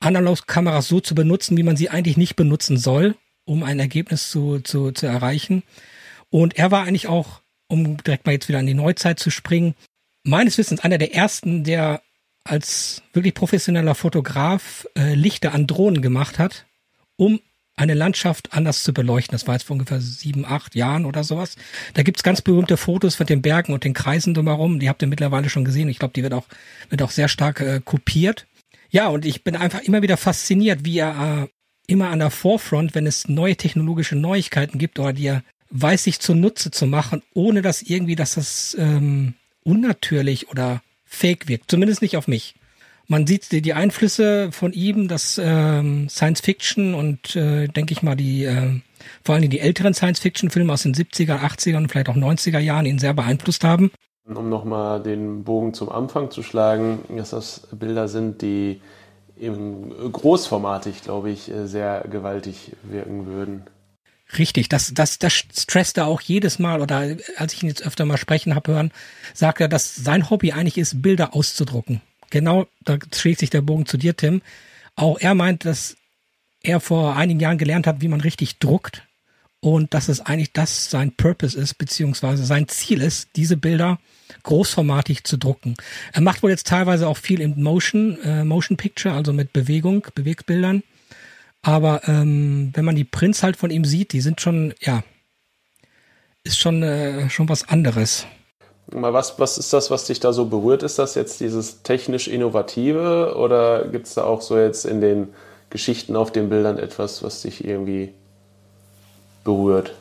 Analogkameras 0.00 0.88
so 0.88 1.00
zu 1.00 1.14
benutzen, 1.14 1.56
wie 1.56 1.62
man 1.62 1.76
sie 1.76 1.90
eigentlich 1.90 2.16
nicht 2.16 2.36
benutzen 2.36 2.76
soll, 2.76 3.16
um 3.44 3.62
ein 3.62 3.78
Ergebnis 3.78 4.30
zu, 4.30 4.60
zu, 4.60 4.92
zu 4.92 5.06
erreichen. 5.06 5.62
Und 6.30 6.56
er 6.56 6.70
war 6.70 6.84
eigentlich 6.84 7.08
auch, 7.08 7.40
um 7.68 7.96
direkt 7.98 8.26
mal 8.26 8.32
jetzt 8.32 8.48
wieder 8.48 8.58
an 8.58 8.66
die 8.66 8.74
Neuzeit 8.74 9.18
zu 9.18 9.30
springen, 9.30 9.74
meines 10.22 10.58
Wissens 10.58 10.80
einer 10.80 10.98
der 10.98 11.14
ersten, 11.14 11.64
der 11.64 12.02
als 12.48 13.02
wirklich 13.12 13.34
professioneller 13.34 13.94
Fotograf 13.94 14.86
äh, 14.96 15.14
Lichter 15.14 15.52
an 15.52 15.66
Drohnen 15.66 16.02
gemacht 16.02 16.38
hat, 16.38 16.66
um 17.16 17.40
eine 17.76 17.94
Landschaft 17.94 18.54
anders 18.54 18.82
zu 18.82 18.94
beleuchten. 18.94 19.32
Das 19.32 19.46
war 19.46 19.54
jetzt 19.54 19.64
vor 19.64 19.74
ungefähr 19.74 20.00
sieben, 20.00 20.46
acht 20.46 20.74
Jahren 20.74 21.04
oder 21.04 21.24
sowas. 21.24 21.56
Da 21.92 22.02
gibt's 22.02 22.22
ganz 22.22 22.40
berühmte 22.40 22.78
Fotos 22.78 23.14
von 23.14 23.26
den 23.26 23.42
Bergen 23.42 23.74
und 23.74 23.84
den 23.84 23.92
Kreisen 23.92 24.32
drumherum. 24.32 24.80
Die 24.80 24.88
habt 24.88 25.02
ihr 25.02 25.08
mittlerweile 25.08 25.50
schon 25.50 25.64
gesehen. 25.64 25.88
Ich 25.88 25.98
glaube, 25.98 26.14
die 26.14 26.22
wird 26.22 26.32
auch, 26.32 26.46
wird 26.88 27.02
auch 27.02 27.10
sehr 27.10 27.28
stark 27.28 27.60
äh, 27.60 27.80
kopiert. 27.84 28.46
Ja, 28.88 29.08
und 29.08 29.26
ich 29.26 29.44
bin 29.44 29.56
einfach 29.56 29.80
immer 29.80 30.00
wieder 30.00 30.16
fasziniert, 30.16 30.84
wie 30.84 30.98
er 30.98 31.44
äh, 31.44 31.92
immer 31.92 32.08
an 32.08 32.18
der 32.18 32.30
Forefront, 32.30 32.94
wenn 32.94 33.06
es 33.06 33.28
neue 33.28 33.56
technologische 33.56 34.16
Neuigkeiten 34.16 34.78
gibt 34.78 34.98
oder 34.98 35.12
die 35.12 35.26
er 35.26 35.42
weiß, 35.70 36.04
sich 36.04 36.20
zunutze 36.20 36.70
zu 36.70 36.86
machen, 36.86 37.22
ohne 37.34 37.60
dass 37.60 37.82
irgendwie, 37.82 38.16
dass 38.16 38.34
das 38.34 38.76
ähm, 38.78 39.34
unnatürlich 39.64 40.48
oder 40.48 40.80
fake 41.16 41.48
wirkt. 41.48 41.70
Zumindest 41.70 42.02
nicht 42.02 42.16
auf 42.16 42.28
mich 42.28 42.54
man 43.08 43.26
sieht 43.26 43.52
die, 43.52 43.74
Einflüsse 43.74 44.50
von 44.52 44.72
ihm, 44.72 45.08
das 45.08 45.40
ähm, 45.42 46.08
Science 46.08 46.40
Fiction 46.40 46.94
und 46.94 47.36
äh, 47.36 47.68
denke 47.68 47.92
ich 47.92 48.02
mal 48.02 48.16
die 48.16 48.44
äh, 48.44 48.80
vor 49.22 49.34
allem 49.34 49.48
die 49.48 49.60
älteren 49.60 49.94
Science 49.94 50.18
Fiction 50.18 50.50
Filme 50.50 50.72
aus 50.72 50.82
den 50.82 50.94
70er, 50.94 51.40
80er 51.40 51.76
und 51.76 51.88
vielleicht 51.88 52.08
auch 52.08 52.16
90er 52.16 52.58
Jahren 52.58 52.86
ihn 52.86 52.98
sehr 52.98 53.14
beeinflusst 53.14 53.62
haben. 53.62 53.92
Um 54.24 54.48
nochmal 54.48 55.00
den 55.02 55.44
Bogen 55.44 55.72
zum 55.72 55.88
Anfang 55.88 56.32
zu 56.32 56.42
schlagen, 56.42 56.98
dass 57.16 57.30
das 57.30 57.68
Bilder 57.70 58.08
sind, 58.08 58.42
die 58.42 58.80
im 59.38 59.92
großformatig, 60.12 61.02
glaube 61.02 61.30
ich, 61.30 61.50
äh, 61.50 61.66
sehr 61.66 62.04
gewaltig 62.10 62.72
wirken 62.82 63.26
würden. 63.26 63.62
Richtig, 64.38 64.68
das, 64.68 64.92
das, 64.92 65.18
das 65.18 65.32
stresst 65.32 65.98
er 65.98 66.06
auch 66.06 66.20
jedes 66.20 66.58
Mal, 66.58 66.80
oder 66.80 67.16
als 67.36 67.52
ich 67.52 67.62
ihn 67.62 67.68
jetzt 67.68 67.86
öfter 67.86 68.04
mal 68.04 68.16
sprechen 68.16 68.54
habe 68.54 68.72
hören, 68.72 68.92
sagt 69.34 69.60
er, 69.60 69.68
dass 69.68 69.94
sein 69.94 70.30
Hobby 70.30 70.52
eigentlich 70.52 70.78
ist, 70.78 71.00
Bilder 71.00 71.34
auszudrucken 71.34 72.00
genau, 72.30 72.66
da 72.84 72.98
schließt 73.14 73.40
sich 73.40 73.50
der 73.50 73.62
Bogen 73.62 73.86
zu 73.86 73.96
dir, 73.96 74.16
Tim. 74.16 74.42
Auch 74.94 75.18
er 75.18 75.34
meint, 75.34 75.64
dass 75.64 75.96
er 76.62 76.80
vor 76.80 77.16
einigen 77.16 77.40
Jahren 77.40 77.58
gelernt 77.58 77.86
hat, 77.86 78.00
wie 78.00 78.08
man 78.08 78.20
richtig 78.20 78.58
druckt 78.58 79.02
und 79.60 79.94
dass 79.94 80.08
es 80.08 80.20
eigentlich 80.20 80.52
das 80.52 80.90
sein 80.90 81.12
Purpose 81.12 81.58
ist, 81.58 81.74
beziehungsweise 81.74 82.44
sein 82.44 82.68
Ziel 82.68 83.02
ist, 83.02 83.30
diese 83.36 83.56
Bilder 83.56 83.98
großformatig 84.42 85.24
zu 85.24 85.36
drucken. 85.36 85.76
Er 86.12 86.20
macht 86.20 86.42
wohl 86.42 86.50
jetzt 86.50 86.66
teilweise 86.66 87.08
auch 87.08 87.16
viel 87.16 87.40
in 87.40 87.62
Motion, 87.62 88.18
äh, 88.22 88.44
Motion 88.44 88.76
Picture, 88.76 89.14
also 89.14 89.32
mit 89.32 89.52
Bewegung, 89.52 90.06
Bewegtbildern. 90.14 90.82
Aber 91.66 92.02
ähm, 92.06 92.70
wenn 92.74 92.84
man 92.84 92.94
die 92.94 93.02
Prints 93.02 93.42
halt 93.42 93.56
von 93.56 93.70
ihm 93.70 93.84
sieht, 93.84 94.12
die 94.12 94.20
sind 94.20 94.40
schon, 94.40 94.72
ja, 94.80 95.02
ist 96.44 96.60
schon, 96.60 96.84
äh, 96.84 97.28
schon 97.28 97.48
was 97.48 97.68
anderes. 97.68 98.24
Was, 98.86 99.40
was 99.40 99.58
ist 99.58 99.72
das, 99.72 99.90
was 99.90 100.06
dich 100.06 100.20
da 100.20 100.32
so 100.32 100.46
berührt? 100.46 100.84
Ist 100.84 101.00
das 101.00 101.16
jetzt 101.16 101.40
dieses 101.40 101.82
technisch 101.82 102.28
Innovative 102.28 103.34
oder 103.36 103.88
gibt 103.88 104.06
es 104.06 104.14
da 104.14 104.22
auch 104.22 104.42
so 104.42 104.56
jetzt 104.56 104.84
in 104.84 105.00
den 105.00 105.34
Geschichten 105.68 106.14
auf 106.14 106.30
den 106.30 106.50
Bildern 106.50 106.78
etwas, 106.78 107.24
was 107.24 107.42
dich 107.42 107.64
irgendwie 107.64 108.14
berührt? 109.42 109.92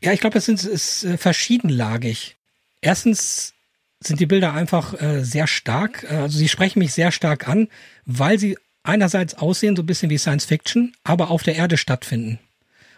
Ja, 0.00 0.14
ich 0.14 0.20
glaube, 0.20 0.38
es 0.38 0.48
ist, 0.48 0.64
ist 0.64 1.04
äh, 1.04 1.18
verschiedenlagig. 1.18 2.36
Erstens 2.80 3.52
sind 4.00 4.20
die 4.20 4.26
Bilder 4.26 4.54
einfach 4.54 4.98
äh, 5.02 5.22
sehr 5.22 5.48
stark, 5.48 6.04
äh, 6.04 6.14
also 6.14 6.38
sie 6.38 6.48
sprechen 6.48 6.78
mich 6.78 6.94
sehr 6.94 7.12
stark 7.12 7.46
an, 7.46 7.68
weil 8.06 8.38
sie 8.38 8.56
einerseits 8.86 9.34
aussehen 9.34 9.76
so 9.76 9.82
ein 9.82 9.86
bisschen 9.86 10.10
wie 10.10 10.18
Science 10.18 10.44
Fiction, 10.44 10.94
aber 11.04 11.30
auf 11.30 11.42
der 11.42 11.56
Erde 11.56 11.76
stattfinden. 11.76 12.38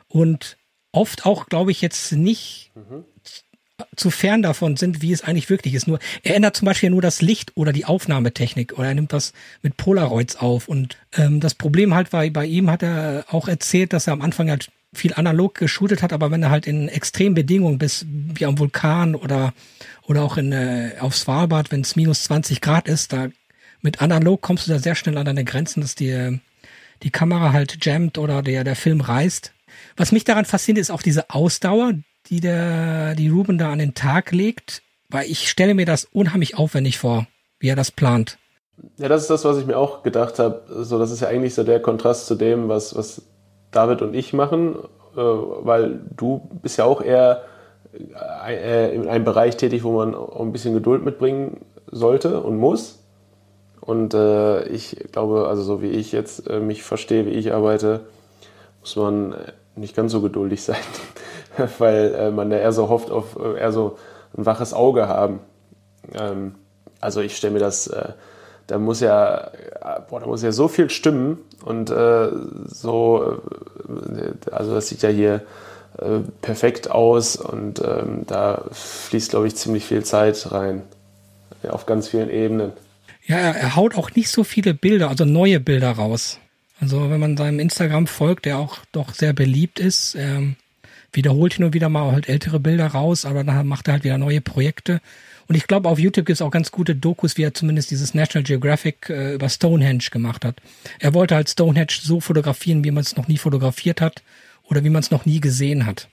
Und 0.07 0.57
oft 0.93 1.27
auch, 1.27 1.47
glaube 1.47 1.71
ich, 1.71 1.81
jetzt 1.81 2.13
nicht 2.13 2.71
mhm 2.75 3.05
zu 3.97 4.11
fern 4.11 4.43
davon 4.43 4.77
sind, 4.77 5.03
wie 5.03 5.13
es 5.13 5.23
eigentlich 5.23 5.51
wirklich 5.51 5.75
ist. 5.75 5.87
Nur 5.87 5.99
er 6.23 6.35
ändert 6.35 6.57
zum 6.57 6.67
Beispiel 6.67 6.91
nur 6.91 7.03
das 7.03 7.23
Licht 7.23 7.53
oder 7.57 7.73
die 7.73 7.85
Aufnahmetechnik 7.85 8.77
oder 8.77 8.89
er 8.89 8.95
nimmt 8.95 9.13
das 9.13 9.33
mit 9.63 9.77
Polaroids 9.77 10.37
auf. 10.37 10.69
Und 10.69 10.97
ähm, 11.17 11.41
das 11.41 11.55
Problem 11.55 11.95
halt 11.95 12.13
war, 12.13 12.29
bei 12.31 12.47
ihm 12.47 12.71
hat 12.71 12.83
er 12.83 13.25
auch 13.31 13.49
erzählt, 13.49 13.93
dass 13.93 14.07
er 14.07 14.15
am 14.15 14.23
Anfang 14.23 14.51
halt 14.51 14.71
viel 14.93 15.15
analog 15.15 15.55
geshootet 15.55 16.03
hat, 16.03 16.13
aber 16.13 16.31
wenn 16.31 16.43
er 16.43 16.51
halt 16.51 16.67
in 16.67 16.89
extremen 16.89 17.35
Bedingungen 17.35 17.79
bis 17.79 18.07
wie 18.09 18.47
am 18.47 18.59
Vulkan 18.59 19.15
oder 19.15 19.53
oder 20.07 20.23
auch 20.23 20.39
in 20.39 20.51
äh, 20.53 20.93
auf 21.01 21.15
Svalbard, 21.15 21.71
wenn 21.71 21.83
es 21.83 21.95
minus 21.95 22.25
20 22.25 22.63
Grad 22.63 22.89
ist, 22.89 23.13
da 23.13 23.29
mit 23.83 24.03
analog 24.03 24.41
kommst 24.41 24.67
du 24.67 24.73
da 24.73 24.79
sehr 24.79 24.95
schnell 24.95 25.19
an 25.19 25.27
deine 25.27 25.45
Grenzen, 25.45 25.81
dass 25.81 25.95
die 25.95 26.41
die 27.03 27.11
Kamera 27.11 27.53
halt 27.53 27.85
jammt 27.85 28.19
oder 28.19 28.43
der 28.43 28.65
der 28.65 28.77
Film 28.77 29.01
reißt. 29.01 29.53
Was 29.97 30.13
mich 30.13 30.25
daran 30.25 30.45
fasziniert, 30.45 30.83
ist 30.83 30.91
auch 30.91 31.03
diese 31.03 31.31
Ausdauer, 31.31 31.93
die 32.27 32.41
der, 32.41 33.15
die 33.15 33.29
Ruben 33.29 33.59
da 33.59 33.73
an 33.73 33.79
den 33.79 33.95
Tag 33.95 34.33
legt, 34.33 34.83
weil 35.09 35.31
ich 35.31 35.49
stelle 35.49 35.75
mir 35.75 35.87
das 35.87 36.05
unheimlich 36.05 36.59
aufwendig 36.59 36.99
vor, 36.99 37.27
wie 37.61 37.69
er 37.69 37.77
das 37.77 37.91
plant. 37.91 38.39
Ja, 38.99 39.09
das 39.09 39.23
ist 39.23 39.31
das, 39.31 39.45
was 39.45 39.59
ich 39.59 39.67
mir 39.67 39.77
auch 39.77 40.03
gedacht 40.03 40.39
habe. 40.39 40.63
So, 40.85 40.99
das 40.99 41.11
ist 41.11 41.21
ja 41.21 41.29
eigentlich 41.29 41.55
so 41.55 41.65
der 41.65 41.81
Kontrast 41.81 42.27
zu 42.27 42.35
dem, 42.35 42.69
was, 42.69 42.95
was 42.95 43.23
David 43.71 44.03
und 44.03 44.15
ich 44.15 44.33
machen, 44.33 44.77
äh, 45.17 45.21
weil 45.21 46.01
du 46.17 46.49
bist 46.63 46.79
ja 46.79 46.85
auch 46.85 47.03
eher 47.03 47.43
äh, 48.47 48.95
in 48.95 49.09
einem 49.09 49.25
Bereich 49.25 49.57
tätig, 49.57 49.83
wo 49.83 49.93
man 49.93 50.15
auch 50.15 50.41
ein 50.41 50.53
bisschen 50.53 50.75
Geduld 50.75 51.05
mitbringen 51.05 51.65
sollte 51.91 52.41
und 52.41 52.59
muss. 52.59 53.05
Und 53.89 54.13
äh, 54.13 54.65
ich 54.65 54.99
glaube, 55.13 55.49
also 55.49 55.63
so 55.63 55.81
wie 55.81 55.89
ich 55.89 56.13
jetzt 56.13 56.47
äh, 56.47 56.61
mich 56.61 56.83
verstehe, 56.83 57.25
wie 57.25 57.31
ich 57.31 57.55
arbeite, 57.55 58.01
muss 58.81 58.97
man 58.97 59.35
nicht 59.77 59.97
ganz 59.97 60.13
so 60.13 60.21
geduldig 60.21 60.63
sein. 60.63 60.77
weil 61.79 62.15
äh, 62.15 62.31
man 62.31 62.51
da 62.51 62.59
eher 62.59 62.73
so 62.73 62.91
hofft 62.91 63.11
auf 63.11 63.39
äh, 63.43 63.59
eher 63.59 63.73
so 63.73 63.97
ein 64.37 64.45
waches 64.45 64.75
Auge 64.75 65.09
haben. 65.09 65.41
Ähm, 66.13 66.57
also 67.01 67.23
ich 67.23 67.35
stelle 67.35 67.55
mir 67.55 67.61
das, 67.61 67.87
äh, 67.87 68.11
da 68.67 68.79
muss 68.79 69.01
ja, 69.01 69.39
äh, 69.47 70.01
boah, 70.07 70.21
da 70.21 70.27
muss 70.27 70.43
ja 70.43 70.53
so 70.53 70.69
viel 70.69 70.91
stimmen 70.91 71.39
und 71.65 71.89
äh, 71.89 72.29
so, 72.67 73.39
äh, 73.89 74.51
also 74.53 74.75
das 74.75 74.89
sieht 74.89 75.01
ja 75.01 75.09
hier 75.09 75.41
perfekt 76.43 76.91
aus 76.91 77.37
und 77.37 77.83
ähm, 77.83 78.25
da 78.27 78.63
fließt, 78.71 79.31
glaube 79.31 79.49
ich, 79.49 79.57
ziemlich 79.57 79.85
viel 79.85 80.05
Zeit 80.05 80.53
rein 80.53 80.83
ja, 81.65 81.71
auf 81.71 81.87
ganz 81.87 82.07
vielen 82.07 82.31
Ebenen. 82.31 82.73
Ja, 83.29 83.37
er 83.37 83.77
haut 83.77 83.95
auch 83.95 84.15
nicht 84.15 84.31
so 84.31 84.43
viele 84.43 84.73
Bilder, 84.73 85.11
also 85.11 85.27
neue 85.27 85.61
Bilder 85.61 85.93
raus. 85.93 86.41
Also 86.81 87.11
wenn 87.11 87.21
man 87.21 87.37
seinem 87.37 87.59
Instagram 87.61 88.07
folgt, 88.07 88.47
der 88.47 88.59
auch 88.59 88.79
doch 88.91 89.13
sehr 89.13 89.35
beliebt 89.35 89.79
ist, 89.79 90.15
ähm, 90.19 90.57
wiederholt 91.13 91.55
hin 91.55 91.67
und 91.67 91.75
wieder 91.75 91.91
mal 91.91 92.11
halt 92.11 92.29
ältere 92.29 92.59
Bilder 92.59 92.87
raus, 92.87 93.27
aber 93.27 93.45
dann 93.45 93.67
macht 93.67 93.87
er 93.89 93.93
halt 93.93 94.05
wieder 94.05 94.17
neue 94.17 94.41
Projekte. 94.41 95.03
Und 95.47 95.57
ich 95.57 95.67
glaube, 95.67 95.91
auf 95.91 95.99
YouTube 95.99 96.25
gibt 96.25 96.37
es 96.37 96.43
auch 96.43 96.51
ganz 96.51 96.71
gute 96.71 96.95
Dokus, 96.95 97.37
wie 97.37 97.43
er 97.43 97.53
zumindest 97.53 97.91
dieses 97.91 98.15
National 98.15 98.45
Geographic 98.45 99.11
äh, 99.11 99.35
über 99.35 99.51
Stonehenge 99.51 100.05
gemacht 100.11 100.47
hat. 100.47 100.57
Er 100.99 101.13
wollte 101.13 101.35
halt 101.35 101.51
Stonehenge 101.51 101.93
so 102.01 102.21
fotografieren, 102.21 102.83
wie 102.83 102.91
man 102.91 103.03
es 103.03 103.17
noch 103.17 103.29
nie 103.29 103.39
fotografiert 103.39 104.01
hat 104.01 104.23
oder 104.65 104.85
wie 104.85 104.91
man 104.91 105.03
es 105.03 105.11
noch 105.11 105.27
nie 105.27 105.41
gesehen 105.41 105.85
hat. 105.85 106.09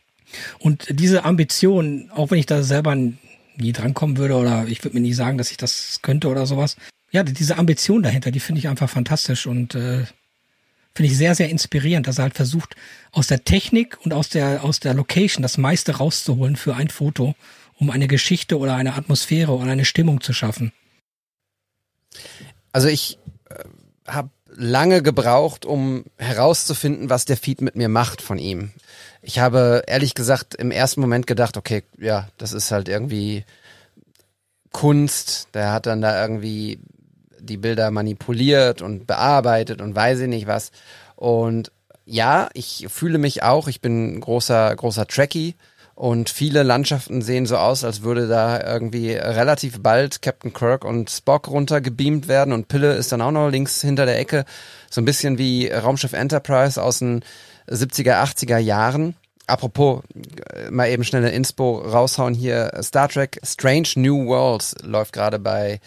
Und 0.59 0.88
diese 0.89 1.24
Ambition, 1.24 2.09
auch 2.13 2.32
wenn 2.32 2.39
ich 2.39 2.45
da 2.45 2.61
selber 2.61 2.93
nie 2.95 3.72
drankommen 3.72 4.18
würde 4.18 4.36
oder 4.36 4.66
ich 4.68 4.84
würde 4.84 4.95
mir 4.95 5.01
nie 5.01 5.13
sagen, 5.13 5.38
dass 5.38 5.51
ich 5.51 5.57
das 5.57 5.99
könnte 6.01 6.28
oder 6.28 6.45
sowas, 6.45 6.76
ja, 7.12 7.24
diese 7.24 7.58
Ambition 7.58 8.03
dahinter, 8.03 8.32
die 8.32 8.39
finde 8.39 8.60
ich 8.60 8.68
einfach 8.68 8.89
fantastisch 8.89 9.47
und 9.47 9.76
äh, 9.76 10.06
finde 10.93 11.12
ich 11.12 11.18
sehr, 11.18 11.36
sehr 11.36 11.49
inspirierend, 11.49 12.08
dass 12.08 12.20
er 12.20 12.24
halt 12.24 12.36
versucht, 12.36 12.76
aus 13.12 13.28
der 13.28 13.43
Technik 13.43 13.97
und 14.03 14.14
aus 14.14 14.30
der, 14.30 14.64
aus 14.64 14.80
der 14.80 14.93
Location 14.93 15.41
das 15.41 15.58
meiste 15.58 15.97
rauszuholen 15.97 16.56
für 16.56 16.76
ein 16.76 16.89
Foto 16.89 17.36
um 17.78 17.89
eine 17.89 18.08
Geschichte 18.08 18.58
oder 18.58 18.76
eine 18.76 18.95
Atmosphäre 18.95 19.51
oder 19.51 19.72
eine 19.72 19.86
Stimmung 19.86 20.22
zu 20.22 20.34
schaffen? 20.34 20.72
Also 22.72 22.88
ich 22.88 23.20
äh, 23.49 23.64
habe 24.08 24.30
lange 24.58 25.01
gebraucht, 25.01 25.66
um 25.66 26.06
herauszufinden, 26.18 27.10
was 27.10 27.26
der 27.26 27.36
Feed 27.36 27.62
mit 27.62 27.76
mir 27.76 27.89
macht 27.89 28.22
von 28.22 28.38
ihm. 28.38 28.72
Ich 29.22 29.39
habe 29.39 29.84
ehrlich 29.88 30.14
gesagt 30.14 30.56
im 30.56 30.72
ersten 30.72 31.01
Moment 31.01 31.28
gedacht, 31.28 31.58
okay, 31.58 31.84
ja, 31.97 32.30
das 32.38 32.53
ist 32.53 32.72
halt 32.72 32.88
irgendwie 32.88 33.43
Kunst. 34.72 35.49
Der 35.53 35.74
hat 35.74 35.88
dann 35.88 36.01
da 36.01 36.22
irgendwie 36.22 36.80
die 37.46 37.58
Bilder 37.58 37.91
manipuliert 37.91 38.82
und 38.82 39.08
bearbeitet 39.08 39.82
und 39.82 39.96
weiß 39.96 40.20
ich 40.22 40.28
nicht 40.28 40.48
was. 40.48 40.72
Und 41.16 41.72
ja, 42.06 42.50
ich 42.54 42.88
fühle 42.89 43.18
mich 43.18 43.43
auch, 43.43 43.68
ich 43.68 43.82
bin 43.82 44.20
großer, 44.20 44.76
großer 44.76 45.08
Trekkie 45.08 45.56
und 45.96 46.30
viele 46.30 46.64
Landschaften 46.64 47.22
sehen 47.22 47.46
so 47.46 47.56
aus, 47.58 47.86
als 47.86 48.02
würde 48.02 48.28
da 48.28 48.62
irgendwie 48.62 49.14
relativ 49.14 49.82
bald 49.82 50.22
Captain 50.22 50.54
Kirk 50.54 50.84
und 50.84 51.10
Spock 51.10 51.48
runtergebeamt 51.48 52.28
werden 52.28 52.54
und 52.54 52.68
Pille 52.68 52.93
ist 52.93 53.14
dann 53.14 53.22
auch 53.22 53.32
noch 53.32 53.50
links 53.50 53.82
hinter 53.82 54.06
der 54.06 54.20
Ecke. 54.20 54.43
So 54.89 55.00
ein 55.00 55.06
bisschen 55.06 55.38
wie 55.38 55.70
Raumschiff 55.70 56.14
Enterprise 56.14 56.82
aus 56.82 57.00
den 57.00 57.24
70er, 57.70 58.22
80er 58.22 58.58
Jahren. 58.58 59.16
Apropos, 59.48 60.02
mal 60.70 60.89
eben 60.89 61.04
schnell 61.04 61.24
eine 61.24 61.32
Inspo 61.32 61.78
raushauen 61.78 62.34
hier. 62.34 62.72
Star 62.82 63.08
Trek 63.08 63.39
Strange 63.43 63.89
New 63.96 64.26
Worlds 64.28 64.76
läuft 64.84 65.14
gerade 65.14 65.39
bei 65.39 65.80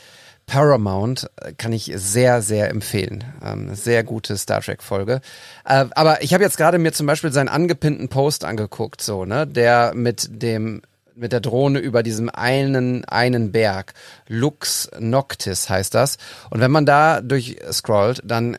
Paramount 0.49 1.30
äh, 1.36 1.53
kann 1.53 1.72
ich 1.72 1.92
sehr, 1.94 2.42
sehr 2.42 2.70
empfehlen. 2.70 3.22
Ähm, 3.44 3.74
sehr 3.74 4.03
gute 4.03 4.36
Star 4.36 4.61
Trek-Folge. 4.61 5.20
Äh, 5.64 5.84
aber 5.92 6.22
ich 6.22 6.34
habe 6.34 6.42
jetzt 6.42 6.57
gerade 6.57 6.78
mir 6.78 6.92
zum 6.92 7.07
Beispiel 7.07 7.30
seinen 7.30 7.49
angepinnten 7.49 8.09
Post 8.09 8.44
angeguckt, 8.44 9.01
so, 9.01 9.24
ne, 9.24 9.46
der 9.46 9.92
mit 9.94 10.42
dem 10.42 10.82
mit 11.14 11.32
der 11.32 11.40
Drohne 11.40 11.80
über 11.80 12.05
diesem 12.05 12.28
einen, 12.28 13.05
einen 13.05 13.51
Berg. 13.51 13.92
Lux 14.28 14.88
Noctis 15.01 15.68
heißt 15.68 15.92
das. 15.92 16.16
Und 16.49 16.61
wenn 16.61 16.70
man 16.70 16.86
da 16.86 17.20
durchscrollt, 17.20 18.22
dann 18.24 18.57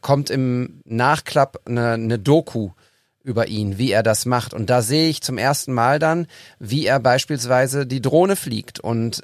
kommt 0.00 0.30
im 0.30 0.80
Nachklapp 0.86 1.60
eine, 1.66 1.92
eine 1.92 2.18
Doku 2.18 2.70
über 3.22 3.48
ihn, 3.48 3.76
wie 3.76 3.92
er 3.92 4.02
das 4.02 4.24
macht. 4.24 4.54
Und 4.54 4.70
da 4.70 4.80
sehe 4.80 5.10
ich 5.10 5.20
zum 5.20 5.36
ersten 5.36 5.74
Mal 5.74 5.98
dann, 5.98 6.28
wie 6.58 6.86
er 6.86 6.98
beispielsweise 6.98 7.86
die 7.86 8.00
Drohne 8.00 8.36
fliegt 8.36 8.80
und 8.80 9.22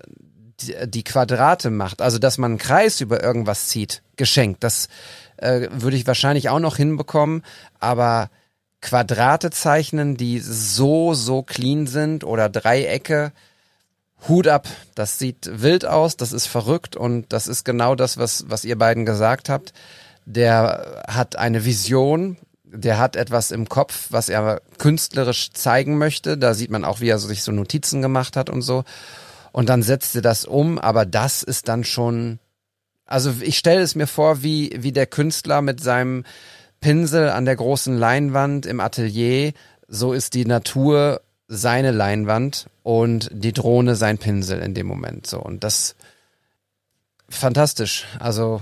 die 0.61 1.05
Quadrate 1.05 1.71
macht, 1.71 2.01
also 2.01 2.19
dass 2.19 2.39
man 2.39 2.53
einen 2.53 2.59
Kreis 2.59 3.01
über 3.01 3.23
irgendwas 3.23 3.69
zieht, 3.69 4.03
geschenkt. 4.17 4.63
Das 4.63 4.89
äh, 5.37 5.69
würde 5.71 5.97
ich 5.97 6.07
wahrscheinlich 6.07 6.49
auch 6.49 6.61
noch 6.61 6.77
hinbekommen, 6.77 7.43
aber 7.81 8.31
Quadrate 8.81 9.51
zeichnen, 9.51 10.17
die 10.17 10.41
so, 10.41 11.15
so 11.15 11.43
clean 11.43 11.87
sind 11.87 12.23
oder 12.23 12.49
Dreiecke, 12.49 13.33
Hut 14.29 14.47
ab, 14.47 14.69
das 14.95 15.19
sieht 15.19 15.49
wild 15.51 15.85
aus, 15.85 16.17
das 16.17 16.33
ist 16.33 16.47
verrückt 16.47 16.97
und 16.97 17.33
das 17.33 17.47
ist 17.47 17.65
genau 17.65 17.95
das, 17.95 18.17
was, 18.17 18.45
was 18.49 18.65
ihr 18.65 18.79
beiden 18.79 19.05
gesagt 19.05 19.49
habt. 19.49 19.73
Der 20.25 21.03
hat 21.07 21.37
eine 21.37 21.65
Vision, 21.65 22.39
der 22.65 22.99
hat 22.99 23.17
etwas 23.17 23.51
im 23.51 23.69
Kopf, 23.69 24.09
was 24.11 24.29
er 24.29 24.63
künstlerisch 24.79 25.53
zeigen 25.53 25.99
möchte. 25.99 26.39
Da 26.39 26.55
sieht 26.55 26.71
man 26.71 26.85
auch, 26.85 27.01
wie 27.01 27.09
er 27.09 27.19
sich 27.19 27.43
so 27.43 27.53
Notizen 27.53 28.01
gemacht 28.01 28.37
hat 28.37 28.49
und 28.49 28.63
so 28.63 28.85
und 29.55 29.69
dann 29.69 29.85
setzt 29.85 30.15
sie 30.15 30.21
das 30.21 30.47
um, 30.47 30.81
aber 30.81 31.07
das 31.07 31.45
ist 31.45 31.69
dann 31.69 31.85
schon, 31.85 32.41
also 33.07 33.33
ich 33.41 33.57
stelle 33.57 33.83
es 33.83 33.95
mir 33.95 34.09
vor, 34.09 34.43
wie, 34.43 34.75
wie 34.77 34.91
der 34.91 35.07
Künstler 35.07 35.63
mit 35.63 35.81
seinem 35.81 36.25
Pinsel 36.81 37.31
an 37.31 37.45
der 37.45 37.55
großen 37.55 37.97
Leinwand 37.97 38.67
im 38.67 38.81
Atelier, 38.81 39.53
so 39.87 40.13
ist 40.13 40.35
die 40.35 40.45
Natur 40.45 41.21
seine 41.47 41.93
Leinwand 41.93 42.67
und 42.83 43.31
die 43.33 43.53
Drohne 43.53 43.95
sein 43.95 44.19
Pinsel 44.19 44.59
in 44.59 44.75
dem 44.75 44.89
Moment 44.89 45.29
so. 45.29 45.39
Und 45.39 45.63
das 45.63 45.95
fantastisch, 47.29 48.07
also. 48.19 48.61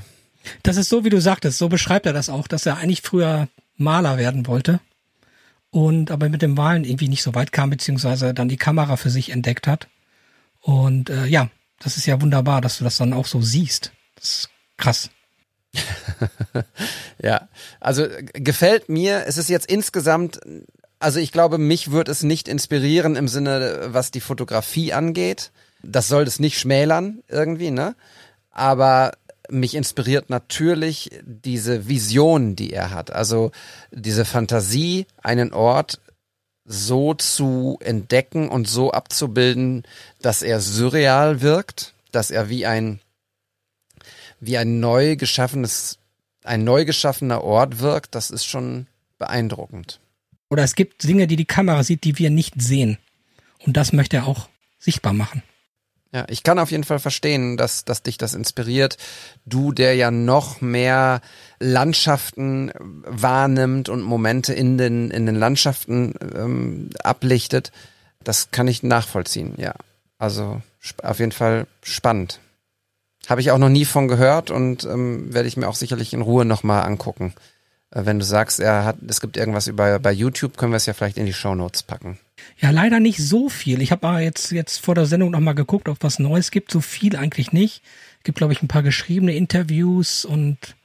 Das 0.62 0.76
ist 0.76 0.90
so, 0.90 1.06
wie 1.06 1.10
du 1.10 1.22
sagtest, 1.22 1.56
so 1.56 1.70
beschreibt 1.70 2.04
er 2.04 2.12
das 2.12 2.28
auch, 2.28 2.46
dass 2.46 2.66
er 2.66 2.76
eigentlich 2.76 3.00
früher 3.00 3.48
Maler 3.78 4.18
werden 4.18 4.46
wollte 4.46 4.78
und 5.70 6.10
aber 6.10 6.28
mit 6.28 6.42
dem 6.42 6.52
Malen 6.52 6.84
irgendwie 6.84 7.08
nicht 7.08 7.22
so 7.22 7.34
weit 7.34 7.50
kam, 7.50 7.70
beziehungsweise 7.70 8.34
dann 8.34 8.50
die 8.50 8.58
Kamera 8.58 8.96
für 8.98 9.08
sich 9.08 9.30
entdeckt 9.30 9.66
hat 9.66 9.88
und 10.62 11.10
äh, 11.10 11.26
ja, 11.26 11.50
das 11.80 11.96
ist 11.96 12.06
ja 12.06 12.20
wunderbar, 12.20 12.60
dass 12.60 12.78
du 12.78 12.84
das 12.84 12.96
dann 12.96 13.12
auch 13.12 13.26
so 13.26 13.42
siehst. 13.42 13.92
Das 14.14 14.24
ist 14.24 14.50
krass. 14.76 15.10
ja, 17.22 17.48
also 17.80 18.06
gefällt 18.32 18.88
mir. 18.88 19.24
Es 19.26 19.36
ist 19.36 19.50
jetzt 19.50 19.66
insgesamt, 19.66 20.40
also 20.98 21.18
ich 21.18 21.32
glaube, 21.32 21.58
mich 21.58 21.90
wird 21.90 22.08
es 22.08 22.22
nicht 22.22 22.48
inspirieren 22.48 23.16
im 23.16 23.28
Sinne, 23.28 23.88
was 23.88 24.10
die 24.10 24.20
Fotografie 24.20 24.92
angeht. 24.92 25.50
Das 25.82 26.06
soll 26.08 26.22
es 26.24 26.38
nicht 26.38 26.58
schmälern 26.58 27.22
irgendwie, 27.28 27.72
ne? 27.72 27.96
Aber 28.52 29.12
mich 29.50 29.74
inspiriert 29.74 30.30
natürlich 30.30 31.10
diese 31.24 31.88
Vision, 31.88 32.54
die 32.54 32.72
er 32.72 32.90
hat. 32.90 33.12
Also 33.12 33.50
diese 33.90 34.24
Fantasie, 34.24 35.06
einen 35.20 35.52
Ort 35.52 36.00
so 36.64 37.14
zu 37.14 37.78
entdecken 37.80 38.48
und 38.48 38.68
so 38.68 38.92
abzubilden, 38.92 39.84
dass 40.20 40.42
er 40.42 40.60
surreal 40.60 41.40
wirkt, 41.40 41.94
dass 42.12 42.30
er 42.30 42.48
wie 42.48 42.66
ein 42.66 43.00
wie 44.40 44.58
ein 44.58 44.80
neu 44.80 45.16
geschaffenes 45.16 45.98
ein 46.44 46.64
neu 46.64 46.84
geschaffener 46.84 47.44
Ort 47.44 47.78
wirkt, 47.78 48.14
das 48.14 48.30
ist 48.30 48.44
schon 48.44 48.86
beeindruckend. 49.18 50.00
Oder 50.50 50.64
es 50.64 50.74
gibt 50.74 51.04
Dinge, 51.04 51.26
die 51.26 51.36
die 51.36 51.44
Kamera 51.44 51.82
sieht, 51.84 52.04
die 52.04 52.18
wir 52.18 52.30
nicht 52.30 52.60
sehen. 52.60 52.98
Und 53.64 53.76
das 53.76 53.92
möchte 53.92 54.18
er 54.18 54.26
auch 54.26 54.48
sichtbar 54.78 55.12
machen. 55.12 55.42
Ja, 56.14 56.26
ich 56.28 56.42
kann 56.42 56.58
auf 56.58 56.70
jeden 56.70 56.84
Fall 56.84 56.98
verstehen, 56.98 57.56
dass, 57.56 57.86
dass 57.86 58.02
dich 58.02 58.18
das 58.18 58.34
inspiriert. 58.34 58.98
Du, 59.46 59.72
der 59.72 59.94
ja 59.94 60.10
noch 60.10 60.60
mehr 60.60 61.22
Landschaften 61.58 62.70
wahrnimmt 62.78 63.88
und 63.88 64.02
Momente 64.02 64.52
in 64.52 64.76
den, 64.76 65.10
in 65.10 65.24
den 65.24 65.36
Landschaften 65.36 66.14
ähm, 66.34 66.90
ablichtet, 67.02 67.72
das 68.22 68.50
kann 68.50 68.68
ich 68.68 68.82
nachvollziehen, 68.82 69.54
ja. 69.56 69.74
Also 70.18 70.60
auf 71.02 71.18
jeden 71.18 71.32
Fall 71.32 71.66
spannend. 71.82 72.40
Habe 73.28 73.40
ich 73.40 73.50
auch 73.50 73.58
noch 73.58 73.68
nie 73.68 73.84
von 73.84 74.06
gehört 74.06 74.50
und 74.50 74.84
ähm, 74.84 75.32
werde 75.32 75.48
ich 75.48 75.56
mir 75.56 75.68
auch 75.68 75.74
sicherlich 75.74 76.12
in 76.12 76.20
Ruhe 76.20 76.44
nochmal 76.44 76.84
angucken. 76.84 77.32
Äh, 77.90 78.04
wenn 78.04 78.18
du 78.18 78.24
sagst, 78.24 78.60
er 78.60 78.84
hat, 78.84 78.96
es 79.08 79.20
gibt 79.20 79.36
irgendwas 79.36 79.66
über 79.66 79.98
bei 79.98 80.12
YouTube, 80.12 80.58
können 80.58 80.72
wir 80.72 80.76
es 80.76 80.86
ja 80.86 80.92
vielleicht 80.92 81.16
in 81.16 81.26
die 81.26 81.32
Show 81.32 81.54
Notes 81.54 81.82
packen. 81.82 82.18
Ja, 82.58 82.70
leider 82.70 83.00
nicht 83.00 83.18
so 83.18 83.48
viel. 83.48 83.82
Ich 83.82 83.92
habe 83.92 84.06
aber 84.06 84.20
jetzt, 84.20 84.52
jetzt 84.52 84.78
vor 84.78 84.94
der 84.94 85.06
Sendung 85.06 85.30
nochmal 85.30 85.54
geguckt, 85.54 85.88
ob 85.88 85.98
was 86.02 86.18
Neues 86.18 86.50
gibt. 86.50 86.70
So 86.70 86.80
viel 86.80 87.16
eigentlich 87.16 87.52
nicht. 87.52 87.82
Gibt, 88.24 88.38
glaube 88.38 88.52
ich, 88.52 88.62
ein 88.62 88.68
paar 88.68 88.82
geschriebene 88.82 89.34
Interviews 89.34 90.24
und 90.24 90.76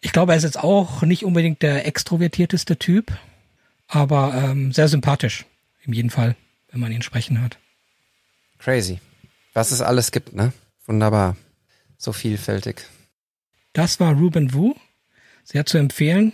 ich 0.00 0.12
glaube, 0.12 0.32
er 0.32 0.38
ist 0.38 0.44
jetzt 0.44 0.58
auch 0.58 1.02
nicht 1.02 1.24
unbedingt 1.24 1.62
der 1.62 1.86
extrovertierteste 1.86 2.78
Typ, 2.78 3.12
aber 3.88 4.34
ähm, 4.34 4.72
sehr 4.72 4.88
sympathisch. 4.88 5.46
In 5.84 5.92
jedem 5.92 6.10
Fall, 6.10 6.36
wenn 6.70 6.80
man 6.80 6.92
ihn 6.92 7.02
sprechen 7.02 7.40
hört. 7.40 7.58
Crazy. 8.58 9.00
Was 9.52 9.70
es 9.70 9.80
alles 9.80 10.12
gibt, 10.12 10.34
ne? 10.34 10.52
Wunderbar. 10.86 11.36
So 11.98 12.12
vielfältig. 12.12 12.84
Das 13.72 14.00
war 14.00 14.14
Ruben 14.14 14.52
Wu. 14.52 14.74
Sehr 15.44 15.66
zu 15.66 15.78
empfehlen. 15.78 16.32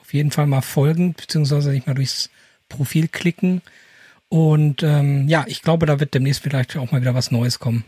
Auf 0.00 0.14
jeden 0.14 0.30
Fall 0.30 0.46
mal 0.46 0.62
folgen, 0.62 1.14
beziehungsweise 1.14 1.70
sich 1.70 1.86
mal 1.86 1.94
durchs 1.94 2.30
Profil 2.68 3.08
klicken. 3.08 3.62
Und 4.28 4.82
ähm, 4.82 5.28
ja, 5.28 5.44
ich 5.48 5.62
glaube, 5.62 5.86
da 5.86 6.00
wird 6.00 6.14
demnächst 6.14 6.42
vielleicht 6.42 6.76
auch 6.76 6.92
mal 6.92 7.00
wieder 7.00 7.14
was 7.14 7.30
Neues 7.30 7.58
kommen. 7.58 7.84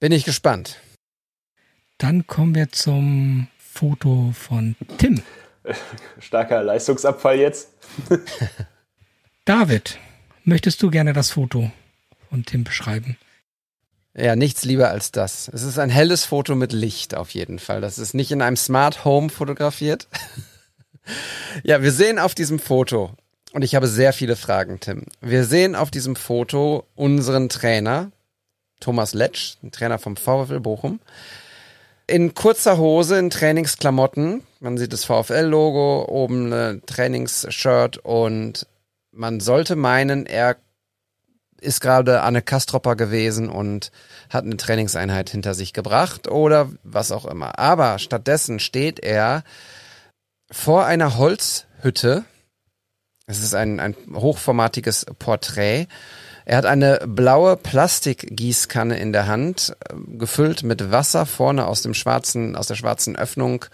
Bin 0.00 0.12
ich 0.12 0.24
gespannt. 0.24 0.80
Dann 1.96 2.26
kommen 2.26 2.54
wir 2.54 2.70
zum 2.70 3.48
Foto 3.58 4.32
von 4.32 4.76
Tim. 4.98 5.22
Starker 6.20 6.62
Leistungsabfall 6.62 7.38
jetzt. 7.38 7.70
David, 9.44 9.98
möchtest 10.44 10.82
du 10.82 10.90
gerne 10.90 11.12
das 11.12 11.30
Foto 11.30 11.70
von 12.28 12.44
Tim 12.44 12.64
beschreiben? 12.64 13.16
Ja, 14.14 14.36
nichts 14.36 14.64
lieber 14.64 14.90
als 14.90 15.12
das. 15.12 15.48
Es 15.48 15.62
ist 15.62 15.78
ein 15.78 15.90
helles 15.90 16.24
Foto 16.24 16.54
mit 16.54 16.72
Licht 16.72 17.14
auf 17.14 17.30
jeden 17.30 17.58
Fall. 17.58 17.80
Das 17.80 17.98
ist 17.98 18.14
nicht 18.14 18.32
in 18.32 18.42
einem 18.42 18.56
Smart 18.56 19.04
Home 19.04 19.30
fotografiert. 19.30 20.08
ja, 21.62 21.82
wir 21.82 21.92
sehen 21.92 22.18
auf 22.18 22.34
diesem 22.34 22.58
Foto 22.58 23.14
Und 23.52 23.62
ich 23.62 23.74
habe 23.74 23.86
sehr 23.86 24.12
viele 24.12 24.36
Fragen, 24.36 24.80
Tim. 24.80 25.04
Wir 25.20 25.44
sehen 25.44 25.74
auf 25.74 25.90
diesem 25.90 26.16
Foto 26.16 26.84
unseren 26.94 27.48
Trainer, 27.48 28.10
Thomas 28.80 29.14
Letsch, 29.14 29.56
Trainer 29.72 29.98
vom 29.98 30.16
VfL 30.16 30.60
Bochum, 30.60 31.00
in 32.06 32.34
kurzer 32.34 32.78
Hose, 32.78 33.18
in 33.18 33.30
Trainingsklamotten. 33.30 34.42
Man 34.60 34.78
sieht 34.78 34.92
das 34.92 35.04
VfL-Logo, 35.04 36.06
oben 36.08 36.52
ein 36.52 36.82
Trainingsshirt 36.86 37.98
und 37.98 38.66
man 39.12 39.40
sollte 39.40 39.76
meinen, 39.76 40.26
er 40.26 40.56
ist 41.60 41.80
gerade 41.80 42.22
Anne 42.22 42.42
Kastropper 42.42 42.96
gewesen 42.96 43.48
und 43.48 43.90
hat 44.30 44.44
eine 44.44 44.56
Trainingseinheit 44.56 45.30
hinter 45.30 45.54
sich 45.54 45.72
gebracht 45.72 46.28
oder 46.28 46.70
was 46.82 47.12
auch 47.12 47.24
immer. 47.24 47.58
Aber 47.58 47.98
stattdessen 47.98 48.60
steht 48.60 49.00
er 49.00 49.42
vor 50.50 50.86
einer 50.86 51.18
Holzhütte. 51.18 52.24
Es 53.28 53.40
ist 53.40 53.54
ein, 53.54 53.78
ein 53.78 53.94
hochformatiges 54.12 55.06
Porträt 55.20 55.86
er 56.48 56.56
hat 56.56 56.64
eine 56.64 57.00
blaue 57.06 57.58
Plastikgießkanne 57.58 58.98
in 58.98 59.12
der 59.12 59.26
Hand, 59.26 59.76
äh, 59.86 59.92
gefüllt 60.16 60.62
mit 60.62 60.90
Wasser 60.90 61.26
vorne 61.26 61.66
aus 61.66 61.82
dem 61.82 61.92
schwarzen, 61.92 62.56
aus 62.56 62.66
der 62.66 62.74
schwarzen 62.74 63.16
Öffnung. 63.16 63.66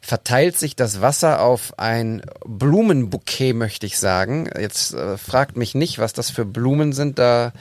Verteilt 0.00 0.56
sich 0.56 0.76
das 0.76 1.00
Wasser 1.00 1.42
auf 1.42 1.76
ein 1.80 2.22
Blumenbouquet, 2.46 3.52
möchte 3.52 3.84
ich 3.84 3.98
sagen. 3.98 4.48
Jetzt 4.56 4.94
äh, 4.94 5.18
fragt 5.18 5.56
mich 5.56 5.74
nicht, 5.74 5.98
was 5.98 6.12
das 6.12 6.30
für 6.30 6.44
Blumen 6.44 6.92
sind. 6.92 7.18
Da 7.18 7.52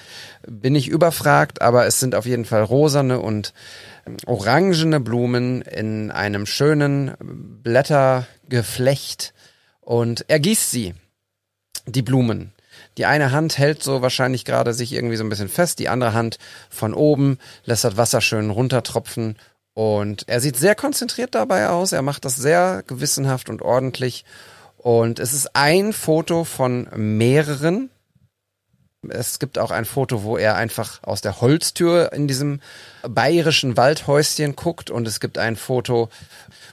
bin 0.48 0.76
ich 0.76 0.88
überfragt, 0.88 1.64
aber 1.64 1.88
es 1.88 2.00
sind 2.00 2.14
auf 2.14 2.28
jeden 2.28 2.46
Fall 2.46 2.62
rosane 2.62 3.20
und 3.20 3.56
ähm, 4.06 4.18
orangene 4.28 5.00
Blumen 5.00 5.64
in 5.64 6.12
einem 6.12 6.46
schönen 6.46 7.16
Blättergeflecht. 7.20 9.34
Und 9.82 10.26
er 10.28 10.40
gießt 10.40 10.70
sie, 10.70 10.94
die 11.92 12.02
Blumen. 12.02 12.54
Die 12.98 13.06
eine 13.06 13.32
Hand 13.32 13.58
hält 13.58 13.84
so 13.84 14.02
wahrscheinlich 14.02 14.46
gerade 14.46 14.74
sich 14.74 14.94
irgendwie 14.94 15.16
so 15.16 15.24
ein 15.24 15.30
bisschen 15.30 15.50
fest, 15.50 15.80
die 15.80 15.90
andere 15.90 16.14
Hand 16.14 16.38
von 16.70 16.94
oben 16.94 17.38
lässt 17.66 17.84
das 17.84 17.98
Wasser 17.98 18.22
schön 18.22 18.50
runtertropfen 18.50 19.36
und 19.80 20.28
er 20.28 20.42
sieht 20.42 20.58
sehr 20.58 20.76
konzentriert 20.76 21.36
dabei 21.36 21.70
aus. 21.70 21.94
Er 21.94 22.02
macht 22.02 22.26
das 22.26 22.36
sehr 22.36 22.84
gewissenhaft 22.86 23.50
und 23.50 23.62
ordentlich. 23.62 24.26
Und 24.76 25.20
es 25.20 25.32
ist 25.32 25.56
ein 25.56 25.94
Foto 25.94 26.44
von 26.44 26.90
mehreren. 26.98 27.90
Es 29.08 29.40
gibt 29.40 29.58
auch 29.58 29.72
ein 29.72 29.86
Foto, 29.86 30.24
wo 30.24 30.36
er 30.36 30.56
einfach 30.56 31.02
aus 31.04 31.22
der 31.22 31.40
Holztür 31.40 32.12
in 32.12 32.28
diesem 32.28 32.60
bayerischen 33.08 33.78
Waldhäuschen 33.78 34.58
guckt. 34.58 34.92
Und 34.92 35.08
es 35.08 35.22
gibt 35.22 35.38
ein 35.38 35.56
Foto, 35.56 36.10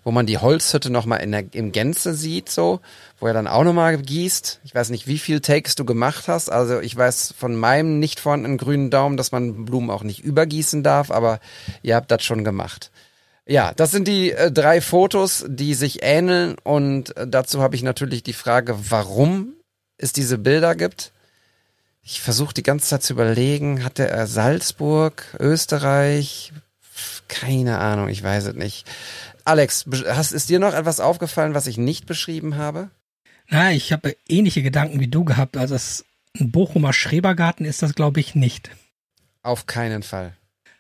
wo 0.06 0.12
man 0.12 0.24
die 0.24 0.38
Holzhütte 0.38 0.88
nochmal 0.88 1.20
in 1.20 1.32
der, 1.32 1.52
im 1.52 1.72
Gänze 1.72 2.14
sieht, 2.14 2.48
so, 2.48 2.78
wo 3.18 3.26
er 3.26 3.34
dann 3.34 3.48
auch 3.48 3.64
nochmal 3.64 3.98
gießt. 3.98 4.60
Ich 4.62 4.72
weiß 4.72 4.90
nicht, 4.90 5.08
wie 5.08 5.18
viel 5.18 5.40
Takes 5.40 5.74
du 5.74 5.84
gemacht 5.84 6.28
hast. 6.28 6.48
Also 6.48 6.78
ich 6.78 6.96
weiß 6.96 7.34
von 7.36 7.56
meinem 7.56 7.98
nicht 7.98 8.20
vorhandenen 8.20 8.56
grünen 8.56 8.90
Daumen, 8.90 9.16
dass 9.16 9.32
man 9.32 9.64
Blumen 9.64 9.90
auch 9.90 10.04
nicht 10.04 10.20
übergießen 10.20 10.84
darf, 10.84 11.10
aber 11.10 11.40
ihr 11.82 11.96
habt 11.96 12.12
das 12.12 12.22
schon 12.22 12.44
gemacht. 12.44 12.92
Ja, 13.48 13.74
das 13.74 13.90
sind 13.90 14.06
die 14.06 14.30
äh, 14.30 14.52
drei 14.52 14.80
Fotos, 14.80 15.44
die 15.48 15.74
sich 15.74 16.04
ähneln 16.04 16.54
und 16.62 17.16
äh, 17.16 17.26
dazu 17.26 17.60
habe 17.60 17.74
ich 17.74 17.82
natürlich 17.82 18.22
die 18.22 18.32
Frage, 18.32 18.76
warum 18.90 19.54
es 19.98 20.12
diese 20.12 20.38
Bilder 20.38 20.76
gibt. 20.76 21.10
Ich 22.04 22.20
versuche 22.20 22.54
die 22.54 22.62
ganze 22.62 22.86
Zeit 22.86 23.02
zu 23.02 23.12
überlegen, 23.12 23.82
hatte 23.82 24.06
er 24.06 24.28
Salzburg, 24.28 25.36
Österreich? 25.40 26.52
Keine 27.26 27.78
Ahnung, 27.78 28.08
ich 28.08 28.22
weiß 28.22 28.44
es 28.46 28.54
nicht. 28.54 28.86
Alex, 29.46 29.86
hast, 30.08 30.32
ist 30.32 30.48
dir 30.48 30.58
noch 30.58 30.74
etwas 30.74 30.98
aufgefallen, 30.98 31.54
was 31.54 31.68
ich 31.68 31.78
nicht 31.78 32.06
beschrieben 32.06 32.56
habe? 32.56 32.90
Na, 33.48 33.70
ich 33.70 33.92
habe 33.92 34.16
ähnliche 34.28 34.60
Gedanken 34.60 34.98
wie 34.98 35.06
du 35.06 35.24
gehabt. 35.24 35.56
Also 35.56 35.76
das, 35.76 36.04
ein 36.38 36.50
Bochumer 36.50 36.92
Schrebergarten 36.92 37.64
ist 37.64 37.80
das, 37.80 37.94
glaube 37.94 38.18
ich, 38.18 38.34
nicht. 38.34 38.70
Auf 39.44 39.66
keinen 39.66 40.02
Fall. 40.02 40.32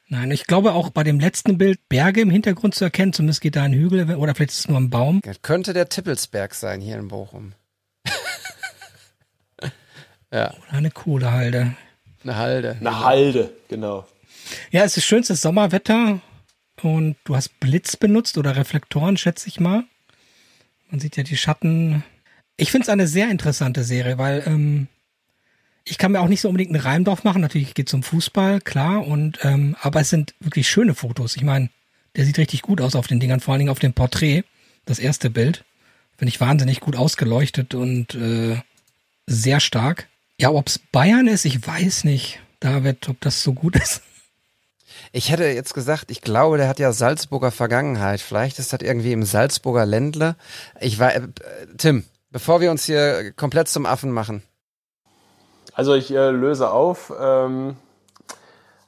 Nein, 0.08 0.32
ich 0.32 0.48
glaube 0.48 0.72
auch 0.72 0.90
bei 0.90 1.04
dem 1.04 1.20
letzten 1.20 1.58
Bild 1.58 1.78
Berge 1.88 2.20
im 2.20 2.30
Hintergrund 2.30 2.74
zu 2.74 2.82
erkennen, 2.84 3.12
zumindest 3.12 3.40
geht 3.40 3.54
da 3.54 3.62
ein 3.62 3.72
Hügel 3.72 4.16
oder 4.16 4.34
vielleicht 4.34 4.50
ist 4.50 4.58
es 4.58 4.68
nur 4.68 4.78
ein 4.78 4.90
Baum. 4.90 5.20
Das 5.22 5.42
könnte 5.42 5.72
der 5.72 5.88
Tippelsberg 5.88 6.52
sein 6.52 6.80
hier 6.80 6.96
in 6.96 7.06
Bochum. 7.06 7.52
ja. 10.32 10.52
Oder 10.52 10.72
eine 10.72 10.90
Kohlehalde. 10.90 11.76
Eine 12.24 12.36
Halde. 12.36 12.76
Eine 12.80 13.04
Halde, 13.04 13.52
genau. 13.68 14.06
Ja, 14.72 14.82
es 14.82 14.96
ist 14.96 15.04
schönstes 15.04 15.40
Sommerwetter. 15.40 16.20
Und 16.82 17.16
du 17.24 17.36
hast 17.36 17.58
Blitz 17.60 17.96
benutzt 17.96 18.38
oder 18.38 18.56
Reflektoren, 18.56 19.16
schätze 19.16 19.48
ich 19.48 19.60
mal. 19.60 19.84
Man 20.90 21.00
sieht 21.00 21.16
ja 21.16 21.22
die 21.22 21.36
Schatten. 21.36 22.04
Ich 22.56 22.70
finde 22.70 22.84
es 22.84 22.88
eine 22.88 23.06
sehr 23.06 23.30
interessante 23.30 23.82
Serie, 23.82 24.18
weil 24.18 24.42
ähm, 24.46 24.88
ich 25.84 25.98
kann 25.98 26.12
mir 26.12 26.20
auch 26.20 26.28
nicht 26.28 26.40
so 26.40 26.48
unbedingt 26.48 26.72
einen 26.74 26.82
Reim 26.82 27.04
drauf 27.04 27.24
machen. 27.24 27.40
Natürlich 27.40 27.74
geht 27.74 27.88
es 27.88 27.94
um 27.94 28.02
Fußball, 28.02 28.60
klar. 28.60 29.06
Und 29.06 29.38
ähm, 29.42 29.76
aber 29.80 30.00
es 30.00 30.10
sind 30.10 30.34
wirklich 30.40 30.68
schöne 30.68 30.94
Fotos. 30.94 31.36
Ich 31.36 31.42
meine, 31.42 31.70
der 32.16 32.24
sieht 32.24 32.38
richtig 32.38 32.62
gut 32.62 32.80
aus 32.80 32.96
auf 32.96 33.06
den 33.06 33.20
Dingern, 33.20 33.40
vor 33.40 33.52
allen 33.52 33.60
Dingen 33.60 33.70
auf 33.70 33.78
dem 33.78 33.92
Porträt. 33.92 34.44
Das 34.84 34.98
erste 34.98 35.30
Bild. 35.30 35.64
Finde 36.16 36.30
ich 36.30 36.40
wahnsinnig 36.40 36.80
gut 36.80 36.96
ausgeleuchtet 36.96 37.74
und 37.74 38.14
äh, 38.14 38.60
sehr 39.26 39.60
stark. 39.60 40.08
Ja, 40.40 40.50
ob 40.50 40.68
es 40.68 40.78
Bayern 40.78 41.28
ist, 41.28 41.44
ich 41.44 41.66
weiß 41.66 42.04
nicht, 42.04 42.40
David, 42.60 43.08
ob 43.08 43.20
das 43.20 43.42
so 43.42 43.52
gut 43.52 43.76
ist. 43.76 44.02
Ich 45.12 45.30
hätte 45.30 45.44
jetzt 45.44 45.74
gesagt, 45.74 46.10
ich 46.10 46.20
glaube, 46.20 46.56
der 46.58 46.68
hat 46.68 46.78
ja 46.78 46.92
Salzburger 46.92 47.50
Vergangenheit. 47.50 48.20
Vielleicht 48.20 48.58
ist 48.58 48.72
das 48.72 48.80
irgendwie 48.80 49.12
im 49.12 49.22
Salzburger 49.22 49.86
Ländle. 49.86 50.36
Ich 50.80 50.98
war, 50.98 51.14
äh, 51.14 51.28
Tim, 51.78 52.04
bevor 52.30 52.60
wir 52.60 52.70
uns 52.70 52.84
hier 52.84 53.32
komplett 53.32 53.68
zum 53.68 53.86
Affen 53.86 54.10
machen. 54.10 54.42
Also 55.74 55.94
ich 55.94 56.10
äh, 56.10 56.30
löse 56.30 56.70
auf. 56.70 57.12
Ähm, 57.18 57.76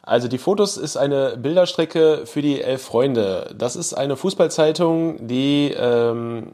also 0.03 0.27
die 0.27 0.39
Fotos 0.39 0.79
ist 0.79 0.97
eine 0.97 1.37
Bilderstrecke 1.37 2.23
für 2.25 2.41
die 2.41 2.63
Elf 2.63 2.83
Freunde. 2.83 3.55
Das 3.57 3.77
ist 3.77 3.93
eine 3.93 4.17
Fußballzeitung, 4.17 5.29
die 5.29 5.75
ähm, 5.77 6.53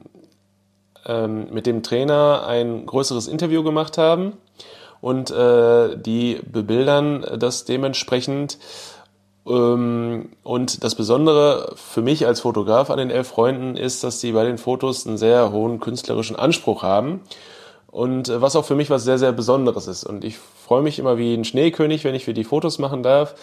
ähm, 1.06 1.48
mit 1.52 1.66
dem 1.66 1.84
Trainer 1.84 2.46
ein 2.48 2.84
größeres 2.84 3.28
Interview 3.28 3.62
gemacht 3.62 3.96
haben 3.96 4.32
und 5.00 5.30
äh, 5.30 5.96
die 5.96 6.40
bebildern 6.44 7.24
das 7.38 7.64
dementsprechend 7.64 8.58
und 9.44 10.82
das 10.82 10.94
Besondere 10.94 11.74
für 11.76 12.00
mich 12.00 12.26
als 12.26 12.40
Fotograf 12.40 12.88
an 12.88 12.96
den 12.96 13.10
elf 13.10 13.28
Freunden 13.28 13.76
ist, 13.76 14.02
dass 14.02 14.20
sie 14.20 14.32
bei 14.32 14.44
den 14.44 14.56
Fotos 14.56 15.06
einen 15.06 15.18
sehr 15.18 15.52
hohen 15.52 15.80
künstlerischen 15.80 16.36
Anspruch 16.36 16.82
haben. 16.82 17.20
Und 17.88 18.28
äh, 18.28 18.40
was 18.40 18.56
auch 18.56 18.64
für 18.64 18.74
mich 18.74 18.90
was 18.90 19.04
sehr, 19.04 19.18
sehr 19.18 19.32
Besonderes 19.32 19.86
ist. 19.86 20.04
Und 20.04 20.24
ich 20.24 20.38
freue 20.38 20.82
mich 20.82 20.98
immer 20.98 21.18
wie 21.18 21.34
ein 21.34 21.44
Schneekönig, 21.44 22.04
wenn 22.04 22.14
ich 22.14 22.24
für 22.24 22.34
die 22.34 22.42
Fotos 22.42 22.78
machen 22.78 23.02
darf. 23.02 23.34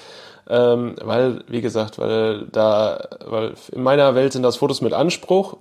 Ähm, 0.50 0.96
weil, 1.02 1.44
wie 1.48 1.62
gesagt, 1.62 2.00
weil 2.00 2.48
da, 2.52 3.08
weil 3.26 3.54
in 3.72 3.84
meiner 3.84 4.16
Welt 4.16 4.34
sind 4.34 4.44
das 4.44 4.58
Fotos 4.58 4.82
mit 4.82 4.92
Anspruch, 4.94 5.58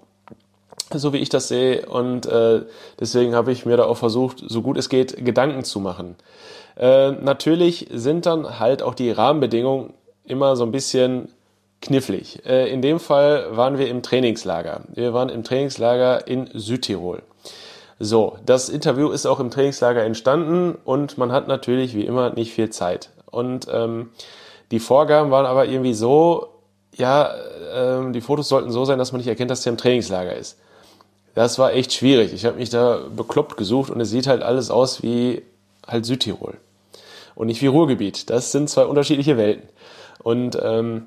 so 0.93 1.13
wie 1.13 1.19
ich 1.19 1.29
das 1.29 1.49
sehe. 1.49 1.85
Und 1.87 2.25
äh, 2.25 2.63
deswegen 2.99 3.35
habe 3.35 3.53
ich 3.53 3.67
mir 3.67 3.77
da 3.77 3.85
auch 3.85 3.99
versucht, 3.99 4.43
so 4.45 4.63
gut 4.63 4.79
es 4.79 4.89
geht, 4.89 5.23
Gedanken 5.25 5.65
zu 5.65 5.81
machen. 5.81 6.17
Äh, 6.77 7.13
natürlich 7.13 7.89
sind 7.93 8.25
dann 8.25 8.59
halt 8.59 8.83
auch 8.83 8.95
die 8.95 9.11
Rahmenbedingungen 9.11 9.93
immer 10.31 10.57
so 10.57 10.65
ein 10.65 10.73
bisschen 10.73 11.29
knifflig. 11.83 12.45
Äh, 12.47 12.73
in 12.73 12.83
dem 12.83 13.01
Fall 13.01 13.57
waren 13.57 13.79
wir 13.79 13.89
im 13.89 14.03
Trainingslager. 14.03 14.83
Wir 14.89 15.13
waren 15.13 15.29
im 15.29 15.45
Trainingslager 15.45 16.27
in 16.27 16.49
Südtirol. 16.53 17.23
So, 17.99 18.39
das 18.47 18.69
Interview 18.69 19.11
ist 19.11 19.27
auch 19.27 19.41
im 19.41 19.51
Trainingslager 19.51 20.03
entstanden 20.03 20.79
und 20.85 21.19
man 21.19 21.33
hat 21.33 21.49
natürlich 21.49 21.95
wie 21.95 22.07
immer 22.07 22.31
nicht 22.31 22.53
viel 22.53 22.71
Zeit. 22.71 23.11
Und 23.31 23.67
ähm, 23.71 24.11
die 24.71 24.81
Vorgaben 24.81 25.31
waren 25.31 25.47
aber 25.47 25.67
irgendwie 25.67 25.95
so, 25.95 26.49
ja, 26.97 27.31
ähm, 27.75 28.13
die 28.13 28.23
Fotos 28.23 28.49
sollten 28.49 28.71
so 28.71 28.85
sein, 28.85 28.99
dass 28.99 29.13
man 29.13 29.19
nicht 29.19 29.29
erkennt, 29.29 29.51
dass 29.51 29.63
der 29.63 29.73
im 29.73 29.79
Trainingslager 29.79 30.35
ist. 30.35 30.59
Das 31.35 31.59
war 31.59 31.73
echt 31.75 31.93
schwierig. 31.93 32.33
Ich 32.33 32.45
habe 32.45 32.57
mich 32.57 32.71
da 32.71 33.01
bekloppt 33.15 33.57
gesucht 33.57 33.91
und 33.91 34.01
es 34.01 34.11
sieht 34.11 34.27
halt 34.27 34.43
alles 34.43 34.71
aus 34.71 35.03
wie 35.03 35.43
halt 35.87 36.07
Südtirol 36.07 36.55
und 37.35 37.47
nicht 37.47 37.63
wie 37.63 37.67
Ruhrgebiet. 37.67 38.31
Das 38.31 38.53
sind 38.53 38.69
zwei 38.69 38.85
unterschiedliche 38.85 39.37
Welten. 39.37 39.69
Und 40.23 40.59
ähm, 40.63 41.07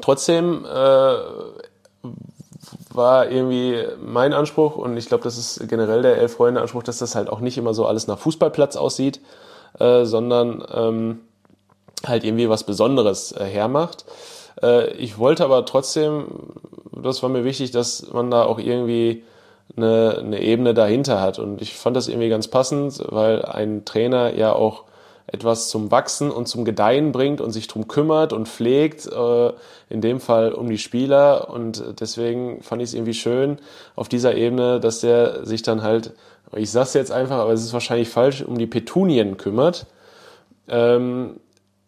trotzdem 0.00 0.64
äh, 0.64 1.14
war 2.92 3.30
irgendwie 3.30 3.84
mein 4.02 4.32
Anspruch 4.32 4.76
und 4.76 4.96
ich 4.96 5.06
glaube, 5.06 5.24
das 5.24 5.38
ist 5.38 5.68
generell 5.68 6.02
der 6.02 6.18
elf 6.18 6.34
Freunde 6.34 6.60
Anspruch, 6.60 6.82
dass 6.82 6.98
das 6.98 7.14
halt 7.14 7.28
auch 7.28 7.40
nicht 7.40 7.58
immer 7.58 7.74
so 7.74 7.86
alles 7.86 8.06
nach 8.06 8.18
Fußballplatz 8.18 8.76
aussieht, 8.76 9.20
äh, 9.78 10.04
sondern 10.04 10.64
ähm, 10.72 11.20
halt 12.06 12.24
irgendwie 12.24 12.48
was 12.48 12.64
Besonderes 12.64 13.32
äh, 13.32 13.44
hermacht. 13.44 14.04
Äh, 14.62 14.92
ich 14.94 15.18
wollte 15.18 15.44
aber 15.44 15.64
trotzdem, 15.66 16.26
das 16.92 17.22
war 17.22 17.30
mir 17.30 17.44
wichtig, 17.44 17.70
dass 17.70 18.10
man 18.12 18.30
da 18.30 18.44
auch 18.44 18.58
irgendwie 18.58 19.24
eine, 19.76 20.18
eine 20.18 20.40
Ebene 20.40 20.74
dahinter 20.74 21.20
hat 21.20 21.38
und 21.38 21.62
ich 21.62 21.74
fand 21.74 21.96
das 21.96 22.08
irgendwie 22.08 22.28
ganz 22.28 22.48
passend, 22.48 23.02
weil 23.08 23.44
ein 23.44 23.84
Trainer 23.84 24.34
ja 24.34 24.52
auch 24.52 24.84
etwas 25.32 25.68
zum 25.68 25.90
Wachsen 25.90 26.30
und 26.30 26.46
zum 26.46 26.64
Gedeihen 26.64 27.12
bringt 27.12 27.40
und 27.40 27.52
sich 27.52 27.68
drum 27.68 27.88
kümmert 27.88 28.32
und 28.32 28.48
pflegt, 28.48 29.06
äh, 29.06 29.52
in 29.88 30.00
dem 30.00 30.20
Fall 30.20 30.52
um 30.52 30.68
die 30.68 30.78
Spieler. 30.78 31.50
Und 31.50 32.00
deswegen 32.00 32.62
fand 32.62 32.82
ich 32.82 32.90
es 32.90 32.94
irgendwie 32.94 33.14
schön 33.14 33.58
auf 33.96 34.08
dieser 34.08 34.34
Ebene, 34.34 34.80
dass 34.80 35.00
der 35.00 35.46
sich 35.46 35.62
dann 35.62 35.82
halt 35.82 36.12
ich 36.56 36.70
sag's 36.70 36.94
jetzt 36.94 37.12
einfach, 37.12 37.36
aber 37.36 37.52
es 37.52 37.62
ist 37.62 37.72
wahrscheinlich 37.72 38.08
falsch, 38.08 38.42
um 38.42 38.58
die 38.58 38.66
Petunien 38.66 39.36
kümmert. 39.36 39.86
Ähm, 40.68 41.38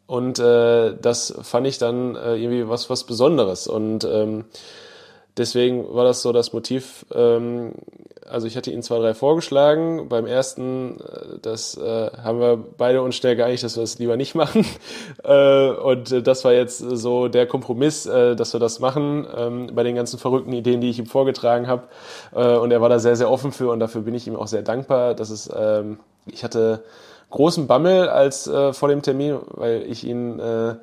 und 0.07 0.39
äh, 0.39 0.95
das 1.01 1.35
fand 1.43 1.67
ich 1.67 1.79
dann 1.79 2.17
äh, 2.17 2.37
irgendwie 2.37 2.69
was, 2.69 2.91
was 2.91 3.05
Besonderes. 3.05 3.67
Und 3.67 4.05
ähm, 4.05 4.45
deswegen 5.37 5.93
war 5.95 6.05
das 6.05 6.23
so 6.23 6.33
das 6.33 6.53
Motiv. 6.53 7.07
Ähm, 7.15 7.73
also 8.29 8.47
ich 8.47 8.57
hatte 8.57 8.71
ihn 8.71 8.83
zwei, 8.83 8.99
drei 8.99 9.15
vorgeschlagen. 9.15 10.09
Beim 10.09 10.27
ersten, 10.27 11.01
äh, 11.01 11.39
das 11.43 11.77
äh, 11.77 12.11
haben 12.23 12.41
wir 12.41 12.57
beide 12.57 13.03
uns 13.03 13.17
schnell 13.17 13.37
geeinigt, 13.37 13.63
dass 13.63 13.77
wir 13.77 13.83
das 13.83 13.99
lieber 13.99 14.17
nicht 14.17 14.35
machen. 14.35 14.65
äh, 15.25 15.71
und 15.71 16.27
das 16.27 16.45
war 16.45 16.53
jetzt 16.53 16.79
so 16.79 17.29
der 17.29 17.47
Kompromiss, 17.47 18.07
äh, 18.07 18.37
dass 18.37 18.53
wir 18.53 18.61
das 18.61 18.81
machen 18.81 19.27
ähm, 19.37 19.71
bei 19.75 19.83
den 19.83 19.95
ganzen 19.95 20.19
verrückten 20.19 20.53
Ideen, 20.53 20.81
die 20.81 20.91
ich 20.91 20.99
ihm 20.99 21.07
vorgetragen 21.07 21.67
habe. 21.67 21.85
Äh, 22.35 22.57
und 22.57 22.71
er 22.71 22.81
war 22.81 22.89
da 22.89 22.99
sehr, 22.99 23.17
sehr 23.17 23.31
offen 23.31 23.53
für 23.53 23.71
und 23.71 23.81
dafür 23.81 24.03
bin 24.03 24.15
ich 24.15 24.27
ihm 24.27 24.37
auch 24.37 24.49
sehr 24.49 24.63
dankbar. 24.63 25.15
Dass 25.15 25.31
es, 25.31 25.51
ähm, 25.55 25.99
ich 26.27 26.45
hatte 26.45 26.83
großen 27.31 27.67
Bammel 27.67 28.09
als 28.09 28.47
äh, 28.47 28.73
vor 28.73 28.89
dem 28.89 29.03
Termin, 29.03 29.39
weil 29.49 29.83
ich 29.83 30.05
ihn 30.05 30.39
äh, 30.39 30.75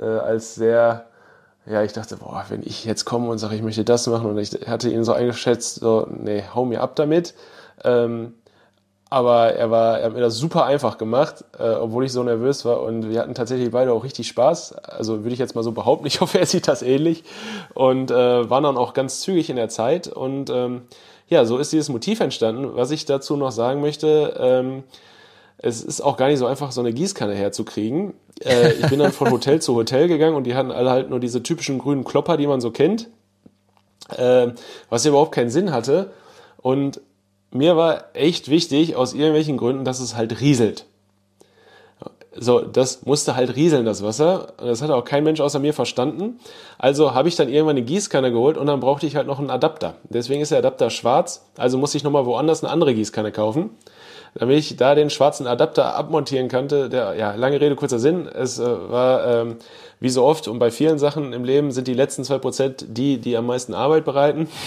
äh, 0.00 0.04
als 0.04 0.54
sehr 0.54 1.06
ja, 1.66 1.82
ich 1.82 1.92
dachte, 1.92 2.16
boah, 2.16 2.44
wenn 2.48 2.62
ich 2.62 2.84
jetzt 2.84 3.04
komme 3.04 3.28
und 3.28 3.38
sage, 3.38 3.54
ich 3.54 3.62
möchte 3.62 3.84
das 3.84 4.06
machen 4.06 4.28
und 4.28 4.38
ich 4.38 4.50
hatte 4.66 4.90
ihn 4.90 5.04
so 5.04 5.12
eingeschätzt, 5.12 5.76
so, 5.76 6.06
nee, 6.10 6.42
hau 6.54 6.64
mir 6.64 6.80
ab 6.80 6.96
damit. 6.96 7.34
Ähm, 7.84 8.34
aber 9.12 9.52
er 9.52 9.70
war, 9.70 9.98
er 9.98 10.06
hat 10.06 10.14
mir 10.14 10.22
das 10.22 10.38
super 10.38 10.64
einfach 10.64 10.96
gemacht, 10.96 11.44
äh, 11.58 11.68
obwohl 11.68 12.06
ich 12.06 12.12
so 12.12 12.22
nervös 12.22 12.64
war 12.64 12.80
und 12.80 13.10
wir 13.10 13.20
hatten 13.20 13.34
tatsächlich 13.34 13.70
beide 13.70 13.92
auch 13.92 14.04
richtig 14.04 14.26
Spaß. 14.26 14.72
Also 14.72 15.22
würde 15.22 15.34
ich 15.34 15.38
jetzt 15.38 15.54
mal 15.54 15.62
so 15.62 15.72
behaupten, 15.72 16.06
ich 16.08 16.20
hoffe, 16.20 16.40
er 16.40 16.46
sieht 16.46 16.66
das 16.66 16.82
ähnlich 16.82 17.22
und 17.74 18.10
äh, 18.10 18.48
waren 18.48 18.64
dann 18.64 18.78
auch 18.78 18.94
ganz 18.94 19.20
zügig 19.20 19.50
in 19.50 19.56
der 19.56 19.68
Zeit 19.68 20.08
und 20.08 20.48
ähm, 20.48 20.82
ja, 21.28 21.44
so 21.44 21.58
ist 21.58 21.72
dieses 21.72 21.90
Motiv 21.90 22.20
entstanden. 22.20 22.74
Was 22.74 22.90
ich 22.90 23.04
dazu 23.04 23.36
noch 23.36 23.52
sagen 23.52 23.80
möchte, 23.80 24.34
ähm, 24.38 24.82
es 25.62 25.82
ist 25.82 26.00
auch 26.00 26.16
gar 26.16 26.26
nicht 26.26 26.40
so 26.40 26.46
einfach, 26.46 26.72
so 26.72 26.80
eine 26.80 26.92
Gießkanne 26.92 27.34
herzukriegen. 27.34 28.14
Äh, 28.44 28.72
ich 28.72 28.88
bin 28.88 28.98
dann 28.98 29.12
von 29.12 29.30
Hotel 29.30 29.62
zu 29.62 29.76
Hotel 29.76 30.08
gegangen 30.08 30.34
und 30.34 30.44
die 30.44 30.56
hatten 30.56 30.72
alle 30.72 30.90
halt 30.90 31.08
nur 31.08 31.20
diese 31.20 31.42
typischen 31.42 31.78
grünen 31.78 32.02
Klopper, 32.02 32.36
die 32.36 32.48
man 32.48 32.60
so 32.60 32.72
kennt, 32.72 33.08
äh, 34.16 34.48
was 34.90 35.06
überhaupt 35.06 35.32
keinen 35.32 35.50
Sinn 35.50 35.72
hatte. 35.72 36.10
Und 36.58 37.00
mir 37.52 37.76
war 37.76 38.06
echt 38.14 38.50
wichtig, 38.50 38.96
aus 38.96 39.14
irgendwelchen 39.14 39.56
Gründen, 39.56 39.84
dass 39.84 40.00
es 40.00 40.16
halt 40.16 40.40
rieselt. 40.40 40.86
So, 42.34 42.60
das 42.60 43.04
musste 43.04 43.36
halt 43.36 43.54
rieseln, 43.54 43.84
das 43.84 44.02
Wasser. 44.02 44.54
Das 44.56 44.82
hat 44.82 44.90
auch 44.90 45.04
kein 45.04 45.22
Mensch 45.22 45.40
außer 45.40 45.58
mir 45.58 45.74
verstanden. 45.74 46.40
Also 46.78 47.14
habe 47.14 47.28
ich 47.28 47.36
dann 47.36 47.48
irgendwann 47.48 47.76
eine 47.76 47.84
Gießkanne 47.84 48.32
geholt 48.32 48.56
und 48.56 48.66
dann 48.66 48.80
brauchte 48.80 49.06
ich 49.06 49.16
halt 49.16 49.26
noch 49.26 49.38
einen 49.38 49.50
Adapter. 49.50 49.94
Deswegen 50.04 50.40
ist 50.40 50.50
der 50.50 50.58
Adapter 50.58 50.90
schwarz. 50.90 51.44
Also 51.56 51.78
musste 51.78 51.98
ich 51.98 52.04
nochmal 52.04 52.26
woanders 52.26 52.64
eine 52.64 52.72
andere 52.72 52.94
Gießkanne 52.94 53.30
kaufen 53.32 53.70
damit 54.34 54.58
ich 54.58 54.76
da 54.76 54.94
den 54.94 55.10
schwarzen 55.10 55.46
Adapter 55.46 55.94
abmontieren 55.94 56.48
konnte. 56.48 56.88
Der, 56.88 57.14
ja, 57.14 57.34
lange 57.34 57.60
Rede, 57.60 57.76
kurzer 57.76 57.98
Sinn. 57.98 58.26
Es 58.26 58.58
äh, 58.58 58.64
war 58.64 59.26
ähm, 59.26 59.56
wie 60.00 60.08
so 60.08 60.24
oft 60.24 60.48
und 60.48 60.58
bei 60.58 60.70
vielen 60.70 60.98
Sachen 60.98 61.32
im 61.32 61.44
Leben 61.44 61.70
sind 61.70 61.86
die 61.86 61.94
letzten 61.94 62.24
zwei 62.24 62.38
Prozent 62.38 62.84
die, 62.88 63.18
die 63.18 63.36
am 63.36 63.46
meisten 63.46 63.74
Arbeit 63.74 64.04
bereiten. 64.04 64.48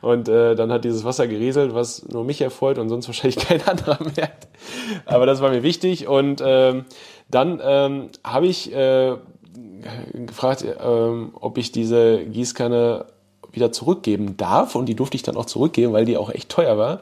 Und 0.00 0.30
äh, 0.30 0.54
dann 0.54 0.72
hat 0.72 0.84
dieses 0.84 1.04
Wasser 1.04 1.28
gerieselt, 1.28 1.74
was 1.74 2.08
nur 2.08 2.24
mich 2.24 2.40
erfreut 2.40 2.78
und 2.78 2.88
sonst 2.88 3.06
wahrscheinlich 3.06 3.36
kein 3.46 3.60
anderer 3.68 3.98
merkt. 4.16 4.48
Aber 5.04 5.26
das 5.26 5.42
war 5.42 5.50
mir 5.50 5.62
wichtig. 5.62 6.08
Und 6.08 6.42
ähm, 6.42 6.86
dann 7.30 7.60
ähm, 7.62 8.08
habe 8.24 8.46
ich 8.46 8.74
äh, 8.74 9.16
gefragt, 10.14 10.64
ähm, 10.64 11.32
ob 11.38 11.58
ich 11.58 11.70
diese 11.70 12.24
Gießkanne 12.24 13.04
wieder 13.52 13.72
zurückgeben 13.72 14.36
darf. 14.36 14.74
Und 14.74 14.86
die 14.86 14.94
durfte 14.94 15.16
ich 15.16 15.22
dann 15.22 15.36
auch 15.36 15.46
zurückgeben, 15.46 15.92
weil 15.92 16.04
die 16.04 16.16
auch 16.16 16.30
echt 16.30 16.48
teuer 16.48 16.78
war. 16.78 17.00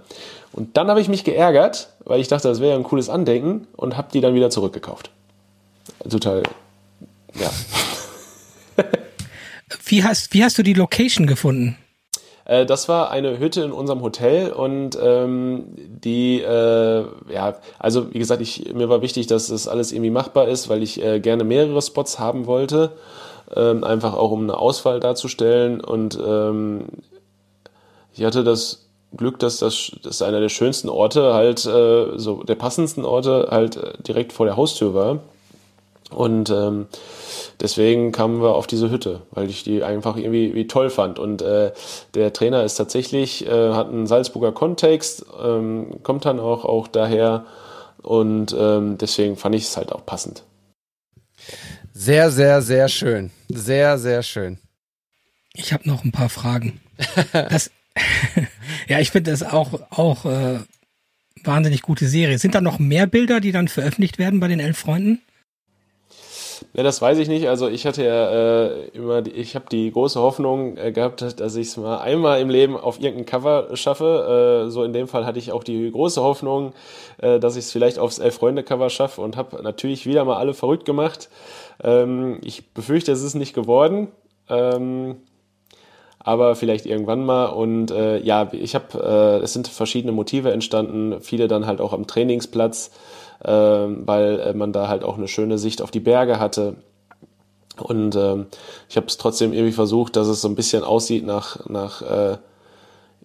Und 0.52 0.76
dann 0.76 0.88
habe 0.88 1.00
ich 1.00 1.08
mich 1.08 1.24
geärgert, 1.24 1.90
weil 2.04 2.20
ich 2.20 2.28
dachte, 2.28 2.48
das 2.48 2.60
wäre 2.60 2.72
ja 2.72 2.76
ein 2.76 2.84
cooles 2.84 3.08
Andenken 3.08 3.66
und 3.76 3.96
habe 3.96 4.08
die 4.12 4.20
dann 4.20 4.34
wieder 4.34 4.50
zurückgekauft. 4.50 5.10
Total, 6.08 6.42
ja. 7.34 7.50
wie, 9.84 10.04
hast, 10.04 10.32
wie 10.32 10.44
hast 10.44 10.58
du 10.58 10.62
die 10.62 10.74
Location 10.74 11.26
gefunden? 11.26 11.76
Äh, 12.44 12.66
das 12.66 12.88
war 12.88 13.10
eine 13.10 13.38
Hütte 13.38 13.62
in 13.62 13.72
unserem 13.72 14.00
Hotel 14.00 14.50
und 14.50 14.98
ähm, 15.00 15.66
die, 15.76 16.40
äh, 16.40 17.04
ja, 17.32 17.56
also 17.78 18.12
wie 18.12 18.18
gesagt, 18.18 18.40
ich, 18.40 18.72
mir 18.72 18.88
war 18.88 19.02
wichtig, 19.02 19.26
dass 19.26 19.48
das 19.48 19.68
alles 19.68 19.92
irgendwie 19.92 20.10
machbar 20.10 20.48
ist, 20.48 20.68
weil 20.68 20.82
ich 20.82 21.02
äh, 21.02 21.20
gerne 21.20 21.44
mehrere 21.44 21.82
Spots 21.82 22.18
haben 22.18 22.46
wollte, 22.46 22.92
ähm, 23.54 23.84
einfach 23.84 24.14
auch 24.14 24.30
um 24.30 24.42
eine 24.42 24.58
Auswahl 24.58 25.00
darzustellen 25.00 25.80
und 25.80 26.18
ähm, 26.24 26.84
ich 28.14 28.24
hatte 28.24 28.44
das 28.44 28.88
Glück, 29.16 29.38
dass 29.38 29.58
das, 29.58 29.92
das 30.02 30.22
einer 30.22 30.40
der 30.40 30.48
schönsten 30.48 30.88
Orte 30.88 31.34
halt, 31.34 31.64
äh, 31.64 32.18
so 32.18 32.42
der 32.42 32.56
passendsten 32.56 33.04
Orte 33.04 33.48
halt 33.50 33.76
äh, 33.76 33.92
direkt 34.02 34.32
vor 34.32 34.46
der 34.46 34.56
Haustür 34.56 34.92
war. 34.94 35.20
Und 36.10 36.50
ähm, 36.50 36.86
deswegen 37.60 38.12
kamen 38.12 38.40
wir 38.42 38.54
auf 38.54 38.66
diese 38.66 38.90
Hütte, 38.90 39.20
weil 39.30 39.50
ich 39.50 39.62
die 39.62 39.82
einfach 39.82 40.16
irgendwie 40.16 40.54
wie 40.54 40.66
toll 40.66 40.90
fand. 40.90 41.18
Und 41.18 41.42
äh, 41.42 41.72
der 42.14 42.32
Trainer 42.32 42.64
ist 42.64 42.76
tatsächlich, 42.76 43.46
äh, 43.46 43.72
hat 43.72 43.88
einen 43.88 44.06
Salzburger 44.06 44.52
Kontext, 44.52 45.26
ähm, 45.42 46.02
kommt 46.02 46.24
dann 46.24 46.40
auch, 46.40 46.64
auch 46.64 46.88
daher. 46.88 47.44
Und 48.02 48.56
ähm, 48.58 48.96
deswegen 48.98 49.36
fand 49.36 49.54
ich 49.54 49.64
es 49.64 49.76
halt 49.76 49.92
auch 49.92 50.06
passend. 50.06 50.44
Sehr, 52.00 52.30
sehr, 52.30 52.62
sehr 52.62 52.86
schön. 52.86 53.32
Sehr, 53.48 53.98
sehr 53.98 54.22
schön. 54.22 54.58
Ich 55.52 55.72
habe 55.72 55.88
noch 55.88 56.04
ein 56.04 56.12
paar 56.12 56.28
Fragen. 56.28 56.80
Das, 57.32 57.72
ja, 58.88 59.00
ich 59.00 59.10
finde 59.10 59.32
das 59.32 59.42
auch, 59.42 59.72
auch 59.90 60.24
äh, 60.24 60.60
wahnsinnig 61.42 61.82
gute 61.82 62.06
Serie. 62.06 62.38
Sind 62.38 62.54
da 62.54 62.60
noch 62.60 62.78
mehr 62.78 63.08
Bilder, 63.08 63.40
die 63.40 63.50
dann 63.50 63.66
veröffentlicht 63.66 64.16
werden 64.16 64.38
bei 64.38 64.46
den 64.46 64.60
elf 64.60 64.78
Freunden? 64.78 65.22
Ja, 66.72 66.82
das 66.82 67.02
weiß 67.02 67.18
ich 67.18 67.28
nicht. 67.28 67.48
Also 67.48 67.68
ich 67.68 67.86
hatte 67.86 68.04
ja 68.04 68.30
äh, 68.30 68.88
immer, 68.88 69.22
die, 69.22 69.32
ich 69.32 69.54
habe 69.54 69.66
die 69.70 69.90
große 69.90 70.20
Hoffnung 70.20 70.76
äh, 70.76 70.92
gehabt, 70.92 71.40
dass 71.40 71.56
ich 71.56 71.68
es 71.68 71.76
mal 71.76 71.98
einmal 71.98 72.40
im 72.40 72.50
Leben 72.50 72.76
auf 72.76 73.00
irgendein 73.00 73.26
Cover 73.26 73.76
schaffe. 73.76 74.66
Äh, 74.66 74.70
so 74.70 74.84
in 74.84 74.92
dem 74.92 75.08
Fall 75.08 75.26
hatte 75.26 75.38
ich 75.38 75.50
auch 75.50 75.64
die 75.64 75.90
große 75.90 76.22
Hoffnung, 76.22 76.74
äh, 77.18 77.40
dass 77.40 77.56
ich 77.56 77.64
es 77.64 77.72
vielleicht 77.72 77.98
aufs 77.98 78.18
Elf-Freunde-Cover 78.18 78.90
schaffe 78.90 79.20
und 79.20 79.36
habe 79.36 79.60
natürlich 79.62 80.06
wieder 80.06 80.24
mal 80.24 80.36
alle 80.36 80.54
verrückt 80.54 80.84
gemacht. 80.84 81.28
Ähm, 81.82 82.38
ich 82.42 82.72
befürchte, 82.72 83.12
es 83.12 83.22
ist 83.22 83.34
nicht 83.34 83.54
geworden. 83.54 84.08
Ähm, 84.48 85.16
aber 86.18 86.56
vielleicht 86.56 86.86
irgendwann 86.86 87.24
mal. 87.24 87.46
Und 87.46 87.90
äh, 87.90 88.18
ja, 88.18 88.48
ich 88.52 88.74
habe, 88.74 89.40
äh, 89.40 89.44
es 89.44 89.52
sind 89.52 89.68
verschiedene 89.68 90.12
Motive 90.12 90.50
entstanden, 90.52 91.20
viele 91.20 91.48
dann 91.48 91.66
halt 91.66 91.80
auch 91.80 91.92
am 91.92 92.06
Trainingsplatz, 92.06 92.90
äh, 93.42 93.50
weil 93.50 94.52
man 94.54 94.72
da 94.72 94.88
halt 94.88 95.04
auch 95.04 95.16
eine 95.16 95.28
schöne 95.28 95.58
Sicht 95.58 95.80
auf 95.80 95.90
die 95.90 96.00
Berge 96.00 96.38
hatte. 96.38 96.76
Und 97.80 98.16
äh, 98.16 98.44
ich 98.88 98.96
habe 98.96 99.06
es 99.06 99.16
trotzdem 99.16 99.52
irgendwie 99.52 99.72
versucht, 99.72 100.16
dass 100.16 100.26
es 100.26 100.40
so 100.40 100.48
ein 100.48 100.56
bisschen 100.56 100.82
aussieht 100.82 101.24
nach, 101.24 101.66
nach 101.68 102.02
äh, 102.02 102.38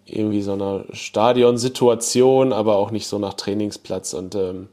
irgendwie 0.05 0.41
so 0.41 0.53
einer 0.53 0.83
Stadionsituation, 0.91 2.53
aber 2.53 2.75
auch 2.75 2.91
nicht 2.91 3.07
so 3.07 3.17
nach 3.19 3.33
Trainingsplatz. 3.33 4.13
Und 4.13 4.35
ähm, 4.35 4.69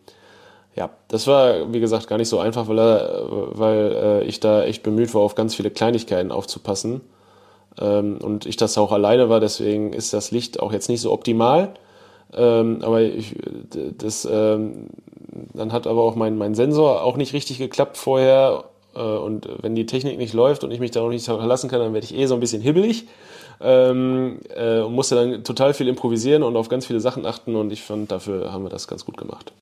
ja, 0.77 0.91
das 1.09 1.27
war, 1.27 1.73
wie 1.73 1.81
gesagt, 1.81 2.07
gar 2.07 2.16
nicht 2.16 2.29
so 2.29 2.39
einfach, 2.39 2.68
weil, 2.68 2.77
weil 2.77 3.93
äh, 3.93 4.25
ich 4.25 4.41
da 4.41 4.64
echt 4.64 4.83
bemüht 4.83 5.12
war, 5.14 5.23
auf 5.23 5.35
ganz 5.35 5.55
viele 5.55 5.71
Kleinigkeiten 5.71 6.31
aufzupassen. 6.31 7.01
Ähm, 7.79 8.18
und 8.23 8.47
ich 8.47 8.57
das 8.57 8.79
auch 8.79 8.93
alleine 8.93 9.29
war, 9.29 9.41
deswegen 9.41 9.93
ist 9.93 10.12
das 10.12 10.31
Licht 10.31 10.61
auch 10.61 10.73
jetzt 10.73 10.89
nicht 10.89 11.01
so 11.01 11.12
optimal. 11.12 11.75
Ähm, 12.33 12.79
aber 12.83 13.03
ich, 13.03 13.35
das, 13.99 14.29
ähm, 14.31 14.87
dann 15.55 15.73
hat 15.73 15.87
aber 15.87 16.03
auch 16.03 16.14
mein, 16.14 16.39
mein 16.39 16.55
Sensor 16.55 17.03
auch 17.03 17.16
nicht 17.16 17.33
richtig 17.33 17.59
geklappt 17.59 17.97
vorher. 17.97 18.64
Äh, 18.95 19.01
und 19.01 19.49
wenn 19.62 19.75
die 19.75 19.87
Technik 19.87 20.18
nicht 20.18 20.35
läuft 20.35 20.62
und 20.62 20.71
ich 20.71 20.81
mich 20.81 20.93
da 20.93 21.01
noch 21.01 21.09
nicht 21.09 21.25
verlassen 21.25 21.68
kann, 21.68 21.81
dann 21.81 21.95
werde 21.95 22.05
ich 22.05 22.14
eh 22.14 22.27
so 22.27 22.35
ein 22.35 22.41
bisschen 22.41 22.62
hibbelig. 22.62 23.09
Ähm, 23.61 24.39
äh, 24.55 24.81
und 24.81 24.95
musste 24.95 25.16
dann 25.16 25.45
total 25.45 25.75
viel 25.75 25.89
improvisieren 25.89 26.43
und 26.43 26.57
auf 26.57 26.68
ganz 26.68 26.87
viele 26.87 27.01
Sachen 27.01 27.27
achten 27.27 27.57
und 27.57 27.73
ich 27.73 27.83
fand, 27.83 28.11
dafür 28.11 28.53
haben 28.53 28.64
wir 28.64 28.71
das 28.71 28.89
ganz 28.89 29.05
gut 29.05 29.18
gemacht. 29.18 29.53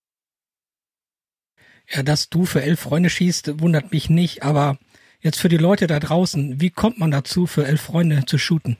Ja, 1.90 2.02
dass 2.02 2.28
du 2.28 2.44
für 2.44 2.62
elf 2.62 2.80
Freunde 2.80 3.10
schießt, 3.10 3.60
wundert 3.60 3.92
mich 3.92 4.10
nicht, 4.10 4.42
aber 4.42 4.78
Jetzt 5.20 5.40
für 5.40 5.48
die 5.48 5.56
Leute 5.56 5.88
da 5.88 5.98
draußen, 5.98 6.60
wie 6.60 6.70
kommt 6.70 6.98
man 6.98 7.10
dazu, 7.10 7.46
für 7.46 7.66
elf 7.66 7.80
Freunde 7.80 8.24
zu 8.24 8.38
shooten? 8.38 8.76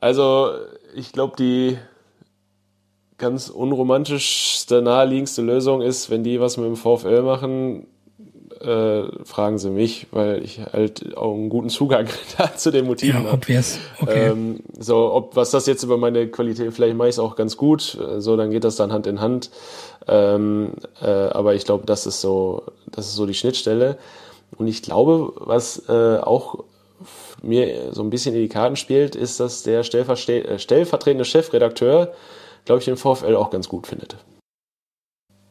Also, 0.00 0.52
ich 0.94 1.12
glaube, 1.12 1.36
die 1.36 1.76
ganz 3.18 3.50
unromantischste, 3.50 4.80
naheliegendste 4.80 5.42
Lösung 5.42 5.82
ist, 5.82 6.08
wenn 6.08 6.24
die 6.24 6.40
was 6.40 6.56
mit 6.56 6.66
dem 6.66 6.76
VfL 6.76 7.20
machen, 7.20 7.86
äh, 8.60 9.24
fragen 9.24 9.58
sie 9.58 9.70
mich, 9.70 10.06
weil 10.10 10.42
ich 10.42 10.60
halt 10.72 11.16
auch 11.16 11.34
einen 11.34 11.48
guten 11.48 11.68
Zugang 11.68 12.06
zu 12.56 12.70
den 12.70 12.86
Motiven 12.86 13.24
ja, 13.24 13.32
habe. 13.32 13.40
Okay. 14.00 14.28
Ähm, 14.28 14.60
so, 14.78 15.12
ob 15.12 15.36
was 15.36 15.50
das 15.50 15.66
jetzt 15.66 15.82
über 15.82 15.96
meine 15.96 16.28
Qualität, 16.28 16.72
vielleicht 16.72 16.96
mache 16.96 17.08
ich 17.08 17.14
es 17.14 17.18
auch 17.18 17.36
ganz 17.36 17.56
gut, 17.56 17.98
so 18.18 18.36
dann 18.36 18.50
geht 18.50 18.64
das 18.64 18.76
dann 18.76 18.92
Hand 18.92 19.06
in 19.06 19.20
Hand. 19.20 19.50
Ähm, 20.08 20.72
äh, 21.00 21.06
aber 21.06 21.54
ich 21.54 21.64
glaube, 21.64 21.86
das 21.86 22.06
ist 22.06 22.20
so, 22.20 22.64
das 22.90 23.06
ist 23.06 23.14
so 23.14 23.26
die 23.26 23.34
Schnittstelle. 23.34 23.98
Und 24.56 24.66
ich 24.66 24.82
glaube, 24.82 25.32
was 25.36 25.88
äh, 25.88 26.18
auch 26.18 26.64
mir 27.42 27.92
so 27.92 28.02
ein 28.02 28.10
bisschen 28.10 28.34
in 28.34 28.42
die 28.42 28.48
Karten 28.48 28.76
spielt, 28.76 29.16
ist, 29.16 29.40
dass 29.40 29.62
der 29.62 29.80
äh, 29.80 30.58
stellvertretende 30.58 31.24
Chefredakteur 31.24 32.12
glaube 32.64 32.80
ich, 32.80 32.84
den 32.84 32.96
VfL 32.96 33.36
auch 33.36 33.50
ganz 33.50 33.68
gut 33.68 33.86
findet. 33.86 34.16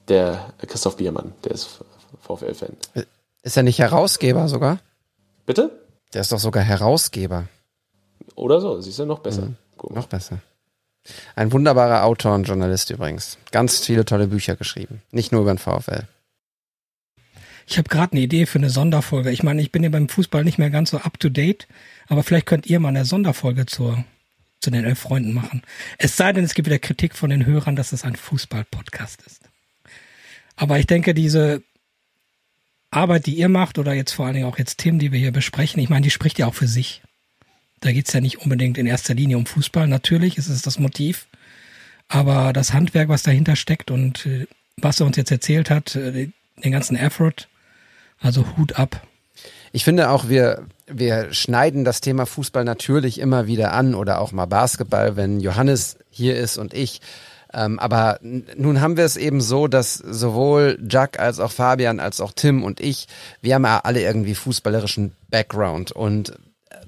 Der 0.08 0.54
Christoph 0.66 0.98
Biermann, 0.98 1.34
der 1.44 1.52
ist 1.52 1.84
VfL-Fan. 2.22 2.76
Ist 3.44 3.58
er 3.58 3.64
nicht 3.64 3.80
Herausgeber 3.80 4.48
sogar? 4.48 4.80
Bitte? 5.46 5.72
Der 6.14 6.22
ist 6.22 6.32
doch 6.32 6.40
sogar 6.40 6.64
Herausgeber. 6.64 7.48
Oder 8.36 8.62
so, 8.62 8.80
siehst 8.82 9.00
du, 9.00 9.06
noch 9.06 9.20
besser. 9.20 9.44
Mhm. 9.44 9.56
Noch 9.96 10.08
besser. 10.08 10.40
Ein 11.36 11.52
wunderbarer 11.52 12.04
Autor 12.04 12.36
und 12.36 12.44
Journalist 12.44 12.90
übrigens. 12.90 13.38
Ganz 13.52 13.80
viele 13.86 14.06
tolle 14.06 14.28
Bücher 14.28 14.56
geschrieben. 14.56 15.02
Nicht 15.12 15.32
nur 15.32 15.42
über 15.42 15.54
den 15.54 15.58
VfL. 15.58 16.08
Ich 17.68 17.78
habe 17.78 17.90
gerade 17.90 18.14
eine 18.14 18.22
Idee 18.22 18.46
für 18.46 18.58
eine 18.58 18.70
Sonderfolge. 18.70 19.32
Ich 19.32 19.44
meine, 19.44 19.62
ich 19.62 19.72
bin 19.72 19.84
ja 19.84 19.90
beim 19.90 20.10
Fußball 20.10 20.44
nicht 20.44 20.58
mehr 20.58 20.72
ganz 20.72 20.90
so 20.90 20.98
up 20.98 21.20
to 21.20 21.30
date, 21.30 21.68
aber 22.08 22.24
vielleicht 22.24 22.48
könnt 22.48 22.66
ihr 22.66 22.80
mal 22.80 22.90
eine 22.90 23.06
Sonderfolge 23.06 23.68
zur, 23.68 24.04
zu 24.60 24.72
den 24.72 24.86
elf 24.86 25.00
Freunden 25.00 25.34
machen. 25.34 25.62
Es 26.00 26.18
sei 26.18 26.34
denn, 26.34 26.44
es 26.44 26.56
gibt 26.56 26.68
wieder 26.68 26.80
Kritik 26.80 27.16
von 27.16 27.30
den 27.30 27.46
Hörern, 27.46 27.76
dass 27.76 27.92
es 27.92 28.04
ein 28.04 28.16
Fußball-Podcast 28.16 29.22
ist. 29.22 29.42
Aber 30.56 30.80
ich 30.80 30.88
denke, 30.88 31.14
diese 31.14 31.62
Arbeit, 32.92 33.26
die 33.26 33.36
ihr 33.36 33.50
macht, 33.50 33.78
oder 33.78 33.94
jetzt 33.94 34.14
vor 34.14 34.26
allen 34.26 34.36
Dingen 34.36 34.48
auch 34.48 34.58
jetzt 34.58 34.80
Tim, 34.80 35.00
die 35.00 35.12
wir 35.12 35.20
hier 35.20 35.32
besprechen, 35.32 35.82
ich 35.82 35.90
meine, 35.90 36.04
die 36.04 36.10
spricht 36.10 36.40
ja 36.40 36.48
auch 36.48 36.56
für 36.56 36.68
sich. 36.68 37.02
Da 37.82 37.92
geht's 37.92 38.14
ja 38.14 38.22
nicht 38.22 38.40
unbedingt 38.40 38.78
in 38.78 38.86
erster 38.86 39.14
Linie 39.14 39.38
um 39.38 39.46
Fußball. 39.46 39.88
Natürlich 39.88 40.38
ist 40.38 40.50
es 40.50 40.62
das 40.62 40.80
Motiv. 40.80 41.28
Aber 42.08 42.52
das 42.54 42.74
Handwerk, 42.74 43.08
was 43.08 43.24
dahinter 43.24 43.56
steckt 43.56 43.92
und 43.92 44.26
äh, 44.26 44.48
was 44.78 45.00
er 45.00 45.06
uns 45.06 45.16
jetzt 45.16 45.32
erzählt 45.32 45.70
hat, 45.70 45.96
äh, 45.96 46.30
den 46.64 46.72
ganzen 46.72 46.98
Effort, 46.98 47.48
also 48.20 48.58
Hut 48.58 48.78
ab. 48.78 49.06
Ich 49.72 49.84
finde 49.84 50.10
auch, 50.10 50.28
wir, 50.28 50.66
wir 50.88 51.32
schneiden 51.32 51.86
das 51.86 52.02
Thema 52.02 52.26
Fußball 52.26 52.64
natürlich 52.64 53.20
immer 53.20 53.46
wieder 53.46 53.72
an 53.74 53.94
oder 53.94 54.20
auch 54.20 54.32
mal 54.32 54.48
Basketball, 54.48 55.16
wenn 55.16 55.40
Johannes 55.40 55.98
hier 56.10 56.36
ist 56.36 56.58
und 56.58 56.74
ich. 56.74 57.02
Ähm, 57.54 57.80
aber 57.80 58.20
nun 58.22 58.82
haben 58.82 58.98
wir 58.98 59.06
es 59.06 59.18
eben 59.18 59.42
so, 59.42 59.68
dass 59.68 59.96
sowohl 59.96 60.78
Jack 60.88 61.20
als 61.20 61.40
auch 61.40 61.52
Fabian 61.52 62.00
als 62.00 62.22
auch 62.22 62.32
Tim 62.32 62.64
und 62.64 62.80
ich, 62.80 63.08
wir 63.42 63.56
haben 63.56 63.66
ja 63.66 63.80
alle 63.80 64.02
irgendwie 64.02 64.36
fußballerischen 64.36 65.14
Background 65.30 65.92
und 65.92 66.34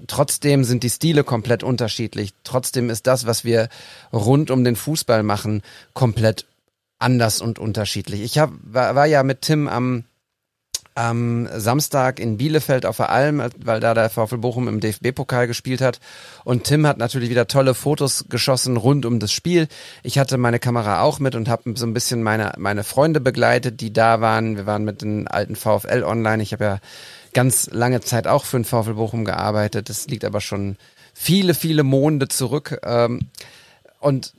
trotzdem 0.07 0.63
sind 0.63 0.83
die 0.83 0.89
Stile 0.89 1.23
komplett 1.23 1.63
unterschiedlich. 1.63 2.33
Trotzdem 2.43 2.89
ist 2.89 3.07
das, 3.07 3.25
was 3.25 3.43
wir 3.43 3.69
rund 4.13 4.51
um 4.51 4.63
den 4.63 4.75
Fußball 4.75 5.23
machen, 5.23 5.61
komplett 5.93 6.45
anders 6.99 7.41
und 7.41 7.59
unterschiedlich. 7.59 8.21
Ich 8.21 8.37
hab, 8.37 8.51
war, 8.61 8.95
war 8.95 9.05
ja 9.05 9.23
mit 9.23 9.41
Tim 9.41 9.67
am 9.67 10.03
am 10.93 11.47
Samstag 11.55 12.19
in 12.19 12.37
Bielefeld 12.37 12.85
auf 12.85 12.97
der 12.97 13.09
Alm, 13.09 13.41
weil 13.63 13.79
da 13.79 13.93
der 13.93 14.09
VfL 14.09 14.37
Bochum 14.37 14.67
im 14.67 14.79
DFB-Pokal 14.79 15.47
gespielt 15.47 15.81
hat. 15.81 15.99
Und 16.43 16.65
Tim 16.65 16.85
hat 16.85 16.97
natürlich 16.97 17.29
wieder 17.29 17.47
tolle 17.47 17.73
Fotos 17.73 18.25
geschossen 18.29 18.77
rund 18.77 19.05
um 19.05 19.19
das 19.19 19.31
Spiel. 19.31 19.67
Ich 20.03 20.19
hatte 20.19 20.37
meine 20.37 20.59
Kamera 20.59 21.01
auch 21.01 21.19
mit 21.19 21.35
und 21.35 21.47
habe 21.47 21.73
so 21.75 21.85
ein 21.85 21.93
bisschen 21.93 22.23
meine, 22.23 22.53
meine 22.57 22.83
Freunde 22.83 23.21
begleitet, 23.21 23.79
die 23.79 23.93
da 23.93 24.19
waren. 24.19 24.57
Wir 24.57 24.65
waren 24.65 24.83
mit 24.83 25.01
den 25.01 25.27
alten 25.27 25.55
VfL 25.55 26.03
online. 26.03 26.43
Ich 26.43 26.51
habe 26.51 26.63
ja 26.63 26.79
ganz 27.33 27.69
lange 27.71 28.01
Zeit 28.01 28.27
auch 28.27 28.43
für 28.43 28.57
den 28.57 28.65
VfL 28.65 28.95
Bochum 28.95 29.23
gearbeitet. 29.23 29.89
Das 29.89 30.07
liegt 30.07 30.25
aber 30.25 30.41
schon 30.41 30.77
viele, 31.13 31.53
viele 31.53 31.83
Monde 31.83 32.27
zurück. 32.27 32.79
Ähm, 32.83 33.29
und 33.99 34.33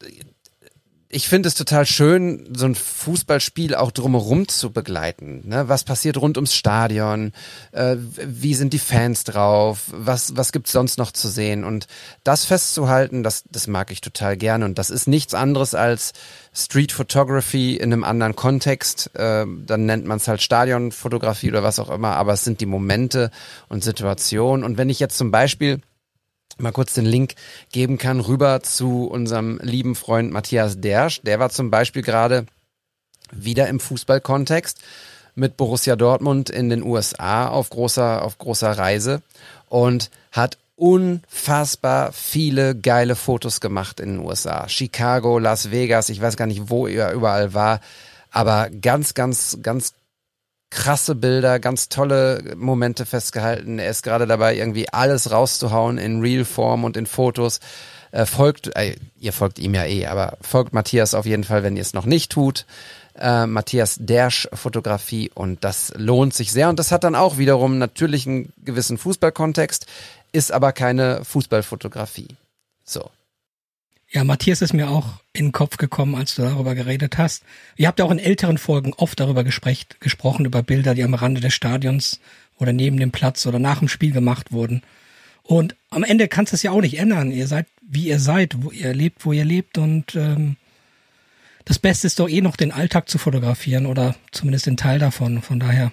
ich 1.14 1.28
finde 1.28 1.46
es 1.46 1.54
total 1.54 1.84
schön, 1.84 2.48
so 2.56 2.64
ein 2.64 2.74
Fußballspiel 2.74 3.74
auch 3.74 3.90
drumherum 3.90 4.48
zu 4.48 4.72
begleiten. 4.72 5.42
Ne? 5.44 5.68
Was 5.68 5.84
passiert 5.84 6.16
rund 6.16 6.38
ums 6.38 6.54
Stadion? 6.54 7.32
Äh, 7.72 7.96
wie 7.98 8.54
sind 8.54 8.72
die 8.72 8.78
Fans 8.78 9.24
drauf? 9.24 9.82
Was, 9.88 10.36
was 10.36 10.52
gibt's 10.52 10.72
sonst 10.72 10.96
noch 10.96 11.12
zu 11.12 11.28
sehen? 11.28 11.64
Und 11.64 11.86
das 12.24 12.46
festzuhalten, 12.46 13.22
das, 13.22 13.44
das 13.50 13.66
mag 13.66 13.90
ich 13.90 14.00
total 14.00 14.38
gerne. 14.38 14.64
Und 14.64 14.78
das 14.78 14.88
ist 14.88 15.06
nichts 15.06 15.34
anderes 15.34 15.74
als 15.74 16.14
Street 16.54 16.92
Photography 16.92 17.76
in 17.76 17.92
einem 17.92 18.04
anderen 18.04 18.34
Kontext. 18.34 19.14
Äh, 19.14 19.44
dann 19.66 19.84
nennt 19.84 20.06
man 20.06 20.16
es 20.16 20.28
halt 20.28 20.40
Stadionfotografie 20.40 21.50
oder 21.50 21.62
was 21.62 21.78
auch 21.78 21.90
immer. 21.90 22.16
Aber 22.16 22.32
es 22.32 22.42
sind 22.42 22.62
die 22.62 22.66
Momente 22.66 23.30
und 23.68 23.84
Situationen. 23.84 24.64
Und 24.64 24.78
wenn 24.78 24.88
ich 24.88 24.98
jetzt 24.98 25.18
zum 25.18 25.30
Beispiel 25.30 25.82
mal 26.59 26.72
kurz 26.72 26.94
den 26.94 27.07
Link 27.07 27.34
geben 27.72 27.98
kann, 27.98 28.20
rüber 28.20 28.62
zu 28.62 29.07
unserem 29.07 29.59
lieben 29.62 29.94
Freund 29.94 30.32
Matthias 30.32 30.80
Dersch. 30.80 31.22
Der 31.22 31.38
war 31.38 31.50
zum 31.50 31.70
Beispiel 31.70 32.03
gerade 32.03 32.46
wieder 33.32 33.68
im 33.68 33.80
Fußballkontext 33.80 34.80
mit 35.34 35.57
Borussia 35.57 35.96
Dortmund 35.96 36.50
in 36.50 36.68
den 36.68 36.82
USA 36.82 37.48
auf 37.48 37.70
großer, 37.70 38.22
auf 38.22 38.38
großer 38.38 38.70
Reise 38.70 39.22
und 39.68 40.11
hat 40.30 40.59
unfassbar 40.76 42.12
viele 42.12 42.74
geile 42.74 43.14
Fotos 43.14 43.61
gemacht 43.61 44.00
in 44.00 44.16
den 44.16 44.26
USA. 44.26 44.68
Chicago, 44.68 45.38
Las 45.38 45.70
Vegas, 45.70 46.09
ich 46.09 46.20
weiß 46.20 46.36
gar 46.36 46.46
nicht, 46.46 46.70
wo 46.70 46.86
er 46.86 47.12
überall 47.12 47.55
war, 47.55 47.80
aber 48.30 48.68
ganz, 48.70 49.14
ganz, 49.14 49.59
ganz 49.62 49.94
krasse 50.72 51.14
Bilder, 51.14 51.60
ganz 51.60 51.88
tolle 51.88 52.54
Momente 52.56 53.04
festgehalten. 53.04 53.78
Er 53.78 53.90
ist 53.90 54.02
gerade 54.02 54.26
dabei, 54.26 54.56
irgendwie 54.56 54.88
alles 54.88 55.30
rauszuhauen 55.30 55.98
in 55.98 56.20
Real-Form 56.20 56.84
und 56.84 56.96
in 56.96 57.06
Fotos. 57.06 57.60
Äh, 58.10 58.26
folgt, 58.26 58.74
äh, 58.74 58.96
ihr 59.18 59.32
folgt 59.32 59.58
ihm 59.58 59.74
ja 59.74 59.84
eh, 59.84 60.06
aber 60.06 60.38
folgt 60.40 60.72
Matthias 60.72 61.14
auf 61.14 61.26
jeden 61.26 61.44
Fall, 61.44 61.62
wenn 61.62 61.76
ihr 61.76 61.82
es 61.82 61.92
noch 61.92 62.06
nicht 62.06 62.32
tut. 62.32 62.66
Äh, 63.18 63.46
Matthias 63.46 63.96
Dersch 64.00 64.48
Fotografie 64.54 65.30
und 65.34 65.62
das 65.62 65.92
lohnt 65.96 66.32
sich 66.32 66.50
sehr 66.52 66.70
und 66.70 66.78
das 66.78 66.90
hat 66.90 67.04
dann 67.04 67.14
auch 67.14 67.36
wiederum 67.36 67.76
natürlich 67.76 68.26
einen 68.26 68.52
gewissen 68.64 68.96
Fußballkontext, 68.96 69.86
ist 70.32 70.52
aber 70.52 70.72
keine 70.72 71.22
Fußballfotografie. 71.24 72.28
So. 72.84 73.10
Ja, 74.12 74.24
Matthias 74.24 74.60
ist 74.60 74.74
mir 74.74 74.90
auch 74.90 75.20
in 75.32 75.46
den 75.46 75.52
Kopf 75.52 75.78
gekommen, 75.78 76.14
als 76.14 76.34
du 76.34 76.42
darüber 76.42 76.74
geredet 76.74 77.16
hast. 77.16 77.44
Ihr 77.76 77.88
habt 77.88 77.98
ja 77.98 78.04
auch 78.04 78.10
in 78.10 78.18
älteren 78.18 78.58
Folgen 78.58 78.92
oft 78.92 79.18
darüber 79.18 79.42
gesprecht, 79.42 80.00
gesprochen, 80.00 80.44
über 80.44 80.62
Bilder, 80.62 80.94
die 80.94 81.02
am 81.02 81.14
Rande 81.14 81.40
des 81.40 81.54
Stadions 81.54 82.20
oder 82.58 82.74
neben 82.74 82.98
dem 82.98 83.10
Platz 83.10 83.46
oder 83.46 83.58
nach 83.58 83.78
dem 83.78 83.88
Spiel 83.88 84.12
gemacht 84.12 84.52
wurden. 84.52 84.82
Und 85.42 85.76
am 85.88 86.04
Ende 86.04 86.28
kannst 86.28 86.52
du 86.52 86.56
es 86.56 86.62
ja 86.62 86.72
auch 86.72 86.82
nicht 86.82 86.98
ändern. 86.98 87.32
Ihr 87.32 87.46
seid, 87.46 87.66
wie 87.80 88.06
ihr 88.06 88.18
seid, 88.18 88.62
wo 88.62 88.70
ihr 88.70 88.92
lebt, 88.92 89.24
wo 89.24 89.32
ihr 89.32 89.46
lebt. 89.46 89.78
Und 89.78 90.14
ähm, 90.14 90.56
das 91.64 91.78
Beste 91.78 92.06
ist 92.06 92.20
doch 92.20 92.28
eh 92.28 92.42
noch 92.42 92.56
den 92.56 92.70
Alltag 92.70 93.08
zu 93.08 93.16
fotografieren 93.16 93.86
oder 93.86 94.14
zumindest 94.30 94.66
den 94.66 94.76
Teil 94.76 94.98
davon. 94.98 95.40
Von 95.40 95.58
daher. 95.58 95.90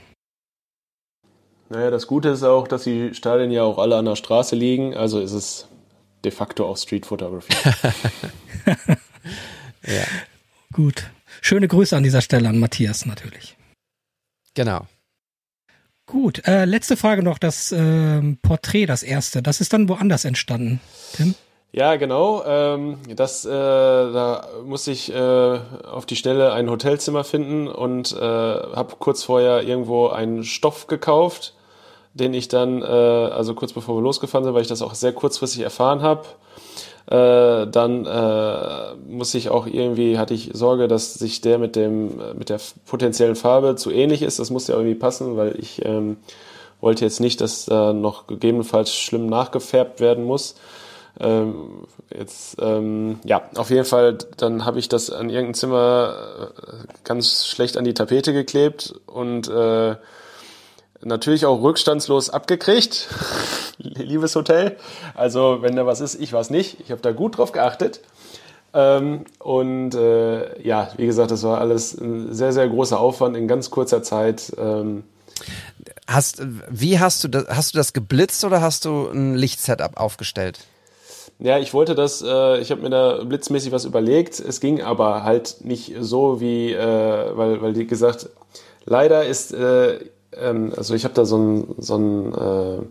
Naja, 1.70 1.90
das 1.90 2.06
Gute 2.06 2.30
ist 2.30 2.44
auch, 2.44 2.68
dass 2.68 2.84
die 2.84 3.14
Stadien 3.14 3.50
ja 3.50 3.64
auch 3.64 3.78
alle 3.78 3.96
an 3.96 4.06
der 4.06 4.18
Straße 4.18 4.58
liegen. 4.58 4.94
Also 4.94 5.22
ist 5.22 5.32
es 5.32 5.69
de 6.24 6.32
facto 6.32 6.66
auch 6.66 6.78
Street 6.78 7.06
Photography. 7.06 7.54
ja. 9.86 10.04
Gut. 10.74 11.10
Schöne 11.42 11.68
Grüße 11.68 11.96
an 11.96 12.04
dieser 12.04 12.22
Stelle 12.22 12.50
an 12.50 12.60
Matthias 12.60 13.06
natürlich. 13.06 13.56
Genau. 14.54 14.86
Gut, 16.06 16.46
äh, 16.48 16.66
letzte 16.66 16.98
Frage 16.98 17.22
noch, 17.22 17.38
das 17.38 17.72
äh, 17.72 18.22
Porträt, 18.42 18.88
das 18.88 19.04
erste, 19.04 19.44
das 19.44 19.62
ist 19.62 19.74
dann 19.74 19.88
woanders 19.88 20.26
entstanden, 20.26 20.82
Tim? 21.14 21.36
Ja, 21.72 21.98
genau. 21.98 22.44
Ähm, 22.46 22.98
das, 23.16 23.46
äh, 23.46 23.50
da 23.52 24.48
musste 24.66 24.92
ich 24.92 25.14
äh, 25.14 25.18
auf 25.20 26.08
die 26.08 26.16
Stelle 26.16 26.52
ein 26.52 26.68
Hotelzimmer 26.68 27.24
finden 27.24 27.68
und 27.68 28.12
äh, 28.12 28.20
habe 28.20 28.96
kurz 28.98 29.24
vorher 29.24 29.62
irgendwo 29.62 30.08
einen 30.08 30.44
Stoff 30.44 30.88
gekauft 30.88 31.54
den 32.14 32.34
ich 32.34 32.48
dann, 32.48 32.82
äh, 32.82 32.86
also 32.86 33.54
kurz 33.54 33.74
bevor 33.74 33.98
wir 33.98 34.02
losgefahren 34.02 34.44
sind, 34.44 34.54
weil 34.54 34.62
ich 34.62 34.68
das 34.68 34.82
auch 34.82 34.94
sehr 34.94 35.14
kurzfristig 35.14 35.62
erfahren 35.62 36.02
habe, 36.02 36.24
äh, 37.08 37.68
dann 37.68 38.06
äh, 38.06 38.96
muss 39.08 39.34
ich 39.34 39.50
auch 39.50 39.66
irgendwie, 39.66 40.18
hatte 40.18 40.34
ich 40.34 40.52
Sorge, 40.54 40.88
dass 40.88 41.16
sich 41.16 41.42
der 41.42 41.58
mit 41.58 41.76
dem, 41.76 42.20
mit 42.38 42.50
der 42.50 42.60
potenziellen 42.86 43.36
Farbe 43.36 43.76
zu 43.76 43.92
ähnlich 43.92 44.22
ist. 44.22 44.40
Das 44.40 44.52
musste 44.52 44.74
ja 44.74 44.78
irgendwie 44.78 44.96
passen, 44.96 45.36
weil 45.36 45.58
ich 45.60 45.84
ähm, 45.86 46.18
wollte 46.82 47.06
jetzt 47.06 47.20
nicht, 47.20 47.42
dass 47.42 47.66
da 47.66 47.94
noch 47.94 48.28
gegebenenfalls 48.28 48.94
schlimm 48.94 49.28
nachgefärbt 49.28 50.00
werden 50.00 50.24
muss. 50.24 50.56
Ähm, 51.20 51.88
jetzt, 52.16 52.58
ähm, 52.62 53.20
ja, 53.26 53.42
auf 53.56 53.72
jeden 53.72 53.86
Fall, 53.86 54.18
dann 54.38 54.66
habe 54.66 54.80
ich 54.80 54.88
das 54.88 55.10
an 55.10 55.30
irgendeinem 55.30 55.56
Zimmer 55.56 56.14
äh, 56.40 56.86
ganz 57.04 57.46
schlecht 57.48 57.76
an 57.76 57.84
die 57.84 57.94
Tapete 57.94 58.34
geklebt 58.34 58.94
und 59.08 59.50
äh, 59.50 59.96
natürlich 61.04 61.46
auch 61.46 61.62
rückstandslos 61.62 62.30
abgekriegt. 62.30 63.08
Liebes 63.78 64.36
Hotel. 64.36 64.78
Also, 65.16 65.60
wenn 65.62 65.76
da 65.76 65.86
was 65.86 66.02
ist, 66.02 66.16
ich 66.16 66.34
weiß 66.34 66.50
nicht. 66.50 66.80
Ich 66.82 66.92
habe 66.92 67.02
da 67.02 67.12
gut 67.12 67.38
drauf 67.38 67.52
geachtet. 67.52 68.02
Ähm, 68.74 69.26
und 69.40 69.96
äh, 69.96 70.62
ja, 70.62 70.92
wie 70.98 71.06
gesagt, 71.06 71.32
das 71.32 71.44
war 71.44 71.60
alles 71.60 71.94
ein 72.00 72.34
sehr, 72.34 72.54
sehr 72.54 72.68
großer 72.68 73.00
Aufwand 73.00 73.36
in 73.36 73.48
ganz 73.48 73.72
kurzer 73.72 74.04
Zeit. 74.04 74.52
Ähm, 74.58 75.04
hast, 76.08 76.42
wie 76.70 77.00
hast 77.00 77.24
du 77.24 77.28
das, 77.30 77.48
hast 77.50 77.74
du 77.74 77.78
das 77.78 77.94
geblitzt 77.94 78.44
oder 78.44 78.62
hast 78.62 78.86
du 78.86 79.08
ein 79.10 79.36
Lichtsetup 79.36 79.98
aufgestellt? 79.98 80.60
Ja, 81.40 81.58
ich 81.58 81.74
wollte 81.74 81.96
das, 81.96 82.22
äh, 82.22 82.60
ich 82.60 82.70
habe 82.70 82.82
mir 82.82 82.90
da 82.90 83.24
blitzmäßig 83.24 83.72
was 83.72 83.86
überlegt. 83.86 84.40
Es 84.40 84.60
ging 84.60 84.82
aber 84.82 85.24
halt 85.24 85.58
nicht 85.62 85.94
so 86.00 86.42
wie, 86.42 86.74
äh, 86.74 87.38
weil, 87.38 87.62
weil 87.62 87.74
die 87.74 87.88
gesagt, 87.88 88.30
leider 88.86 89.26
ist 89.26 89.54
äh, 89.54 90.00
ähm, 90.36 90.74
also 90.76 90.94
ich 90.94 91.04
habe 91.04 91.14
da 91.14 91.26
so 91.26 91.38
ein, 91.38 91.76
so 91.78 91.96
ein, 91.96 92.34
äh, 92.34 92.82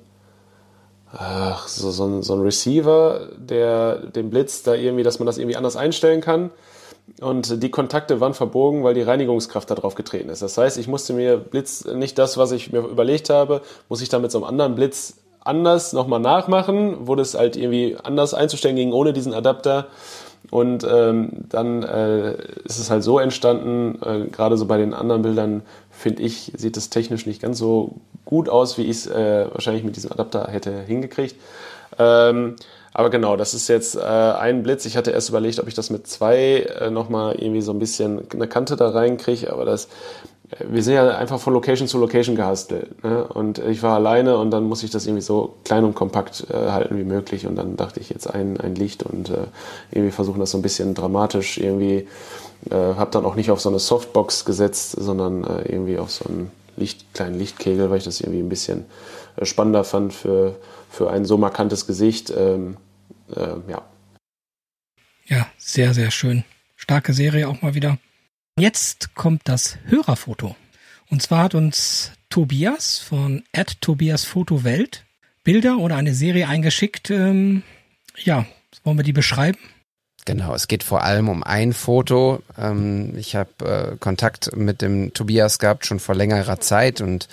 ach, 1.12 1.68
so, 1.68 1.90
so, 1.90 2.06
ein, 2.06 2.22
so 2.22 2.34
ein 2.34 2.40
Receiver, 2.40 3.28
der 3.36 3.96
den 3.98 4.30
Blitz 4.30 4.62
da 4.62 4.74
irgendwie, 4.74 5.02
dass 5.02 5.18
man 5.18 5.26
das 5.26 5.38
irgendwie 5.38 5.56
anders 5.56 5.76
einstellen 5.76 6.20
kann. 6.20 6.50
und 7.20 7.62
die 7.62 7.70
Kontakte 7.70 8.20
waren 8.20 8.34
verbogen, 8.34 8.84
weil 8.84 8.94
die 8.94 9.02
Reinigungskraft 9.02 9.70
da 9.70 9.74
drauf 9.74 9.94
getreten 9.94 10.28
ist. 10.28 10.42
Das 10.42 10.58
heißt, 10.58 10.78
ich 10.78 10.88
musste 10.88 11.14
mir 11.14 11.38
Blitz, 11.38 11.84
nicht 11.84 12.18
das, 12.18 12.36
was 12.36 12.52
ich 12.52 12.72
mir 12.72 12.80
überlegt 12.80 13.30
habe, 13.30 13.62
muss 13.88 14.02
ich 14.02 14.08
da 14.08 14.18
mit 14.18 14.30
so 14.30 14.38
einem 14.38 14.44
anderen 14.44 14.74
Blitz 14.74 15.14
anders 15.40 15.92
nochmal 15.92 16.20
nachmachen, 16.20 17.06
wurde 17.06 17.22
es 17.22 17.34
halt 17.34 17.56
irgendwie 17.56 17.96
anders 18.02 18.34
einzustellen 18.34 18.76
ging 18.76 18.92
ohne 18.92 19.12
diesen 19.12 19.32
Adapter. 19.32 19.86
Und 20.50 20.86
ähm, 20.90 21.30
dann 21.48 21.82
äh, 21.82 22.32
ist 22.64 22.78
es 22.78 22.90
halt 22.90 23.02
so 23.02 23.18
entstanden, 23.18 23.98
äh, 24.02 24.28
gerade 24.30 24.56
so 24.56 24.66
bei 24.66 24.78
den 24.78 24.94
anderen 24.94 25.22
Bildern, 25.22 25.62
finde 25.90 26.22
ich, 26.22 26.52
sieht 26.56 26.76
es 26.76 26.88
technisch 26.88 27.26
nicht 27.26 27.42
ganz 27.42 27.58
so 27.58 27.96
gut 28.24 28.48
aus, 28.48 28.78
wie 28.78 28.84
ich 28.84 28.90
es 28.90 29.06
äh, 29.06 29.46
wahrscheinlich 29.52 29.84
mit 29.84 29.96
diesem 29.96 30.12
Adapter 30.12 30.48
hätte 30.50 30.82
hingekriegt. 30.82 31.36
Ähm, 31.98 32.56
aber 32.94 33.10
genau, 33.10 33.36
das 33.36 33.54
ist 33.54 33.68
jetzt 33.68 33.96
äh, 33.96 34.00
ein 34.00 34.62
Blitz. 34.62 34.84
Ich 34.86 34.96
hatte 34.96 35.10
erst 35.10 35.28
überlegt, 35.28 35.60
ob 35.60 35.68
ich 35.68 35.74
das 35.74 35.90
mit 35.90 36.06
zwei 36.06 36.62
äh, 36.62 36.90
nochmal 36.90 37.36
irgendwie 37.36 37.60
so 37.60 37.72
ein 37.72 37.78
bisschen 37.78 38.22
eine 38.32 38.48
Kante 38.48 38.76
da 38.76 38.88
reinkriege, 38.88 39.52
aber 39.52 39.64
das, 39.64 39.88
wir 40.66 40.82
sind 40.82 40.94
ja 40.94 41.16
einfach 41.16 41.38
von 41.38 41.52
Location 41.52 41.88
zu 41.88 41.98
Location 41.98 42.34
gehustelt. 42.34 43.02
Ne? 43.04 43.24
Und 43.24 43.58
ich 43.58 43.82
war 43.82 43.96
alleine 43.96 44.38
und 44.38 44.50
dann 44.50 44.64
muss 44.64 44.82
ich 44.82 44.90
das 44.90 45.06
irgendwie 45.06 45.22
so 45.22 45.56
klein 45.64 45.84
und 45.84 45.94
kompakt 45.94 46.46
äh, 46.50 46.70
halten 46.70 46.96
wie 46.96 47.04
möglich. 47.04 47.46
Und 47.46 47.56
dann 47.56 47.76
dachte 47.76 48.00
ich 48.00 48.08
jetzt 48.08 48.26
ein, 48.26 48.58
ein 48.58 48.74
Licht 48.74 49.02
und 49.02 49.28
äh, 49.28 49.46
irgendwie 49.90 50.10
versuchen 50.10 50.40
das 50.40 50.50
so 50.50 50.58
ein 50.58 50.62
bisschen 50.62 50.94
dramatisch 50.94 51.58
irgendwie. 51.58 52.08
Äh, 52.70 52.74
habe 52.74 53.10
dann 53.10 53.26
auch 53.26 53.34
nicht 53.34 53.50
auf 53.50 53.60
so 53.60 53.68
eine 53.68 53.78
Softbox 53.78 54.46
gesetzt, 54.46 54.92
sondern 54.92 55.44
äh, 55.44 55.70
irgendwie 55.70 55.98
auf 55.98 56.10
so 56.10 56.24
einen 56.28 56.50
Licht, 56.76 57.12
kleinen 57.12 57.38
Lichtkegel, 57.38 57.90
weil 57.90 57.98
ich 57.98 58.04
das 58.04 58.20
irgendwie 58.20 58.40
ein 58.40 58.48
bisschen 58.48 58.86
äh, 59.36 59.44
spannender 59.44 59.84
fand 59.84 60.14
für, 60.14 60.56
für 60.90 61.10
ein 61.10 61.26
so 61.26 61.36
markantes 61.36 61.86
Gesicht. 61.86 62.32
Ähm, 62.36 62.78
äh, 63.36 63.70
ja. 63.70 63.82
Ja, 65.26 65.46
sehr, 65.58 65.92
sehr 65.92 66.10
schön. 66.10 66.44
Starke 66.74 67.12
Serie 67.12 67.48
auch 67.48 67.60
mal 67.60 67.74
wieder. 67.74 67.98
Jetzt 68.58 69.14
kommt 69.14 69.42
das 69.44 69.78
Hörerfoto. 69.84 70.56
Und 71.10 71.22
zwar 71.22 71.44
hat 71.44 71.54
uns 71.54 72.10
Tobias 72.28 72.98
von 72.98 73.44
Tobias 73.80 74.26
Bilder 75.44 75.78
oder 75.78 75.94
eine 75.94 76.12
Serie 76.12 76.48
eingeschickt. 76.48 77.10
Ähm, 77.10 77.62
ja, 78.16 78.46
wollen 78.82 78.96
wir 78.98 79.04
die 79.04 79.12
beschreiben? 79.12 79.58
Genau, 80.24 80.54
es 80.54 80.66
geht 80.66 80.82
vor 80.82 81.04
allem 81.04 81.28
um 81.28 81.44
ein 81.44 81.72
Foto. 81.72 82.42
Ähm, 82.58 83.14
ich 83.16 83.36
habe 83.36 83.92
äh, 83.92 83.96
Kontakt 83.96 84.54
mit 84.56 84.82
dem 84.82 85.14
Tobias 85.14 85.60
gehabt 85.60 85.86
schon 85.86 86.00
vor 86.00 86.16
längerer 86.16 86.58
Zeit 86.58 87.00
und 87.00 87.28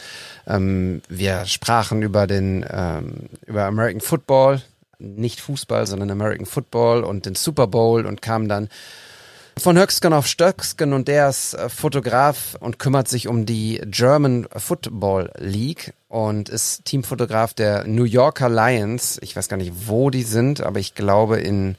ähm, 0.45 1.01
wir 1.09 1.45
sprachen 1.45 2.03
über 2.03 2.27
den 2.27 2.63
ähm, 2.69 3.29
über 3.47 3.65
American 3.65 3.99
Football, 3.99 4.61
nicht 4.99 5.41
Fußball, 5.41 5.87
sondern 5.87 6.11
American 6.11 6.45
Football 6.45 7.03
und 7.03 7.25
den 7.25 7.35
Super 7.35 7.65
Bowl 7.65 8.05
und 8.05 8.21
kamen 8.21 8.47
dann 8.47 8.69
von 9.57 9.77
Höcksken 9.77 10.13
auf 10.13 10.27
Stöcksken 10.27 10.93
und 10.93 11.07
der 11.07 11.29
ist 11.29 11.53
äh, 11.53 11.69
Fotograf 11.69 12.57
und 12.59 12.79
kümmert 12.79 13.07
sich 13.07 13.27
um 13.27 13.45
die 13.45 13.81
German 13.85 14.47
Football 14.55 15.31
League 15.37 15.93
und 16.07 16.49
ist 16.49 16.85
Teamfotograf 16.85 17.53
der 17.53 17.85
New 17.87 18.03
Yorker 18.03 18.49
Lions. 18.49 19.17
Ich 19.21 19.35
weiß 19.35 19.47
gar 19.47 19.57
nicht, 19.57 19.87
wo 19.87 20.09
die 20.09 20.23
sind, 20.23 20.61
aber 20.61 20.79
ich 20.79 20.93
glaube 20.93 21.39
in 21.39 21.77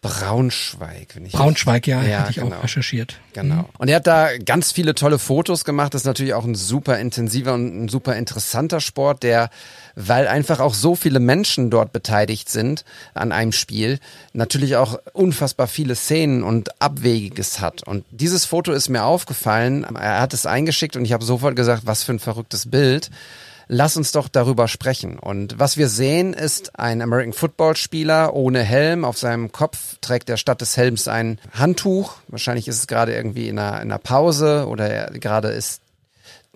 Braunschweig. 0.00 1.16
Wenn 1.16 1.26
ich 1.26 1.32
Braunschweig, 1.32 1.86
ja, 1.86 2.02
ja 2.02 2.20
hatte 2.20 2.30
ich 2.30 2.36
genau. 2.36 2.56
auch 2.56 2.62
recherchiert. 2.62 3.18
Genau. 3.32 3.54
Mhm. 3.54 3.64
Und 3.78 3.88
er 3.88 3.96
hat 3.96 4.06
da 4.06 4.36
ganz 4.38 4.70
viele 4.70 4.94
tolle 4.94 5.18
Fotos 5.18 5.64
gemacht. 5.64 5.92
Das 5.92 6.02
ist 6.02 6.06
natürlich 6.06 6.34
auch 6.34 6.44
ein 6.44 6.54
super 6.54 6.98
intensiver 6.98 7.54
und 7.54 7.84
ein 7.84 7.88
super 7.88 8.14
interessanter 8.16 8.80
Sport, 8.80 9.24
der, 9.24 9.50
weil 9.96 10.28
einfach 10.28 10.60
auch 10.60 10.74
so 10.74 10.94
viele 10.94 11.18
Menschen 11.18 11.70
dort 11.70 11.92
beteiligt 11.92 12.48
sind 12.48 12.84
an 13.14 13.32
einem 13.32 13.52
Spiel, 13.52 13.98
natürlich 14.32 14.76
auch 14.76 14.98
unfassbar 15.12 15.66
viele 15.66 15.96
Szenen 15.96 16.44
und 16.44 16.80
Abwegiges 16.80 17.60
hat. 17.60 17.82
Und 17.82 18.04
dieses 18.10 18.44
Foto 18.44 18.72
ist 18.72 18.88
mir 18.88 19.02
aufgefallen. 19.02 19.84
Er 19.96 20.20
hat 20.20 20.32
es 20.32 20.46
eingeschickt 20.46 20.96
und 20.96 21.04
ich 21.04 21.12
habe 21.12 21.24
sofort 21.24 21.56
gesagt, 21.56 21.82
was 21.86 22.04
für 22.04 22.12
ein 22.12 22.20
verrücktes 22.20 22.70
Bild 22.70 23.10
lass 23.68 23.96
uns 23.96 24.12
doch 24.12 24.28
darüber 24.28 24.66
sprechen. 24.66 25.18
Und 25.18 25.58
was 25.58 25.76
wir 25.76 25.88
sehen, 25.88 26.32
ist 26.32 26.78
ein 26.78 27.00
American 27.02 27.32
Football 27.32 27.76
Spieler 27.76 28.34
ohne 28.34 28.62
Helm. 28.62 29.04
Auf 29.04 29.18
seinem 29.18 29.52
Kopf 29.52 29.96
trägt 30.00 30.28
er 30.28 30.38
statt 30.38 30.60
des 30.60 30.76
Helms 30.76 31.06
ein 31.06 31.38
Handtuch. 31.52 32.16
Wahrscheinlich 32.28 32.66
ist 32.66 32.78
es 32.78 32.86
gerade 32.86 33.14
irgendwie 33.14 33.48
in 33.48 33.58
einer, 33.58 33.80
in 33.82 33.92
einer 33.92 33.98
Pause 33.98 34.66
oder 34.66 34.88
er, 34.88 35.10
gerade 35.12 35.48
ist 35.48 35.82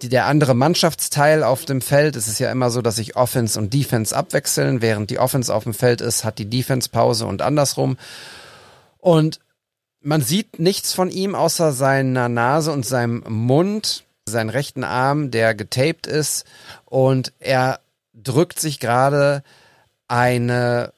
der 0.00 0.26
andere 0.26 0.54
Mannschaftsteil 0.54 1.44
auf 1.44 1.64
dem 1.64 1.80
Feld. 1.80 2.16
Es 2.16 2.26
ist 2.26 2.40
ja 2.40 2.50
immer 2.50 2.70
so, 2.70 2.82
dass 2.82 2.96
sich 2.96 3.14
Offense 3.14 3.58
und 3.58 3.72
Defense 3.72 4.16
abwechseln. 4.16 4.82
Während 4.82 5.10
die 5.10 5.18
Offense 5.18 5.54
auf 5.54 5.64
dem 5.64 5.74
Feld 5.74 6.00
ist, 6.00 6.24
hat 6.24 6.38
die 6.38 6.50
Defense 6.50 6.88
Pause 6.88 7.26
und 7.26 7.42
andersrum. 7.42 7.96
Und 8.98 9.38
man 10.00 10.22
sieht 10.22 10.58
nichts 10.58 10.92
von 10.92 11.10
ihm 11.10 11.34
außer 11.34 11.72
seiner 11.72 12.28
Nase 12.28 12.72
und 12.72 12.84
seinem 12.84 13.22
Mund 13.28 14.04
seinen 14.32 14.50
rechten 14.50 14.82
Arm, 14.82 15.30
der 15.30 15.54
getaped 15.54 16.06
ist 16.08 16.44
und 16.84 17.32
er 17.38 17.80
drückt 18.14 18.58
sich 18.58 18.80
gerade 18.80 19.42
eine 20.08 20.92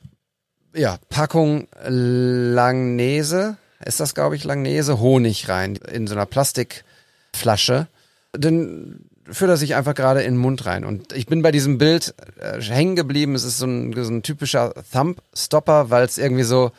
ja, 0.75 0.99
Packung 1.09 1.69
Langnese, 1.87 3.59
ist 3.85 4.01
das 4.01 4.15
glaube 4.15 4.37
ich 4.37 4.45
Langnese, 4.45 4.99
Honig 4.99 5.49
rein 5.49 5.77
in 5.77 6.07
so 6.07 6.15
einer 6.15 6.27
Plastikflasche. 6.27 7.87
Den 8.35 9.09
führt 9.31 9.51
er 9.51 9.57
sich 9.57 9.75
einfach 9.75 9.95
gerade 9.95 10.23
in 10.23 10.35
den 10.35 10.41
Mund 10.41 10.67
rein. 10.67 10.85
Und 10.85 11.13
ich 11.13 11.27
bin 11.27 11.43
bei 11.43 11.51
diesem 11.53 11.79
Bild 11.79 12.15
äh, 12.39 12.61
hängen 12.61 12.97
geblieben. 12.97 13.35
Es 13.35 13.45
ist 13.45 13.59
so 13.59 13.67
ein, 13.67 13.93
so 13.93 14.13
ein 14.13 14.23
typischer 14.23 14.75
Thumb-Stopper, 14.93 15.91
weil 15.91 16.05
es 16.05 16.19
irgendwie 16.19 16.43
so, 16.43 16.73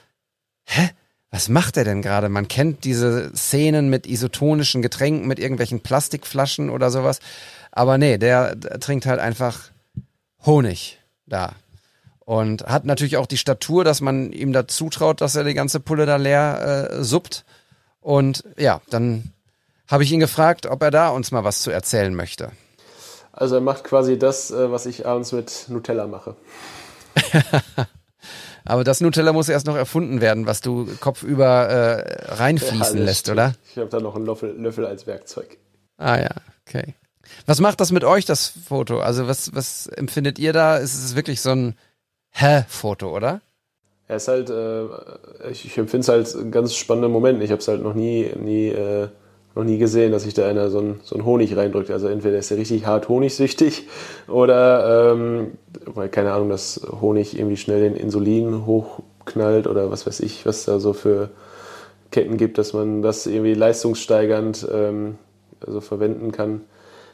hä? 0.65 0.89
Was 1.35 1.49
macht 1.49 1.75
er 1.75 1.83
denn 1.83 2.01
gerade? 2.01 2.29
Man 2.29 2.47
kennt 2.47 2.85
diese 2.85 3.29
Szenen 3.35 3.89
mit 3.89 4.07
isotonischen 4.07 4.81
Getränken, 4.81 5.27
mit 5.27 5.37
irgendwelchen 5.37 5.81
Plastikflaschen 5.81 6.69
oder 6.69 6.89
sowas. 6.89 7.19
Aber 7.73 7.97
nee, 7.97 8.17
der, 8.17 8.55
der 8.55 8.79
trinkt 8.79 9.05
halt 9.05 9.19
einfach 9.19 9.71
Honig 10.45 11.01
da. 11.25 11.51
Und 12.19 12.63
hat 12.63 12.85
natürlich 12.85 13.17
auch 13.17 13.25
die 13.25 13.37
Statur, 13.37 13.83
dass 13.83 13.99
man 13.99 14.31
ihm 14.31 14.53
da 14.53 14.65
zutraut, 14.65 15.19
dass 15.19 15.35
er 15.35 15.43
die 15.43 15.53
ganze 15.53 15.81
Pulle 15.81 16.05
da 16.05 16.15
leer 16.15 16.89
äh, 16.91 17.03
suppt. 17.03 17.43
Und 17.99 18.45
ja, 18.57 18.79
dann 18.89 19.33
habe 19.89 20.05
ich 20.05 20.13
ihn 20.13 20.21
gefragt, 20.21 20.65
ob 20.65 20.81
er 20.83 20.91
da 20.91 21.09
uns 21.09 21.31
mal 21.31 21.43
was 21.43 21.61
zu 21.61 21.69
erzählen 21.69 22.15
möchte. 22.15 22.53
Also 23.33 23.55
er 23.55 23.61
macht 23.61 23.83
quasi 23.83 24.17
das, 24.17 24.51
äh, 24.51 24.71
was 24.71 24.85
ich 24.85 25.05
abends 25.05 25.33
mit 25.33 25.65
Nutella 25.67 26.07
mache. 26.07 26.37
Aber 28.65 28.83
das 28.83 28.99
Nutella 28.99 29.31
muss 29.31 29.47
erst 29.47 29.67
noch 29.67 29.75
erfunden 29.75 30.21
werden, 30.21 30.47
was 30.47 30.61
du 30.61 30.87
kopfüber 30.99 31.67
äh, 31.69 32.33
reinfließen 32.33 32.97
ja, 32.97 33.05
lässt, 33.05 33.21
stimmt. 33.21 33.37
oder? 33.37 33.53
Ich 33.71 33.77
habe 33.77 33.89
da 33.89 33.99
noch 33.99 34.15
einen 34.15 34.25
Löffel, 34.25 34.55
Löffel 34.57 34.85
als 34.85 35.05
Werkzeug. 35.05 35.57
Ah 35.97 36.17
ja, 36.17 36.31
okay. 36.67 36.95
Was 37.45 37.61
macht 37.61 37.79
das 37.79 37.91
mit 37.91 38.03
euch, 38.03 38.25
das 38.25 38.47
Foto? 38.47 38.99
Also 38.99 39.27
was, 39.27 39.53
was 39.55 39.87
empfindet 39.87 40.39
ihr 40.39 40.51
da? 40.51 40.77
Ist 40.77 40.95
es 40.95 41.15
wirklich 41.15 41.41
so 41.41 41.51
ein 41.51 41.75
Hä-Foto, 42.31 43.15
oder? 43.15 43.41
Ja, 44.09 44.15
ist 44.15 44.27
halt, 44.27 44.49
äh, 44.49 44.85
ich, 45.49 45.65
ich 45.65 45.77
empfinde 45.77 46.01
es 46.01 46.09
halt 46.09 46.35
ein 46.35 46.51
ganz 46.51 46.75
spannender 46.75 47.09
Moment. 47.09 47.41
Ich 47.41 47.51
habe 47.51 47.61
es 47.61 47.67
halt 47.67 47.81
noch 47.81 47.93
nie, 47.93 48.31
nie 48.35 48.69
äh, 48.69 49.07
noch 49.55 49.63
nie 49.63 49.77
gesehen, 49.77 50.11
dass 50.11 50.23
sich 50.23 50.33
da 50.33 50.47
einer 50.47 50.69
so 50.69 50.79
einen 50.79 50.99
so 51.03 51.23
Honig 51.23 51.55
reindrückt. 51.55 51.89
Also 51.89 52.07
entweder 52.07 52.37
ist 52.37 52.51
er 52.51 52.57
richtig 52.57 52.85
hart 52.85 53.07
honigsüchtig 53.07 53.87
oder, 54.27 55.13
ähm, 55.13 55.53
weil 55.85 56.09
keine 56.09 56.33
Ahnung, 56.33 56.49
dass 56.49 56.85
Honig 57.01 57.37
irgendwie 57.37 57.57
schnell 57.57 57.81
den 57.81 57.95
Insulin 57.95 58.65
hochknallt 58.65 59.67
oder 59.67 59.89
was 59.89 60.05
weiß 60.05 60.19
ich, 60.19 60.45
was 60.45 60.65
da 60.65 60.79
so 60.79 60.93
für 60.93 61.29
Ketten 62.11 62.37
gibt, 62.37 62.57
dass 62.57 62.73
man 62.73 63.01
das 63.01 63.25
irgendwie 63.25 63.53
leistungssteigernd 63.53 64.67
ähm, 64.71 65.17
also 65.65 65.79
verwenden 65.79 66.31
kann. 66.33 66.61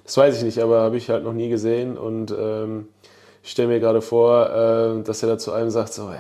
Das 0.04 0.18
weiß 0.18 0.38
ich 0.38 0.44
nicht, 0.44 0.60
aber 0.60 0.82
habe 0.82 0.98
ich 0.98 1.10
halt 1.10 1.24
noch 1.24 1.34
nie 1.34 1.50
gesehen 1.50 1.98
und 1.98 2.36
ähm, 2.38 2.88
ich 3.44 3.52
stelle 3.52 3.68
mir 3.68 3.80
gerade 3.80 4.02
vor, 4.02 4.50
äh, 4.50 5.04
dass 5.04 5.22
er 5.22 5.30
da 5.30 5.38
zu 5.38 5.52
einem 5.52 5.70
sagt, 5.70 5.94
so, 5.94 6.10
ey, 6.10 6.18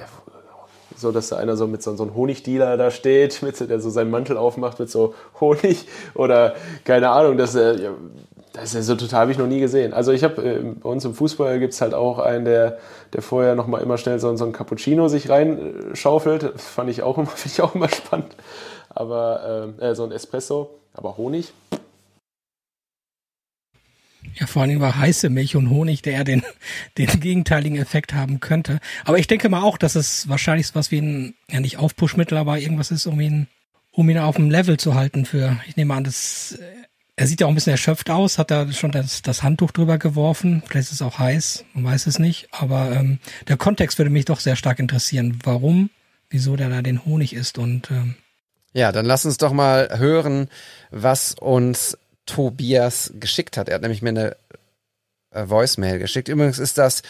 so 1.02 1.12
dass 1.12 1.30
da 1.30 1.38
einer 1.38 1.58
so 1.58 1.68
mit 1.68 1.84
so, 1.84 1.96
so 1.96 2.04
einem 2.04 2.16
Honigdealer 2.16 2.78
da 2.78 2.92
steht, 2.92 3.42
mit, 3.44 3.60
der 3.60 3.80
so 3.80 3.90
seinen 3.90 4.12
Mantel 4.12 4.38
aufmacht 4.38 4.80
mit 4.80 4.90
so 4.90 5.14
Honig 5.40 5.88
oder 6.14 6.56
keine 6.86 7.10
Ahnung, 7.10 7.38
das, 7.38 7.56
äh, 7.56 7.90
das 8.54 8.66
ist 8.66 8.74
ja 8.74 8.82
so 8.82 8.96
total, 8.96 9.22
habe 9.22 9.32
ich 9.32 9.38
noch 9.38 9.48
nie 9.48 9.60
gesehen. 9.60 9.94
Also 9.94 10.12
ich 10.12 10.24
habe, 10.24 10.42
äh, 10.44 10.60
bei 10.60 10.90
uns 10.90 11.06
im 11.06 11.14
Fußball 11.14 11.60
gibt 11.60 11.74
es 11.74 11.82
halt 11.82 11.94
auch 11.94 12.20
einen, 12.20 12.46
der, 12.46 12.78
der 13.14 13.22
vorher 13.22 13.56
nochmal 13.56 13.82
immer 13.82 13.98
schnell 13.98 14.20
so, 14.20 14.36
so 14.36 14.46
ein 14.46 14.52
Cappuccino 14.52 15.08
sich 15.08 15.30
reinschaufelt. 15.30 16.44
Das 16.44 16.64
fand 16.64 16.90
ich 16.90 17.02
auch 17.02 17.18
immer, 17.18 17.30
ich 17.46 17.62
auch 17.62 17.76
immer 17.76 17.90
spannend. 17.90 18.36
Aber 18.90 19.74
äh, 19.80 19.92
äh 19.92 19.96
so 19.96 20.04
ein 20.04 20.12
Espresso, 20.12 20.70
aber 20.94 21.18
Honig, 21.18 21.54
ja, 24.36 24.48
vor 24.48 24.62
allem 24.62 24.80
war 24.80 24.98
heiße 24.98 25.30
Milch 25.30 25.56
und 25.56 25.70
Honig, 25.70 26.02
der 26.02 26.24
den, 26.24 26.44
den 26.98 27.20
gegenteiligen 27.20 27.78
Effekt 27.78 28.14
haben 28.14 28.40
könnte. 28.40 28.80
Aber 29.06 29.20
ich 29.20 29.28
denke 29.28 29.50
mal 29.50 29.62
auch, 29.62 29.78
dass 29.78 29.96
es 29.96 30.30
wahrscheinlich 30.30 30.74
was 30.74 30.92
wie 30.92 31.00
ein, 31.00 31.36
ja 31.50 31.60
nicht 31.60 31.78
Aufpushmittel, 31.78 32.38
aber 32.38 32.60
irgendwas 32.60 32.92
ist, 32.92 33.06
um 33.06 33.20
ihn, 33.20 33.48
um 33.92 34.10
ihn 34.10 34.18
auf 34.18 34.36
dem 34.36 34.50
Level 34.50 34.78
zu 34.78 34.96
halten 34.96 35.26
für, 35.26 35.58
ich 35.68 35.76
nehme 35.76 35.94
an, 35.94 36.04
das, 36.04 36.58
er 37.16 37.28
sieht 37.28 37.42
ja 37.42 37.48
auch 37.48 37.52
ein 37.52 37.56
bisschen 37.56 37.72
erschöpft 37.72 38.10
aus, 38.10 38.38
hat 38.38 38.52
da 38.52 38.72
schon 38.72 38.92
das, 38.92 39.22
das 39.22 39.44
Handtuch 39.44 39.72
drüber 39.72 39.98
geworfen. 39.98 40.64
Vielleicht 40.66 40.88
ist 40.88 40.94
es 40.94 41.02
auch 41.02 41.20
heiß, 41.20 41.66
man 41.74 41.84
weiß 41.84 42.08
es 42.08 42.20
nicht. 42.20 42.48
Aber 42.52 42.92
ähm, 42.92 43.20
der 43.48 43.58
Kontext 43.58 43.98
würde 43.98 44.10
mich 44.10 44.26
doch 44.26 44.40
sehr 44.40 44.56
stark 44.56 44.80
interessieren. 44.80 45.40
Warum, 45.44 45.90
wieso 46.30 46.56
der 46.56 46.70
da 46.70 46.82
den 46.82 47.06
Honig 47.06 47.34
isst 47.34 47.58
und 47.58 47.92
ähm, 47.92 48.16
Ja, 48.74 48.92
dann 48.92 49.06
lass 49.06 49.26
uns 49.26 49.38
doch 49.38 49.54
mal 49.54 50.00
hören, 50.00 50.48
was 50.90 51.34
uns 51.34 51.98
Tobias 52.26 53.12
geschickt 53.16 53.58
hat. 53.58 53.70
Er 53.70 53.76
hat 53.76 53.82
nämlich 53.82 54.02
mir 54.02 54.10
eine 54.10 54.36
äh, 55.32 55.48
Voicemail 55.48 56.00
geschickt. 56.00 56.28
Übrigens 56.28 56.60
ist 56.60 56.78
das, 56.78 57.02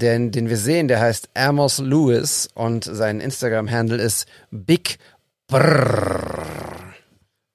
den, 0.00 0.30
den 0.32 0.48
wir 0.48 0.56
sehen, 0.56 0.88
der 0.88 1.00
heißt 1.00 1.30
Amos 1.34 1.78
Lewis 1.78 2.48
und 2.54 2.84
sein 2.84 3.20
Instagram-Handle 3.20 4.02
ist 4.02 4.26
Big 4.50 4.98
Brrr. 5.46 6.44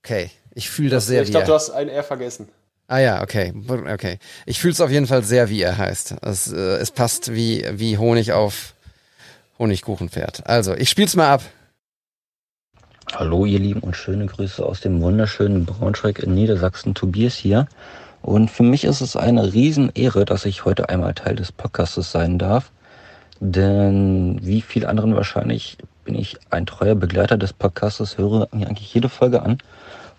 Okay, 0.04 0.32
ich 0.54 0.70
fühle 0.70 0.90
das 0.90 1.08
sehr 1.08 1.24
ich 1.24 1.32
glaube, 1.32 1.48
du 1.48 1.54
hast 1.54 1.70
ein 1.70 1.90
R 1.90 2.04
vergessen. 2.04 2.50
Ah 2.88 3.00
ja, 3.00 3.22
okay, 3.22 3.54
okay. 3.94 4.18
Ich 4.48 4.60
fühle 4.60 4.74
es 4.74 4.82
auf 4.82 4.90
jeden 4.90 5.06
Fall 5.06 5.24
sehr, 5.24 5.50
wie 5.50 5.62
er 5.62 5.78
heißt. 5.78 6.16
Es, 6.24 6.52
äh, 6.52 6.78
es 6.78 6.90
passt 6.90 7.34
wie, 7.36 7.64
wie 7.74 8.00
Honig 8.00 8.32
auf 8.32 8.74
Honigkuchenpferd. 9.60 10.48
Also, 10.48 10.74
ich 10.74 10.90
spiel's 10.90 11.16
mal 11.16 11.32
ab. 11.32 11.44
Hallo 13.16 13.46
ihr 13.46 13.60
Lieben 13.60 13.80
und 13.82 13.96
schöne 13.96 14.28
Grüße 14.28 14.64
aus 14.64 14.82
dem 14.82 15.02
wunderschönen 15.02 15.66
Braunschweig 15.66 16.20
in 16.20 16.36
Niedersachsen. 16.36 16.94
Tobias 16.94 17.34
hier. 17.34 17.68
Und 18.22 18.52
für 18.52 18.64
mich 18.64 18.86
ist 18.86 19.02
es 19.02 19.16
eine 19.16 19.52
Riesenehre, 19.52 20.26
dass 20.26 20.46
ich 20.46 20.64
heute 20.64 20.90
einmal 20.90 21.16
Teil 21.16 21.36
des 21.36 21.52
Podcastes 21.52 22.12
sein 22.12 22.38
darf. 22.38 22.72
Denn 23.40 24.40
wie 24.44 24.62
viele 24.62 24.88
anderen 24.88 25.16
wahrscheinlich 25.16 25.78
bin 26.06 26.16
ich 26.16 26.38
ein 26.52 26.66
treuer 26.66 26.96
Begleiter 26.96 27.38
des 27.38 27.52
Podcastes, 27.52 28.18
höre 28.18 28.48
mir 28.52 28.68
eigentlich 28.68 28.94
jede 28.94 29.10
Folge 29.10 29.42
an 29.42 29.58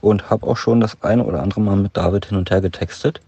und 0.01 0.28
habe 0.28 0.47
auch 0.47 0.57
schon 0.57 0.80
das 0.80 1.01
eine 1.03 1.24
oder 1.24 1.43
andere 1.43 1.61
Mal 1.61 1.76
mit 1.76 1.97
David 1.97 2.26
hin 2.26 2.38
und 2.38 2.51
her 2.51 2.61
getextet. 2.61 3.20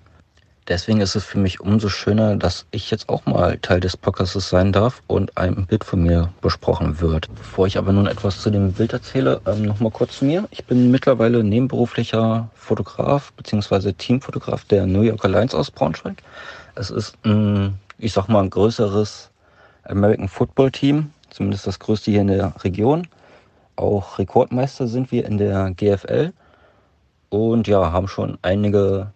Deswegen 0.68 1.00
ist 1.00 1.16
es 1.16 1.24
für 1.24 1.38
mich 1.38 1.58
umso 1.58 1.88
schöner, 1.88 2.36
dass 2.36 2.66
ich 2.70 2.88
jetzt 2.92 3.08
auch 3.08 3.26
mal 3.26 3.58
Teil 3.58 3.80
des 3.80 3.96
Podcasts 3.96 4.48
sein 4.48 4.72
darf 4.72 5.02
und 5.08 5.36
ein 5.36 5.66
Bild 5.66 5.82
von 5.82 6.04
mir 6.04 6.32
besprochen 6.40 7.00
wird. 7.00 7.28
Bevor 7.34 7.66
ich 7.66 7.78
aber 7.78 7.92
nun 7.92 8.06
etwas 8.06 8.40
zu 8.40 8.48
dem 8.48 8.72
Bild 8.72 8.92
erzähle, 8.92 9.40
ähm, 9.46 9.62
nochmal 9.62 9.90
kurz 9.90 10.18
zu 10.18 10.24
mir. 10.24 10.46
Ich 10.52 10.64
bin 10.64 10.92
mittlerweile 10.92 11.42
nebenberuflicher 11.42 12.48
Fotograf 12.54 13.32
bzw. 13.32 13.92
Teamfotograf 13.92 14.64
der 14.66 14.86
New 14.86 15.02
Yorker 15.02 15.28
Lions 15.28 15.52
aus 15.52 15.68
Braunschweig. 15.68 16.22
Es 16.76 16.90
ist 16.90 17.16
ein, 17.24 17.74
ich 17.98 18.12
sag 18.12 18.28
mal, 18.28 18.44
ein 18.44 18.50
größeres 18.50 19.30
American 19.82 20.28
Football 20.28 20.70
Team, 20.70 21.10
zumindest 21.30 21.66
das 21.66 21.80
größte 21.80 22.12
hier 22.12 22.20
in 22.20 22.28
der 22.28 22.54
Region. 22.62 23.08
Auch 23.74 24.16
Rekordmeister 24.16 24.86
sind 24.86 25.10
wir 25.10 25.24
in 25.24 25.38
der 25.38 25.72
GFL 25.72 26.32
und 27.30 27.66
ja, 27.66 27.90
haben 27.90 28.06
schon 28.06 28.38
einige 28.42 29.10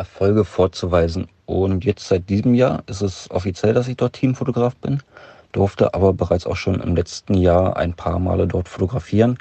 Erfolge 0.00 0.46
vorzuweisen. 0.46 1.28
Und 1.44 1.84
jetzt 1.84 2.08
seit 2.08 2.28
diesem 2.30 2.54
Jahr 2.54 2.82
ist 2.86 3.02
es 3.02 3.30
offiziell, 3.30 3.74
dass 3.74 3.86
ich 3.86 3.98
dort 3.98 4.14
Teamfotograf 4.14 4.74
bin, 4.76 5.02
durfte 5.52 5.92
aber 5.92 6.14
bereits 6.14 6.46
auch 6.46 6.56
schon 6.56 6.80
im 6.80 6.96
letzten 6.96 7.34
Jahr 7.34 7.76
ein 7.76 7.92
paar 7.92 8.18
Male 8.18 8.46
dort 8.46 8.68
fotografieren. 8.68 9.36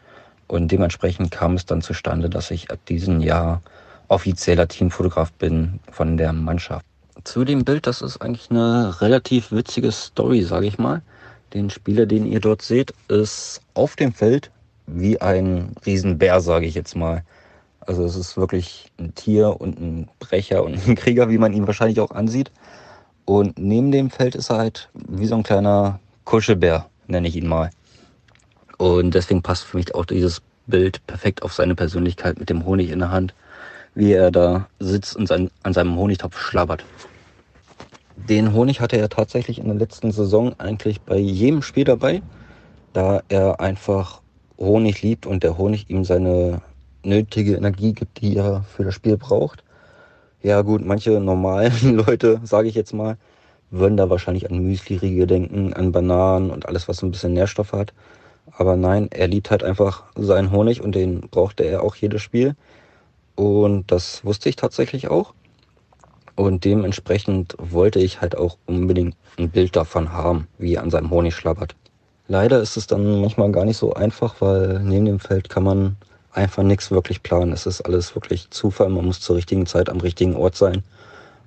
Und 0.47 0.70
dementsprechend 0.70 1.32
kam 1.32 1.53
es 1.53 1.66
dann 1.66 1.82
zustande, 1.82 2.30
dass 2.30 2.51
ich 2.51 2.72
ab 2.72 2.80
diesem 2.89 3.22
Jahr 3.22 3.62
offizieller 4.10 4.68
Teamfotograf 4.68 5.32
bin 5.32 5.80
von 5.91 6.18
der 6.18 6.34
Mannschaft. 6.34 6.86
Zu 7.24 7.45
dem 7.45 7.64
Bild, 7.64 7.88
das 7.88 8.01
ist 8.01 8.22
eigentlich 8.22 8.49
eine 8.49 8.99
relativ 9.01 9.51
witzige 9.51 9.91
Story, 9.91 10.41
sage 10.41 10.68
ich 10.68 10.78
mal. 10.78 11.01
Den 11.53 11.70
Spieler, 11.70 12.05
den 12.05 12.26
ihr 12.26 12.41
dort 12.41 12.62
seht, 12.62 12.93
ist 13.07 13.62
auf 13.76 13.95
dem 13.95 14.14
Feld 14.14 14.51
wie 14.88 15.22
ein 15.22 15.74
Riesenbär, 15.86 16.41
sage 16.41 16.66
ich 16.66 16.76
jetzt 16.76 16.95
mal. 16.95 17.24
Also 17.82 18.03
es 18.03 18.15
ist 18.15 18.38
wirklich 18.38 18.91
ein 18.99 19.15
Tier 19.15 19.59
und 19.59 19.80
ein 19.80 20.09
Brecher 20.19 20.63
und 20.63 20.75
ein 20.88 20.95
Krieger, 20.95 21.30
wie 21.30 21.38
man 21.38 21.53
ihn 21.53 21.67
wahrscheinlich 21.67 21.99
auch 21.99 22.11
ansieht. 22.11 22.51
Und 23.25 23.59
neben 23.59 23.91
dem 23.91 24.09
Feld 24.09 24.36
ist 24.36 24.49
er 24.49 24.57
halt 24.57 24.89
wie 24.93 25.27
so 25.27 25.36
ein 25.36 25.43
kleiner 25.43 25.99
Kuschelbär, 26.25 26.88
nenne 27.07 27.27
ich 27.27 27.36
ihn 27.36 27.47
mal. 27.47 27.69
Und 28.77 29.13
deswegen 29.13 29.41
passt 29.41 29.65
für 29.65 29.77
mich 29.77 29.93
auch 29.93 30.05
dieses 30.05 30.41
Bild 30.67 31.05
perfekt 31.07 31.43
auf 31.43 31.53
seine 31.53 31.75
Persönlichkeit 31.75 32.39
mit 32.39 32.49
dem 32.49 32.65
Honig 32.65 32.89
in 32.91 32.99
der 32.99 33.11
Hand, 33.11 33.34
wie 33.95 34.13
er 34.13 34.32
da 34.32 34.67
sitzt 34.80 35.15
und 35.15 35.27
sein, 35.27 35.51
an 35.63 35.73
seinem 35.73 35.95
Honigtopf 35.95 36.39
schlabbert. 36.39 36.86
Den 38.15 38.53
Honig 38.53 38.82
hatte 38.82 38.97
er 38.97 39.09
tatsächlich 39.09 39.59
in 39.59 39.65
der 39.65 39.75
letzten 39.75 40.11
Saison 40.11 40.53
eigentlich 40.59 41.01
bei 41.01 41.17
jedem 41.17 41.61
Spiel 41.61 41.84
dabei, 41.84 42.21
da 42.93 43.21
er 43.30 43.59
einfach 43.59 44.21
Honig 44.57 45.01
liebt 45.01 45.25
und 45.25 45.43
der 45.43 45.57
Honig 45.57 45.89
ihm 45.89 46.03
seine 46.03 46.61
nötige 47.04 47.56
Energie 47.56 47.93
gibt, 47.93 48.22
die 48.22 48.36
er 48.38 48.64
für 48.64 48.84
das 48.84 48.93
Spiel 48.93 49.18
braucht. 49.18 49.64
Ja 50.41 50.62
gut, 50.62 50.86
manche 50.86 51.20
normalen 51.20 51.95
Leute, 51.95 52.39
sage 52.43 52.68
ich 52.68 52.76
jetzt 52.76 52.93
mal, 52.93 53.18
würden 53.72 53.97
da 53.97 54.10
wahrscheinlich 54.10 54.50
an 54.50 54.60
Müsli-Riegel 54.60 55.28
denken, 55.28 55.74
an 55.74 55.91
Bananen 55.91 56.50
und 56.50 56.68
alles, 56.68 56.88
was 56.88 57.04
ein 57.04 57.12
bisschen 57.12 57.34
Nährstoffe 57.34 57.74
hat. 57.74 57.93
Aber 58.58 58.76
nein, 58.76 59.10
er 59.12 59.28
liebt 59.28 59.52
halt 59.52 59.64
einfach 59.64 60.04
seinen 60.16 60.52
Honig 60.52 60.82
und 60.82 60.95
den 60.95 61.22
brauchte 61.30 61.64
er 61.64 61.84
auch 61.84 61.95
jedes 61.95 62.22
Spiel. 62.22 62.56
Und 63.36 63.91
das 63.91 64.26
wusste 64.26 64.50
ich 64.50 64.56
tatsächlich 64.56 65.10
auch. 65.10 65.34
Und 66.36 66.64
dementsprechend 66.64 67.56
wollte 67.60 68.00
ich 68.00 68.22
halt 68.22 68.38
auch 68.38 68.58
unbedingt 68.66 69.16
ein 69.38 69.50
Bild 69.50 69.76
davon 69.76 70.14
haben, 70.14 70.47
wie 70.58 70.76
er 70.76 70.84
an 70.84 70.89
seinem 70.89 71.10
Honig 71.10 71.36
schlabbert. 71.36 71.76
Leider 72.28 72.62
ist 72.62 72.78
es 72.78 72.88
dann 72.88 73.22
manchmal 73.22 73.52
gar 73.52 73.66
nicht 73.66 73.78
so 73.78 73.93
einfach, 73.93 74.39
weil 74.39 74.80
neben 74.80 75.06
dem 75.06 75.20
Feld 75.20 75.50
kann 75.50 75.64
man 75.64 75.97
einfach 76.32 76.63
nichts 76.63 76.91
wirklich 76.91 77.23
planen. 77.23 77.51
Es 77.51 77.65
ist 77.65 77.82
alles 77.82 78.15
wirklich 78.15 78.49
Zufall. 78.49 78.89
Man 78.89 79.05
muss 79.05 79.19
zur 79.19 79.36
richtigen 79.36 79.65
Zeit 79.65 79.89
am 79.89 79.99
richtigen 79.99 80.36
Ort 80.36 80.55
sein. 80.55 80.84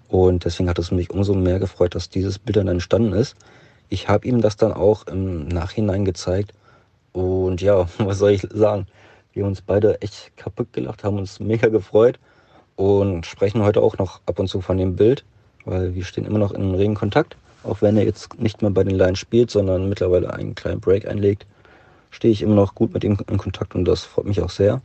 Und 0.08 0.44
deswegen 0.44 0.68
hat 0.68 0.78
es 0.78 0.90
mich 0.90 1.10
umso 1.10 1.34
mehr 1.34 1.58
gefreut, 1.58 1.94
dass 1.94 2.10
dieses 2.10 2.38
Bild 2.38 2.56
dann 2.56 2.68
entstanden 2.68 3.12
ist. 3.12 3.36
Ich 3.88 4.08
habe 4.08 4.26
ihm 4.26 4.40
das 4.40 4.56
dann 4.56 4.72
auch 4.72 5.06
im 5.06 5.48
Nachhinein 5.48 6.04
gezeigt. 6.04 6.52
Und 7.12 7.60
ja, 7.60 7.88
was 7.98 8.18
soll 8.18 8.32
ich 8.32 8.46
sagen? 8.52 8.86
Wir 9.32 9.44
haben 9.44 9.50
uns 9.50 9.62
beide 9.62 10.00
echt 10.02 10.36
kaputt 10.36 10.72
gelacht, 10.72 11.04
haben 11.04 11.18
uns 11.18 11.40
mega 11.40 11.68
gefreut 11.68 12.18
und 12.76 13.24
sprechen 13.24 13.62
heute 13.62 13.80
auch 13.80 13.96
noch 13.96 14.20
ab 14.26 14.38
und 14.38 14.48
zu 14.48 14.60
von 14.60 14.76
dem 14.76 14.96
Bild, 14.96 15.24
weil 15.64 15.94
wir 15.94 16.04
stehen 16.04 16.26
immer 16.26 16.38
noch 16.38 16.52
in 16.52 16.74
regen 16.74 16.94
Kontakt. 16.94 17.36
Auch 17.64 17.80
wenn 17.80 17.96
er 17.96 18.04
jetzt 18.04 18.38
nicht 18.38 18.60
mehr 18.60 18.70
bei 18.70 18.84
den 18.84 18.96
Lions 18.96 19.18
spielt, 19.18 19.50
sondern 19.50 19.88
mittlerweile 19.88 20.34
einen 20.34 20.54
kleinen 20.54 20.80
Break 20.80 21.06
einlegt, 21.06 21.46
stehe 22.12 22.30
ich 22.30 22.42
immer 22.42 22.54
noch 22.54 22.76
gut 22.76 22.94
mit 22.94 23.02
ihm 23.02 23.18
in 23.28 23.38
Kontakt 23.38 23.74
und 23.74 23.84
das 23.84 24.04
freut 24.04 24.26
mich 24.26 24.40
auch 24.40 24.50
sehr. 24.50 24.80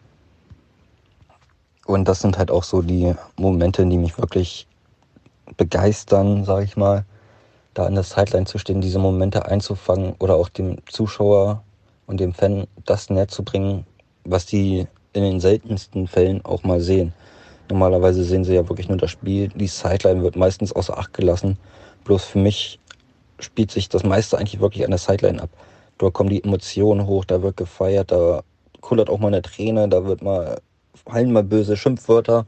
Und 1.86 2.08
das 2.08 2.22
sind 2.22 2.38
halt 2.38 2.50
auch 2.50 2.64
so 2.64 2.82
die 2.82 3.14
Momente, 3.38 3.86
die 3.86 3.98
mich 3.98 4.18
wirklich 4.18 4.68
begeistern, 5.56 6.44
sage 6.44 6.66
ich 6.66 6.76
mal, 6.76 7.06
da 7.74 7.86
an 7.86 7.94
der 7.94 8.04
Sideline 8.04 8.46
zu 8.46 8.58
stehen, 8.58 8.82
diese 8.82 9.00
Momente 9.00 9.46
einzufangen 9.46 10.16
oder 10.20 10.36
auch 10.36 10.50
dem 10.50 10.78
Zuschauer 10.90 11.64
und 12.08 12.20
dem 12.20 12.34
Fan 12.34 12.66
das 12.86 13.10
näher 13.10 13.28
zu 13.28 13.44
bringen, 13.44 13.86
was 14.24 14.46
die 14.46 14.88
in 15.14 15.24
den 15.24 15.40
seltensten 15.40 16.08
Fällen 16.08 16.44
auch 16.44 16.64
mal 16.64 16.82
sehen. 16.82 17.14
Normalerweise 17.70 18.24
sehen 18.24 18.44
sie 18.44 18.56
ja 18.56 18.68
wirklich 18.68 18.88
nur 18.88 18.98
das 18.98 19.12
Spiel. 19.12 19.50
Die 19.50 19.68
Sideline 19.68 20.24
wird 20.24 20.36
meistens 20.36 20.74
außer 20.74 20.98
Acht 20.98 21.14
gelassen. 21.14 21.58
Bloß 22.06 22.24
für 22.24 22.40
mich 22.40 22.80
spielt 23.40 23.72
sich 23.72 23.90
das 23.90 24.04
meiste 24.04 24.38
eigentlich 24.38 24.60
wirklich 24.60 24.84
an 24.84 24.92
der 24.92 24.98
Sideline 24.98 25.42
ab. 25.42 25.50
Dort 25.98 26.14
kommen 26.14 26.30
die 26.30 26.44
Emotionen 26.44 27.08
hoch, 27.08 27.26
da 27.26 27.42
wird 27.42 27.58
gefeiert, 27.58 28.12
da 28.12 28.44
kullert 28.82 29.10
auch 29.10 29.20
mal 29.20 29.28
eine 29.28 29.42
Träne, 29.42 29.90
da 29.90 30.06
wird 30.06 30.22
mal, 30.22 30.60
fallen 31.06 31.32
mal 31.32 31.44
böse 31.44 31.76
Schimpfwörter, 31.76 32.46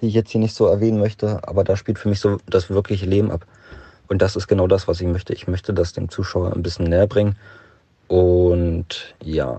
die 0.00 0.08
ich 0.08 0.14
jetzt 0.14 0.30
hier 0.30 0.40
nicht 0.40 0.54
so 0.54 0.66
erwähnen 0.66 0.98
möchte, 0.98 1.46
aber 1.46 1.64
da 1.64 1.76
spielt 1.76 1.98
für 1.98 2.08
mich 2.08 2.20
so 2.20 2.38
das 2.46 2.70
wirkliche 2.70 3.06
Leben 3.06 3.30
ab. 3.30 3.46
Und 4.08 4.22
das 4.22 4.36
ist 4.36 4.48
genau 4.48 4.66
das, 4.66 4.88
was 4.88 5.00
ich 5.00 5.06
möchte. 5.06 5.32
Ich 5.34 5.46
möchte 5.46 5.74
das 5.74 5.92
dem 5.92 6.08
Zuschauer 6.08 6.52
ein 6.54 6.62
bisschen 6.62 6.86
näher 6.86 7.06
bringen. 7.06 7.36
Und 8.08 9.14
ja, 9.22 9.58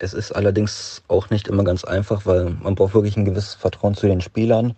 es 0.00 0.12
ist 0.12 0.32
allerdings 0.32 1.02
auch 1.08 1.30
nicht 1.30 1.46
immer 1.46 1.62
ganz 1.62 1.84
einfach, 1.84 2.26
weil 2.26 2.50
man 2.50 2.74
braucht 2.74 2.94
wirklich 2.94 3.16
ein 3.16 3.24
gewisses 3.24 3.54
Vertrauen 3.54 3.94
zu 3.94 4.06
den 4.06 4.20
Spielern 4.20 4.74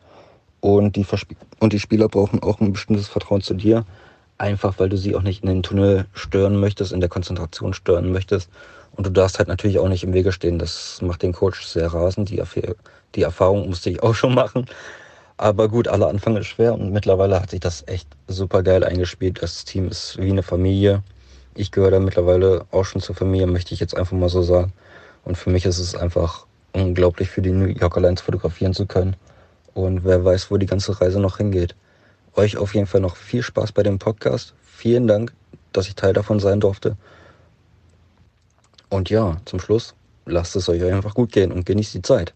und 0.61 0.97
die, 0.97 1.05
Versp 1.05 1.35
und 1.59 1.73
die 1.73 1.81
Spieler 1.81 2.09
brauchen 2.09 2.43
auch 2.43 2.61
ein 2.61 2.73
bestimmtes 2.73 3.09
Vertrauen 3.09 3.41
zu 3.41 3.55
dir. 3.55 3.85
Einfach 4.43 4.75
weil 4.79 4.89
du 4.89 4.97
sie 4.97 5.15
auch 5.15 5.23
nicht 5.23 5.45
in 5.45 5.49
den 5.49 5.63
Tunnel 5.63 6.07
stören 6.15 6.59
möchtest, 6.59 6.91
in 6.93 6.99
der 6.99 7.09
Konzentration 7.09 7.75
stören 7.75 8.11
möchtest. 8.11 8.51
Und 8.97 9.07
du 9.07 9.11
darfst 9.11 9.39
halt 9.39 9.47
natürlich 9.47 9.79
auch 9.79 9.89
nicht 9.89 10.03
im 10.03 10.15
Wege 10.15 10.33
stehen. 10.33 10.59
Das 10.59 11.01
macht 11.01 11.23
den 11.23 11.33
Coach 11.33 11.65
sehr 11.65 11.87
rasend. 11.95 12.29
Die, 12.29 12.43
Erf- 12.43 12.75
die 13.15 13.23
Erfahrung 13.23 13.69
musste 13.69 13.89
ich 13.89 14.03
auch 14.03 14.17
schon 14.17 14.35
machen. 14.35 14.67
Aber 15.37 15.69
gut, 15.69 15.87
aller 15.87 16.09
Anfang 16.09 16.37
ist 16.37 16.49
schwer 16.49 16.75
und 16.75 16.91
mittlerweile 16.91 17.41
hat 17.41 17.51
sich 17.51 17.61
das 17.61 17.87
echt 17.87 18.09
super 18.27 18.65
geil 18.65 18.83
eingespielt. 18.83 19.41
Das 19.41 19.65
Team 19.65 19.87
ist 19.87 20.19
wie 20.19 20.31
eine 20.31 20.43
Familie. 20.43 21.05
Ich 21.55 21.71
gehöre 21.71 21.93
da 21.93 22.01
mittlerweile 22.01 22.67
auch 22.73 22.85
schon 22.85 23.01
zur 23.01 23.15
Familie, 23.15 23.47
möchte 23.47 23.75
ich 23.75 23.79
jetzt 23.79 23.97
einfach 23.97 24.17
mal 24.17 24.29
so 24.29 24.43
sagen. 24.43 24.73
Und 25.25 25.39
für 25.39 25.51
mich 25.51 25.67
ist 25.67 25.79
es 25.79 25.95
einfach 25.95 26.47
unglaublich, 26.73 27.31
für 27.31 27.43
die 27.43 27.53
New 27.53 27.67
Yorker 27.67 28.01
Lions 28.01 28.23
fotografieren 28.23 28.75
zu 28.75 28.87
können. 28.87 29.15
Und 29.73 30.05
wer 30.05 30.25
weiß, 30.25 30.51
wo 30.51 30.57
die 30.57 30.67
ganze 30.67 31.01
Reise 31.01 31.21
noch 31.21 31.37
hingeht. 31.37 31.77
Euch 32.35 32.57
auf 32.57 32.75
jeden 32.75 32.87
Fall 32.87 33.01
noch 33.01 33.17
viel 33.17 33.43
Spaß 33.43 33.73
bei 33.73 33.83
dem 33.83 33.99
Podcast. 33.99 34.55
Vielen 34.65 35.07
Dank, 35.07 35.33
dass 35.73 35.87
ich 35.87 35.95
Teil 35.95 36.13
davon 36.13 36.41
sein 36.41 36.61
durfte. 36.61 36.97
Und 38.89 39.11
ja, 39.11 39.39
zum 39.45 39.61
Schluss, 39.61 39.95
lasst 40.27 40.57
es 40.57 40.69
euch 40.69 40.83
einfach 40.85 41.15
gut 41.15 41.33
gehen 41.33 41.53
und 41.53 41.67
genießt 41.67 41.95
die 41.95 42.03
Zeit. 42.03 42.35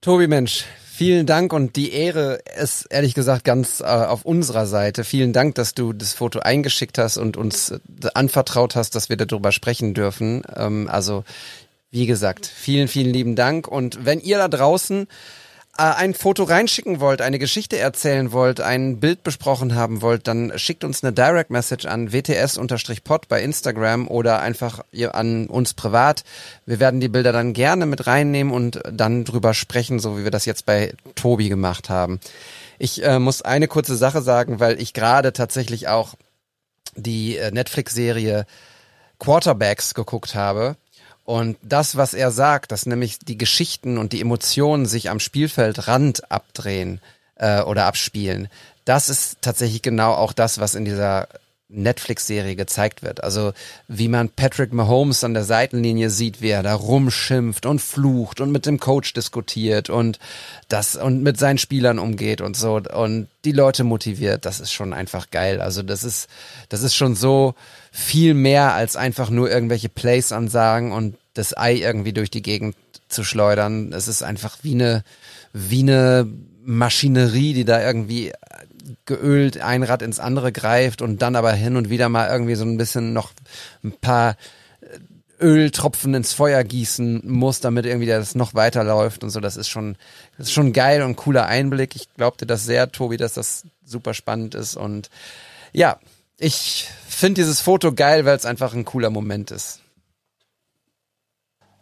Tobi 0.00 0.26
Mensch, 0.26 0.64
vielen 0.84 1.26
Dank 1.26 1.52
und 1.52 1.76
die 1.76 1.92
Ehre 1.92 2.40
ist 2.60 2.86
ehrlich 2.90 3.14
gesagt 3.14 3.44
ganz 3.44 3.80
äh, 3.80 3.84
auf 3.84 4.24
unserer 4.24 4.66
Seite. 4.66 5.04
Vielen 5.04 5.32
Dank, 5.32 5.54
dass 5.54 5.74
du 5.74 5.92
das 5.92 6.12
Foto 6.12 6.40
eingeschickt 6.40 6.98
hast 6.98 7.18
und 7.18 7.36
uns 7.36 7.70
äh, 7.70 7.78
anvertraut 8.14 8.74
hast, 8.74 8.94
dass 8.94 9.08
wir 9.08 9.16
darüber 9.16 9.52
sprechen 9.52 9.94
dürfen. 9.94 10.42
Ähm, 10.56 10.88
also 10.90 11.24
wie 11.90 12.06
gesagt, 12.06 12.46
vielen, 12.46 12.88
vielen 12.88 13.12
lieben 13.12 13.36
Dank. 13.36 13.68
Und 13.68 14.04
wenn 14.04 14.18
ihr 14.18 14.38
da 14.38 14.48
draußen 14.48 15.06
ein 15.74 16.12
Foto 16.12 16.44
reinschicken 16.44 17.00
wollt, 17.00 17.22
eine 17.22 17.38
Geschichte 17.38 17.78
erzählen 17.78 18.32
wollt, 18.32 18.60
ein 18.60 19.00
Bild 19.00 19.22
besprochen 19.22 19.74
haben 19.74 20.02
wollt, 20.02 20.28
dann 20.28 20.52
schickt 20.56 20.84
uns 20.84 21.02
eine 21.02 21.14
Direct 21.14 21.50
Message 21.50 21.86
an 21.86 22.12
wts-pod 22.12 23.28
bei 23.28 23.42
Instagram 23.42 24.06
oder 24.06 24.40
einfach 24.40 24.84
an 25.12 25.46
uns 25.46 25.72
privat. 25.72 26.24
Wir 26.66 26.78
werden 26.78 27.00
die 27.00 27.08
Bilder 27.08 27.32
dann 27.32 27.54
gerne 27.54 27.86
mit 27.86 28.06
reinnehmen 28.06 28.52
und 28.52 28.82
dann 28.90 29.24
drüber 29.24 29.54
sprechen, 29.54 29.98
so 29.98 30.18
wie 30.18 30.24
wir 30.24 30.30
das 30.30 30.44
jetzt 30.44 30.66
bei 30.66 30.92
Tobi 31.14 31.48
gemacht 31.48 31.88
haben. 31.88 32.20
Ich 32.78 33.02
äh, 33.02 33.18
muss 33.18 33.40
eine 33.42 33.68
kurze 33.68 33.96
Sache 33.96 34.20
sagen, 34.20 34.60
weil 34.60 34.80
ich 34.80 34.92
gerade 34.92 35.32
tatsächlich 35.32 35.88
auch 35.88 36.14
die 36.96 37.38
äh, 37.38 37.50
Netflix-Serie 37.50 38.44
Quarterbacks 39.18 39.94
geguckt 39.94 40.34
habe 40.34 40.76
und 41.24 41.56
das, 41.62 41.96
was 41.96 42.14
er 42.14 42.30
sagt, 42.30 42.72
dass 42.72 42.86
nämlich 42.86 43.18
die 43.18 43.38
Geschichten 43.38 43.98
und 43.98 44.12
die 44.12 44.20
Emotionen 44.20 44.86
sich 44.86 45.10
am 45.10 45.20
Spielfeldrand 45.20 46.30
abdrehen 46.30 47.00
äh, 47.36 47.62
oder 47.62 47.86
abspielen, 47.86 48.48
das 48.84 49.08
ist 49.08 49.38
tatsächlich 49.40 49.82
genau 49.82 50.12
auch 50.12 50.32
das, 50.32 50.58
was 50.58 50.74
in 50.74 50.84
dieser 50.84 51.28
Netflix-Serie 51.72 52.56
gezeigt 52.56 53.02
wird. 53.02 53.22
Also 53.24 53.52
wie 53.88 54.08
man 54.08 54.28
Patrick 54.28 54.72
Mahomes 54.72 55.24
an 55.24 55.34
der 55.34 55.44
Seitenlinie 55.44 56.10
sieht, 56.10 56.40
wie 56.40 56.50
er 56.50 56.62
da 56.62 56.74
rumschimpft 56.74 57.66
und 57.66 57.80
flucht 57.80 58.40
und 58.40 58.52
mit 58.52 58.66
dem 58.66 58.78
Coach 58.78 59.12
diskutiert 59.12 59.90
und 59.90 60.18
das 60.68 60.96
und 60.96 61.22
mit 61.22 61.38
seinen 61.38 61.58
Spielern 61.58 61.98
umgeht 61.98 62.40
und 62.40 62.56
so 62.56 62.76
und 62.76 63.28
die 63.44 63.52
Leute 63.52 63.84
motiviert. 63.84 64.44
Das 64.46 64.60
ist 64.60 64.72
schon 64.72 64.92
einfach 64.92 65.30
geil. 65.30 65.60
Also 65.60 65.82
das 65.82 66.04
ist 66.04 66.28
das 66.68 66.82
ist 66.82 66.94
schon 66.94 67.14
so 67.14 67.54
viel 67.90 68.34
mehr 68.34 68.74
als 68.74 68.96
einfach 68.96 69.30
nur 69.30 69.50
irgendwelche 69.50 69.88
Plays 69.88 70.32
ansagen 70.32 70.92
und 70.92 71.16
das 71.34 71.56
Ei 71.56 71.74
irgendwie 71.76 72.12
durch 72.12 72.30
die 72.30 72.42
Gegend 72.42 72.76
zu 73.08 73.24
schleudern. 73.24 73.92
Es 73.92 74.08
ist 74.08 74.22
einfach 74.22 74.58
wie 74.62 74.74
eine, 74.74 75.04
wie 75.52 75.82
eine 75.82 76.26
Maschinerie, 76.64 77.54
die 77.54 77.64
da 77.64 77.84
irgendwie 77.84 78.32
geölt 79.04 79.60
ein 79.60 79.82
Rad 79.82 80.02
ins 80.02 80.20
andere 80.20 80.52
greift 80.52 81.02
und 81.02 81.22
dann 81.22 81.36
aber 81.36 81.52
hin 81.52 81.76
und 81.76 81.90
wieder 81.90 82.08
mal 82.08 82.28
irgendwie 82.28 82.54
so 82.54 82.64
ein 82.64 82.76
bisschen 82.76 83.12
noch 83.12 83.32
ein 83.84 83.92
paar 83.92 84.36
Öltropfen 85.40 86.14
ins 86.14 86.32
Feuer 86.32 86.62
gießen 86.62 87.22
muss, 87.24 87.60
damit 87.60 87.84
irgendwie 87.84 88.06
das 88.06 88.34
noch 88.34 88.54
weiterläuft 88.54 89.24
und 89.24 89.30
so. 89.30 89.40
Das 89.40 89.56
ist 89.56 89.68
schon, 89.68 89.96
das 90.38 90.48
ist 90.48 90.52
schon 90.52 90.72
geil 90.72 91.02
und 91.02 91.16
cooler 91.16 91.46
Einblick. 91.46 91.96
Ich 91.96 92.12
glaubte 92.14 92.46
das 92.46 92.64
sehr, 92.64 92.92
Tobi, 92.92 93.16
dass 93.16 93.34
das 93.34 93.64
super 93.84 94.14
spannend 94.14 94.54
ist 94.54 94.76
und 94.76 95.10
ja, 95.72 95.98
ich 96.38 96.88
finde 97.08 97.40
dieses 97.40 97.60
Foto 97.60 97.92
geil, 97.92 98.24
weil 98.24 98.36
es 98.36 98.46
einfach 98.46 98.74
ein 98.74 98.84
cooler 98.84 99.10
Moment 99.10 99.50
ist. 99.50 99.81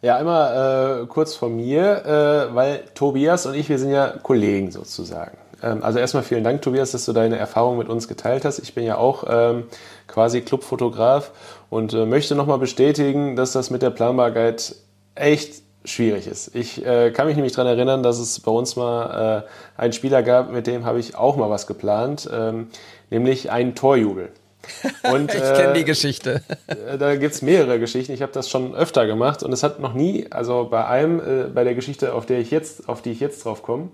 Ja, 0.03 0.17
einmal 0.17 1.03
äh, 1.03 1.05
kurz 1.05 1.35
von 1.35 1.55
mir, 1.55 2.05
äh, 2.05 2.55
weil 2.55 2.83
Tobias 2.95 3.45
und 3.45 3.53
ich, 3.53 3.69
wir 3.69 3.77
sind 3.77 3.91
ja 3.91 4.07
Kollegen 4.23 4.71
sozusagen. 4.71 5.37
Ähm, 5.61 5.83
also 5.83 5.99
erstmal 5.99 6.23
vielen 6.23 6.43
Dank, 6.43 6.63
Tobias, 6.63 6.91
dass 6.91 7.05
du 7.05 7.13
deine 7.13 7.37
Erfahrung 7.37 7.77
mit 7.77 7.87
uns 7.87 8.07
geteilt 8.07 8.43
hast. 8.43 8.57
Ich 8.57 8.73
bin 8.73 8.83
ja 8.83 8.97
auch 8.97 9.25
ähm, 9.29 9.65
quasi 10.07 10.41
Clubfotograf 10.41 11.31
und 11.69 11.93
äh, 11.93 12.07
möchte 12.07 12.33
nochmal 12.33 12.57
bestätigen, 12.57 13.35
dass 13.35 13.51
das 13.51 13.69
mit 13.69 13.83
der 13.83 13.91
Planbarkeit 13.91 14.75
echt 15.13 15.61
schwierig 15.85 16.25
ist. 16.25 16.55
Ich 16.55 16.83
äh, 16.83 17.11
kann 17.11 17.27
mich 17.27 17.35
nämlich 17.35 17.53
daran 17.53 17.75
erinnern, 17.75 18.01
dass 18.01 18.17
es 18.17 18.39
bei 18.39 18.51
uns 18.51 18.75
mal 18.75 19.45
äh, 19.77 19.81
einen 19.81 19.93
Spieler 19.93 20.23
gab, 20.23 20.51
mit 20.51 20.65
dem 20.65 20.83
habe 20.83 20.99
ich 20.99 21.15
auch 21.15 21.35
mal 21.35 21.51
was 21.51 21.67
geplant, 21.67 22.27
ähm, 22.33 22.69
nämlich 23.11 23.51
einen 23.51 23.75
Torjubel. 23.75 24.31
Und, 25.11 25.33
ich 25.33 25.41
kenne 25.41 25.73
die 25.73 25.81
äh, 25.81 25.83
Geschichte. 25.83 26.41
Äh, 26.67 26.97
da 26.97 27.15
gibt's 27.15 27.41
mehrere 27.41 27.79
Geschichten. 27.79 28.13
Ich 28.13 28.21
habe 28.21 28.31
das 28.31 28.49
schon 28.49 28.75
öfter 28.75 29.05
gemacht 29.07 29.43
und 29.43 29.51
es 29.51 29.63
hat 29.63 29.79
noch 29.79 29.93
nie, 29.93 30.27
also 30.29 30.67
bei 30.69 30.85
einem, 30.85 31.19
äh, 31.19 31.43
bei 31.53 31.63
der 31.63 31.75
Geschichte, 31.75 32.13
auf 32.13 32.25
der 32.25 32.39
ich 32.39 32.51
jetzt, 32.51 32.87
auf 32.87 33.01
die 33.01 33.11
ich 33.11 33.19
jetzt 33.19 33.43
drauf 33.43 33.63
komme, 33.63 33.89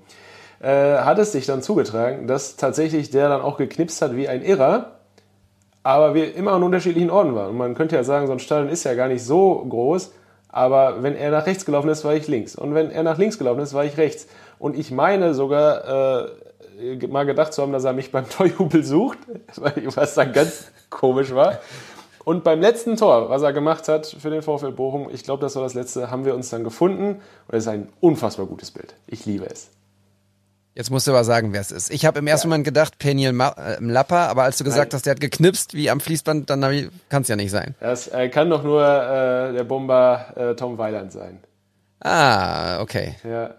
äh, 0.60 0.98
hat 0.98 1.19
es 1.19 1.31
sich 1.31 1.45
dann 1.45 1.61
zugetragen, 1.61 2.27
dass 2.27 2.56
tatsächlich 2.56 3.10
der 3.10 3.30
dann 3.30 3.41
auch 3.41 3.57
geknipst 3.57 4.02
hat 4.02 4.15
wie 4.15 4.27
ein 4.27 4.44
Irrer, 4.44 4.98
aber 5.84 6.14
wir 6.14 6.35
immer 6.35 6.52
an 6.52 6.64
unterschiedlichen 6.64 7.10
Orten 7.10 7.35
waren. 7.35 7.52
Und 7.52 7.57
man 7.57 7.76
könnte 7.76 7.95
ja 7.95 8.03
sagen, 8.03 8.27
so 8.27 8.34
ein 8.34 8.39
Stadion 8.39 8.69
ist 8.69 8.84
ja 8.84 8.94
gar 8.94 9.07
nicht 9.07 9.23
so 9.23 9.65
groß, 9.69 10.11
aber 10.49 11.03
wenn 11.03 11.15
er 11.15 11.31
nach 11.31 11.45
rechts 11.45 11.65
gelaufen 11.65 11.89
ist, 11.89 12.03
war 12.03 12.15
ich 12.15 12.27
links. 12.27 12.56
Und 12.56 12.73
wenn 12.73 12.89
er 12.91 13.03
nach 13.03 13.18
links 13.18 13.38
gelaufen 13.38 13.60
ist, 13.60 13.73
war 13.73 13.85
ich 13.85 13.98
rechts. 13.98 14.27
Und 14.60 14.77
ich 14.77 14.91
meine 14.91 15.34
sogar, 15.34 16.26
äh, 16.26 16.30
mal 17.10 17.26
gedacht 17.26 17.54
zu 17.54 17.62
haben, 17.62 17.72
dass 17.72 17.84
er 17.84 17.94
mich 17.94 18.12
beim 18.12 18.30
Torjubel 18.30 18.84
sucht, 18.84 19.20
was 19.95 20.16
dann 20.16 20.34
ganz 20.34 20.72
komisch 20.90 21.34
war. 21.34 21.60
Und 22.24 22.44
beim 22.44 22.60
letzten 22.60 22.98
Tor, 22.98 23.30
was 23.30 23.41
er 23.41 23.54
gemacht 23.54 23.88
hat 23.88 24.06
für 24.06 24.30
den 24.30 24.41
VfL 24.41 24.72
Bochum, 24.72 25.10
ich 25.10 25.24
glaube, 25.24 25.41
das 25.41 25.56
war 25.56 25.64
das 25.64 25.76
letzte, 25.76 26.12
haben 26.12 26.26
wir 26.26 26.36
uns 26.36 26.49
dann 26.49 26.66
gefunden. 26.66 27.22
Und 27.48 27.56
es 27.56 27.64
ist 27.64 27.70
ein 27.70 27.88
unfassbar 28.02 28.48
gutes 28.48 28.72
Bild. 28.72 28.95
Ich 29.08 29.26
liebe 29.26 29.45
es. 29.45 29.70
Jetzt 30.76 30.91
musst 30.91 31.08
du 31.08 31.12
aber 31.12 31.24
sagen, 31.24 31.54
wer 31.54 31.62
es 31.62 31.72
ist. 31.72 31.90
Ich 31.90 32.06
habe 32.06 32.20
im 32.20 32.28
ersten 32.28 32.48
ja. 32.48 32.49
Moment 32.49 32.66
gedacht, 32.66 32.99
Peniel 32.99 33.30
äh, 33.30 33.78
Lappa, 33.80 34.28
aber 34.28 34.44
als 34.44 34.58
du 34.58 34.64
gesagt 34.64 34.91
Nein. 34.91 34.98
hast, 34.98 35.06
der 35.06 35.12
hat 35.12 35.22
geknipst 35.22 35.74
wie 35.74 35.90
am 35.90 35.99
Fließband, 35.99 36.49
dann 36.49 36.91
kann 37.10 37.22
es 37.22 37.30
ja 37.30 37.36
nicht 37.36 37.49
sein. 37.49 37.76
Das 37.80 38.10
äh, 38.10 38.30
kann 38.30 38.49
doch 38.49 38.62
nur 38.62 38.84
äh, 38.84 39.54
der 39.54 39.64
Bomber 39.64 40.34
äh, 40.36 40.56
Tom 40.56 40.78
Weiland 40.78 41.12
sein. 41.12 41.40
Ah, 42.02 42.80
okay. 42.82 43.16
Ja. 43.24 43.56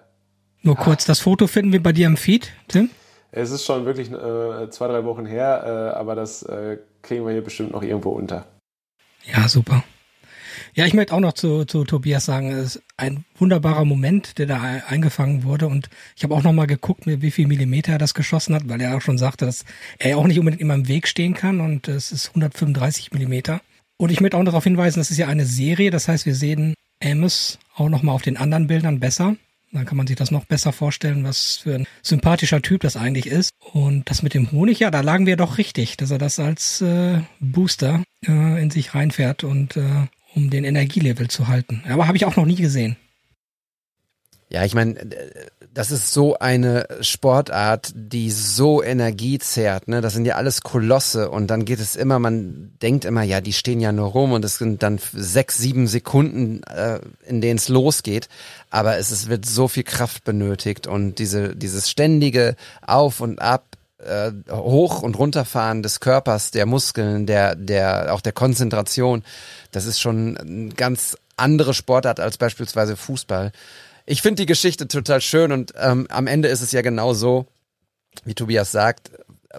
Nur 0.62 0.77
kurz, 0.77 1.07
das 1.07 1.20
Foto 1.20 1.47
finden 1.47 1.73
wir 1.73 1.82
bei 1.82 1.93
dir 1.93 2.07
im 2.07 2.16
Feed, 2.16 2.53
Tim? 2.69 2.90
Es 3.31 3.51
ist 3.51 3.65
schon 3.65 3.85
wirklich 3.85 4.11
äh, 4.11 4.71
zwei, 4.71 4.89
drei 4.89 5.05
Wochen 5.05 5.27
her, 5.27 5.93
äh, 5.95 5.99
aber 5.99 6.15
das 6.15 6.43
äh, 6.45 6.79
kriegen 7.03 7.25
wir 7.27 7.33
hier 7.33 7.45
bestimmt 7.45 7.73
noch 7.73 7.83
irgendwo 7.83 8.11
unter. 8.11 8.47
Ja, 9.25 9.49
super. 9.49 9.85
Ja, 10.75 10.87
ich 10.87 10.95
möchte 10.95 11.15
auch 11.15 11.21
noch 11.21 11.33
zu, 11.33 11.65
zu 11.65 11.85
Tobias 11.85 12.25
sagen, 12.25 12.51
es 12.51 12.77
ist 12.77 12.83
ein 12.97 13.25
wunderbarer 13.37 13.85
Moment, 13.85 14.39
der 14.39 14.47
da 14.47 14.61
eingefangen 14.87 15.45
wurde. 15.45 15.67
Und 15.67 15.89
ich 16.17 16.25
habe 16.25 16.35
auch 16.35 16.43
noch 16.43 16.53
mal 16.53 16.67
geguckt, 16.67 17.07
mit 17.07 17.23
wie 17.23 17.31
viel 17.31 17.47
Millimeter 17.47 17.93
er 17.93 17.99
das 17.99 18.15
geschossen 18.15 18.55
hat, 18.55 18.69
weil 18.69 18.81
er 18.81 18.97
auch 18.97 19.01
schon 19.01 19.19
sagte, 19.19 19.47
dass 19.47 19.65
er 19.99 20.19
auch 20.19 20.27
nicht 20.27 20.39
unbedingt 20.39 20.61
immer 20.61 20.75
im 20.75 20.89
Weg 20.89 21.09
stehen 21.09 21.35
kann. 21.35 21.61
Und 21.61 21.89
es 21.89 22.13
ist 22.13 22.29
135 22.29 23.13
Millimeter. 23.13 23.61
Und 23.97 24.11
ich 24.11 24.21
möchte 24.21 24.37
auch 24.37 24.43
noch 24.43 24.53
darauf 24.53 24.65
hinweisen, 24.65 25.01
das 25.01 25.11
ist 25.11 25.19
ja 25.19 25.27
eine 25.27 25.47
Serie. 25.47 25.91
Das 25.91 26.09
heißt, 26.09 26.27
wir 26.27 26.35
sehen 26.35 26.75
Amos 27.03 27.59
auch 27.75 27.89
noch 27.89 28.03
mal 28.03 28.13
auf 28.13 28.23
den 28.23 28.37
anderen 28.37 28.67
Bildern 28.67 29.01
besser. 29.01 29.37
Dann 29.73 29.85
kann 29.85 29.99
man 29.99 30.07
sich 30.07 30.16
das 30.16 30.31
noch 30.31 30.47
besser 30.47 30.73
vorstellen, 30.73 31.24
was 31.24 31.59
für 31.59 31.74
ein 31.74 31.86
sympathischer 32.03 32.62
Typ 32.62 32.81
das 32.81 32.97
eigentlich 32.97 33.27
ist. 33.27 33.51
Und 33.73 34.09
das 34.09 34.23
mit 34.23 34.32
dem 34.32 34.51
Honig, 34.51 34.78
ja, 34.78 34.90
da 34.90 35.03
lagen 35.03 35.27
wir 35.27 35.36
doch 35.36 35.59
richtig, 35.59 35.97
dass 35.99 36.11
er 36.11 36.19
das 36.19 36.39
als 36.39 36.81
äh, 36.81 37.20
Booster 37.39 38.03
äh, 38.27 38.62
in 38.62 38.70
sich 38.70 38.95
reinfährt 38.95 39.45
und 39.45 39.77
äh, 39.77 40.07
um 40.35 40.51
den 40.51 40.65
Energielevel 40.65 41.28
zu 41.28 41.49
halten. 41.49 41.82
Aber 41.89 42.07
habe 42.07 42.16
ich 42.16 42.24
auch 42.24 42.36
noch 42.36 42.47
nie 42.47 42.57
gesehen. 42.57 42.97
Ja, 44.51 44.65
ich 44.65 44.74
meine, 44.74 44.95
das 45.79 45.93
ist 45.93 46.13
so 46.13 46.37
eine 46.37 46.89
Sportart, 47.03 47.93
die 47.95 48.33
so 48.33 48.83
Energie 48.83 49.39
zehrt. 49.39 49.87
Ne? 49.87 50.01
Das 50.01 50.13
sind 50.13 50.25
ja 50.25 50.35
alles 50.35 50.63
Kolosse 50.63 51.31
und 51.31 51.47
dann 51.47 51.65
geht 51.65 51.79
es 51.79 51.95
immer, 51.95 52.19
man 52.19 52.73
denkt 52.83 53.05
immer, 53.05 53.23
ja, 53.23 53.41
die 53.41 53.53
stehen 53.53 53.79
ja 53.79 53.93
nur 53.93 54.09
rum 54.09 54.33
und 54.33 54.45
es 54.45 54.59
sind 54.59 54.83
dann 54.83 54.99
sechs, 55.13 55.57
sieben 55.57 55.87
Sekunden, 55.87 56.65
äh, 56.65 56.99
in 57.29 57.41
denen 57.41 57.59
es 57.59 57.69
losgeht. 57.69 58.29
Aber 58.71 58.99
es, 58.99 59.13
es 59.13 59.29
wird 59.29 59.47
so 59.47 59.69
viel 59.69 59.85
Kraft 59.85 60.25
benötigt 60.25 60.89
und 60.89 61.21
diese, 61.21 61.55
dieses 61.55 61.89
ständige 61.89 62.57
Auf 62.85 63.21
und 63.21 63.41
Ab 63.41 63.77
äh, 64.05 64.33
hoch 64.51 65.03
und 65.03 65.17
runterfahren 65.17 65.85
des 65.85 66.01
Körpers, 66.01 66.51
der 66.51 66.67
Muskeln, 66.67 67.25
der, 67.25 67.55
der, 67.55 68.13
auch 68.13 68.21
der 68.21 68.33
Konzentration, 68.33 69.23
das 69.71 69.87
ist 69.87 70.01
schon 70.01 70.39
eine 70.39 70.71
ganz 70.71 71.17
andere 71.37 71.73
Sportart 71.73 72.19
als 72.19 72.37
beispielsweise 72.37 72.97
Fußball. 72.97 73.53
Ich 74.10 74.22
finde 74.22 74.43
die 74.43 74.47
Geschichte 74.47 74.89
total 74.89 75.20
schön 75.20 75.52
und 75.52 75.74
ähm, 75.76 76.06
am 76.09 76.26
Ende 76.26 76.48
ist 76.48 76.62
es 76.62 76.72
ja 76.72 76.80
genau 76.80 77.12
so, 77.12 77.47
wie 78.24 78.35
Tobias 78.35 78.72
sagt, 78.72 79.10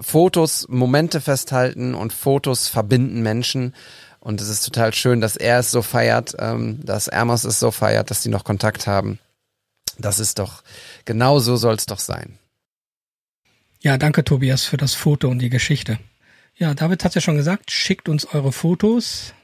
Fotos, 0.02 0.66
Momente 0.68 1.22
festhalten 1.22 1.94
und 1.94 2.14
Fotos 2.14 2.68
verbinden 2.68 3.22
Menschen. 3.22 3.76
Und 4.20 4.42
es 4.42 4.50
ist 4.50 4.66
total 4.66 4.92
schön, 4.96 5.22
dass 5.22 5.36
er 5.36 5.60
es 5.60 5.70
so 5.70 5.84
feiert, 5.84 6.36
ähm, 6.40 6.84
dass 6.84 7.10
Amos 7.10 7.44
es 7.44 7.60
so 7.60 7.70
feiert, 7.70 8.10
dass 8.10 8.24
die 8.24 8.30
noch 8.30 8.44
Kontakt 8.44 8.88
haben. 8.88 9.20
Das 10.00 10.18
ist 10.20 10.40
doch, 10.40 10.64
genau 11.06 11.38
so 11.38 11.56
soll 11.56 11.76
es 11.76 11.86
doch 11.86 12.00
sein. 12.00 12.40
Ja, 13.82 14.00
danke 14.00 14.24
Tobias 14.24 14.66
für 14.66 14.78
das 14.78 14.96
Foto 14.96 15.30
und 15.30 15.38
die 15.40 15.52
Geschichte. 15.52 16.00
Ja, 16.56 16.74
David 16.74 17.04
hat 17.04 17.14
ja 17.14 17.22
schon 17.22 17.38
gesagt, 17.38 17.70
schickt 17.70 18.10
uns 18.10 18.26
eure 18.26 18.52
Fotos 18.52 19.36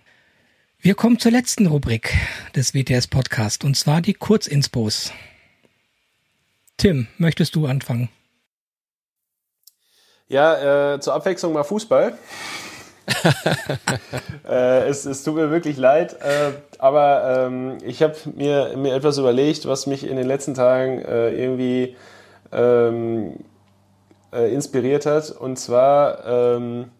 wir 0.85 0.93
kommen 0.93 1.17
zur 1.17 1.31
letzten 1.31 1.65
Rubrik 1.65 2.13
des 2.55 2.75
WTS 2.75 3.07
Podcast 3.07 3.63
und 3.63 3.75
zwar 3.75 4.01
die 4.01 4.13
Kurzinspos. 4.13 5.11
Tim, 6.77 7.07
möchtest 7.17 7.55
du 7.55 7.65
anfangen? 7.65 8.09
Ja, 10.27 10.93
äh, 10.93 10.99
zur 10.99 11.15
Abwechslung 11.15 11.53
mal 11.53 11.63
Fußball. 11.63 12.15
äh, 14.47 14.87
es, 14.87 15.07
es, 15.07 15.23
tut 15.23 15.33
mir 15.33 15.49
wirklich 15.49 15.77
leid, 15.77 16.21
äh, 16.21 16.51
aber 16.77 17.47
ähm, 17.47 17.79
ich 17.83 18.03
habe 18.03 18.15
mir, 18.35 18.77
mir 18.77 18.93
etwas 18.93 19.17
überlegt, 19.17 19.65
was 19.65 19.87
mich 19.87 20.05
in 20.05 20.17
den 20.17 20.27
letzten 20.27 20.53
Tagen 20.53 21.01
äh, 21.01 21.31
irgendwie 21.31 21.95
ähm, 22.51 23.37
äh, 24.31 24.53
inspiriert 24.53 25.07
hat. 25.07 25.31
Und 25.31 25.57
zwar 25.57 26.27
ähm, 26.27 26.91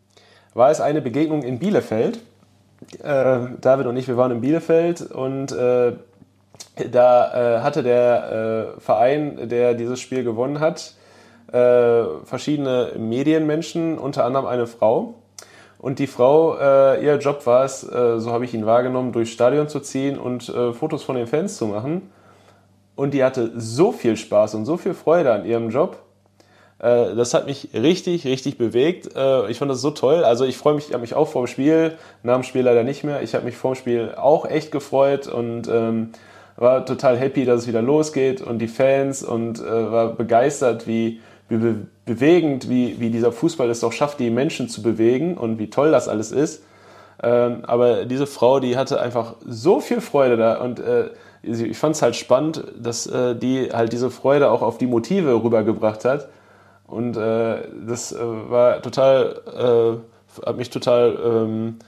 war 0.55 0.71
es 0.71 0.81
eine 0.81 1.03
Begegnung 1.03 1.43
in 1.43 1.59
Bielefeld 1.59 2.17
äh, 3.03 3.39
David 3.61 3.87
und 3.87 3.97
ich, 3.97 4.07
wir 4.07 4.17
waren 4.17 4.31
in 4.31 4.41
Bielefeld 4.41 5.01
und 5.01 5.51
äh, 5.51 5.93
da 6.91 7.57
äh, 7.57 7.61
hatte 7.61 7.83
der 7.83 8.75
äh, 8.77 8.81
Verein, 8.81 9.49
der 9.49 9.73
dieses 9.73 9.99
Spiel 9.99 10.23
gewonnen 10.23 10.59
hat, 10.59 10.93
äh, 11.51 12.03
verschiedene 12.23 12.91
Medienmenschen, 12.97 13.97
unter 13.97 14.25
anderem 14.25 14.45
eine 14.45 14.67
Frau. 14.67 15.15
Und 15.77 15.99
die 15.99 16.07
Frau, 16.07 16.57
äh, 16.57 17.05
ihr 17.05 17.17
Job 17.17 17.45
war 17.45 17.63
es, 17.63 17.81
so 17.81 18.31
habe 18.31 18.45
ich 18.45 18.53
ihn 18.53 18.65
wahrgenommen, 18.65 19.11
durchs 19.11 19.31
Stadion 19.31 19.67
zu 19.67 19.81
ziehen 19.81 20.17
und 20.17 20.51
Fotos 20.71 21.03
von 21.03 21.15
den 21.15 21.27
Fans 21.27 21.57
zu 21.57 21.67
machen. 21.67 22.09
Und 22.95 23.13
die 23.13 23.23
hatte 23.23 23.51
so 23.55 23.91
viel 23.91 24.17
Spaß 24.17 24.55
und 24.55 24.65
so 24.65 24.77
viel 24.77 24.95
Freude 24.95 25.31
an 25.31 25.45
ihrem 25.45 25.69
Job. 25.69 25.97
Äh, 26.85 27.15
das 27.15 27.33
hat 27.33 27.47
mich 27.47 27.69
richtig, 27.73 28.25
richtig 28.25 28.57
bewegt. 28.59 29.15
Äh, 29.15 29.49
ich 29.49 29.57
fand 29.57 29.71
das 29.71 29.81
so 29.81 29.89
toll. 29.89 30.23
Also 30.23 30.45
ich 30.45 30.57
freue 30.57 30.75
mich, 30.75 30.87
ich 30.87 30.93
habe 30.93 31.01
mich 31.01 31.15
auch 31.15 31.27
vor 31.27 31.43
dem 31.43 31.47
Spiel, 31.47 31.93
nach 32.21 32.35
dem 32.35 32.43
Spiel 32.43 32.61
leider 32.61 32.83
nicht 32.83 33.03
mehr. 33.03 33.23
Ich 33.23 33.33
habe 33.33 33.45
mich 33.45 33.57
vor 33.57 33.73
dem 33.73 33.75
Spiel 33.77 34.13
auch 34.15 34.45
echt 34.45 34.71
gefreut 34.71 35.27
und 35.27 35.67
ähm, 35.67 36.11
war 36.57 36.85
total 36.85 37.17
happy, 37.17 37.43
dass 37.43 37.61
es 37.61 37.67
wieder 37.67 37.81
losgeht 37.81 38.39
und 38.39 38.59
die 38.59 38.67
Fans 38.67 39.23
und 39.23 39.59
äh, 39.59 39.91
war 39.91 40.09
begeistert, 40.09 40.85
wie, 40.87 41.19
wie 41.49 41.57
be 41.57 41.75
bewegend, 42.05 42.69
wie, 42.69 42.99
wie 42.99 43.09
dieser 43.09 43.31
Fußball 43.31 43.67
es 43.71 43.79
doch 43.79 43.91
schafft, 43.91 44.19
die 44.19 44.29
Menschen 44.29 44.69
zu 44.69 44.83
bewegen 44.83 45.37
und 45.37 45.57
wie 45.57 45.71
toll 45.71 45.89
das 45.89 46.07
alles 46.07 46.31
ist. 46.31 46.61
Ähm, 47.23 47.63
aber 47.65 48.05
diese 48.05 48.27
Frau, 48.27 48.59
die 48.59 48.77
hatte 48.77 49.01
einfach 49.01 49.33
so 49.43 49.79
viel 49.79 50.01
Freude 50.01 50.37
da 50.37 50.61
und 50.61 50.79
äh, 50.79 51.09
ich 51.41 51.77
fand 51.77 51.95
es 51.95 52.03
halt 52.03 52.15
spannend, 52.15 52.63
dass 52.79 53.07
äh, 53.07 53.35
die 53.35 53.69
halt 53.73 53.91
diese 53.91 54.11
Freude 54.11 54.51
auch 54.51 54.61
auf 54.61 54.77
die 54.77 54.85
Motive 54.85 55.33
rübergebracht 55.43 56.05
hat. 56.05 56.27
Und 56.87 57.17
äh, 57.17 57.57
das 57.87 58.11
äh, 58.11 58.19
war 58.21 58.81
total, 58.81 59.41
äh, 60.39 60.45
hat 60.45 60.57
mich 60.57 60.69
total, 60.69 61.17
ähm, 61.25 61.79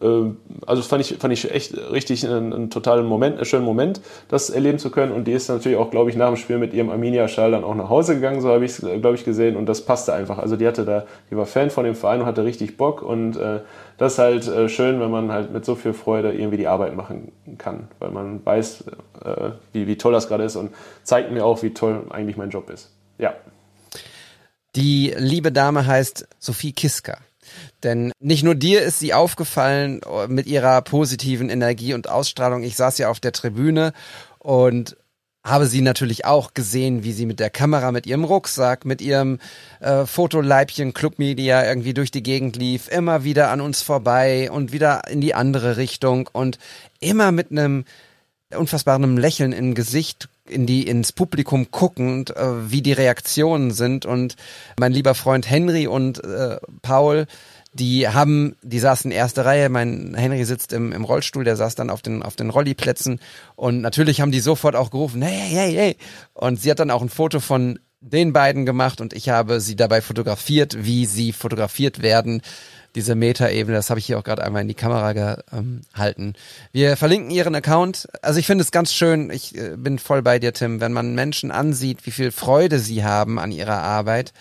äh, 0.00 0.30
also 0.66 0.82
fand 0.82 1.00
ich, 1.00 1.16
fand 1.18 1.32
ich 1.32 1.50
echt 1.50 1.76
richtig 1.90 2.24
einen, 2.24 2.52
einen 2.52 2.70
totalen 2.70 3.04
Moment, 3.04 3.36
einen 3.36 3.46
schönen 3.46 3.64
Moment, 3.64 4.00
das 4.28 4.50
erleben 4.50 4.78
zu 4.78 4.90
können. 4.90 5.10
Und 5.10 5.26
die 5.26 5.32
ist 5.32 5.48
natürlich 5.48 5.76
auch, 5.76 5.90
glaube 5.90 6.10
ich, 6.10 6.16
nach 6.16 6.28
dem 6.28 6.36
Spiel 6.36 6.58
mit 6.58 6.72
ihrem 6.72 6.90
Arminia-Schal 6.90 7.50
dann 7.50 7.64
auch 7.64 7.74
nach 7.74 7.88
Hause 7.88 8.14
gegangen, 8.14 8.40
so 8.40 8.50
habe 8.50 8.64
ich 8.64 8.78
es, 8.78 8.78
glaube 8.78 9.16
ich, 9.16 9.24
gesehen. 9.24 9.56
Und 9.56 9.66
das 9.66 9.82
passte 9.82 10.12
einfach. 10.12 10.38
Also 10.38 10.56
die 10.56 10.68
hatte 10.68 10.84
da, 10.84 11.04
die 11.32 11.36
war 11.36 11.46
Fan 11.46 11.70
von 11.70 11.84
dem 11.84 11.96
Verein 11.96 12.20
und 12.20 12.26
hatte 12.26 12.44
richtig 12.44 12.76
Bock. 12.76 13.02
Und 13.02 13.36
äh, 13.36 13.60
das 13.98 14.14
ist 14.14 14.18
halt 14.20 14.46
äh, 14.46 14.68
schön, 14.68 15.00
wenn 15.00 15.10
man 15.10 15.32
halt 15.32 15.52
mit 15.52 15.64
so 15.64 15.74
viel 15.74 15.94
Freude 15.94 16.32
irgendwie 16.32 16.58
die 16.58 16.68
Arbeit 16.68 16.94
machen 16.94 17.32
kann, 17.58 17.88
weil 17.98 18.10
man 18.12 18.44
weiß, 18.46 18.84
äh, 19.24 19.50
wie, 19.72 19.88
wie 19.88 19.98
toll 19.98 20.12
das 20.12 20.28
gerade 20.28 20.44
ist 20.44 20.54
und 20.54 20.70
zeigt 21.02 21.32
mir 21.32 21.44
auch, 21.44 21.62
wie 21.64 21.74
toll 21.74 22.02
eigentlich 22.10 22.36
mein 22.36 22.50
Job 22.50 22.70
ist. 22.70 22.92
Ja. 23.18 23.34
Die 24.76 25.14
liebe 25.16 25.52
Dame 25.52 25.86
heißt 25.86 26.26
Sophie 26.38 26.72
Kiska. 26.72 27.18
Denn 27.82 28.12
nicht 28.20 28.42
nur 28.42 28.54
dir 28.54 28.82
ist 28.82 28.98
sie 28.98 29.14
aufgefallen 29.14 30.00
äh, 30.02 30.26
mit 30.28 30.46
ihrer 30.46 30.80
positiven 30.82 31.50
Energie 31.50 31.94
und 31.94 32.08
Ausstrahlung. 32.08 32.62
Ich 32.62 32.76
saß 32.76 32.98
ja 32.98 33.10
auf 33.10 33.20
der 33.20 33.32
Tribüne 33.32 33.92
und 34.38 34.96
habe 35.44 35.66
sie 35.66 35.82
natürlich 35.82 36.24
auch 36.24 36.54
gesehen, 36.54 37.04
wie 37.04 37.12
sie 37.12 37.26
mit 37.26 37.38
der 37.38 37.50
Kamera, 37.50 37.92
mit 37.92 38.06
ihrem 38.06 38.24
Rucksack, 38.24 38.86
mit 38.86 39.02
ihrem 39.02 39.38
äh, 39.80 40.06
Fotoleibchen 40.06 40.94
Club 40.94 41.18
Media 41.18 41.64
irgendwie 41.66 41.92
durch 41.92 42.10
die 42.10 42.22
Gegend 42.22 42.56
lief, 42.56 42.88
immer 42.88 43.24
wieder 43.24 43.50
an 43.50 43.60
uns 43.60 43.82
vorbei 43.82 44.50
und 44.50 44.72
wieder 44.72 45.02
in 45.08 45.20
die 45.20 45.34
andere 45.34 45.76
Richtung 45.76 46.30
und 46.32 46.58
immer 46.98 47.30
mit 47.30 47.50
einem 47.50 47.84
unfassbaren 48.56 49.18
Lächeln 49.18 49.52
im 49.52 49.74
Gesicht 49.74 50.28
in 50.48 50.66
die 50.66 50.86
ins 50.86 51.12
Publikum 51.12 51.68
guckend, 51.70 52.36
äh, 52.36 52.70
wie 52.70 52.82
die 52.82 52.92
Reaktionen 52.92 53.70
sind 53.70 54.06
und 54.06 54.36
mein 54.78 54.92
lieber 54.92 55.14
Freund 55.14 55.48
Henry 55.48 55.86
und 55.86 56.22
äh, 56.22 56.58
Paul 56.82 57.26
die 57.74 58.08
haben, 58.08 58.56
die 58.62 58.78
saßen 58.78 59.10
erste 59.10 59.44
Reihe, 59.44 59.68
mein 59.68 60.14
Henry 60.14 60.44
sitzt 60.44 60.72
im, 60.72 60.92
im 60.92 61.04
Rollstuhl, 61.04 61.44
der 61.44 61.56
saß 61.56 61.74
dann 61.74 61.90
auf 61.90 62.02
den, 62.02 62.22
auf 62.22 62.36
den 62.36 62.50
Rolliplätzen 62.50 63.20
und 63.56 63.80
natürlich 63.80 64.20
haben 64.20 64.30
die 64.30 64.40
sofort 64.40 64.76
auch 64.76 64.90
gerufen, 64.90 65.22
hey, 65.22 65.50
hey, 65.50 65.72
hey. 65.74 65.96
Und 66.34 66.60
sie 66.60 66.70
hat 66.70 66.78
dann 66.78 66.92
auch 66.92 67.02
ein 67.02 67.08
Foto 67.08 67.40
von 67.40 67.80
den 68.00 68.32
beiden 68.32 68.64
gemacht 68.64 69.00
und 69.00 69.12
ich 69.12 69.28
habe 69.28 69.60
sie 69.60 69.76
dabei 69.76 70.02
fotografiert, 70.02 70.84
wie 70.84 71.06
sie 71.06 71.32
fotografiert 71.32 72.02
werden. 72.02 72.42
Diese 72.94 73.14
Meta-Ebene, 73.14 73.76
das 73.76 73.90
habe 73.90 73.98
ich 73.98 74.06
hier 74.06 74.18
auch 74.18 74.24
gerade 74.24 74.44
einmal 74.44 74.62
in 74.62 74.68
die 74.68 74.74
Kamera 74.74 75.12
gehalten. 75.12 76.34
Wir 76.72 76.96
verlinken 76.96 77.30
ihren 77.30 77.54
Account. 77.54 78.08
Also 78.22 78.38
ich 78.38 78.46
finde 78.46 78.62
es 78.62 78.70
ganz 78.70 78.92
schön, 78.92 79.30
ich 79.30 79.56
äh, 79.56 79.76
bin 79.76 79.98
voll 79.98 80.22
bei 80.22 80.38
dir, 80.38 80.52
Tim, 80.52 80.80
wenn 80.80 80.92
man 80.92 81.14
Menschen 81.14 81.50
ansieht, 81.50 82.06
wie 82.06 82.12
viel 82.12 82.30
Freude 82.30 82.78
sie 82.78 83.04
haben 83.04 83.38
an 83.38 83.50
ihrer 83.50 83.82
Arbeit, 83.82 84.32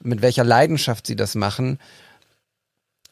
mit 0.00 0.22
welcher 0.22 0.44
Leidenschaft 0.44 1.06
sie 1.06 1.16
das 1.16 1.34
machen 1.34 1.78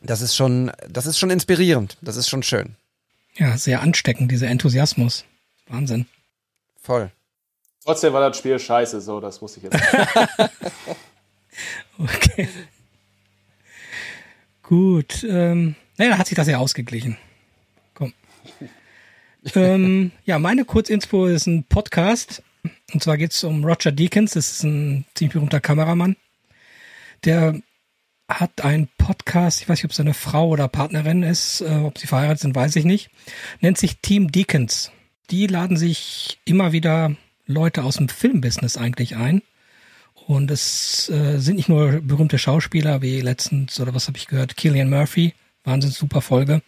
das 0.06 0.20
ist 0.20 0.36
schon, 0.36 0.72
das 0.88 1.06
ist 1.06 1.18
schon 1.18 1.30
inspirierend. 1.30 1.96
Das 2.00 2.16
ist 2.16 2.28
schon 2.28 2.42
schön. 2.42 2.76
Ja, 3.36 3.56
sehr 3.56 3.80
ansteckend, 3.82 4.30
dieser 4.30 4.48
Enthusiasmus. 4.48 5.24
Wahnsinn. 5.68 6.06
Voll. 6.80 7.10
Trotzdem 7.84 8.12
war 8.12 8.28
das 8.28 8.38
Spiel 8.38 8.58
scheiße, 8.58 9.00
so, 9.00 9.20
das 9.20 9.40
muss 9.40 9.56
ich 9.56 9.64
jetzt. 9.64 9.76
okay. 11.98 12.48
Gut. 14.66 15.24
Ähm, 15.28 15.76
naja, 15.96 16.12
da 16.12 16.18
hat 16.18 16.26
sich 16.26 16.36
das 16.36 16.48
ja 16.48 16.58
ausgeglichen. 16.58 17.16
Komm. 17.94 18.12
ähm, 19.54 20.10
ja, 20.24 20.40
meine 20.40 20.64
Kurzinspo 20.64 21.26
ist 21.26 21.46
ein 21.46 21.62
Podcast. 21.64 22.42
Und 22.92 23.00
zwar 23.00 23.16
geht 23.16 23.30
es 23.30 23.44
um 23.44 23.64
Roger 23.64 23.92
Deakins. 23.92 24.32
Das 24.32 24.50
ist 24.50 24.64
ein 24.64 25.04
ziemlich 25.14 25.34
berühmter 25.34 25.60
Kameramann. 25.60 26.16
Der 27.24 27.60
hat 28.28 28.64
einen 28.64 28.88
Podcast, 28.98 29.62
ich 29.62 29.68
weiß 29.68 29.78
nicht, 29.78 29.84
ob 29.84 29.92
es 29.92 30.00
eine 30.00 30.14
Frau 30.14 30.48
oder 30.48 30.66
Partnerin 30.66 31.22
ist, 31.22 31.60
äh, 31.60 31.82
ob 31.84 31.96
sie 31.96 32.08
verheiratet 32.08 32.40
sind, 32.40 32.56
weiß 32.56 32.74
ich 32.74 32.84
nicht, 32.84 33.08
nennt 33.60 33.78
sich 33.78 33.98
Team 33.98 34.32
Deacons. 34.32 34.90
Die 35.30 35.46
laden 35.46 35.76
sich 35.76 36.40
immer 36.44 36.72
wieder 36.72 37.14
Leute 37.46 37.84
aus 37.84 37.98
dem 37.98 38.08
Filmbusiness 38.08 38.76
eigentlich 38.76 39.14
ein. 39.14 39.42
Und 40.26 40.50
es 40.50 41.08
äh, 41.08 41.38
sind 41.38 41.54
nicht 41.54 41.68
nur 41.68 42.00
berühmte 42.02 42.38
Schauspieler 42.38 43.00
wie 43.00 43.20
letztens, 43.20 43.78
oder 43.78 43.94
was 43.94 44.08
habe 44.08 44.18
ich 44.18 44.26
gehört, 44.26 44.56
Killian 44.56 44.90
Murphy, 44.90 45.34
wahnsinnig 45.62 45.96
super 45.96 46.20
Folge. 46.20 46.62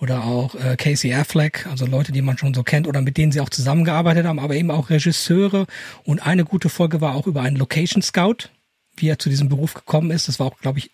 Oder 0.00 0.24
auch 0.24 0.54
äh, 0.54 0.76
Casey 0.76 1.12
Affleck, 1.12 1.66
also 1.66 1.84
Leute, 1.84 2.12
die 2.12 2.22
man 2.22 2.38
schon 2.38 2.54
so 2.54 2.62
kennt 2.62 2.88
oder 2.88 3.02
mit 3.02 3.18
denen 3.18 3.30
sie 3.30 3.40
auch 3.40 3.50
zusammengearbeitet 3.50 4.26
haben, 4.26 4.40
aber 4.40 4.54
eben 4.54 4.70
auch 4.70 4.88
Regisseure. 4.88 5.66
Und 6.04 6.26
eine 6.26 6.44
gute 6.44 6.70
Folge 6.70 7.02
war 7.02 7.14
auch 7.14 7.26
über 7.26 7.42
einen 7.42 7.56
Location 7.56 8.02
Scout, 8.02 8.48
wie 8.96 9.08
er 9.08 9.18
zu 9.18 9.28
diesem 9.28 9.50
Beruf 9.50 9.74
gekommen 9.74 10.10
ist. 10.10 10.28
Das 10.28 10.40
war 10.40 10.46
auch, 10.46 10.58
glaube 10.58 10.78
ich, 10.78 10.90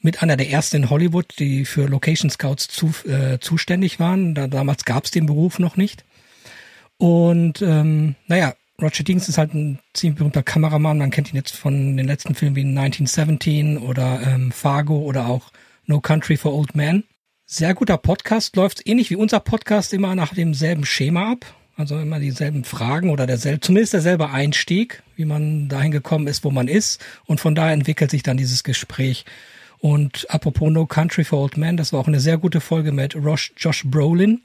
mit 0.00 0.20
einer 0.20 0.36
der 0.36 0.50
ersten 0.50 0.78
in 0.78 0.90
Hollywood, 0.90 1.38
die 1.38 1.64
für 1.64 1.86
Location 1.86 2.28
Scouts 2.28 2.66
zu, 2.66 2.92
äh, 3.08 3.38
zuständig 3.38 4.00
waren. 4.00 4.34
Da, 4.34 4.48
damals 4.48 4.84
gab 4.84 5.04
es 5.04 5.12
den 5.12 5.26
Beruf 5.26 5.60
noch 5.60 5.76
nicht. 5.76 6.04
Und 6.98 7.62
ähm, 7.62 8.16
naja, 8.26 8.54
Roger 8.82 9.04
Deakins 9.04 9.28
ist 9.28 9.38
halt 9.38 9.54
ein 9.54 9.78
ziemlich 9.94 10.18
berühmter 10.18 10.42
Kameramann. 10.42 10.98
Man 10.98 11.12
kennt 11.12 11.32
ihn 11.32 11.36
jetzt 11.36 11.54
von 11.54 11.96
den 11.96 12.06
letzten 12.06 12.34
Filmen 12.34 12.56
wie 12.56 12.62
1917 12.62 13.78
oder 13.78 14.20
ähm, 14.26 14.50
Fargo 14.50 14.98
oder 14.98 15.28
auch 15.28 15.52
No 15.86 16.00
Country 16.00 16.36
for 16.36 16.52
Old 16.52 16.74
Men. 16.74 17.04
Sehr 17.46 17.74
guter 17.74 17.96
Podcast, 17.96 18.56
läuft 18.56 18.86
ähnlich 18.86 19.10
wie 19.10 19.16
unser 19.16 19.38
Podcast 19.38 19.92
immer 19.92 20.14
nach 20.16 20.34
demselben 20.34 20.84
Schema 20.84 21.32
ab. 21.32 21.46
Also 21.76 21.98
immer 21.98 22.18
dieselben 22.18 22.64
Fragen 22.64 23.10
oder 23.10 23.26
derselbe, 23.26 23.60
zumindest 23.60 23.94
derselbe 23.94 24.30
Einstieg, 24.30 25.02
wie 25.16 25.24
man 25.24 25.68
dahin 25.68 25.90
gekommen 25.90 26.26
ist, 26.26 26.44
wo 26.44 26.50
man 26.50 26.68
ist. 26.68 27.00
Und 27.24 27.40
von 27.40 27.54
daher 27.54 27.72
entwickelt 27.72 28.10
sich 28.10 28.22
dann 28.22 28.36
dieses 28.36 28.64
Gespräch. 28.64 29.24
Und 29.78 30.26
apropos 30.28 30.70
No 30.70 30.86
Country 30.86 31.24
for 31.24 31.40
Old 31.40 31.56
Men, 31.56 31.76
das 31.76 31.92
war 31.92 32.00
auch 32.00 32.08
eine 32.08 32.20
sehr 32.20 32.36
gute 32.36 32.60
Folge 32.60 32.92
mit 32.92 33.14
Josh, 33.14 33.52
Josh 33.56 33.84
Brolin, 33.84 34.42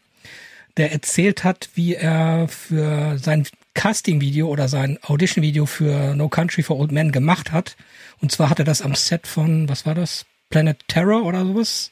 der 0.78 0.92
erzählt 0.92 1.44
hat, 1.44 1.70
wie 1.76 1.96
er 1.96 2.48
für 2.48 3.18
sein 3.18 3.46
Casting-Video 3.78 4.48
oder 4.48 4.68
sein 4.68 4.98
Audition-Video 5.04 5.68
für 5.68 6.16
No 6.16 6.30
Country 6.30 6.64
for 6.64 6.80
Old 6.80 6.92
Men 6.92 7.12
gemacht 7.12 7.52
hat. 7.52 7.78
Und 8.20 8.32
zwar 8.32 8.50
hat 8.50 8.60
er 8.60 8.66
das 8.66 8.82
am 8.82 8.96
Set 8.96 9.28
von, 9.28 9.70
was 9.70 9.86
war 9.86 9.94
das? 9.94 10.26
Planet 10.50 10.78
Terror 10.88 11.24
oder 11.24 11.46
sowas? 11.46 11.92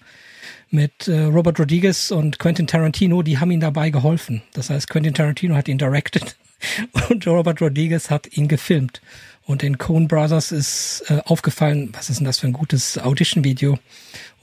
mit 0.70 1.07
äh, 1.07 1.22
Robert 1.24 1.60
Rodriguez 1.60 2.12
und 2.12 2.40
Quentin 2.40 2.68
Tarantino, 2.68 3.22
die 3.22 3.38
haben 3.40 3.52
ihm 3.52 3.60
dabei 3.60 3.90
geholfen. 3.90 4.41
Das 4.53 4.70
heißt, 4.70 4.90
Quentin 4.90 5.14
Tarantino 5.14 5.56
hat 5.56 5.68
ihn 5.68 5.78
directed 5.78 6.36
und 7.10 7.26
Robert 7.28 7.62
Rodriguez 7.62 8.10
hat 8.10 8.36
ihn 8.36 8.48
gefilmt. 8.48 9.02
Und 9.44 9.62
den 9.62 9.78
Coen 9.78 10.07
Brothers 10.07 10.52
ist 10.52 11.03
äh, 11.07 11.22
aufgefallen, 11.26 11.90
was 11.94 12.10
ist 12.10 12.18
denn 12.18 12.26
das 12.26 12.40
für 12.40 12.48
ein 12.48 12.53
gutes 12.53 12.98
Audition-Video? 12.98 13.78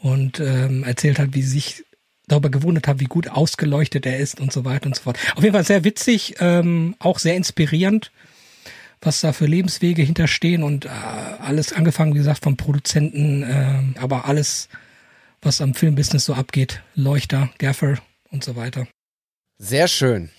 Und 0.01 0.41
ähm, 0.41 0.85
erzählt 0.85 1.19
hat, 1.19 1.35
wie 1.35 1.43
sie 1.43 1.51
sich 1.51 1.85
darüber 2.29 2.51
gewundert 2.51 2.89
haben, 2.89 3.01
wie 3.01 3.07
gut 3.07 3.29
ausgeleuchtet 3.29 4.07
er 4.07 4.19
ist 4.19 4.41
und 4.41 4.53
so 4.53 4.65
weiter 4.65 4.87
und 4.87 4.97
so 4.97 5.03
fort. 5.03 5.19
Auf 5.37 5.43
jeden 5.43 5.55
Fall 5.55 5.65
sehr 5.65 5.85
witzig, 5.85 6.37
ähm, 6.41 6.95
auch 6.99 7.19
sehr 7.19 7.37
inspirierend, 7.37 8.13
was 9.01 9.21
da 9.21 9.33
für 9.33 9.47
Lebenswege 9.47 10.03
hinterstehen 10.03 10.63
und 10.63 10.85
äh, 10.85 10.89
alles 10.89 11.73
angefangen, 11.73 12.15
wie 12.15 12.19
gesagt, 12.19 12.45
vom 12.45 12.57
Produzenten, 12.57 13.43
äh, 13.43 13.99
aber 13.99 14.27
alles 14.27 14.69
was 15.43 15.61
am 15.61 15.75
Filmbusiness 15.75 16.25
so 16.25 16.35
abgeht. 16.35 16.83
Leuchter, 16.95 17.51
Gaffer 17.59 17.99
und 18.31 18.45
so 18.45 18.55
weiter. 18.55 18.87
Sehr 19.59 19.89
schön. 19.89 20.31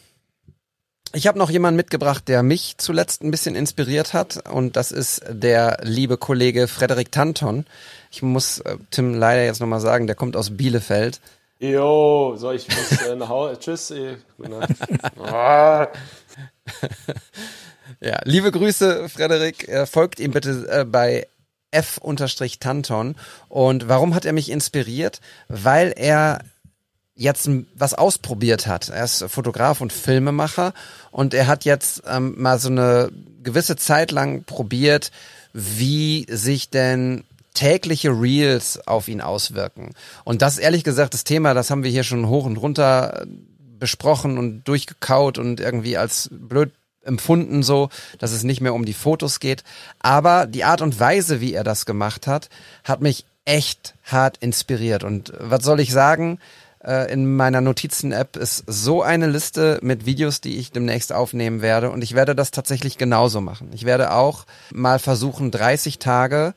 Ich 1.16 1.28
habe 1.28 1.38
noch 1.38 1.52
jemanden 1.52 1.76
mitgebracht, 1.76 2.28
der 2.28 2.42
mich 2.42 2.76
zuletzt 2.78 3.22
ein 3.22 3.30
bisschen 3.30 3.56
inspiriert 3.56 4.14
hat 4.14 4.50
und 4.50 4.76
das 4.76 4.92
ist 4.92 5.22
der 5.30 5.78
liebe 5.84 6.18
Kollege 6.18 6.68
Frederik 6.68 7.12
Tanton. 7.12 7.66
Ich 8.10 8.24
muss 8.24 8.60
äh, 8.60 8.78
Tim 8.90 9.14
leider 9.14 9.46
jetzt 9.46 9.60
nochmal 9.60 9.80
sagen, 9.82 10.08
der 10.08 10.16
kommt 10.16 10.36
aus 10.36 10.58
Bielefeld. 10.58 11.20
Jo, 11.64 12.36
so, 12.36 12.52
ich 12.52 12.68
muss 12.68 12.92
äh, 13.04 13.16
nach 13.16 13.30
Hause. 13.30 13.58
Tschüss. 13.58 13.94
Nacht. 14.38 14.70
Ah. 15.18 15.88
Ja, 18.00 18.20
liebe 18.26 18.52
Grüße, 18.52 19.08
Frederik. 19.08 19.70
Äh, 19.70 19.86
folgt 19.86 20.20
ihm 20.20 20.32
bitte 20.32 20.68
äh, 20.70 20.84
bei 20.84 21.26
F-Tanton. 21.72 23.16
Und 23.48 23.88
warum 23.88 24.14
hat 24.14 24.26
er 24.26 24.34
mich 24.34 24.50
inspiriert? 24.50 25.22
Weil 25.48 25.94
er 25.96 26.40
jetzt 27.16 27.50
was 27.76 27.94
ausprobiert 27.94 28.68
hat. 28.68 28.90
Er 28.90 29.06
ist 29.06 29.24
Fotograf 29.30 29.80
und 29.80 29.94
Filmemacher 29.94 30.74
und 31.12 31.34
er 31.34 31.48
hat 31.48 31.64
jetzt 31.64 32.04
ähm, 32.06 32.34
mal 32.38 32.60
so 32.60 32.68
eine 32.68 33.10
gewisse 33.42 33.78
Zeit 33.78 34.12
lang 34.12 34.44
probiert, 34.44 35.12
wie 35.54 36.26
sich 36.30 36.70
denn 36.70 37.24
tägliche 37.54 38.10
Reels 38.10 38.88
auf 38.88 39.08
ihn 39.08 39.22
auswirken. 39.22 39.94
Und 40.24 40.42
das 40.42 40.58
ehrlich 40.58 40.84
gesagt, 40.84 41.14
das 41.14 41.24
Thema, 41.24 41.54
das 41.54 41.70
haben 41.70 41.84
wir 41.84 41.92
hier 41.92 42.04
schon 42.04 42.28
hoch 42.28 42.46
und 42.46 42.58
runter 42.58 43.22
äh, 43.22 43.26
besprochen 43.80 44.38
und 44.38 44.64
durchgekaut 44.64 45.38
und 45.38 45.60
irgendwie 45.60 45.98
als 45.98 46.30
blöd 46.32 46.72
empfunden 47.04 47.64
so, 47.64 47.90
dass 48.18 48.32
es 48.32 48.44
nicht 48.44 48.62
mehr 48.62 48.74
um 48.74 48.86
die 48.86 48.94
Fotos 48.94 49.40
geht. 49.40 49.64
Aber 50.00 50.48
die 50.48 50.64
Art 50.64 50.82
und 50.82 51.00
Weise, 51.00 51.42
wie 51.42 51.54
er 51.54 51.64
das 51.64 51.86
gemacht 51.86 52.28
hat, 52.28 52.50
hat 52.84 53.02
mich 53.02 53.26
echt 53.46 53.96
hart 54.04 54.38
inspiriert. 54.38 55.04
Und 55.04 55.34
was 55.38 55.64
soll 55.64 55.80
ich 55.80 55.92
sagen? 55.92 56.40
Äh, 56.84 57.12
In 57.12 57.36
meiner 57.36 57.62
Notizen-App 57.62 58.38
ist 58.38 58.64
so 58.68 59.02
eine 59.02 59.28
Liste 59.28 59.80
mit 59.82 60.06
Videos, 60.06 60.42
die 60.42 60.58
ich 60.58 60.72
demnächst 60.72 61.12
aufnehmen 61.12 61.62
werde. 61.62 61.92
Und 61.92 62.04
ich 62.04 62.14
werde 62.16 62.36
das 62.36 62.52
tatsächlich 62.52 62.98
genauso 62.98 63.42
machen. 63.42 63.72
Ich 63.74 63.86
werde 63.86 64.14
auch 64.14 64.46
mal 64.72 65.00
versuchen, 65.00 65.52
30 65.52 66.00
Tage 66.00 66.54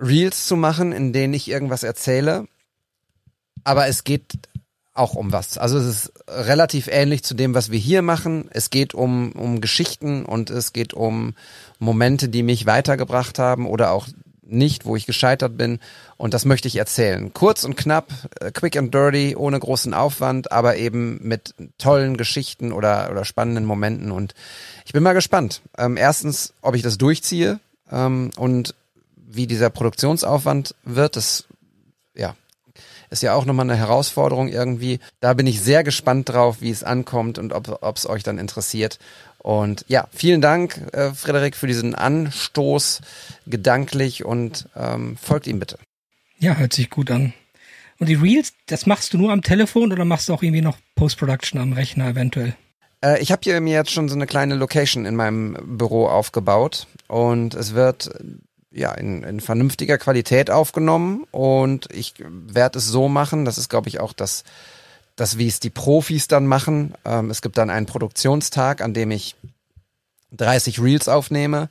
Reels 0.00 0.46
zu 0.46 0.56
machen, 0.56 0.92
in 0.92 1.12
denen 1.12 1.34
ich 1.34 1.48
irgendwas 1.48 1.82
erzähle. 1.82 2.46
Aber 3.64 3.86
es 3.86 4.04
geht 4.04 4.24
auch 4.94 5.14
um 5.14 5.32
was. 5.32 5.58
Also 5.58 5.78
es 5.78 5.86
ist 5.86 6.12
relativ 6.28 6.88
ähnlich 6.88 7.22
zu 7.22 7.34
dem, 7.34 7.54
was 7.54 7.70
wir 7.70 7.78
hier 7.78 8.02
machen. 8.02 8.48
Es 8.50 8.70
geht 8.70 8.94
um, 8.94 9.32
um 9.32 9.60
Geschichten 9.60 10.24
und 10.24 10.50
es 10.50 10.72
geht 10.72 10.92
um 10.92 11.34
Momente, 11.78 12.28
die 12.28 12.42
mich 12.42 12.66
weitergebracht 12.66 13.38
haben 13.38 13.66
oder 13.66 13.92
auch 13.92 14.08
nicht, 14.42 14.86
wo 14.86 14.96
ich 14.96 15.06
gescheitert 15.06 15.56
bin. 15.56 15.78
Und 16.16 16.34
das 16.34 16.44
möchte 16.44 16.68
ich 16.68 16.76
erzählen. 16.76 17.32
Kurz 17.32 17.64
und 17.64 17.76
knapp, 17.76 18.10
äh, 18.40 18.50
quick 18.50 18.76
and 18.76 18.92
dirty, 18.92 19.36
ohne 19.36 19.60
großen 19.60 19.94
Aufwand, 19.94 20.50
aber 20.50 20.76
eben 20.76 21.20
mit 21.22 21.54
tollen 21.76 22.16
Geschichten 22.16 22.72
oder, 22.72 23.10
oder 23.10 23.24
spannenden 23.24 23.64
Momenten. 23.64 24.10
Und 24.10 24.34
ich 24.84 24.92
bin 24.92 25.02
mal 25.02 25.12
gespannt. 25.12 25.60
Ähm, 25.76 25.96
erstens, 25.96 26.54
ob 26.62 26.74
ich 26.74 26.82
das 26.82 26.98
durchziehe 26.98 27.60
ähm, 27.92 28.30
und 28.36 28.74
wie 29.28 29.46
dieser 29.46 29.70
Produktionsaufwand 29.70 30.74
wird. 30.84 31.16
Das 31.16 31.44
ja, 32.14 32.34
ist 33.10 33.22
ja 33.22 33.34
auch 33.34 33.44
nochmal 33.44 33.66
eine 33.68 33.78
Herausforderung 33.78 34.48
irgendwie. 34.48 34.98
Da 35.20 35.34
bin 35.34 35.46
ich 35.46 35.60
sehr 35.60 35.84
gespannt 35.84 36.28
drauf, 36.28 36.56
wie 36.60 36.70
es 36.70 36.82
ankommt 36.82 37.38
und 37.38 37.52
ob 37.52 37.96
es 37.96 38.08
euch 38.08 38.22
dann 38.22 38.38
interessiert. 38.38 38.98
Und 39.38 39.84
ja, 39.88 40.08
vielen 40.12 40.40
Dank, 40.40 40.82
äh, 40.92 41.12
Frederik, 41.12 41.56
für 41.56 41.66
diesen 41.66 41.94
Anstoß 41.94 43.00
gedanklich 43.46 44.24
und 44.24 44.68
ähm, 44.76 45.16
folgt 45.16 45.46
ihm 45.46 45.60
bitte. 45.60 45.78
Ja, 46.38 46.56
hört 46.56 46.72
sich 46.72 46.90
gut 46.90 47.10
an. 47.10 47.32
Und 47.98 48.08
die 48.08 48.14
Reels, 48.14 48.52
das 48.66 48.86
machst 48.86 49.12
du 49.12 49.18
nur 49.18 49.32
am 49.32 49.42
Telefon 49.42 49.92
oder 49.92 50.04
machst 50.04 50.28
du 50.28 50.34
auch 50.34 50.42
irgendwie 50.42 50.62
noch 50.62 50.78
Post-Production 50.94 51.60
am 51.60 51.72
Rechner 51.72 52.08
eventuell? 52.08 52.54
Äh, 53.04 53.20
ich 53.20 53.32
habe 53.32 53.40
hier 53.42 53.60
mir 53.60 53.74
jetzt 53.74 53.90
schon 53.90 54.08
so 54.08 54.14
eine 54.14 54.26
kleine 54.26 54.54
Location 54.54 55.04
in 55.04 55.16
meinem 55.16 55.56
Büro 55.78 56.06
aufgebaut 56.06 56.86
und 57.06 57.54
es 57.54 57.74
wird 57.74 58.10
ja 58.70 58.92
in, 58.92 59.22
in 59.22 59.40
vernünftiger 59.40 59.98
Qualität 59.98 60.50
aufgenommen 60.50 61.24
und 61.30 61.92
ich 61.92 62.14
werde 62.18 62.78
es 62.78 62.86
so 62.86 63.08
machen, 63.08 63.44
das 63.44 63.58
ist 63.58 63.68
glaube 63.68 63.88
ich 63.88 64.00
auch 64.00 64.12
das, 64.12 64.44
das 65.16 65.38
wie 65.38 65.48
es 65.48 65.60
die 65.60 65.70
Profis 65.70 66.28
dann 66.28 66.46
machen. 66.46 66.94
Ähm, 67.04 67.30
es 67.30 67.42
gibt 67.42 67.58
dann 67.58 67.70
einen 67.70 67.86
Produktionstag, 67.86 68.80
an 68.80 68.94
dem 68.94 69.10
ich 69.10 69.36
30 70.32 70.80
Reels 70.80 71.08
aufnehme. 71.08 71.68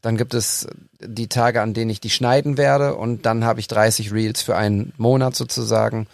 Dann 0.00 0.16
gibt 0.16 0.32
es 0.32 0.66
die 0.98 1.28
Tage, 1.28 1.60
an 1.60 1.74
denen 1.74 1.90
ich 1.90 2.00
die 2.00 2.10
schneiden 2.10 2.56
werde 2.56 2.94
und 2.94 3.26
dann 3.26 3.44
habe 3.44 3.60
ich 3.60 3.68
30 3.68 4.12
Reels 4.12 4.40
für 4.40 4.56
einen 4.56 4.94
Monat 4.96 5.36
sozusagen 5.36 6.06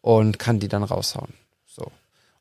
und 0.00 0.38
kann 0.38 0.60
die 0.60 0.68
dann 0.68 0.82
raushauen. 0.82 1.34
So. 1.66 1.92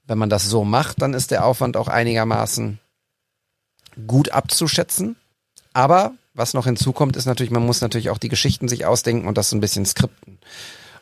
Wenn 0.06 0.18
man 0.18 0.30
das 0.30 0.46
so 0.46 0.64
macht, 0.64 1.02
dann 1.02 1.14
ist 1.14 1.32
der 1.32 1.46
Aufwand 1.46 1.76
auch 1.76 1.90
einigermaßen 1.90 2.80
gut 4.08 4.30
abzuschätzen. 4.30 5.18
Aber 5.74 6.14
was 6.34 6.54
noch 6.54 6.66
hinzukommt, 6.66 7.16
ist 7.16 7.26
natürlich, 7.26 7.52
man 7.52 7.66
muss 7.66 7.82
natürlich 7.82 8.10
auch 8.10 8.18
die 8.18 8.30
Geschichten 8.30 8.68
sich 8.68 8.86
ausdenken 8.86 9.28
und 9.28 9.38
das 9.38 9.50
so 9.50 9.56
ein 9.56 9.62
bisschen 9.62 9.86
skripten. 9.86 10.40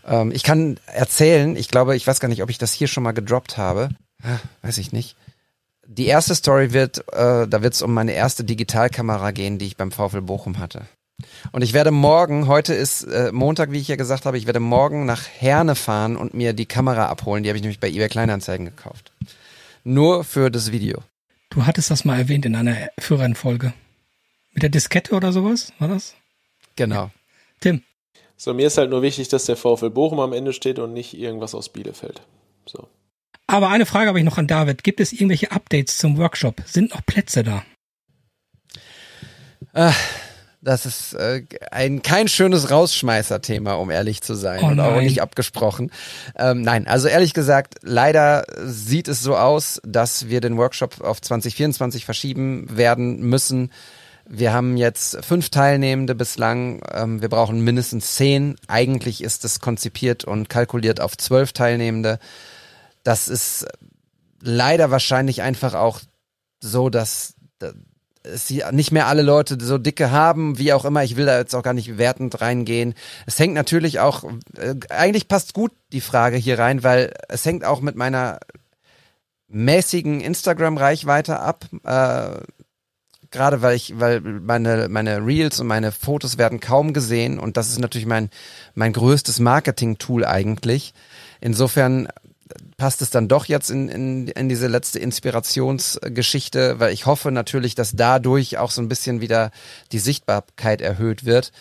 Ähm, 0.05 0.31
ich 0.31 0.43
kann 0.43 0.77
erzählen, 0.87 1.55
ich 1.55 1.69
glaube, 1.69 1.95
ich 1.95 2.05
weiß 2.05 2.19
gar 2.19 2.27
nicht, 2.27 2.43
ob 2.43 2.49
ich 2.49 2.57
das 2.57 2.73
hier 2.73 2.87
schon 2.87 3.03
mal 3.03 3.11
gedroppt 3.11 3.57
habe. 3.57 3.89
Ah, 4.23 4.39
weiß 4.61 4.77
ich 4.77 4.91
nicht. 4.91 5.15
Die 5.87 6.05
erste 6.05 6.35
Story 6.35 6.73
wird, 6.73 6.99
äh, 7.13 7.47
da 7.47 7.61
wird 7.61 7.73
es 7.73 7.81
um 7.81 7.93
meine 7.93 8.13
erste 8.13 8.43
Digitalkamera 8.43 9.31
gehen, 9.31 9.57
die 9.57 9.65
ich 9.65 9.77
beim 9.77 9.91
VfL 9.91 10.21
Bochum 10.21 10.59
hatte. 10.59 10.85
Und 11.51 11.63
ich 11.63 11.73
werde 11.73 11.91
morgen, 11.91 12.47
heute 12.47 12.73
ist 12.73 13.03
äh, 13.03 13.31
Montag, 13.31 13.71
wie 13.71 13.79
ich 13.79 13.87
ja 13.87 13.95
gesagt 13.95 14.25
habe, 14.25 14.37
ich 14.37 14.45
werde 14.45 14.59
morgen 14.59 15.05
nach 15.05 15.27
Herne 15.27 15.75
fahren 15.75 16.15
und 16.15 16.33
mir 16.33 16.53
die 16.53 16.65
Kamera 16.65 17.07
abholen. 17.07 17.43
Die 17.43 17.49
habe 17.49 17.57
ich 17.57 17.63
nämlich 17.63 17.79
bei 17.79 17.89
eBay 17.89 18.09
Kleinanzeigen 18.09 18.65
gekauft. 18.65 19.11
Nur 19.83 20.23
für 20.23 20.49
das 20.49 20.71
Video. 20.71 20.99
Du 21.49 21.65
hattest 21.65 21.91
das 21.91 22.05
mal 22.05 22.17
erwähnt 22.17 22.45
in 22.45 22.55
einer 22.55 22.75
Führerfolge. 22.97 23.73
Mit 24.53 24.63
der 24.63 24.69
Diskette 24.69 25.15
oder 25.15 25.31
sowas, 25.31 25.73
war 25.79 25.87
das? 25.87 26.15
Genau. 26.75 27.11
Tim. 27.59 27.83
So, 28.37 28.53
mir 28.53 28.67
ist 28.67 28.77
halt 28.77 28.89
nur 28.89 29.01
wichtig, 29.01 29.29
dass 29.29 29.45
der 29.45 29.55
VfL 29.55 29.91
Bochum 29.91 30.19
am 30.19 30.33
Ende 30.33 30.53
steht 30.53 30.79
und 30.79 30.93
nicht 30.93 31.17
irgendwas 31.17 31.53
aus 31.53 31.69
Bielefeld. 31.69 32.21
So. 32.65 32.87
Aber 33.47 33.69
eine 33.69 33.85
Frage 33.85 34.07
habe 34.07 34.19
ich 34.19 34.25
noch 34.25 34.37
an 34.37 34.47
David. 34.47 34.83
Gibt 34.83 34.99
es 34.99 35.13
irgendwelche 35.13 35.51
Updates 35.51 35.97
zum 35.97 36.17
Workshop? 36.17 36.61
Sind 36.65 36.91
noch 36.91 37.05
Plätze 37.05 37.43
da? 37.43 37.63
Ah, 39.73 39.93
das 40.61 40.85
ist 40.85 41.13
äh, 41.13 41.43
ein 41.71 42.01
kein 42.01 42.27
schönes 42.27 42.69
Rausschmeißer-Thema, 42.69 43.73
um 43.73 43.89
ehrlich 43.89 44.21
zu 44.21 44.35
sein. 44.35 44.61
Oh 44.63 44.67
und 44.67 44.79
auch 44.79 45.01
nicht 45.01 45.21
abgesprochen. 45.21 45.91
Ähm, 46.35 46.61
nein, 46.61 46.87
also 46.87 47.07
ehrlich 47.07 47.33
gesagt, 47.33 47.75
leider 47.81 48.45
sieht 48.57 49.07
es 49.07 49.21
so 49.21 49.35
aus, 49.35 49.81
dass 49.83 50.29
wir 50.29 50.39
den 50.39 50.57
Workshop 50.57 51.01
auf 51.01 51.21
2024 51.21 52.05
verschieben 52.05 52.67
werden 52.69 53.21
müssen. 53.21 53.71
Wir 54.27 54.53
haben 54.53 54.77
jetzt 54.77 55.23
fünf 55.25 55.49
Teilnehmende 55.49 56.15
bislang. 56.15 56.81
Ähm, 56.93 57.21
wir 57.21 57.29
brauchen 57.29 57.61
mindestens 57.61 58.15
zehn. 58.15 58.55
Eigentlich 58.67 59.23
ist 59.23 59.45
es 59.45 59.59
konzipiert 59.59 60.23
und 60.23 60.49
kalkuliert 60.49 61.01
auf 61.01 61.17
zwölf 61.17 61.53
Teilnehmende. 61.53 62.19
Das 63.03 63.27
ist 63.27 63.65
leider 64.41 64.91
wahrscheinlich 64.91 65.41
einfach 65.41 65.73
auch 65.73 65.99
so, 66.59 66.89
dass 66.89 67.35
es 68.23 68.53
nicht 68.71 68.91
mehr 68.91 69.07
alle 69.07 69.23
Leute 69.23 69.57
so 69.59 69.77
dicke 69.77 70.11
haben, 70.11 70.57
wie 70.57 70.73
auch 70.73 70.85
immer. 70.85 71.03
Ich 71.03 71.15
will 71.15 71.25
da 71.25 71.37
jetzt 71.37 71.55
auch 71.55 71.63
gar 71.63 71.73
nicht 71.73 71.97
wertend 71.97 72.39
reingehen. 72.41 72.93
Es 73.25 73.39
hängt 73.39 73.53
natürlich 73.53 73.99
auch, 73.99 74.23
äh, 74.57 74.75
eigentlich 74.89 75.27
passt 75.27 75.53
gut 75.53 75.71
die 75.91 76.01
Frage 76.01 76.37
hier 76.37 76.59
rein, 76.59 76.83
weil 76.83 77.13
es 77.29 77.45
hängt 77.45 77.65
auch 77.65 77.81
mit 77.81 77.95
meiner 77.95 78.39
mäßigen 79.47 80.21
Instagram-Reichweite 80.21 81.39
ab. 81.39 81.65
Äh, 81.83 82.43
Gerade 83.31 83.61
weil 83.61 83.75
ich, 83.75 83.99
weil 83.99 84.19
meine, 84.19 84.89
meine 84.89 85.25
Reels 85.25 85.59
und 85.59 85.67
meine 85.67 85.91
Fotos 85.91 86.37
werden 86.37 86.59
kaum 86.59 86.93
gesehen 86.93 87.39
und 87.39 87.57
das 87.57 87.69
ist 87.69 87.79
natürlich 87.79 88.07
mein, 88.07 88.29
mein 88.75 88.93
größtes 88.93 89.39
Marketing-Tool 89.39 90.25
eigentlich. 90.25 90.93
Insofern 91.39 92.09
passt 92.77 93.01
es 93.01 93.09
dann 93.09 93.27
doch 93.27 93.45
jetzt 93.45 93.69
in, 93.69 93.89
in, 93.89 94.27
in 94.27 94.49
diese 94.49 94.67
letzte 94.67 94.99
Inspirationsgeschichte, 94.99 96.79
weil 96.79 96.93
ich 96.93 97.05
hoffe 97.05 97.31
natürlich, 97.31 97.75
dass 97.75 97.93
dadurch 97.93 98.57
auch 98.57 98.71
so 98.71 98.81
ein 98.81 98.89
bisschen 98.89 99.21
wieder 99.21 99.51
die 99.91 99.99
Sichtbarkeit 99.99 100.81
erhöht 100.81 101.25
wird. 101.25 101.51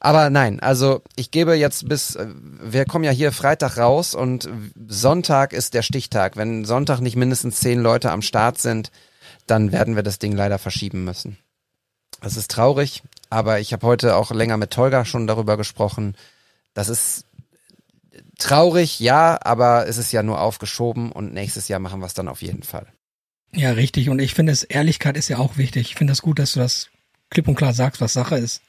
Aber 0.00 0.30
nein, 0.30 0.60
also 0.60 1.02
ich 1.16 1.30
gebe 1.30 1.54
jetzt 1.54 1.88
bis, 1.88 2.16
wir 2.62 2.84
kommen 2.84 3.04
ja 3.04 3.10
hier 3.10 3.32
Freitag 3.32 3.76
raus 3.76 4.14
und 4.14 4.48
Sonntag 4.86 5.52
ist 5.52 5.74
der 5.74 5.82
Stichtag. 5.82 6.36
Wenn 6.36 6.64
Sonntag 6.64 7.00
nicht 7.00 7.16
mindestens 7.16 7.60
zehn 7.60 7.80
Leute 7.80 8.12
am 8.12 8.22
Start 8.22 8.58
sind, 8.58 8.92
dann 9.50 9.72
werden 9.72 9.96
wir 9.96 10.02
das 10.02 10.18
Ding 10.18 10.32
leider 10.32 10.58
verschieben 10.58 11.04
müssen. 11.04 11.38
Das 12.20 12.36
ist 12.36 12.50
traurig, 12.50 13.02
aber 13.30 13.60
ich 13.60 13.72
habe 13.72 13.86
heute 13.86 14.16
auch 14.16 14.30
länger 14.30 14.56
mit 14.56 14.70
Tolga 14.70 15.04
schon 15.04 15.26
darüber 15.26 15.56
gesprochen. 15.56 16.16
Das 16.74 16.88
ist 16.88 17.24
traurig, 18.38 18.98
ja, 19.00 19.38
aber 19.42 19.86
es 19.86 19.98
ist 19.98 20.12
ja 20.12 20.22
nur 20.22 20.40
aufgeschoben 20.40 21.12
und 21.12 21.32
nächstes 21.32 21.68
Jahr 21.68 21.80
machen 21.80 22.00
wir 22.00 22.06
es 22.06 22.14
dann 22.14 22.28
auf 22.28 22.42
jeden 22.42 22.62
Fall. 22.62 22.86
Ja, 23.52 23.72
richtig. 23.72 24.10
Und 24.10 24.18
ich 24.18 24.34
finde, 24.34 24.52
es 24.52 24.62
Ehrlichkeit 24.62 25.16
ist 25.16 25.28
ja 25.28 25.38
auch 25.38 25.56
wichtig. 25.56 25.90
Ich 25.90 25.94
finde 25.94 26.12
das 26.12 26.22
gut, 26.22 26.38
dass 26.38 26.52
du 26.52 26.60
das 26.60 26.90
klipp 27.30 27.48
und 27.48 27.54
klar 27.54 27.72
sagst, 27.72 28.00
was 28.00 28.12
Sache 28.12 28.36
ist. 28.36 28.62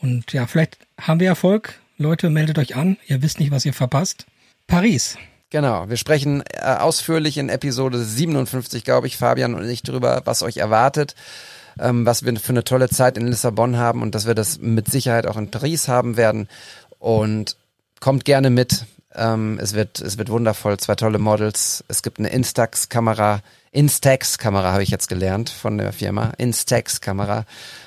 Und 0.00 0.32
ja, 0.32 0.46
vielleicht 0.46 0.78
haben 1.00 1.20
wir 1.20 1.28
Erfolg. 1.28 1.80
Leute, 1.98 2.30
meldet 2.30 2.58
euch 2.58 2.76
an. 2.76 2.98
Ihr 3.06 3.22
wisst 3.22 3.40
nicht, 3.40 3.50
was 3.50 3.64
ihr 3.64 3.72
verpasst. 3.72 4.26
Paris. 4.66 5.16
Genau, 5.50 5.88
wir 5.88 5.96
sprechen 5.96 6.42
äh, 6.52 6.60
ausführlich 6.60 7.38
in 7.38 7.48
Episode 7.48 8.02
57, 8.02 8.84
glaube 8.84 9.06
ich, 9.06 9.16
Fabian 9.16 9.54
und 9.54 9.68
ich 9.68 9.82
drüber, 9.82 10.22
was 10.24 10.42
euch 10.42 10.56
erwartet, 10.56 11.14
ähm, 11.78 12.04
was 12.04 12.24
wir 12.24 12.36
für 12.36 12.50
eine 12.50 12.64
tolle 12.64 12.88
Zeit 12.88 13.16
in 13.16 13.28
Lissabon 13.28 13.76
haben 13.76 14.02
und 14.02 14.14
dass 14.14 14.26
wir 14.26 14.34
das 14.34 14.58
mit 14.58 14.90
Sicherheit 14.90 15.26
auch 15.26 15.36
in 15.36 15.50
Paris 15.50 15.86
haben 15.86 16.16
werden. 16.16 16.48
Und 16.98 17.56
kommt 18.00 18.24
gerne 18.24 18.50
mit. 18.50 18.86
Ähm, 19.14 19.58
es 19.62 19.74
wird, 19.74 20.00
es 20.00 20.18
wird 20.18 20.28
wundervoll. 20.28 20.78
Zwei 20.78 20.94
tolle 20.94 21.18
Models. 21.18 21.84
Es 21.88 22.02
gibt 22.02 22.18
eine 22.18 22.28
Instax-Kamera. 22.28 23.40
Instax-Kamera 23.72 24.72
habe 24.72 24.82
ich 24.82 24.90
jetzt 24.90 25.08
gelernt 25.08 25.50
von 25.50 25.78
der 25.78 25.92
Firma. 25.92 26.32
Instax-Kamera. 26.38 27.44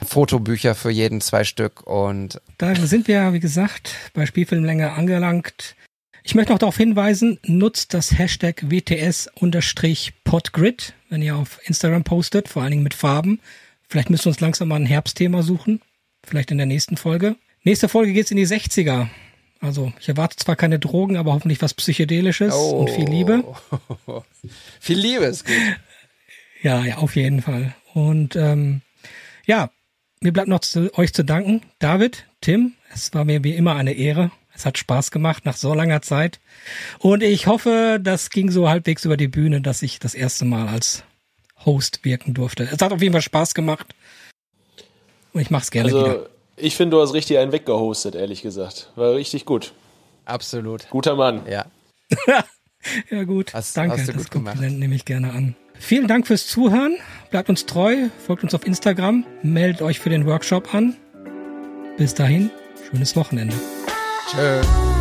Fotobücher 0.07 0.75
für 0.75 0.91
jeden 0.91 1.19
zwei 1.19 1.43
Stück 1.43 1.85
und 1.85 2.39
Da 2.57 2.75
sind 2.75 3.07
wir, 3.07 3.33
wie 3.33 3.39
gesagt, 3.39 3.95
bei 4.13 4.25
Spielfilmlänge 4.25 4.91
angelangt. 4.91 5.75
Ich 6.23 6.35
möchte 6.35 6.51
noch 6.51 6.59
darauf 6.59 6.77
hinweisen, 6.77 7.39
nutzt 7.45 7.93
das 7.93 8.17
Hashtag 8.17 8.69
WTS-Podgrid, 8.69 10.93
wenn 11.09 11.21
ihr 11.21 11.35
auf 11.35 11.59
Instagram 11.63 12.03
postet, 12.03 12.49
vor 12.49 12.61
allen 12.61 12.71
Dingen 12.71 12.83
mit 12.83 12.93
Farben. 12.93 13.39
Vielleicht 13.87 14.09
müssen 14.09 14.25
wir 14.25 14.29
uns 14.29 14.39
langsam 14.39 14.67
mal 14.67 14.75
ein 14.75 14.85
Herbstthema 14.85 15.41
suchen. 15.41 15.81
Vielleicht 16.23 16.51
in 16.51 16.57
der 16.57 16.67
nächsten 16.67 16.97
Folge. 16.97 17.35
Nächste 17.63 17.89
Folge 17.89 18.13
geht's 18.13 18.31
in 18.31 18.37
die 18.37 18.47
60er. 18.47 19.07
Also 19.61 19.91
ich 19.99 20.07
erwarte 20.07 20.37
zwar 20.37 20.55
keine 20.55 20.79
Drogen, 20.79 21.17
aber 21.17 21.33
hoffentlich 21.33 21.61
was 21.61 21.73
Psychedelisches 21.73 22.53
und 22.53 22.89
viel 22.89 23.09
Liebe. 23.09 23.43
viel 24.79 24.97
Liebe 24.97 25.25
ist 25.25 25.45
gut. 25.45 25.55
Ja, 26.61 26.85
ja, 26.85 26.97
auf 26.97 27.15
jeden 27.15 27.41
Fall. 27.41 27.73
Und 27.93 28.35
ähm, 28.35 28.81
ja, 29.45 29.69
mir 30.21 30.31
bleibt 30.31 30.49
noch 30.49 30.59
zu, 30.59 30.93
euch 30.97 31.13
zu 31.13 31.23
danken. 31.23 31.61
David, 31.79 32.25
Tim, 32.41 32.73
es 32.93 33.13
war 33.13 33.25
mir 33.25 33.43
wie 33.43 33.55
immer 33.55 33.75
eine 33.75 33.93
Ehre. 33.93 34.31
Es 34.59 34.65
hat 34.65 34.77
Spaß 34.77 35.11
gemacht 35.11 35.45
nach 35.45 35.55
so 35.55 35.73
langer 35.73 36.01
Zeit. 36.01 36.39
Und 36.99 37.23
ich 37.23 37.47
hoffe, 37.47 37.97
das 38.01 38.29
ging 38.29 38.51
so 38.51 38.67
halbwegs 38.69 39.05
über 39.05 39.15
die 39.15 39.29
Bühne, 39.29 39.61
dass 39.61 39.81
ich 39.81 39.99
das 39.99 40.13
erste 40.13 40.43
Mal 40.43 40.67
als 40.67 41.03
Host 41.65 42.03
wirken 42.03 42.33
durfte. 42.33 42.63
Es 42.63 42.81
hat 42.81 42.91
auf 42.91 43.01
jeden 43.01 43.13
Fall 43.13 43.21
Spaß 43.21 43.53
gemacht. 43.53 43.87
Und 45.31 45.39
ich 45.39 45.49
mach's 45.49 45.71
gerne 45.71 45.85
Also, 45.87 46.03
wieder. 46.05 46.25
ich 46.57 46.75
finde, 46.75 46.97
du 46.97 47.01
hast 47.01 47.13
richtig 47.13 47.37
einen 47.37 47.53
weggehostet, 47.53 48.15
ehrlich 48.15 48.41
gesagt. 48.41 48.91
War 48.95 49.13
richtig 49.15 49.45
gut. 49.45 49.71
Absolut. 50.25 50.89
Guter 50.89 51.15
Mann. 51.15 51.43
Ja. 51.49 51.65
Ja 53.09 53.23
gut, 53.25 53.53
Hast- 53.53 53.75
danke. 53.75 53.97
hast 53.97 54.07
du 54.07 54.13
das 54.13 54.23
gut 54.23 54.31
gemacht. 54.31 54.53
Kompliment 54.55 54.79
nehme 54.79 54.95
ich 54.95 55.03
gerne 55.03 55.31
an. 55.33 55.53
Vielen 55.77 56.07
Dank 56.07 56.27
fürs 56.27 56.47
Zuhören. 56.47 56.95
Bleibt 57.29 57.49
uns 57.49 57.65
treu, 57.65 58.07
folgt 58.25 58.43
uns 58.43 58.53
auf 58.55 58.65
Instagram, 58.65 59.25
meldet 59.43 59.81
euch 59.81 59.99
für 59.99 60.09
den 60.09 60.25
Workshop 60.25 60.73
an. 60.73 60.95
Bis 61.97 62.13
dahin, 62.13 62.49
schönes 62.89 63.17
Wochenende. 63.17 63.53
Tschüss. 64.29 64.98